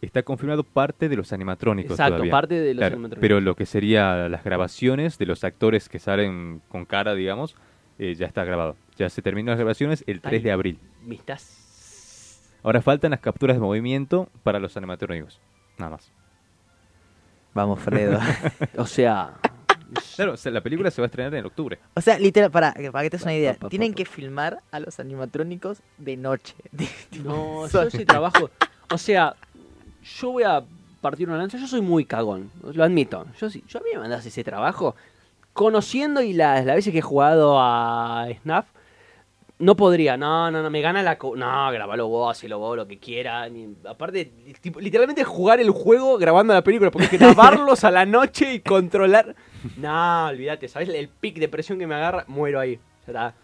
está 0.00 0.22
confirmado 0.22 0.64
parte 0.64 1.08
de 1.08 1.16
los 1.16 1.32
animatrónicos 1.32 1.92
Exacto, 1.92 2.14
todavía. 2.14 2.30
parte 2.30 2.54
de 2.54 2.74
los 2.74 2.80
Claro, 2.80 2.94
animatrónicos. 2.94 3.20
Pero 3.20 3.40
lo 3.40 3.54
que 3.54 3.66
sería 3.66 4.28
las 4.28 4.44
grabaciones 4.44 5.18
de 5.18 5.26
los 5.26 5.44
actores 5.44 5.88
que 5.88 5.98
salen 5.98 6.62
con 6.68 6.84
cara, 6.86 7.14
digamos, 7.14 7.56
eh, 7.98 8.14
ya 8.14 8.26
está 8.26 8.44
grabado. 8.44 8.76
Ya 8.96 9.10
se 9.10 9.22
terminó 9.22 9.50
las 9.50 9.58
grabaciones 9.58 10.04
el 10.06 10.20
3 10.20 10.42
de 10.42 10.52
abril. 10.52 10.78
¿Me 11.02 11.14
estás? 11.16 12.40
Ahora 12.62 12.82
faltan 12.82 13.10
las 13.10 13.20
capturas 13.20 13.56
de 13.56 13.60
movimiento 13.60 14.28
para 14.42 14.58
los 14.58 14.76
animatrónicos. 14.76 15.40
Nada 15.78 15.92
más. 15.92 16.12
Vamos, 17.54 17.80
Fredo. 17.80 18.18
o 18.76 18.86
sea... 18.86 19.34
Claro, 20.14 20.34
o 20.34 20.36
sea, 20.36 20.52
la 20.52 20.60
película 20.60 20.88
se 20.92 21.00
va 21.02 21.06
a 21.06 21.08
estrenar 21.08 21.34
en 21.34 21.46
octubre. 21.46 21.80
O 21.94 22.00
sea, 22.00 22.16
literal, 22.16 22.48
para, 22.50 22.72
para 22.92 23.02
que 23.02 23.10
te 23.10 23.16
des 23.16 23.22
una 23.24 23.34
idea, 23.34 23.54
pa, 23.54 23.60
pa, 23.60 23.68
tienen 23.70 23.90
pa. 23.90 23.96
que 23.96 24.04
filmar 24.04 24.60
a 24.70 24.78
los 24.78 25.00
animatrónicos 25.00 25.82
de 25.98 26.16
noche. 26.16 26.54
No, 27.24 27.66
yo 27.72 27.82
ese 27.82 28.06
trabajo... 28.06 28.50
O 28.92 28.98
sea, 28.98 29.34
yo 30.02 30.32
voy 30.32 30.42
a 30.44 30.62
partir 31.00 31.28
una 31.28 31.38
lanza. 31.38 31.58
Yo 31.58 31.66
soy 31.66 31.80
muy 31.80 32.04
cagón, 32.04 32.50
lo 32.62 32.84
admito. 32.84 33.26
Yo, 33.38 33.50
sí- 33.50 33.64
yo 33.68 33.78
a 33.78 33.82
mí 33.82 33.88
me 33.94 34.00
mandas 34.00 34.24
ese 34.26 34.44
trabajo. 34.44 34.94
Conociendo 35.52 36.22
y 36.22 36.32
las, 36.32 36.64
las 36.64 36.76
veces 36.76 36.92
que 36.92 37.00
he 37.00 37.02
jugado 37.02 37.58
a 37.60 38.28
Snap, 38.42 38.66
no 39.58 39.76
podría. 39.76 40.16
No, 40.16 40.50
no, 40.50 40.62
no, 40.62 40.70
me 40.70 40.80
gana 40.80 41.02
la... 41.02 41.18
co- 41.18 41.36
No, 41.36 41.70
grabalo 41.72 42.08
vos, 42.08 42.36
hacelo 42.36 42.58
vos, 42.58 42.76
lo 42.76 42.86
que 42.86 42.98
quieras. 42.98 43.50
ni- 43.50 43.74
Aparte, 43.86 44.32
tipo, 44.60 44.80
literalmente 44.80 45.24
jugar 45.24 45.60
el 45.60 45.70
juego 45.70 46.16
grabando 46.18 46.54
la 46.54 46.62
película. 46.62 46.90
Porque 46.90 47.18
grabarlos 47.18 47.84
a 47.84 47.90
la 47.90 48.06
noche 48.06 48.54
y 48.54 48.60
controlar... 48.60 49.34
No, 49.76 50.26
olvídate, 50.28 50.68
¿sabes? 50.68 50.88
El 50.88 51.08
pic 51.08 51.38
de 51.38 51.48
presión 51.48 51.78
que 51.78 51.86
me 51.86 51.94
agarra, 51.94 52.24
muero 52.28 52.58
ahí. 52.60 52.76
Ya 53.06 53.12
está. 53.12 53.34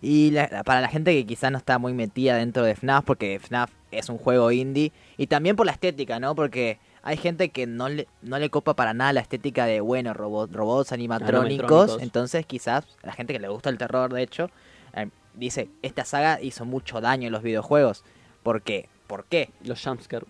Y 0.00 0.30
la- 0.30 0.62
para 0.64 0.80
la 0.80 0.88
gente 0.88 1.12
que 1.12 1.26
quizás 1.26 1.50
no 1.50 1.58
está 1.58 1.78
muy 1.78 1.92
metida 1.94 2.36
dentro 2.36 2.62
de 2.62 2.74
FNAF, 2.76 3.04
porque 3.04 3.38
FNAF 3.38 3.70
es 3.98 4.08
un 4.08 4.18
juego 4.18 4.50
indie, 4.52 4.92
y 5.16 5.26
también 5.26 5.56
por 5.56 5.66
la 5.66 5.72
estética, 5.72 6.18
¿no? 6.20 6.34
Porque 6.34 6.78
hay 7.02 7.16
gente 7.16 7.50
que 7.50 7.66
no 7.66 7.88
le, 7.88 8.08
no 8.22 8.38
le 8.38 8.50
copa 8.50 8.74
para 8.74 8.94
nada 8.94 9.12
la 9.12 9.20
estética 9.20 9.66
de, 9.66 9.80
bueno, 9.80 10.14
robot, 10.14 10.52
robots 10.52 10.92
animatrónicos, 10.92 11.68
entonces 12.02 12.46
quizás 12.46 12.84
la 13.02 13.12
gente 13.12 13.32
que 13.32 13.38
le 13.38 13.48
gusta 13.48 13.70
el 13.70 13.78
terror, 13.78 14.12
de 14.12 14.22
hecho, 14.22 14.50
eh, 14.94 15.08
dice, 15.34 15.68
esta 15.82 16.04
saga 16.04 16.40
hizo 16.40 16.64
mucho 16.64 17.00
daño 17.00 17.26
en 17.26 17.32
los 17.32 17.42
videojuegos. 17.42 18.04
¿Por 18.42 18.62
qué? 18.62 18.88
¿Por 19.06 19.24
qué? 19.26 19.50
Los 19.62 19.82
jumpscares. 19.84 20.28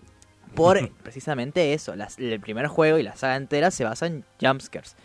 Por 0.55 0.89
precisamente 1.03 1.73
eso, 1.73 1.95
las- 1.95 2.17
el 2.19 2.39
primer 2.39 2.67
juego 2.67 2.97
y 2.97 3.03
la 3.03 3.15
saga 3.15 3.35
entera 3.35 3.71
se 3.71 3.83
basa 3.83 4.07
en 4.07 4.23
jumpscares. 4.41 4.95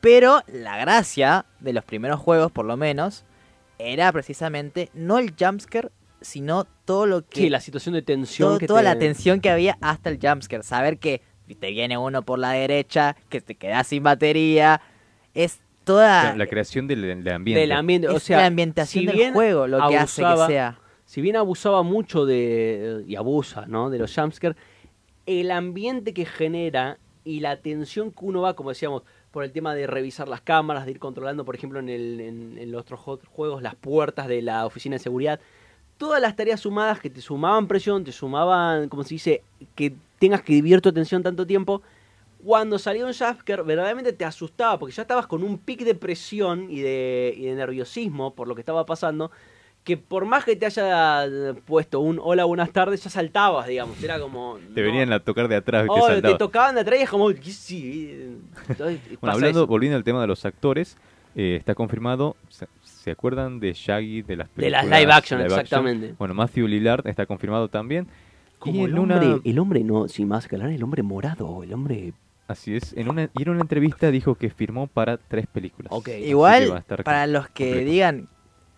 Pero 0.00 0.42
la 0.48 0.76
gracia 0.76 1.46
de 1.60 1.72
los 1.72 1.84
primeros 1.84 2.20
juegos, 2.20 2.52
por 2.52 2.66
lo 2.66 2.76
menos, 2.76 3.24
era 3.78 4.12
precisamente 4.12 4.90
no 4.92 5.18
el 5.18 5.34
jumpscare, 5.38 5.90
sino 6.24 6.64
todo 6.84 7.06
lo 7.06 7.22
que... 7.26 7.40
Sí, 7.42 7.48
la 7.50 7.60
situación 7.60 7.94
de 7.94 8.02
tensión 8.02 8.48
todo- 8.50 8.58
que 8.58 8.66
toda 8.66 8.80
te- 8.80 8.84
la 8.84 8.98
tensión 8.98 9.40
que 9.40 9.50
había 9.50 9.78
hasta 9.80 10.10
el 10.10 10.18
jumpscare. 10.20 10.62
Saber 10.62 10.98
que 10.98 11.22
te 11.60 11.70
viene 11.70 11.96
uno 11.98 12.22
por 12.22 12.38
la 12.38 12.52
derecha, 12.52 13.16
que 13.28 13.40
te 13.40 13.54
quedas 13.54 13.86
sin 13.86 14.02
batería. 14.02 14.80
Es 15.34 15.60
toda... 15.84 16.30
La, 16.30 16.36
la 16.36 16.46
creación 16.46 16.86
del, 16.86 17.02
del 17.02 17.28
ambiente. 17.28 17.60
Del 17.60 17.72
ambiente, 17.72 18.08
o 18.08 18.16
Es 18.16 18.22
sea, 18.22 18.38
la 18.38 18.46
ambientación 18.46 19.04
si 19.12 19.18
del 19.18 19.32
juego 19.32 19.66
lo 19.66 19.88
que 19.88 19.96
hace 19.96 20.22
que 20.22 20.36
sea. 20.46 20.78
Si 21.04 21.20
bien 21.20 21.36
abusaba 21.36 21.82
mucho 21.82 22.24
de 22.26 23.04
y 23.06 23.16
abusa, 23.16 23.66
¿no? 23.66 23.90
De 23.90 23.98
los 23.98 24.14
jumpscares, 24.14 24.56
el 25.26 25.50
ambiente 25.50 26.14
que 26.14 26.24
genera 26.24 26.98
y 27.24 27.40
la 27.40 27.56
tensión 27.58 28.10
que 28.10 28.24
uno 28.24 28.40
va, 28.40 28.54
como 28.56 28.70
decíamos, 28.70 29.02
por 29.30 29.44
el 29.44 29.52
tema 29.52 29.74
de 29.74 29.86
revisar 29.86 30.28
las 30.28 30.40
cámaras, 30.40 30.86
de 30.86 30.92
ir 30.92 30.98
controlando, 30.98 31.44
por 31.44 31.54
ejemplo, 31.56 31.78
en, 31.80 31.88
el, 31.88 32.20
en, 32.20 32.56
en 32.58 32.70
los 32.72 32.82
otros 32.82 33.00
juegos, 33.30 33.62
las 33.62 33.74
puertas 33.74 34.28
de 34.28 34.42
la 34.42 34.64
oficina 34.64 34.94
de 34.96 35.00
seguridad, 35.00 35.40
todas 35.98 36.20
las 36.20 36.36
tareas 36.36 36.60
sumadas 36.60 37.00
que 37.00 37.10
te 37.10 37.20
sumaban 37.20 37.66
presión, 37.68 38.04
te 38.04 38.12
sumaban, 38.12 38.88
como 38.88 39.04
se 39.04 39.14
dice, 39.14 39.42
que 39.74 39.92
tengas 40.18 40.42
que 40.42 40.52
dividir 40.54 40.80
tu 40.80 40.88
atención 40.88 41.22
tanto 41.22 41.46
tiempo, 41.46 41.82
cuando 42.44 42.78
salía 42.78 43.06
un 43.06 43.12
jumpscare, 43.14 43.62
verdaderamente 43.62 44.12
te 44.12 44.24
asustaba, 44.24 44.78
porque 44.78 44.94
ya 44.94 45.02
estabas 45.02 45.26
con 45.26 45.42
un 45.42 45.56
pic 45.58 45.80
de 45.80 45.94
presión 45.94 46.70
y 46.70 46.80
de, 46.82 47.34
y 47.36 47.44
de 47.46 47.54
nerviosismo 47.54 48.34
por 48.34 48.48
lo 48.48 48.54
que 48.54 48.60
estaba 48.60 48.84
pasando, 48.84 49.30
que 49.82 49.96
por 49.98 50.24
más 50.24 50.44
que 50.44 50.56
te 50.56 50.66
haya 50.66 51.26
puesto 51.66 52.00
un 52.00 52.18
hola, 52.22 52.44
buenas 52.44 52.70
tardes, 52.70 53.02
ya 53.04 53.10
saltabas, 53.10 53.66
digamos. 53.66 54.02
Era 54.02 54.18
como. 54.18 54.58
Te 54.74 54.80
no. 54.80 54.86
venían 54.86 55.12
a 55.12 55.20
tocar 55.20 55.46
de 55.48 55.56
atrás. 55.56 55.86
Oh, 55.90 56.06
te 56.06 56.12
saltaba. 56.14 56.38
tocaban 56.38 56.74
de 56.74 56.80
atrás 56.82 57.00
y 57.00 57.02
es 57.02 57.10
como. 57.10 57.28
"¿Qué 57.28 57.50
sí?". 57.50 58.10
Entonces, 58.68 58.98
Bueno, 59.04 59.18
pasa 59.20 59.32
hablando, 59.34 59.60
eso. 59.60 59.66
volviendo 59.66 59.96
al 59.96 60.04
tema 60.04 60.22
de 60.22 60.26
los 60.26 60.44
actores, 60.46 60.96
eh, 61.36 61.56
está 61.58 61.74
confirmado. 61.74 62.34
¿Se, 63.04 63.10
se 63.10 63.10
acuerdan 63.10 63.60
de 63.60 63.72
Shaggy 63.72 64.22
de 64.22 64.36
las 64.36 64.48
De 64.54 64.70
las 64.70 64.82
películas 64.84 65.00
live 65.00 65.12
action, 65.12 65.40
exactamente. 65.40 66.14
Bueno, 66.18 66.34
Matthew 66.34 66.66
Lillard 66.66 67.06
está 67.06 67.26
confirmado 67.26 67.68
también. 67.68 68.08
Como 68.58 68.80
y 68.80 68.84
el 68.84 68.90
en 68.92 68.98
una- 68.98 69.20
hombre, 69.20 69.50
el 69.50 69.58
hombre 69.58 69.84
no, 69.84 70.08
sin 70.08 70.28
más 70.28 70.48
que 70.48 70.56
hablar, 70.56 70.70
el 70.70 70.82
hombre 70.82 71.02
morado, 71.02 71.62
el 71.62 71.72
hombre. 71.72 72.14
Así 72.48 72.76
es. 72.76 72.92
En 72.94 73.08
una, 73.08 73.28
y 73.34 73.42
en 73.42 73.48
una 73.50 73.60
entrevista 73.60 74.10
dijo 74.10 74.34
que 74.34 74.50
firmó 74.50 74.86
para 74.86 75.16
tres 75.16 75.46
películas. 75.46 75.92
A 75.92 76.10
Igual, 76.10 76.84
para 77.04 77.26
los 77.26 77.48
que 77.48 77.64
completo. 77.64 77.90
digan, 77.90 78.28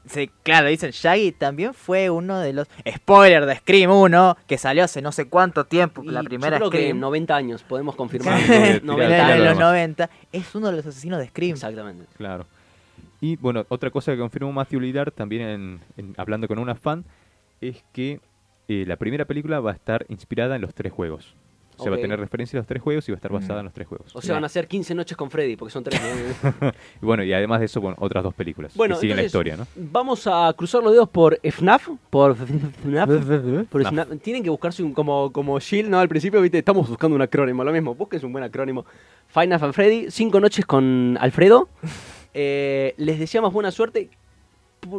sí, 0.07 0.31
claro, 0.45 0.68
dicen 0.68 0.91
Shaggy 0.93 1.33
también 1.33 1.74
fue 1.74 2.11
uno 2.11 2.39
de 2.39 2.53
los... 2.53 2.68
Spoiler 2.89 3.45
de 3.47 3.57
Scream 3.57 3.91
1, 3.91 4.37
que 4.47 4.57
salió 4.59 4.85
hace 4.85 5.03
no 5.03 5.11
sé 5.12 5.29
cuánto 5.29 5.64
tiempo, 5.64 6.03
Y 6.05 6.09
la 6.11 6.22
primera 6.22 6.59
yo 6.59 6.59
creo 6.59 6.70
que 6.70 6.79
Scream. 6.79 7.01
90 7.01 7.37
años, 7.37 7.62
podemos 7.64 7.97
confirmar. 7.97 8.41
de 8.47 8.81
90 8.83 9.37
los 9.39 9.47
años. 9.49 9.59
90, 9.59 10.11
es 10.33 10.55
uno 10.55 10.70
de 10.70 10.77
los 10.77 10.87
asesinos 10.87 11.18
de 11.18 11.27
Scream. 11.29 11.53
Exactamente. 11.55 12.05
Claro. 12.16 12.47
Y 13.21 13.37
bueno, 13.37 13.64
otra 13.69 13.91
cosa 13.91 14.12
que 14.12 14.19
confirmó 14.19 14.53
Matthew 14.53 14.81
Lillard 14.81 15.11
también 15.12 15.43
en, 15.43 15.81
en- 15.97 16.14
hablando 16.17 16.49
con 16.49 16.59
una 16.59 16.75
fan 16.75 17.05
es 17.61 17.85
que 17.93 18.21
eh, 18.69 18.85
la 18.87 18.97
primera 18.97 19.25
película 19.25 19.61
va 19.61 19.71
a 19.71 19.75
estar 19.75 20.05
inspirada 20.09 20.57
en 20.57 20.62
los 20.62 20.75
tres 20.75 20.93
juegos. 20.93 21.35
O 21.79 21.83
sea, 21.83 21.91
va 21.91 21.99
a 21.99 22.01
tener 22.01 22.19
referencia 22.19 22.57
a 22.57 22.61
los 22.61 22.67
tres 22.67 22.81
juegos 22.83 23.07
y 23.07 23.12
va 23.12 23.17
a 23.17 23.19
estar 23.19 23.31
basada 23.31 23.61
en 23.61 23.64
los 23.67 23.75
tres 23.75 23.87
juegos. 23.87 24.17
O 24.17 24.23
sea, 24.23 24.35
van 24.35 24.45
a 24.45 24.49
ser 24.49 24.67
15 24.67 24.95
noches 24.95 25.14
con 25.14 25.31
Freddy, 25.31 25.57
porque 25.57 25.73
son 25.73 25.85
tres. 25.85 26.01
¿no? 26.01 26.73
y 27.03 27.05
bueno, 27.05 27.23
y 27.23 27.35
además 27.35 27.61
de 27.61 27.67
eso, 27.67 27.83
bueno, 27.83 27.97
otras 28.01 28.25
dos 28.25 28.33
películas 28.33 28.75
Bueno, 28.75 28.95
que 28.95 29.03
siguen 29.03 29.19
la 29.19 29.25
historia, 29.25 29.59
¿no? 29.59 29.67
Vamos 29.77 30.27
a 30.27 30.51
cruzar 30.57 30.83
los 30.83 30.93
dedos 30.93 31.09
por 31.11 31.39
FNAF, 31.43 31.89
por 32.09 32.35
FNAF, 32.35 33.11
por 33.71 33.87
FNAF. 33.87 34.09
Tienen 34.23 34.43
que 34.43 34.49
buscarse 34.49 34.83
un, 34.83 34.95
como, 34.95 35.31
como 35.33 35.61
Shield, 35.61 35.91
¿no? 35.91 35.99
Al 35.99 36.09
principio, 36.09 36.41
viste, 36.41 36.57
estamos 36.59 36.89
buscando 36.89 37.14
un 37.14 37.21
acrónimo, 37.21 37.62
lo 37.62 37.73
mismo, 37.73 37.95
busquen 37.95 38.25
un 38.25 38.33
buen 38.33 38.45
acrónimo. 38.45 38.87
Final 39.29 39.61
Fan 39.61 39.75
Freddy, 39.75 40.11
cinco 40.11 40.41
noches 40.41 40.64
con 40.64 41.19
Alfredo. 41.21 41.69
Eh, 42.39 42.93
les 42.99 43.18
deseamos 43.18 43.53
buena 43.53 43.70
suerte. 43.70 44.11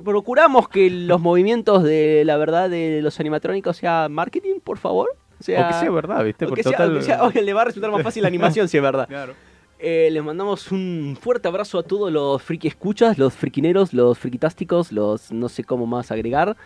Procuramos 0.03 0.67
que 0.67 0.89
los 0.89 1.21
movimientos 1.21 1.83
de 1.83 2.23
la 2.25 2.35
verdad 2.37 2.69
de 2.69 2.99
los 3.01 3.19
animatrónicos 3.19 3.77
sea 3.77 4.09
marketing, 4.09 4.59
por 4.63 4.77
favor. 4.79 5.09
O, 5.39 5.43
sea, 5.43 5.65
O 5.65 5.67
que 5.67 5.73
sea 5.75 5.91
verdad, 5.91 6.23
¿viste? 6.25 6.45
o 6.45 6.51
que 6.51 6.63
sea- 6.63 6.71
total- 6.71 6.95
o 6.95 6.99
que 6.99 7.05
sea- 7.05 7.23
o 7.23 7.29
le 7.29 7.53
va 7.53 7.61
a 7.61 7.65
resultar 7.65 7.91
más 7.91 8.01
fácil 8.01 8.23
la 8.23 8.27
animación 8.27 8.67
si 8.67 8.77
es 8.77 8.83
verdad. 8.83 9.07
Claro. 9.09 9.33
Eh, 9.79 10.09
les 10.11 10.23
mandamos 10.23 10.71
un 10.71 11.15
fuerte 11.21 11.47
abrazo 11.47 11.77
a 11.77 11.83
todos 11.83 12.11
los 12.11 12.41
friki 12.41 12.67
escuchas, 12.67 13.19
los 13.19 13.35
friquineros, 13.35 13.93
los 13.93 14.17
friquitásticos, 14.17 14.91
los 14.91 15.31
no 15.31 15.47
sé 15.49 15.63
cómo 15.63 15.85
más 15.85 16.09
agregar. 16.09 16.57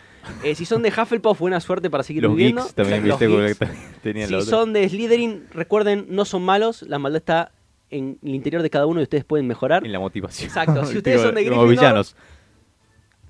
Eh, 0.45 0.55
si 0.55 0.63
son 0.63 0.81
de 0.81 0.87
Hufflepuff, 0.89 1.37
buena 1.37 1.59
suerte 1.59 1.89
para 1.89 2.03
seguir 2.03 2.23
Los 2.23 2.33
viviendo. 2.33 2.61
geeks 2.61 2.73
también, 2.73 3.05
Los 3.05 3.19
viste, 3.19 3.25
como 3.35 3.45
geeks. 3.45 3.59
tenían 4.01 4.29
Si 4.29 4.41
son 4.43 4.71
de 4.71 4.87
Slytherin, 4.87 5.43
recuerden, 5.53 6.05
no 6.07 6.23
son 6.23 6.41
malos, 6.43 6.83
la 6.83 6.99
maldad 6.99 7.17
está 7.17 7.51
en 7.91 8.17
el 8.23 8.35
interior 8.35 8.63
de 8.63 8.69
cada 8.69 8.85
uno 8.85 8.99
y 9.01 9.03
ustedes 9.03 9.23
pueden 9.23 9.47
mejorar. 9.47 9.85
En 9.85 9.91
la 9.91 9.99
motivación. 9.99 10.47
Exacto, 10.47 10.85
si 10.85 10.97
ustedes 10.97 11.21
son 11.21 11.35
de 11.35 11.47
como 11.47 11.65
Gryffindor, 11.65 11.69
villanos. 11.69 12.15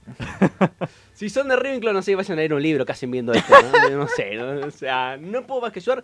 si 1.14 1.30
son 1.30 1.48
de 1.48 1.56
Ravenclaw, 1.56 1.94
no 1.94 2.02
sé, 2.02 2.16
vayan 2.16 2.34
a 2.34 2.42
leer 2.42 2.54
un 2.54 2.62
libro 2.62 2.86
casi 2.86 3.06
viendo 3.06 3.34
esto, 3.34 3.54
¿no? 3.62 3.90
No 3.98 4.08
sé, 4.08 4.36
¿no? 4.36 4.68
o 4.68 4.72
sea, 4.72 5.18
no 5.18 5.46
puedo 5.46 5.62
más 5.62 5.72
que 5.72 5.80
llorar. 5.80 6.04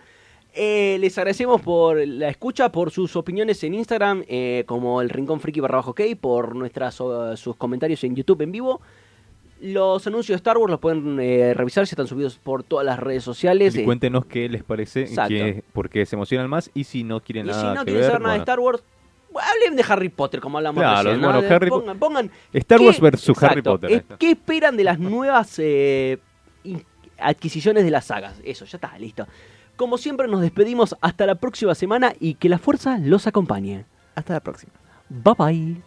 Eh, 0.54 0.98
les 1.00 1.16
agradecemos 1.18 1.62
por 1.62 1.98
la 2.08 2.30
escucha, 2.30 2.72
por 2.72 2.90
sus 2.90 3.16
opiniones 3.16 3.64
en 3.64 3.76
Instagram, 3.76 4.24
eh, 4.28 4.64
como 4.66 5.02
el 5.02 5.10
Rincón 5.10 5.40
Friki 5.40 5.60
barra 5.60 5.78
bajo 5.78 5.92
ok, 5.92 6.02
por 6.20 6.56
nuestras, 6.56 6.96
sus 6.96 7.56
comentarios 7.58 8.04
en 8.04 8.16
YouTube 8.16 8.42
en 8.42 8.52
vivo. 8.52 8.82
Los 9.60 10.06
anuncios 10.06 10.36
de 10.36 10.38
Star 10.38 10.58
Wars 10.58 10.70
los 10.70 10.80
pueden 10.80 11.20
eh, 11.20 11.54
revisar 11.56 11.88
si 11.88 11.94
están 11.96 12.06
subidos 12.08 12.38
por 12.38 12.64
todas 12.64 12.86
las 12.86 13.00
redes 13.00 13.24
sociales. 13.24 13.76
Y 13.76 13.82
Eh, 13.82 13.86
cuéntenos 13.86 14.26
qué 14.26 14.48
les 14.50 14.64
parece, 14.64 15.02
Exacto. 15.02 15.30
qué- 15.34 15.64
por 15.74 15.90
qué 15.90 16.06
se 16.06 16.16
emocionan 16.16 16.48
más 16.50 16.70
y 16.76 16.84
si 16.84 17.04
no 17.04 17.22
quieren 17.22 17.46
y 17.46 17.50
nada 17.50 17.60
si 17.62 17.68
no 17.68 17.74
que 17.86 17.92
quieren 17.92 18.02
ver, 18.02 18.06
saber 18.08 18.22
nada 18.22 18.34
de. 18.36 18.40
Star 18.40 18.60
Wars, 18.60 18.84
hablen 19.36 19.76
de 19.76 19.84
Harry 19.88 20.10
Potter, 20.10 20.40
como 20.42 20.58
hablamos 20.60 20.82
Claro, 20.82 21.04
recién. 21.10 21.22
¿no? 21.22 21.28
bueno, 21.28 21.42
De- 21.42 21.54
Harry 21.56 21.70
Po- 21.70 21.80
pongan, 21.80 21.98
pongan 22.00 22.32
Star 22.54 22.82
Wars 22.82 23.00
versus 23.02 23.42
Harry 23.44 23.62
Potter, 23.64 23.92
eh. 23.92 24.04
¿Qué 24.20 24.32
esperan 24.32 24.78
de 24.78 24.84
las 24.84 25.00
nuevas 25.00 25.56
eh, 25.58 26.20
adquisiciones 27.18 27.84
de 27.84 27.90
las 27.92 28.06
sagas? 28.06 28.40
Eso, 28.44 28.66
ya 28.66 28.78
está, 28.78 28.98
listo. 29.00 29.26
Como 29.76 29.98
siempre, 29.98 30.28
nos 30.28 30.42
despedimos 30.42 30.96
hasta 31.02 31.26
la 31.26 31.36
próxima 31.36 31.74
semana 31.76 32.14
y 32.20 32.36
que 32.36 32.50
la 32.50 32.58
fuerza 32.60 32.98
los 33.00 33.26
acompañe. 33.28 33.86
Hasta 34.16 34.34
la 34.34 34.40
próxima. 34.40 34.74
Bye 35.10 35.34
bye. 35.38 35.87